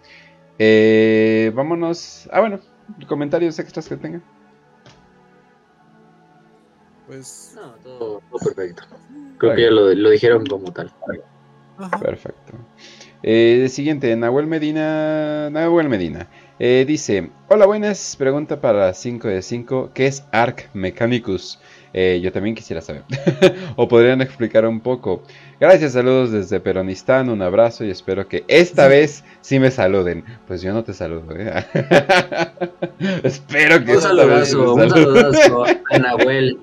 [0.59, 2.59] eh, vámonos, ah bueno,
[3.07, 4.23] comentarios extras que tengan.
[7.07, 7.53] Pues.
[7.55, 8.83] No, todo, todo perfecto.
[9.37, 10.91] Creo que ya lo, lo dijeron como tal.
[11.77, 11.99] Ajá.
[11.99, 12.53] Perfecto.
[13.21, 15.49] Eh, siguiente, Nahuel Medina.
[15.49, 16.27] Nahuel Medina.
[16.57, 18.15] Eh, dice: Hola, buenas.
[18.17, 19.91] Pregunta para 5 de 5.
[19.93, 21.59] ¿Qué es Arc Mechanicus?
[21.97, 23.03] Eh, yo también quisiera saber.
[23.77, 25.23] o podrían explicar un poco.
[25.61, 27.29] Gracias, saludos desde Peronistán.
[27.29, 30.25] Un abrazo y espero que esta vez sí me saluden.
[30.45, 31.33] Pues yo no te saludo.
[31.37, 31.65] ¿eh?
[33.23, 36.59] espero que Un esta vez me saludazo, un saludazo a Nahuel.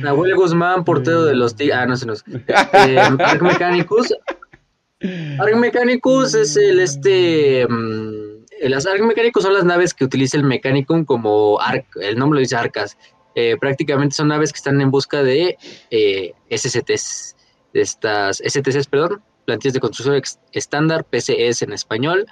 [0.00, 1.78] Nahuel Guzmán, portero de los Tigres.
[1.80, 2.24] Ah, no se nos.
[2.28, 4.14] Eh, Arc Mechanicus.
[5.40, 7.66] Arc Mechanicus es el este.
[7.68, 11.84] mm, las Arc Mechanicus son las naves que utiliza el Mechanicum como Arc.
[12.00, 12.96] El nombre lo dice Arcas.
[13.34, 15.56] Eh, prácticamente son naves que están en busca de
[15.90, 17.36] eh, SCTs.
[17.72, 18.42] De estas.
[18.44, 19.22] STCs, perdón.
[19.46, 20.20] Plantillas de construcción
[20.52, 22.26] estándar, PCS en español.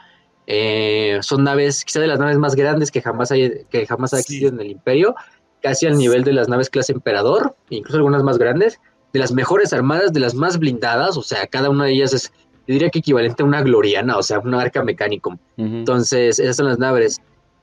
[0.46, 4.16] Eh, son naves, quizá de las naves más grandes que jamás, hay, que jamás ha
[4.16, 4.20] Sí.
[4.22, 5.14] existido en el Imperio,
[5.62, 8.80] casi al nivel de las naves clase Emperador, incluso algunas más grandes,
[9.12, 12.32] de las mejores armadas, de las más blindadas, o sea, cada una de ellas es,
[12.66, 15.38] yo diría que equivalente a una gloriana, o sea, una arca mecánico.
[15.56, 17.20] Entonces, esas son las naves.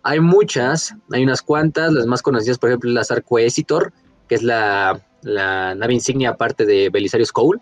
[0.10, 3.92] Hay muchas, hay unas cuantas, las más conocidas, por ejemplo, la Arco Esitor,
[4.30, 7.60] que es la, nave insignia aparte de Belisarius Cole,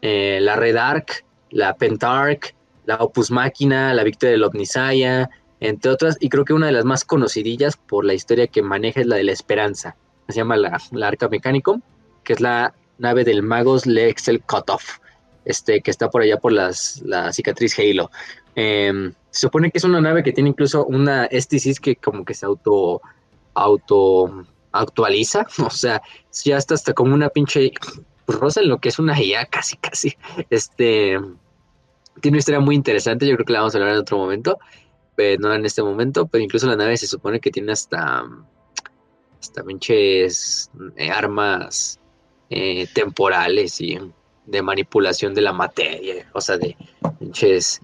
[0.00, 2.54] eh, la Red Arc, la Pentarch,
[2.86, 5.28] la Opus Máquina, la Victoria del Omnisaya,
[5.60, 9.02] entre otras, y creo que una de las más conocidillas por la historia que maneja
[9.02, 9.94] es la de la Esperanza,
[10.30, 11.82] se llama la, la Arca Mecánico,
[12.24, 14.96] que es la nave del Magos Lexel Cutoff,
[15.44, 18.10] este, que está por allá por las, la cicatriz Halo.
[18.54, 22.34] Eh, se supone que es una nave que tiene incluso una STCs que como que
[22.34, 23.00] se auto,
[23.54, 26.02] auto actualiza, o sea,
[26.44, 27.72] ya está hasta como una pinche
[28.26, 30.16] rosa en lo que es una IA casi, casi.
[30.50, 31.18] Este
[32.20, 34.58] tiene una historia muy interesante, yo creo que la vamos a hablar en otro momento,
[35.16, 38.22] pero no en este momento, pero incluso la nave se supone que tiene hasta,
[39.40, 41.98] hasta pinches eh, armas
[42.50, 43.98] eh, temporales y
[44.44, 46.76] de manipulación de la materia, o sea, de
[47.18, 47.80] pinches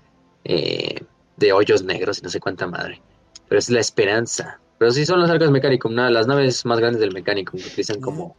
[0.49, 1.03] eh,
[1.37, 3.01] de hoyos negros y no sé cuánta madre.
[3.49, 4.59] Pero es la esperanza.
[4.79, 8.01] Pero sí son los arcos Mechanicum, nada, las naves más grandes del Mechanicum que utilizan
[8.01, 8.37] como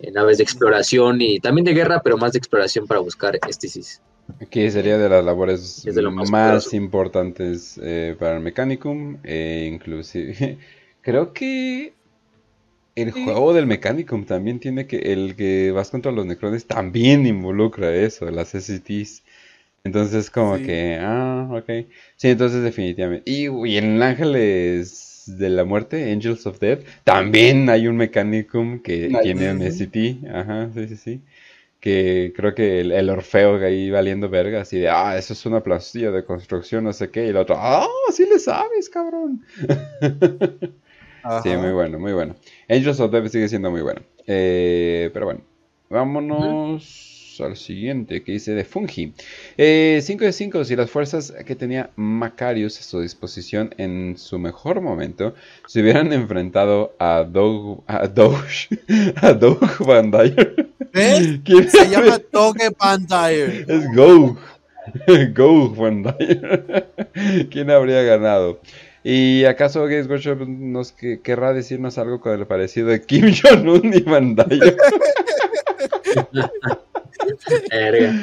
[0.00, 4.02] eh, naves de exploración y también de guerra, pero más de exploración para buscar estisis.
[4.50, 9.18] Que sería de las labores de lo más importantes eh, para el Mechanicum.
[9.22, 10.58] E inclusive,
[11.02, 11.94] creo que
[12.94, 17.94] el juego del Mechanicum también tiene que, el que vas contra los Necrones también involucra
[17.94, 19.22] eso, las SCTs.
[19.84, 20.64] Entonces como Sí.
[20.64, 21.86] que, ah, ok.
[22.16, 23.28] Sí, entonces definitivamente.
[23.30, 29.08] Y, y en Ángeles de la Muerte, Angels of Death, también hay un Mechanicum que
[29.08, 29.22] Nice.
[29.22, 30.26] tiene un SCT.
[30.32, 31.20] Ajá, sí, sí, sí.
[31.80, 35.62] Que creo que el, el Orfeo ahí valiendo verga, así de, ah, eso es una
[35.62, 37.26] plastilla de construcción, no sé qué.
[37.26, 39.42] Y el otro, ah, sí le sabes, cabrón.
[41.22, 41.42] Ajá.
[41.42, 42.34] Sí, muy bueno, muy bueno.
[42.68, 44.00] Angels of Death sigue siendo muy bueno.
[44.26, 45.40] Eh, pero bueno,
[45.90, 49.12] vámonos al siguiente que dice de Fungi.
[49.56, 54.80] 5 de 5, si las fuerzas que tenía Macarius a su disposición en su mejor
[54.80, 55.34] momento
[55.66, 58.36] se hubieran enfrentado a Doug, a Doug,
[59.22, 60.68] a Doug Van Dyer.
[61.44, 63.64] ¿Quién Se llama Doge Van Dyer.
[63.68, 64.36] es Go.
[65.34, 66.86] Go Van Dyer.
[67.50, 68.60] ¿Quién habría ganado?
[69.04, 73.92] ¿Y acaso Games Workshop nos que- querrá decirnos algo con el parecido de Kim Jong-un
[73.94, 74.76] y Van Dyer?
[77.70, 78.14] Verga.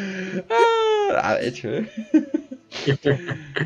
[1.21, 1.89] ah, de hecho, ¿eh?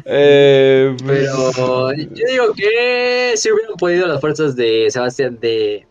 [0.05, 5.85] Eh, pues, Pero yo digo que si hubieran podido las fuerzas de Sebastián de,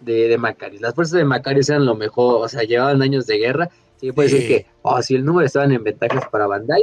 [0.00, 0.80] de, de Macarius.
[0.80, 3.68] Las fuerzas de Macarius eran lo mejor, o sea, llevaban años de guerra.
[4.00, 4.38] Sí, puede Sí.
[4.38, 6.82] ser que, oh, si el número estaban en ventajas para Bandai,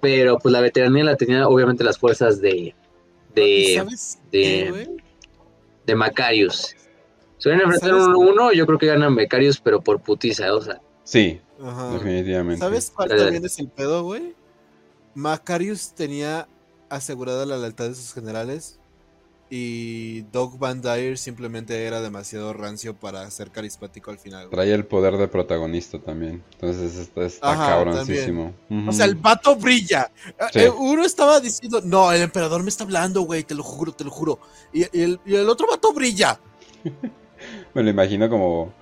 [0.00, 2.74] pero pues la veteranía la tenían obviamente las fuerzas de, ¿Y
[3.34, 4.38] de, ¿Sabes de-
[4.72, 4.96] qué,
[5.86, 6.76] de Macarius.
[7.38, 8.16] Si hubieran enfrentado ¿Sabes?
[8.16, 10.80] uno a uno, yo creo que ganan Macarius, pero por putiza, o sea.
[11.04, 11.92] Sí, Ajá.
[11.92, 12.60] definitivamente.
[12.60, 14.34] ¿Sabes cuál Dale, también es el pedo, güey?
[15.14, 16.48] Macarius tenía
[16.88, 18.78] asegurada la lealtad de sus generales
[19.54, 24.46] y Doug Van Dyer simplemente era demasiado rancio para ser carismático al final.
[24.46, 24.50] güey.
[24.50, 26.42] Trae el poder de protagonista también.
[26.54, 28.54] Entonces está, está Ajá, cabroncísimo.
[28.88, 30.10] O sea, el vato brilla.
[30.52, 30.60] Sí.
[30.60, 34.04] Eh, Uno estaba diciendo, no, el emperador me está hablando, güey, te lo juro, te
[34.04, 34.38] lo juro.
[34.72, 36.40] Y, y el, y el otro vato brilla.
[37.74, 38.72] Me lo imagino como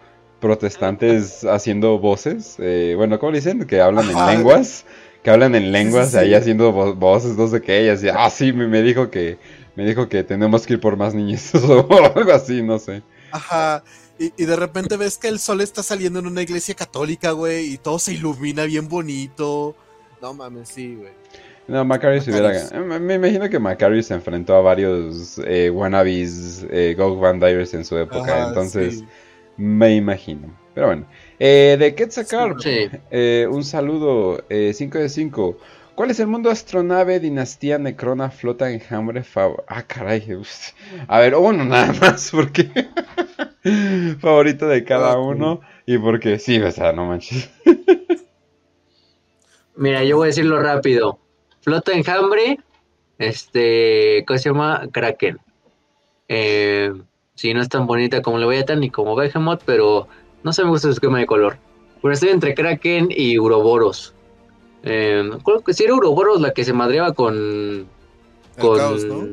[0.41, 2.57] protestantes haciendo voces.
[2.59, 3.65] eh, bueno, ¿cómo le dicen?
[3.67, 4.33] Que hablan Ajá.
[4.33, 4.85] en lenguas.
[5.23, 6.17] Que hablan en lenguas sí.
[6.17, 7.85] ahí haciendo vo- voces, no sé qué.
[7.85, 9.39] Y así, ah, sí, me, me dijo que
[9.77, 11.87] me dijo que tenemos que ir por más niños o
[12.17, 13.03] algo así, no sé.
[13.31, 13.85] Ajá.
[14.19, 17.73] Y, y de repente ves que el sol está saliendo en una iglesia católica, güey,
[17.75, 19.75] y todo se ilumina bien bonito.
[20.21, 21.13] No mames, sí, güey.
[21.69, 22.71] No, Macarius hubiera Macarius.
[22.73, 23.01] ganado.
[23.01, 27.85] Me, imagino que Macarius se enfrentó a varios eh, wannabes eh, Gog Van Dyers en
[27.85, 28.35] su época.
[28.37, 29.07] Ajá, entonces, sí.
[29.61, 30.59] Me imagino.
[30.75, 31.07] Pero bueno.
[31.39, 32.89] Eh, de Quetzalcoatl, Sí.
[33.11, 34.45] eh, un saludo.
[34.49, 35.59] 5 de 5.
[35.95, 39.57] ¿Cuál es el mundo astronave, dinastía, necrona, flota, enjambre, fav...
[39.67, 40.35] Ah, caray.
[40.35, 40.71] uf.
[41.09, 42.71] A ver, uno nada más, porque...
[44.21, 45.19] Favorito de cada Ah, sí.
[45.21, 45.61] uno.
[45.85, 47.51] Y porque sí, o sea, no manches.
[49.77, 51.19] Mira, yo voy a decirlo rápido.
[51.63, 52.59] Flota enjambre,
[53.19, 54.89] este, ¿cómo se llama?
[54.93, 55.39] Kraken.
[56.29, 56.93] Eh,
[57.41, 60.07] sí, no es tan bonita como Leviathan ni como Behemoth, pero
[60.43, 61.57] no sé, me gusta su esquema de color.
[62.03, 64.13] Pero estoy entre Kraken y Uroboros.
[64.83, 67.87] Eh, creo que sí era Uroboros la que se madreaba con, El
[68.59, 69.27] con, caos, ¿no?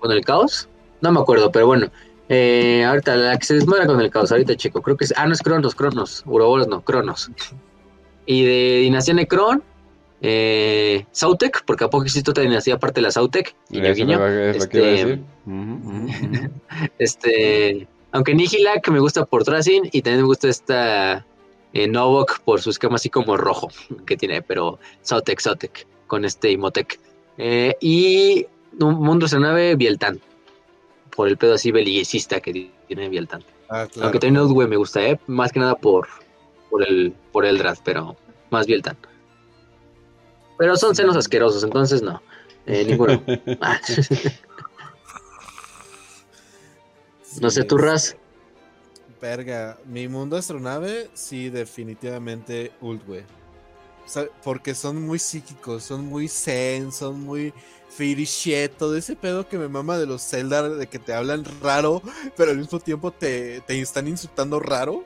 [0.00, 0.68] con el caos.
[1.00, 1.90] No me acuerdo, pero bueno.
[2.28, 4.82] Eh, ahorita la que se desmadra con el caos, ahorita chico.
[4.82, 5.14] Creo que es.
[5.16, 6.22] Ah, no es Cronos, Cronos.
[6.26, 7.30] Uroboros no, Cronos.
[8.26, 9.62] Y de Dinastía Necron,
[10.22, 13.54] eh, Sautek, porque a poco existe otra dinastía aparte de la Sautek.
[13.68, 14.26] Guiño, guiño.
[14.26, 15.20] es lo que iba a Este, decir.
[16.98, 21.26] Este, aunque Nihilak me gusta por Tracing y también me gusta esta
[21.72, 23.68] eh, Novok por su esquema así como rojo
[24.06, 26.98] que tiene, pero Sautek, Sautek con este Imotec.
[27.38, 28.46] Eh, y
[28.80, 30.20] un mundo de nave Bieltan
[31.14, 33.42] por el pedo así belicista que tiene Bieltan.
[33.68, 34.04] Ah, claro.
[34.04, 36.06] Aunque también Outway me gusta, eh, más que nada por,
[36.70, 38.16] por el por el draft, pero
[38.50, 38.96] más Bieltan.
[40.58, 42.22] Pero son senos asquerosos, entonces no.
[42.66, 43.22] Eh, ninguno.
[43.60, 43.80] Ah,
[47.40, 48.16] no sé, tú, Raz.
[49.20, 53.22] Verga, mi mundo astronave, sí, definitivamente güey.
[54.04, 57.52] O sea, porque son muy psíquicos, son muy zen, son muy
[57.88, 61.44] fairy shit, todo ese pedo que me mama de los Zelda, de que te hablan
[61.62, 62.02] raro,
[62.36, 65.04] pero al mismo tiempo te, te están insultando raro.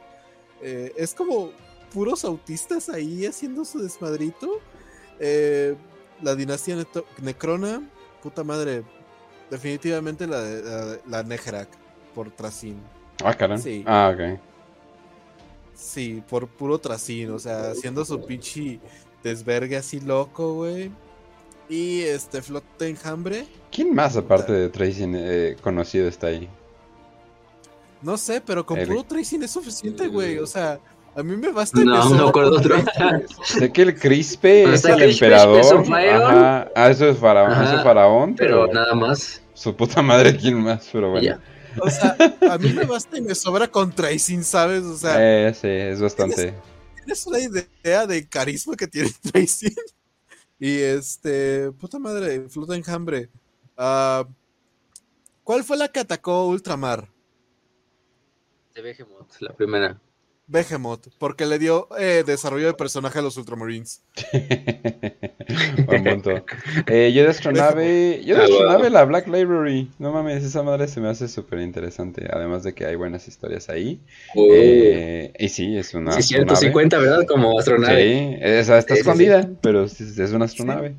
[0.62, 1.52] Eh, es como
[1.92, 4.60] puros autistas ahí haciendo su desmadrito.
[5.20, 5.74] Eh,
[6.22, 7.82] la dinastía Neto- Necrona,
[8.22, 8.82] puta madre,
[9.50, 11.68] definitivamente la, la, la Negerak
[12.14, 12.80] por Tracin.
[13.24, 13.62] Ah, caramba.
[13.62, 13.82] Sí.
[13.86, 14.38] Ah, ok.
[15.74, 18.80] Sí, por puro tracín, o sea, haciendo su pinche
[19.22, 20.90] desvergue así loco, güey.
[21.68, 26.48] Y este flota enjambre, ¿Quién más aparte de Tracy eh, conocido está ahí?
[28.00, 30.38] no sé, pero con El- puro tracing es suficiente, güey.
[30.38, 30.78] O sea,
[31.18, 31.80] a mí me basta.
[31.80, 32.76] y No, me acuerdo con otro.
[33.44, 35.84] Sé que el Crispe es el Crispe, emperador.
[35.92, 36.70] Ajá.
[36.76, 39.42] Ah, eso es faraón, Ajá, eso es faraón, Pero pero, nada más.
[39.54, 41.24] su puta madre quién más, pero bueno.
[41.26, 41.40] ya.
[41.80, 42.16] O sea,
[42.50, 44.82] a mí me basta y me sobra con tracing, ¿sabes?
[44.84, 46.54] O sea, Eh, sí, es bastante.
[46.96, 49.74] tienes una idea de carisma que tiene Tracing.
[50.58, 53.28] Y este, puta madre, flota enjambre.
[53.76, 54.26] Ah,
[55.44, 57.08] ¿Cuál fue la que atacó Ultramar?
[58.74, 60.00] De Behemoth, la primera.
[60.48, 64.02] Behemoth, porque le dio eh, desarrollo de personaje a los Ultramarines.
[65.86, 66.44] Buen punto.
[66.86, 69.90] Eh, yo de astronave, yo de Ah, astronave la Black Library.
[69.98, 72.26] No mames, esa madre se me hace súper interesante.
[72.30, 74.00] Además de que hay buenas historias ahí.
[74.34, 76.66] Uh, Eh, y sí, es una sí, cierto, astronave.
[76.66, 77.24] sí cuenta, ¿verdad?
[77.26, 78.02] Como astronave.
[78.02, 79.34] Sí, esa está Sí, sí, sí.
[79.34, 80.96] escondida, pero sí, es una astronave.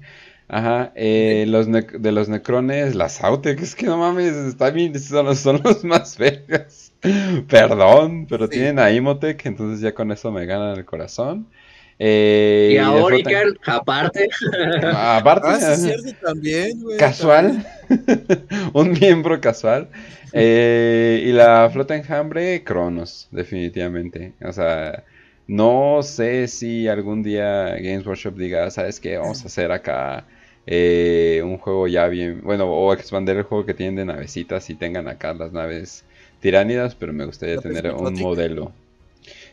[0.47, 4.97] Ajá, eh, los nec- de los necrones, las Autek, es que no mames, está bien,
[4.99, 6.88] son los, son los más vergas.
[7.47, 8.53] Perdón, pero Sí.
[8.53, 11.49] tienen a Imotec, entonces ya con eso me ganan el corazón.
[11.97, 14.27] Eh, Y a Oricar, aparte.
[14.89, 16.97] Aparte, Ah, sí, también, güey.
[16.97, 17.65] casual,
[18.73, 19.89] un miembro casual.
[20.31, 24.35] Eh, y la flota enjambre, Cronos, definitivamente.
[24.43, 25.03] O sea,
[25.47, 29.17] no sé si algún día Games Workshop diga, ¿sabes qué?
[29.17, 30.27] Vamos a hacer acá
[30.65, 34.75] eh, un juego ya bien, bueno, o expandir el juego que tienen de navecitas y
[34.75, 36.05] tengan acá las naves
[36.39, 38.71] tiránidas, pero me gustaría tener un modelo.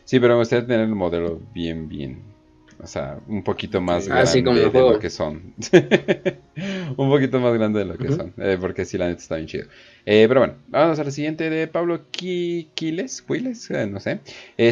[0.05, 2.21] Sí, pero me gustaría tener el modelo bien, bien.
[2.79, 5.53] O sea, un poquito más Ah, grande sí, como el de lo que son.
[6.97, 8.33] un poquito más grande de lo que son.
[8.37, 9.65] eh, porque sí, la neta está bien chido.
[10.05, 14.19] Eh, pero bueno, vamos a la siguiente de Pablo Qui- Quiles, Quiles, eh, no sé.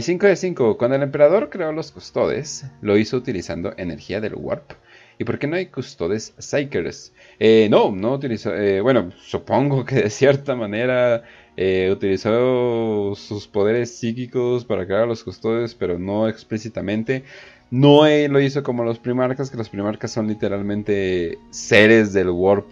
[0.01, 0.77] 5 de 5.
[0.77, 4.71] Cuando el emperador creó los custodes, lo hizo utilizando energía del warp.
[5.17, 7.13] ¿Y por qué no hay custodes psychers?
[7.39, 8.53] Eh, no, no utilizó.
[8.53, 11.23] eh, bueno, supongo que de cierta manera
[11.57, 17.23] eh, utilizó sus poderes psíquicos para crear a los custodes, pero no explícitamente.
[17.71, 22.67] No eh, lo hizo como los primarcas, que los primarcas son literalmente seres del warp.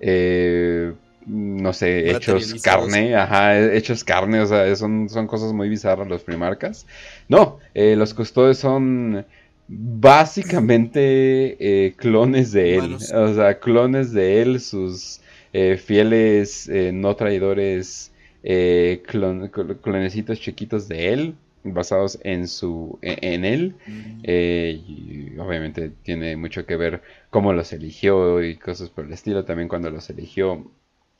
[0.00, 0.92] eh,
[1.26, 6.22] no sé, hechos carne, ajá, hechos carne, o sea, son, son cosas muy bizarras los
[6.22, 6.86] primarcas.
[7.28, 9.26] No, los custodes son
[9.66, 15.20] básicamente clones de él, o sea, clones de él, sus
[15.58, 18.12] eh, fieles eh, no traidores
[18.48, 21.34] eh, clon- cl- clonecitos chiquitos de él,
[21.64, 23.74] basados en su en, en él.
[24.22, 29.44] Eh, y obviamente tiene mucho que ver cómo los eligió y cosas por el estilo.
[29.44, 30.70] También cuando los eligió,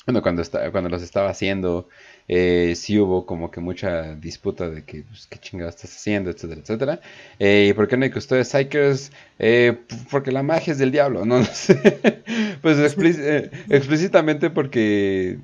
[0.07, 1.89] bueno, cuando, está, cuando los estaba haciendo,
[2.29, 6.61] eh, sí hubo como que mucha disputa de que, pues, qué chingado estás haciendo, etcétera,
[6.61, 7.01] etcétera.
[7.41, 9.11] Eh, ¿Y por qué no hay custodes Psychers?
[9.41, 9.77] Eh,
[10.11, 12.23] porque la magia es del diablo, no, no sé.
[12.63, 15.39] pues explí- explícitamente porque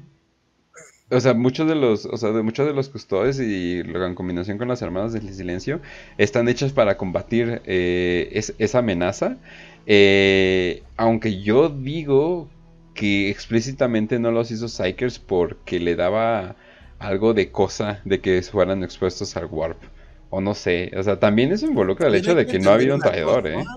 [1.12, 4.58] o sea, muchos de los, o sea, de muchos de los custodes y en combinación
[4.58, 5.80] con las hermanas del silencio
[6.18, 9.38] están hechas para combatir eh, es- esa amenaza.
[9.86, 12.48] Eh, aunque yo digo
[12.94, 16.56] que explícitamente no los hizo Psychers porque le daba
[16.98, 19.82] algo de cosa de que fueran expuestos al warp.
[20.30, 22.94] O no sé, o sea, también eso involucra el hecho de que no ha habido
[22.94, 23.70] un traidor, ¿eh?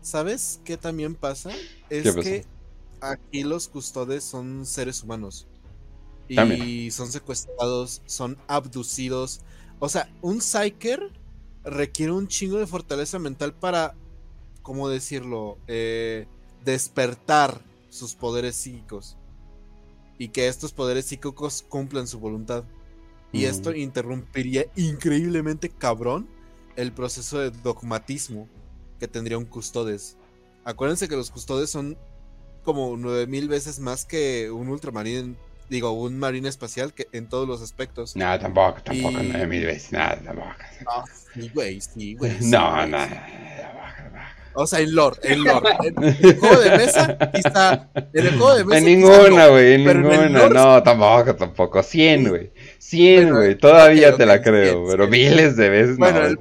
[0.00, 1.50] ¿Sabes qué también pasa?
[1.88, 2.34] Es ¿Qué pasa?
[2.36, 2.46] que
[3.00, 5.48] aquí los custodes son seres humanos.
[6.28, 6.90] Y También.
[6.92, 9.40] son secuestrados, son abducidos.
[9.78, 11.10] O sea, un Psyker
[11.64, 13.94] requiere un chingo de fortaleza mental para,
[14.62, 15.58] ¿cómo decirlo?
[15.66, 16.26] Eh,
[16.64, 19.16] despertar sus poderes psíquicos.
[20.18, 22.64] Y que estos poderes psíquicos cumplan su voluntad.
[23.32, 26.28] Y esto interrumpiría increíblemente cabrón
[26.76, 28.48] el proceso de dogmatismo
[28.98, 30.16] que tendría un custodes.
[30.64, 31.96] Acuérdense que los custodes son
[32.62, 35.36] como 9000 veces más que un ultramarín,
[35.68, 38.16] digo, un marine espacial que en todos los aspectos.
[38.16, 40.52] No, tampoco, tampoco, Y- nueve mil veces, nada, tampoco.
[41.34, 42.32] Sí, güey, sí, güey.
[42.40, 43.10] sí, No, güey, no, sí.
[43.10, 43.87] tampoco, tampoco.
[44.60, 45.68] O sea, en lore, en lore.
[45.84, 47.88] En el juego de mesa quizá.
[48.12, 48.78] En el juego de mesa.
[48.78, 50.48] En ninguna, güey, en ninguna.
[50.48, 51.82] No, tampoco, tampoco.
[51.82, 52.28] 100, Sí.
[52.28, 52.52] güey.
[52.78, 53.54] 100, Bueno, güey.
[53.58, 55.10] Todavía te la creo, 100, pero 100.
[55.10, 56.26] miles de veces Bueno, no.
[56.26, 56.38] el-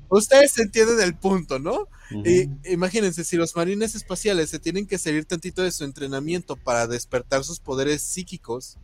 [0.08, 1.88] Ustedes entienden el punto, ¿no?
[2.24, 6.86] Y imagínense, si los marines espaciales se tienen que salir tantito de su entrenamiento para
[6.86, 8.78] despertar sus poderes psíquicos,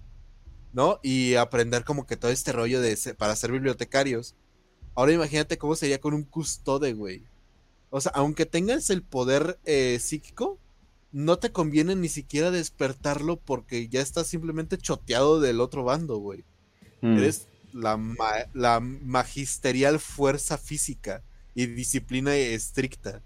[0.74, 1.00] ¿no?
[1.02, 4.34] Y aprender como que todo este rollo de para ser bibliotecarios.
[4.94, 7.22] Ahora imagínate cómo sería con un custode, güey.
[7.96, 10.58] O sea, aunque tengas el poder eh, psíquico,
[11.12, 16.42] no te conviene ni siquiera despertarlo porque ya estás simplemente choteado del otro bando, güey.
[17.02, 17.18] Mm.
[17.18, 21.22] Eres la, ma- la magisterial fuerza física
[21.54, 23.22] y disciplina estricta.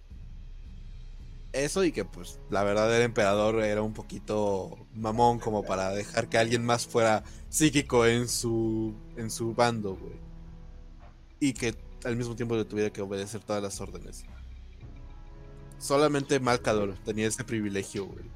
[1.54, 6.28] Eso y que pues la verdad el emperador era un poquito mamón como para dejar
[6.28, 10.20] que alguien más fuera psíquico en su en su bando, güey.
[11.40, 11.74] Y que
[12.04, 14.26] al mismo tiempo le tuviera que obedecer todas las órdenes.
[15.78, 18.30] Solamente Malcador tenía ese privilegio, güey.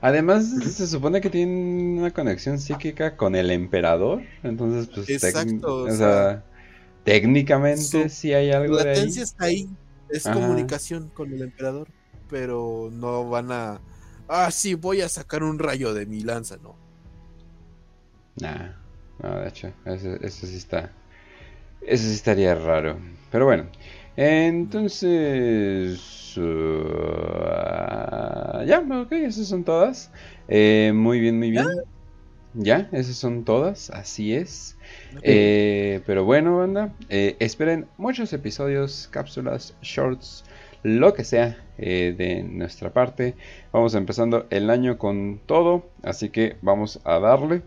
[0.00, 4.22] Además, se supone que tiene una conexión psíquica con el emperador.
[4.42, 6.44] Entonces, pues, tec- Exacto, o o sea,
[7.04, 9.14] técnicamente sí hay algo de ahí.
[9.14, 9.68] latencia está ahí.
[10.08, 10.28] Es Ajá.
[10.28, 11.88] comunicación con el emperador.
[12.28, 13.82] Pero no van a.
[14.28, 16.80] Ah, sí, voy a sacar un rayo de mi lanza, no.
[18.40, 18.72] Nah,
[19.22, 20.90] no, de hecho, eso, eso sí está.
[21.82, 22.98] Eso sí estaría raro.
[23.30, 23.66] Pero bueno,
[24.16, 25.98] entonces.
[26.36, 26.42] uh,
[28.64, 30.10] ya, ok, esas son todas.
[30.48, 31.66] Eh, muy bien, muy bien.
[32.54, 34.76] Ya, esas son todas, así es.
[35.22, 40.44] Eh, pero bueno, banda, eh, esperen muchos episodios, cápsulas, shorts,
[40.82, 43.34] lo que sea eh, de nuestra parte.
[43.72, 47.62] Vamos empezando el año con todo, así que vamos a darle.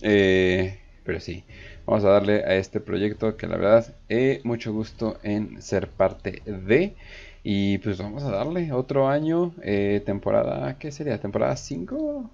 [0.00, 1.44] Eh, pero sí,
[1.86, 6.42] vamos a darle a este proyecto que la verdad he mucho gusto en ser parte
[6.46, 6.94] de.
[7.42, 11.18] Y pues vamos a darle otro año, eh, temporada, ¿qué sería?
[11.20, 12.30] ¿Temporada 5?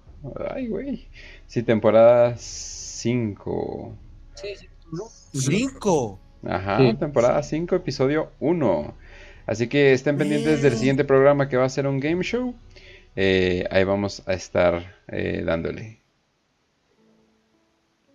[0.53, 1.07] Ay, güey.
[1.47, 3.93] Sí, temporada 5.
[4.35, 5.03] Sí, sí, ¿no?
[5.33, 6.19] ¡Cinco!
[6.47, 6.93] Ajá, Sí.
[6.95, 8.93] temporada 5, episodio 1.
[9.45, 12.55] Así que estén pendientes del siguiente programa que va a ser un game show.
[13.15, 16.00] Eh, ahí vamos a estar eh, dándole.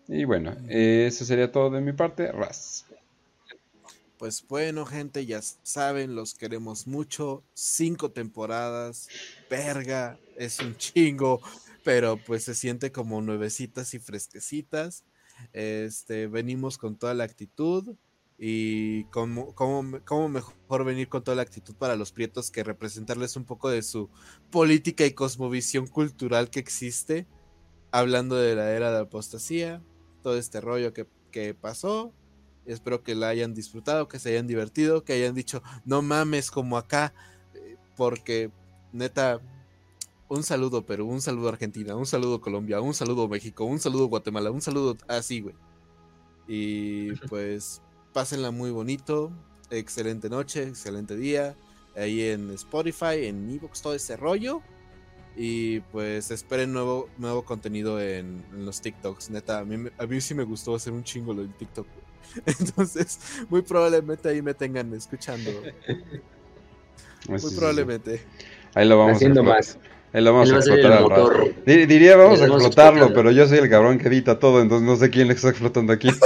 [0.08, 2.30] Y bueno, eso sería todo de mi parte.
[2.30, 2.84] Raz.
[4.18, 7.42] Pues bueno, gente, ya saben, los queremos mucho.
[7.52, 9.08] Cinco temporadas,
[9.50, 11.40] verga, es un chingo,
[11.84, 15.04] pero pues se siente como nuevecitas y fresquecitas.
[15.52, 17.94] Este, venimos con toda la actitud
[18.38, 19.52] y cómo,
[19.82, 24.08] mejor venir con toda la actitud para los prietos que representarles un poco de su
[24.50, 27.26] política y cosmovisión cultural que existe,
[27.90, 29.82] hablando de la era de apostasía,
[30.26, 32.12] todo este rollo que, que pasó.
[32.64, 36.76] Espero que la hayan disfrutado, que se hayan divertido, que hayan dicho, no mames como
[36.78, 37.14] acá,
[37.54, 38.50] eh, porque
[38.92, 39.40] neta,
[40.28, 44.50] un saludo Perú, un saludo Argentina, un saludo Colombia, un saludo México, un saludo Guatemala,
[44.50, 45.54] un saludo así, güey.
[46.48, 47.80] Y pues
[48.12, 49.30] pásenla muy bonito,
[49.70, 51.54] excelente noche, excelente día,
[51.94, 54.60] ahí en Spotify, en Evox, todo ese rollo.
[55.36, 59.30] Y pues esperen nuevo, nuevo contenido en, en los TikToks.
[59.30, 61.86] Neta, a mí, me- a mí sí me gustó hacer un chingo lo del TikTok.
[62.46, 63.18] Entonces,
[63.50, 65.50] muy probablemente ahí me tengan escuchando.
[67.28, 67.58] Muy Sí, sí, sí.
[67.58, 68.22] probablemente.
[68.74, 69.80] Ahí lo vamos Haciendo a explotar.
[69.82, 69.90] más.
[70.12, 71.30] Ahí lo vamos Él a explotar al rato.
[71.66, 73.14] Diría vamos a explotarlo, explotar.
[73.14, 75.92] pero yo soy el cabrón que edita todo, entonces no sé quién le está explotando
[75.92, 76.08] aquí.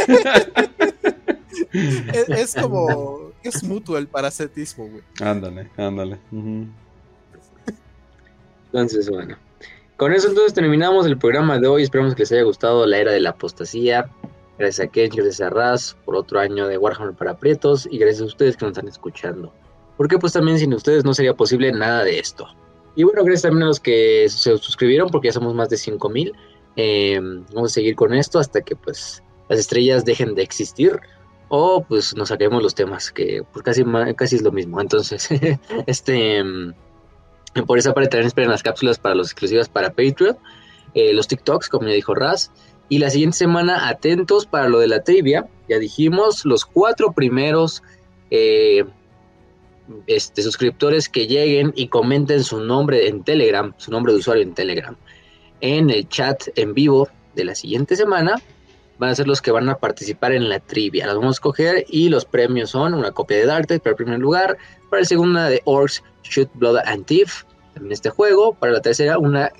[1.72, 3.30] Es, es como.
[3.42, 5.02] Es mutuo el paracetismo, güey.
[5.22, 6.18] ándale, ándale.
[6.32, 6.66] Ujú.
[8.72, 9.36] Entonces, bueno.
[9.96, 11.82] Con eso entonces terminamos el programa de hoy.
[11.82, 14.08] Esperamos que les haya gustado la era de la apostasía.
[14.58, 18.22] Gracias a Ken, gracias a Raz por otro año de Warhammer para Prietos y gracias
[18.22, 19.52] a ustedes que nos están escuchando.
[19.96, 22.46] Porque pues también sin ustedes no sería posible nada de esto.
[22.94, 26.32] Y bueno, gracias también a los que se suscribieron porque ya somos más de 5000.
[26.76, 27.20] Eh,
[27.52, 30.98] vamos a seguir con esto hasta que pues las estrellas dejen de existir
[31.48, 33.84] o pues nos saquemos los temas que pues casi,
[34.16, 34.80] casi es lo mismo.
[34.80, 35.28] Entonces,
[35.86, 36.42] este...
[37.66, 40.36] por esa parte también esperen las cápsulas para los exclusivas para Patreon,
[40.94, 42.50] eh, los TikToks, como ya dijo Raz.
[42.88, 45.46] Y la siguiente semana, atentos para lo de la trivia.
[45.68, 47.84] Ya dijimos, los cuatro primeros
[48.30, 48.84] eh,
[50.06, 54.54] este, suscriptores que lleguen y comenten su nombre en Telegram, su nombre de usuario en
[54.54, 54.96] Telegram,
[55.60, 58.36] en el chat en vivo de la siguiente semana,
[58.98, 61.06] van a ser los que van a participar en la trivia.
[61.06, 63.96] Las vamos a escoger y los premios son una copia de Dark Tide para el
[63.96, 64.58] primer lugar,
[64.90, 69.18] para el segundo de Orcs, Shoot, Blood and Thief, también este juego, para la tercera
[69.18, 69.50] una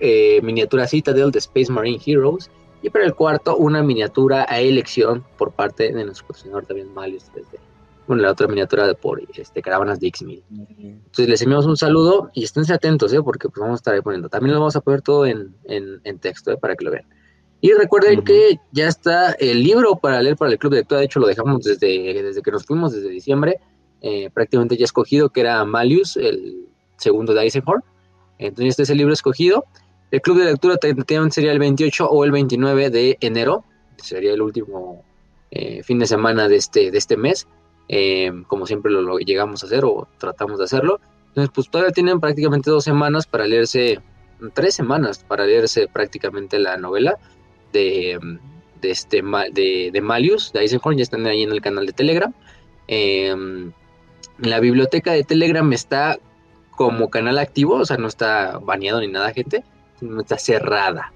[0.00, 2.50] eh, miniatura Citadel de Space Marine Heroes,
[2.82, 7.24] y para el cuarto una miniatura a elección por parte de nuestro patrocinador también Malius
[7.32, 7.58] 3D.
[8.06, 10.42] Bueno, la otra miniatura de por este, Caravanas de X-Mil.
[10.78, 13.20] Entonces les enviamos un saludo y esténse atentos, ¿eh?
[13.22, 14.28] porque pues, vamos a estar ahí poniendo.
[14.30, 16.56] También lo vamos a poner todo en, en- en texto ¿eh?
[16.56, 17.04] para que lo vean.
[17.60, 18.24] Y recuerden Ujú.
[18.24, 21.00] que ya está el libro para leer para el club de lectura.
[21.00, 23.58] De hecho, lo dejamos desde, desde que nos fuimos, desde diciembre.
[24.02, 27.82] Eh, prácticamente ya escogido, que era Malius, el segundo de Eisenhorn.
[28.38, 29.64] Entonces, este es el libro escogido.
[30.10, 33.64] El club de lectura tentativamente sería el 28 o el 29 de enero.
[33.96, 35.02] Sería el último
[35.50, 37.46] eh, fin de semana de este, de este mes.
[37.88, 41.00] eh, como siempre lo, llegamos a hacer o tratamos de hacerlo.
[41.28, 44.00] Entonces, pues todavía tienen prácticamente dos semanas para leerse,
[44.54, 47.18] tres semanas para leerse prácticamente la novela
[47.72, 48.18] de,
[48.80, 52.32] de, este, de, de Malius, de Eisenhorn, ya están ahí en el canal de Telegram.
[52.88, 53.72] Em,
[54.38, 56.18] la biblioteca de Telegram está
[56.76, 59.64] como canal activo, o sea, no está baneado ni nada, gente,
[60.00, 61.12] no está cerrada.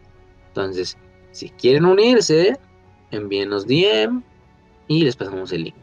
[0.49, 0.99] Entonces,
[1.31, 2.59] si quieren unirse,
[3.10, 4.23] envíenos DM
[4.89, 5.76] y les pasamos el link.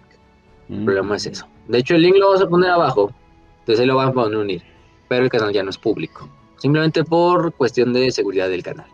[0.70, 1.48] El problema es eso.
[1.68, 3.12] De hecho, el link lo vamos a poner abajo,
[3.60, 4.64] entonces ahí lo van a poder unir,
[5.08, 6.28] pero el canal ya no es público,
[6.58, 8.88] simplemente por cuestión de seguridad del canal,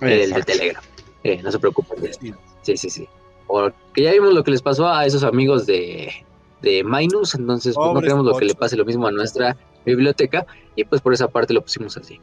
[0.00, 0.52] el de Exacto.
[0.52, 0.82] Telegram.
[1.22, 2.14] Eh, no se preocupen de.
[2.14, 3.06] Sí, sí, sí.
[3.46, 6.24] Porque ya vimos lo que les pasó a esos amigos de,
[6.62, 10.46] de Minus, entonces pues, no queremos lo que le pase lo mismo a nuestra biblioteca
[10.76, 12.20] y pues por esa parte lo pusimos así.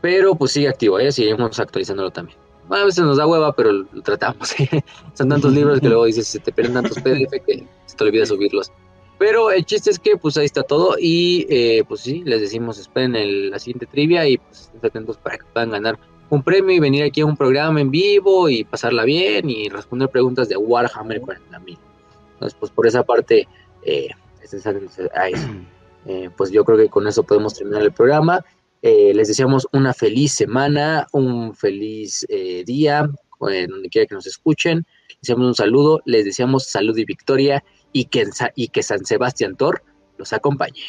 [0.00, 1.10] Pero pues sigue activo, ¿eh?
[1.12, 2.38] seguimos actualizándolo también.
[2.70, 4.54] A veces nos da hueva, pero lo tratamos.
[5.14, 8.26] Son tantos libros que luego dices, se te pierden tantos PDF que se te olvida
[8.26, 8.70] subirlos.
[9.18, 12.78] Pero el chiste es que pues ahí está todo y eh, pues sí, les decimos
[12.78, 15.98] esperen el, la siguiente trivia y pues estén atentos para que puedan ganar
[16.30, 20.08] un premio y venir aquí a un programa en vivo y pasarla bien y responder
[20.08, 21.78] preguntas de Warhammer 40.000.
[22.38, 23.48] Entonces pues por esa parte
[23.82, 24.08] eh,
[25.14, 25.48] a eso.
[26.06, 28.42] Eh, pues yo creo que con eso podemos terminar el programa.
[28.80, 33.06] Eh, les deseamos una feliz semana, un feliz eh, día,
[33.38, 34.86] donde quiera que nos escuchen.
[35.08, 39.56] Les deseamos un saludo, les deseamos salud y victoria y que, y que San Sebastián
[39.56, 39.82] Tor
[40.16, 40.82] los acompañe.